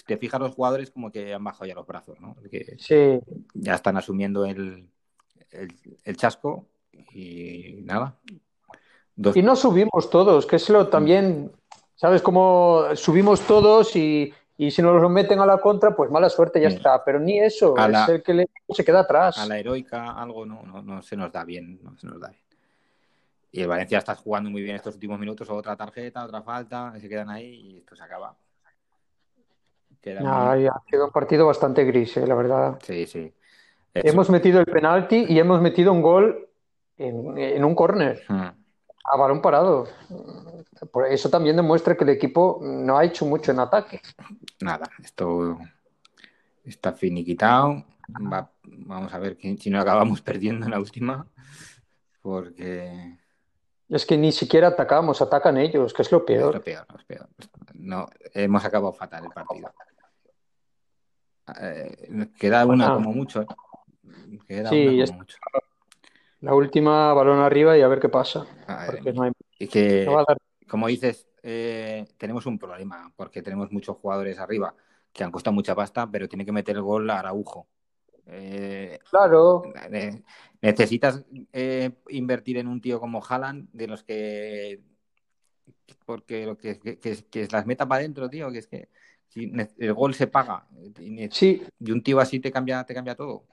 te 0.06 0.16
fijas, 0.16 0.40
los 0.40 0.54
jugadores 0.54 0.90
como 0.90 1.10
que 1.10 1.32
han 1.32 1.42
bajado 1.44 1.66
ya 1.66 1.74
los 1.74 1.86
brazos, 1.86 2.20
¿no? 2.20 2.36
Que 2.50 2.76
Sí, 2.78 3.18
ya 3.54 3.74
están 3.74 3.96
asumiendo 3.96 4.44
el, 4.44 4.88
el, 5.50 5.68
el 6.04 6.16
chasco 6.16 6.66
y 7.12 7.80
nada. 7.84 8.16
Dos, 9.14 9.36
y 9.36 9.42
no 9.42 9.56
subimos 9.56 10.10
todos, 10.10 10.44
que 10.46 10.56
es 10.56 10.68
lo 10.68 10.88
también, 10.88 11.50
¿sabes? 11.94 12.20
Como 12.20 12.84
subimos 12.94 13.40
todos 13.46 13.96
y 13.96 14.32
y 14.58 14.70
si 14.70 14.80
no 14.80 14.94
los 14.94 15.10
meten 15.10 15.38
a 15.40 15.44
la 15.46 15.58
contra, 15.58 15.94
pues 15.94 16.10
mala 16.10 16.30
suerte, 16.30 16.60
ya 16.60 16.68
está. 16.68 17.04
Pero 17.04 17.20
ni 17.20 17.38
eso, 17.38 17.74
es 17.76 18.08
el 18.08 18.22
que 18.22 18.32
le, 18.32 18.48
se 18.70 18.84
queda 18.84 19.00
atrás. 19.00 19.36
A 19.36 19.44
la 19.46 19.58
heroica 19.58 20.12
algo 20.12 20.46
no, 20.46 20.62
no, 20.62 20.80
no, 20.82 21.02
se 21.02 21.14
nos 21.14 21.30
da 21.30 21.44
bien, 21.44 21.78
no 21.82 21.94
se 21.98 22.06
nos 22.06 22.18
da 22.18 22.28
bien. 22.28 22.40
Y 23.56 23.62
el 23.62 23.68
Valencia 23.68 23.98
está 23.98 24.14
jugando 24.14 24.50
muy 24.50 24.62
bien 24.62 24.76
estos 24.76 24.94
últimos 24.94 25.18
minutos, 25.18 25.48
otra 25.48 25.74
tarjeta, 25.74 26.24
otra 26.24 26.42
falta, 26.42 26.92
se 27.00 27.08
quedan 27.08 27.30
ahí 27.30 27.46
y 27.46 27.78
esto 27.78 27.96
se 27.96 28.02
acaba. 28.02 28.36
Ha 30.14 30.82
sido 30.88 31.06
un 31.06 31.10
partido 31.10 31.46
bastante 31.46 31.84
gris, 31.84 32.18
eh, 32.18 32.26
la 32.26 32.34
verdad. 32.34 32.78
Sí, 32.82 33.06
sí. 33.06 33.32
Hemos 33.94 34.28
metido 34.28 34.60
el 34.60 34.66
penalti 34.66 35.24
y 35.26 35.38
hemos 35.38 35.60
metido 35.62 35.90
un 35.90 36.02
gol 36.02 36.48
en, 36.98 37.64
un 37.64 37.74
córner. 37.74 38.22
Hmm. 38.28 38.50
A 39.08 39.16
balón 39.16 39.40
parado. 39.40 39.86
Por 40.92 41.06
eso 41.06 41.30
también 41.30 41.56
demuestra 41.56 41.96
que 41.96 42.04
el 42.04 42.10
equipo 42.10 42.60
no 42.62 42.98
ha 42.98 43.04
hecho 43.04 43.24
mucho 43.24 43.52
en 43.52 43.60
ataque. 43.60 44.02
Nada, 44.60 44.90
esto 45.02 45.58
está 46.62 46.92
finiquitado. 46.92 47.84
vamos 48.08 49.14
a 49.14 49.18
ver 49.18 49.38
si 49.40 49.70
no 49.70 49.80
acabamos 49.80 50.20
perdiendo 50.22 50.66
en 50.66 50.72
la 50.72 50.78
última. 50.78 51.26
Porque. 52.20 53.16
Es 53.88 54.04
que 54.04 54.16
ni 54.16 54.32
siquiera 54.32 54.68
atacamos, 54.68 55.22
atacan 55.22 55.56
ellos, 55.56 55.94
que 55.94 56.02
es 56.02 56.10
lo 56.10 56.24
peor. 56.24 56.50
Es 56.50 56.54
lo 56.56 56.64
peor, 56.64 56.86
es 56.98 57.04
peor. 57.04 57.28
No, 57.74 58.08
hemos 58.34 58.64
acabado 58.64 58.92
fatal 58.92 59.24
el 59.24 59.30
partido. 59.30 59.72
Eh, 61.60 62.28
queda 62.36 62.66
una 62.66 62.94
como 62.94 63.12
mucho. 63.12 63.42
¿eh? 63.42 63.46
Queda 64.46 64.70
sí, 64.70 64.86
una 64.88 65.06
como 65.06 65.18
mucho. 65.18 65.36
La 66.40 66.54
última, 66.54 67.12
balón 67.14 67.38
arriba 67.38 67.78
y 67.78 67.82
a 67.82 67.88
ver 67.88 68.00
qué 68.00 68.08
pasa. 68.08 68.46
Y 69.58 69.68
que, 69.68 70.06
como 70.68 70.88
dices, 70.88 71.28
eh, 71.42 72.06
tenemos 72.18 72.44
un 72.46 72.58
problema, 72.58 73.12
porque 73.16 73.42
tenemos 73.42 73.70
muchos 73.70 73.96
jugadores 73.96 74.38
arriba 74.38 74.74
que 75.12 75.24
han 75.24 75.30
costado 75.30 75.54
mucha 75.54 75.74
pasta, 75.74 76.08
pero 76.10 76.28
tiene 76.28 76.44
que 76.44 76.52
meter 76.52 76.76
el 76.76 76.82
gol 76.82 77.08
a 77.08 77.20
Araujo. 77.20 77.68
Eh, 78.26 78.98
claro. 79.08 79.62
necesitas 80.60 81.24
eh, 81.52 81.90
invertir 82.08 82.58
en 82.58 82.68
un 82.68 82.80
tío 82.80 82.98
como 83.00 83.24
Haaland, 83.24 83.68
de 83.72 83.86
los 83.86 84.02
que. 84.02 84.82
Porque 86.04 86.46
lo 86.46 86.56
que, 86.56 86.78
que, 86.78 87.48
las 87.50 87.66
meta 87.66 87.86
para 87.86 88.00
adentro, 88.00 88.28
tío, 88.28 88.50
que 88.50 88.58
es 88.58 88.66
que 88.66 88.88
si 89.28 89.52
el 89.78 89.92
gol 89.92 90.14
se 90.14 90.26
paga. 90.26 90.66
Y, 91.00 91.28
sí. 91.30 91.62
y 91.78 91.90
un 91.90 92.02
tío 92.02 92.20
así 92.20 92.40
te 92.40 92.52
cambia, 92.52 92.84
te 92.84 92.94
cambia 92.94 93.14
todo. 93.14 93.46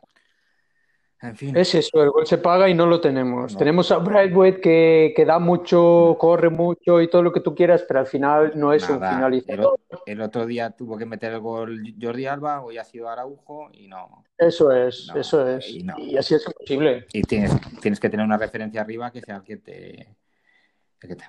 Es 1.23 1.73
eso, 1.73 2.03
el 2.03 2.09
gol 2.09 2.27
se 2.27 2.37
paga 2.37 2.67
y 2.67 2.73
no 2.73 2.85
lo 2.85 2.99
tenemos. 2.99 3.55
Tenemos 3.55 3.89
a 3.91 3.97
Brightwood 3.97 4.55
que, 4.55 5.13
que, 5.15 5.23
da 5.23 5.39
mucho, 5.39 6.17
corre 6.19 6.49
mucho 6.49 6.99
y 7.01 7.09
todo 7.09 7.23
lo 7.23 7.31
que 7.31 7.39
tú 7.39 7.55
quieras, 7.55 7.85
pero 7.87 8.01
al 8.01 8.07
final 8.07 8.51
no 8.55 8.73
es 8.73 8.89
un 8.89 8.97
finalizador. 8.97 9.79
El, 10.05 10.21
otro 10.21 10.45
día 10.45 10.71
tuvo 10.71 10.97
que 10.97 11.05
meter 11.05 11.31
el 11.31 11.39
gol 11.39 11.81
Jordi 11.99 12.25
Alba, 12.25 12.61
hoy 12.61 12.77
ha 12.77 12.83
sido 12.83 13.07
Araujo 13.07 13.69
y 13.71 13.87
no. 13.87 14.25
Eso 14.37 14.71
es, 14.73 15.09
eso 15.15 15.47
es. 15.47 15.65
Y, 15.69 16.17
así 16.17 16.35
es 16.35 16.45
imposible. 16.45 17.05
Y 17.13 17.21
tienes, 17.21 17.53
tienes 17.81 18.01
que 18.01 18.09
tener 18.09 18.25
una 18.25 18.37
referencia 18.37 18.81
arriba 18.81 19.09
que 19.09 19.21
sea 19.21 19.37
el 19.37 19.43
que 19.43 19.57
te. 19.57 20.07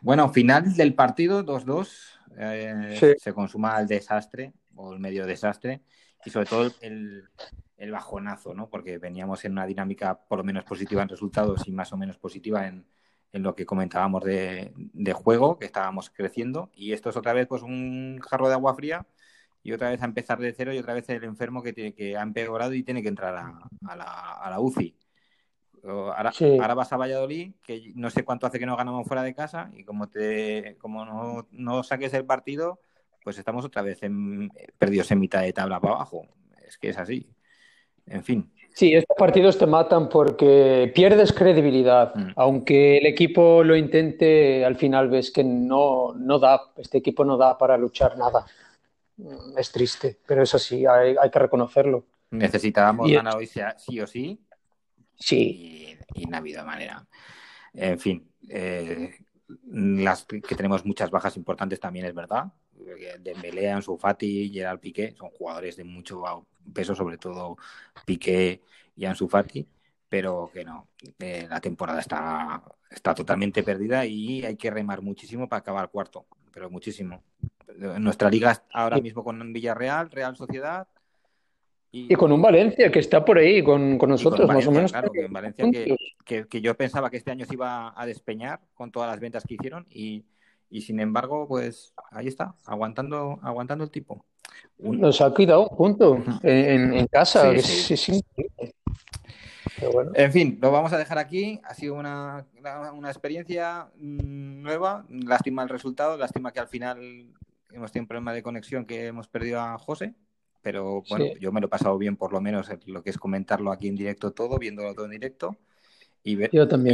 Bueno, 0.02 0.28
final 0.28 0.74
del 0.74 0.94
partido, 0.94 1.44
2-2. 1.44 1.88
Eh, 2.36 3.16
se 3.16 3.32
consuma 3.32 3.78
el 3.78 3.86
desastre 3.86 4.54
o 4.74 4.92
el 4.92 4.98
medio 4.98 5.24
desastre 5.24 5.82
y 6.24 6.30
sobre 6.30 6.46
todo 6.46 6.70
el 6.80 7.28
el 7.76 7.90
bajonazo, 7.90 8.54
¿no? 8.54 8.68
Porque 8.68 8.98
veníamos 8.98 9.44
en 9.44 9.52
una 9.52 9.66
dinámica 9.66 10.18
por 10.26 10.38
lo 10.38 10.44
menos 10.44 10.64
positiva 10.64 11.02
en 11.02 11.08
resultados 11.08 11.66
y 11.66 11.72
más 11.72 11.92
o 11.92 11.96
menos 11.96 12.16
positiva 12.18 12.66
en, 12.66 12.86
lo 13.32 13.56
que 13.56 13.66
comentábamos 13.66 14.22
de, 14.22 14.72
juego, 15.12 15.58
que 15.58 15.66
estábamos 15.66 16.08
creciendo. 16.08 16.70
Y 16.72 16.92
esto 16.92 17.10
es 17.10 17.16
otra 17.16 17.32
vez 17.32 17.48
pues 17.48 17.62
un 17.62 18.20
jarro 18.20 18.46
de 18.46 18.54
agua 18.54 18.76
fría 18.76 19.06
y 19.60 19.72
otra 19.72 19.90
vez 19.90 20.00
a 20.02 20.04
empezar 20.04 20.38
de 20.38 20.52
cero 20.52 20.72
y 20.72 20.78
otra 20.78 20.94
vez 20.94 21.08
el 21.08 21.24
enfermo 21.24 21.60
que, 21.60 21.72
tiene, 21.72 21.94
que 21.94 22.16
ha 22.16 22.22
empeorado 22.22 22.74
y 22.74 22.84
tiene 22.84 23.02
que 23.02 23.08
entrar 23.08 23.34
a, 23.36 23.96
la, 23.96 24.60
UCI. 24.60 24.96
Ahora, 25.82 26.32
ahora, 26.60 26.74
vas 26.74 26.92
a 26.92 26.96
Valladolid, 26.96 27.54
que 27.60 27.92
no 27.96 28.08
sé 28.08 28.24
cuánto 28.24 28.46
hace 28.46 28.60
que 28.60 28.66
no 28.66 28.76
ganamos 28.76 29.06
fuera 29.06 29.24
de 29.24 29.34
casa 29.34 29.68
y 29.74 29.84
como 29.84 30.08
te 30.08 30.76
como 30.78 31.04
no, 31.04 31.48
no 31.50 31.82
saques 31.82 32.14
el 32.14 32.24
partido, 32.24 32.78
pues 33.24 33.38
estamos 33.38 33.64
otra 33.64 33.82
vez 33.82 34.02
en, 34.04 34.50
perdidos 34.78 35.10
en 35.10 35.18
mitad 35.18 35.42
de 35.42 35.52
tabla 35.52 35.80
para 35.80 35.94
abajo. 35.94 36.28
Es 36.64 36.78
que 36.78 36.90
es 36.90 36.98
así 36.98 37.34
en 38.06 38.24
fin. 38.24 38.50
Sí, 38.74 38.92
estos 38.92 39.16
partidos 39.16 39.56
te 39.56 39.66
matan 39.66 40.08
porque 40.08 40.90
pierdes 40.94 41.32
credibilidad. 41.32 42.14
Mm. 42.14 42.32
Aunque 42.36 42.98
el 42.98 43.06
equipo 43.06 43.62
lo 43.62 43.76
intente, 43.76 44.64
al 44.64 44.76
final 44.76 45.08
ves 45.08 45.30
que 45.30 45.44
no, 45.44 46.12
no 46.14 46.38
da, 46.38 46.60
este 46.76 46.98
equipo 46.98 47.24
no 47.24 47.36
da 47.36 47.56
para 47.56 47.78
luchar 47.78 48.18
nada. 48.18 48.44
Mm, 49.16 49.56
es 49.56 49.70
triste, 49.70 50.18
pero 50.26 50.42
es 50.42 50.54
así, 50.54 50.84
hay, 50.86 51.14
que 51.30 51.38
reconocerlo. 51.38 52.04
Necesitábamos 52.30 53.10
ganar 53.10 53.36
hoy 53.36 53.46
sí 53.46 54.00
o 54.00 54.06
sí. 54.06 54.40
Sí. 55.16 55.96
Y, 56.14 56.26
no 56.26 56.36
ha 56.36 56.40
habido 56.40 56.64
manera. 56.64 57.06
En 57.72 57.98
fin, 58.00 58.28
eh, 58.48 59.14
las 59.68 60.24
que 60.24 60.54
tenemos 60.56 60.84
muchas 60.84 61.10
bajas 61.10 61.36
importantes 61.36 61.78
también 61.78 62.06
es 62.06 62.14
verdad. 62.14 62.46
Dembélé, 63.20 63.70
Ansu 63.70 63.96
Fati, 63.96 64.50
Gerard 64.52 64.80
Piqué 64.80 65.14
son 65.16 65.30
jugadores 65.30 65.76
de 65.76 65.84
mucho 65.84 66.46
peso, 66.72 66.94
sobre 66.94 67.18
todo 67.18 67.56
Piqué 68.04 68.62
y 68.96 69.04
Ansu 69.04 69.28
Fati, 69.28 69.66
pero 70.08 70.50
que 70.52 70.64
no, 70.64 70.88
eh, 71.18 71.46
la 71.48 71.60
temporada 71.60 72.00
está, 72.00 72.62
está 72.90 73.14
totalmente 73.14 73.62
perdida 73.62 74.06
y 74.06 74.44
hay 74.44 74.56
que 74.56 74.70
remar 74.70 75.02
muchísimo 75.02 75.48
para 75.48 75.60
acabar 75.60 75.90
cuarto, 75.90 76.26
pero 76.52 76.70
muchísimo. 76.70 77.22
Nuestra 77.98 78.30
liga 78.30 78.62
ahora 78.72 78.98
mismo 78.98 79.24
con 79.24 79.52
Villarreal, 79.52 80.10
Real 80.10 80.36
Sociedad. 80.36 80.86
Y, 81.90 82.12
con 82.16 82.32
un 82.32 82.42
Valencia 82.42 82.90
que 82.90 82.98
está 82.98 83.24
por 83.24 83.38
ahí 83.38 83.62
con, 83.62 83.96
nosotros, 83.98 84.48
más 84.48 84.66
o 84.66 84.72
menos. 84.72 84.90
Claro, 84.90 85.12
que 85.12 85.26
en 85.26 85.32
Valencia 85.32 85.64
que, 86.24 86.46
que, 86.46 86.60
yo 86.60 86.76
pensaba 86.76 87.08
que 87.08 87.18
este 87.18 87.30
año 87.30 87.44
se 87.46 87.54
iba 87.54 87.92
a 87.96 88.06
despeñar 88.06 88.60
con 88.74 88.90
todas 88.90 89.08
las 89.08 89.20
ventas 89.20 89.44
que 89.44 89.54
hicieron 89.54 89.86
y, 89.90 90.24
y 90.70 90.82
sin 90.82 91.00
embargo, 91.00 91.46
pues 91.48 91.94
ahí 92.10 92.26
está, 92.26 92.54
aguantando, 92.64 93.38
aguantando 93.42 93.84
el 93.84 93.90
tipo. 93.90 94.24
Nos 94.78 95.20
ha 95.20 95.32
quitado 95.32 95.68
un 95.68 95.76
punto 95.76 96.22
en, 96.42 97.06
casa. 97.06 97.52
En 100.14 100.32
fin, 100.32 100.58
lo 100.60 100.70
vamos 100.70 100.92
a 100.92 100.98
dejar 100.98 101.18
aquí. 101.18 101.60
Ha 101.64 101.74
sido 101.74 101.94
una, 101.94 102.46
una, 102.94 103.08
experiencia 103.08 103.88
mm, 103.96 104.62
nueva. 104.62 105.04
Lástima 105.08 105.62
el 105.62 105.68
resultado, 105.68 106.16
lástima 106.16 106.52
que 106.52 106.60
al 106.60 106.68
final 106.68 107.32
hemos 107.72 107.92
tenido 107.92 108.04
un 108.04 108.08
problema 108.08 108.32
de 108.32 108.42
conexión 108.42 108.84
que 108.84 109.06
hemos 109.06 109.28
perdido 109.28 109.60
a 109.60 109.78
José. 109.78 110.14
Pero 110.62 111.02
bueno, 111.10 111.26
yo 111.38 111.52
me 111.52 111.60
lo 111.60 111.66
he 111.66 111.70
pasado 111.70 111.98
bien, 111.98 112.16
por 112.16 112.32
lo 112.32 112.40
menos 112.40 112.70
lo 112.86 113.02
que 113.02 113.10
es 113.10 113.18
comentarlo 113.18 113.70
aquí 113.70 113.88
en 113.88 113.96
directo 113.96 114.32
todo, 114.32 114.58
viéndolo 114.58 114.94
todo 114.94 115.04
en 115.04 115.10
directo. 115.12 115.56
Y, 116.26 116.38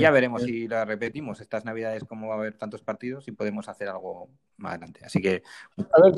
ya 0.00 0.10
veremos 0.10 0.42
si 0.42 0.66
la 0.66 0.84
repetimos 0.84 1.40
estas 1.40 1.64
navidades, 1.64 2.02
cómo 2.02 2.26
va 2.26 2.34
a 2.34 2.38
haber 2.38 2.58
tantos 2.58 2.82
partidos 2.82 3.28
y 3.28 3.30
podemos 3.30 3.68
hacer 3.68 3.88
algo 3.88 4.28
más 4.56 4.72
adelante. 4.72 5.02
Así 5.04 5.22
que 5.22 5.44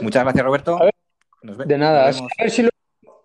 muchas 0.01 0.25
gracias, 0.25 0.43
Roberto. 0.43 0.79
de 1.43 1.77
nada. 1.79 2.09
A 2.09 2.43
ver, 2.43 2.51
si 2.51 2.63
lo, 2.63 2.71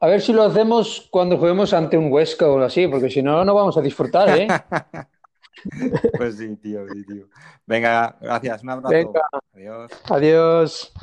a 0.01 0.07
ver 0.07 0.21
si 0.21 0.33
lo 0.33 0.43
hacemos 0.43 1.07
cuando 1.09 1.37
juguemos 1.37 1.73
ante 1.73 1.97
un 1.97 2.11
Huesca 2.11 2.47
o 2.47 2.59
así, 2.59 2.85
porque 2.87 3.09
si 3.09 3.23
no, 3.23 3.45
no 3.45 3.55
vamos 3.55 3.77
a 3.77 3.81
disfrutar, 3.81 4.37
¿eh? 4.37 4.47
pues 6.17 6.37
sí, 6.37 6.53
tío, 6.57 6.85
sí, 6.89 7.05
tío. 7.05 7.29
Venga, 7.65 8.17
gracias. 8.19 8.63
Un 8.63 8.69
abrazo. 8.71 9.13
Adiós. 9.53 9.91
Adiós. 10.09 10.93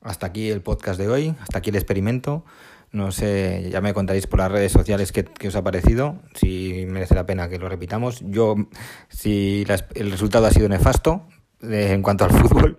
Hasta 0.00 0.26
aquí 0.26 0.48
el 0.48 0.62
podcast 0.62 0.98
de 0.98 1.08
hoy, 1.08 1.34
hasta 1.40 1.58
aquí 1.58 1.70
el 1.70 1.76
experimento. 1.76 2.44
No 2.92 3.12
sé, 3.12 3.68
ya 3.70 3.80
me 3.80 3.94
contaréis 3.94 4.26
por 4.26 4.40
las 4.40 4.50
redes 4.50 4.72
sociales 4.72 5.12
qué, 5.12 5.24
os 5.46 5.54
ha 5.54 5.62
parecido, 5.62 6.16
si 6.34 6.86
merece 6.88 7.14
la 7.14 7.24
pena 7.24 7.48
que 7.48 7.58
lo 7.58 7.68
repitamos. 7.68 8.20
Yo, 8.24 8.56
si 9.08 9.64
el 9.94 10.10
resultado 10.10 10.46
ha 10.46 10.50
sido 10.50 10.68
nefasto 10.68 11.28
eh, 11.62 11.92
en 11.92 12.02
cuanto 12.02 12.24
al 12.24 12.30
fútbol, 12.32 12.76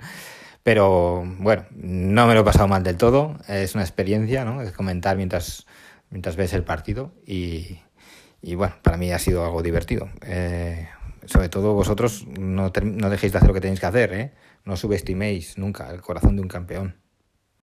pero 0.63 1.23
bueno, 1.39 1.65
no 1.71 2.27
me 2.27 2.33
lo 2.33 2.41
he 2.41 2.43
pasado 2.43 2.67
mal 2.67 2.83
del 2.83 2.97
todo. 2.97 3.37
Es 3.47 3.73
una 3.73 3.83
experiencia, 3.83 4.43
¿no? 4.43 4.61
Es 4.61 4.73
comentar 4.73 5.15
mientras, 5.15 5.65
mientras 6.09 6.35
ves 6.35 6.51
el 6.53 6.65
partido 6.65 7.13
y, 7.25 7.79
bueno, 8.55 8.75
para 8.81 8.97
mí 8.97 9.11
ha 9.13 9.19
sido 9.19 9.45
algo 9.45 9.63
divertido. 9.63 10.09
Eh, 10.23 10.89
sobre 11.25 11.47
todo 11.47 11.73
vosotros 11.73 12.27
no, 12.27 12.71
no 12.83 13.09
dejéis 13.09 13.31
de 13.31 13.37
hacer 13.37 13.47
lo 13.47 13.53
que 13.53 13.61
tenéis 13.61 13.79
que 13.79 13.85
hacer, 13.85 14.13
¿eh? 14.13 14.33
No 14.65 14.75
subestiméis 14.75 15.57
nunca 15.57 15.89
el 15.89 16.01
corazón 16.01 16.35
de 16.35 16.41
un 16.41 16.47
campeón. 16.47 17.00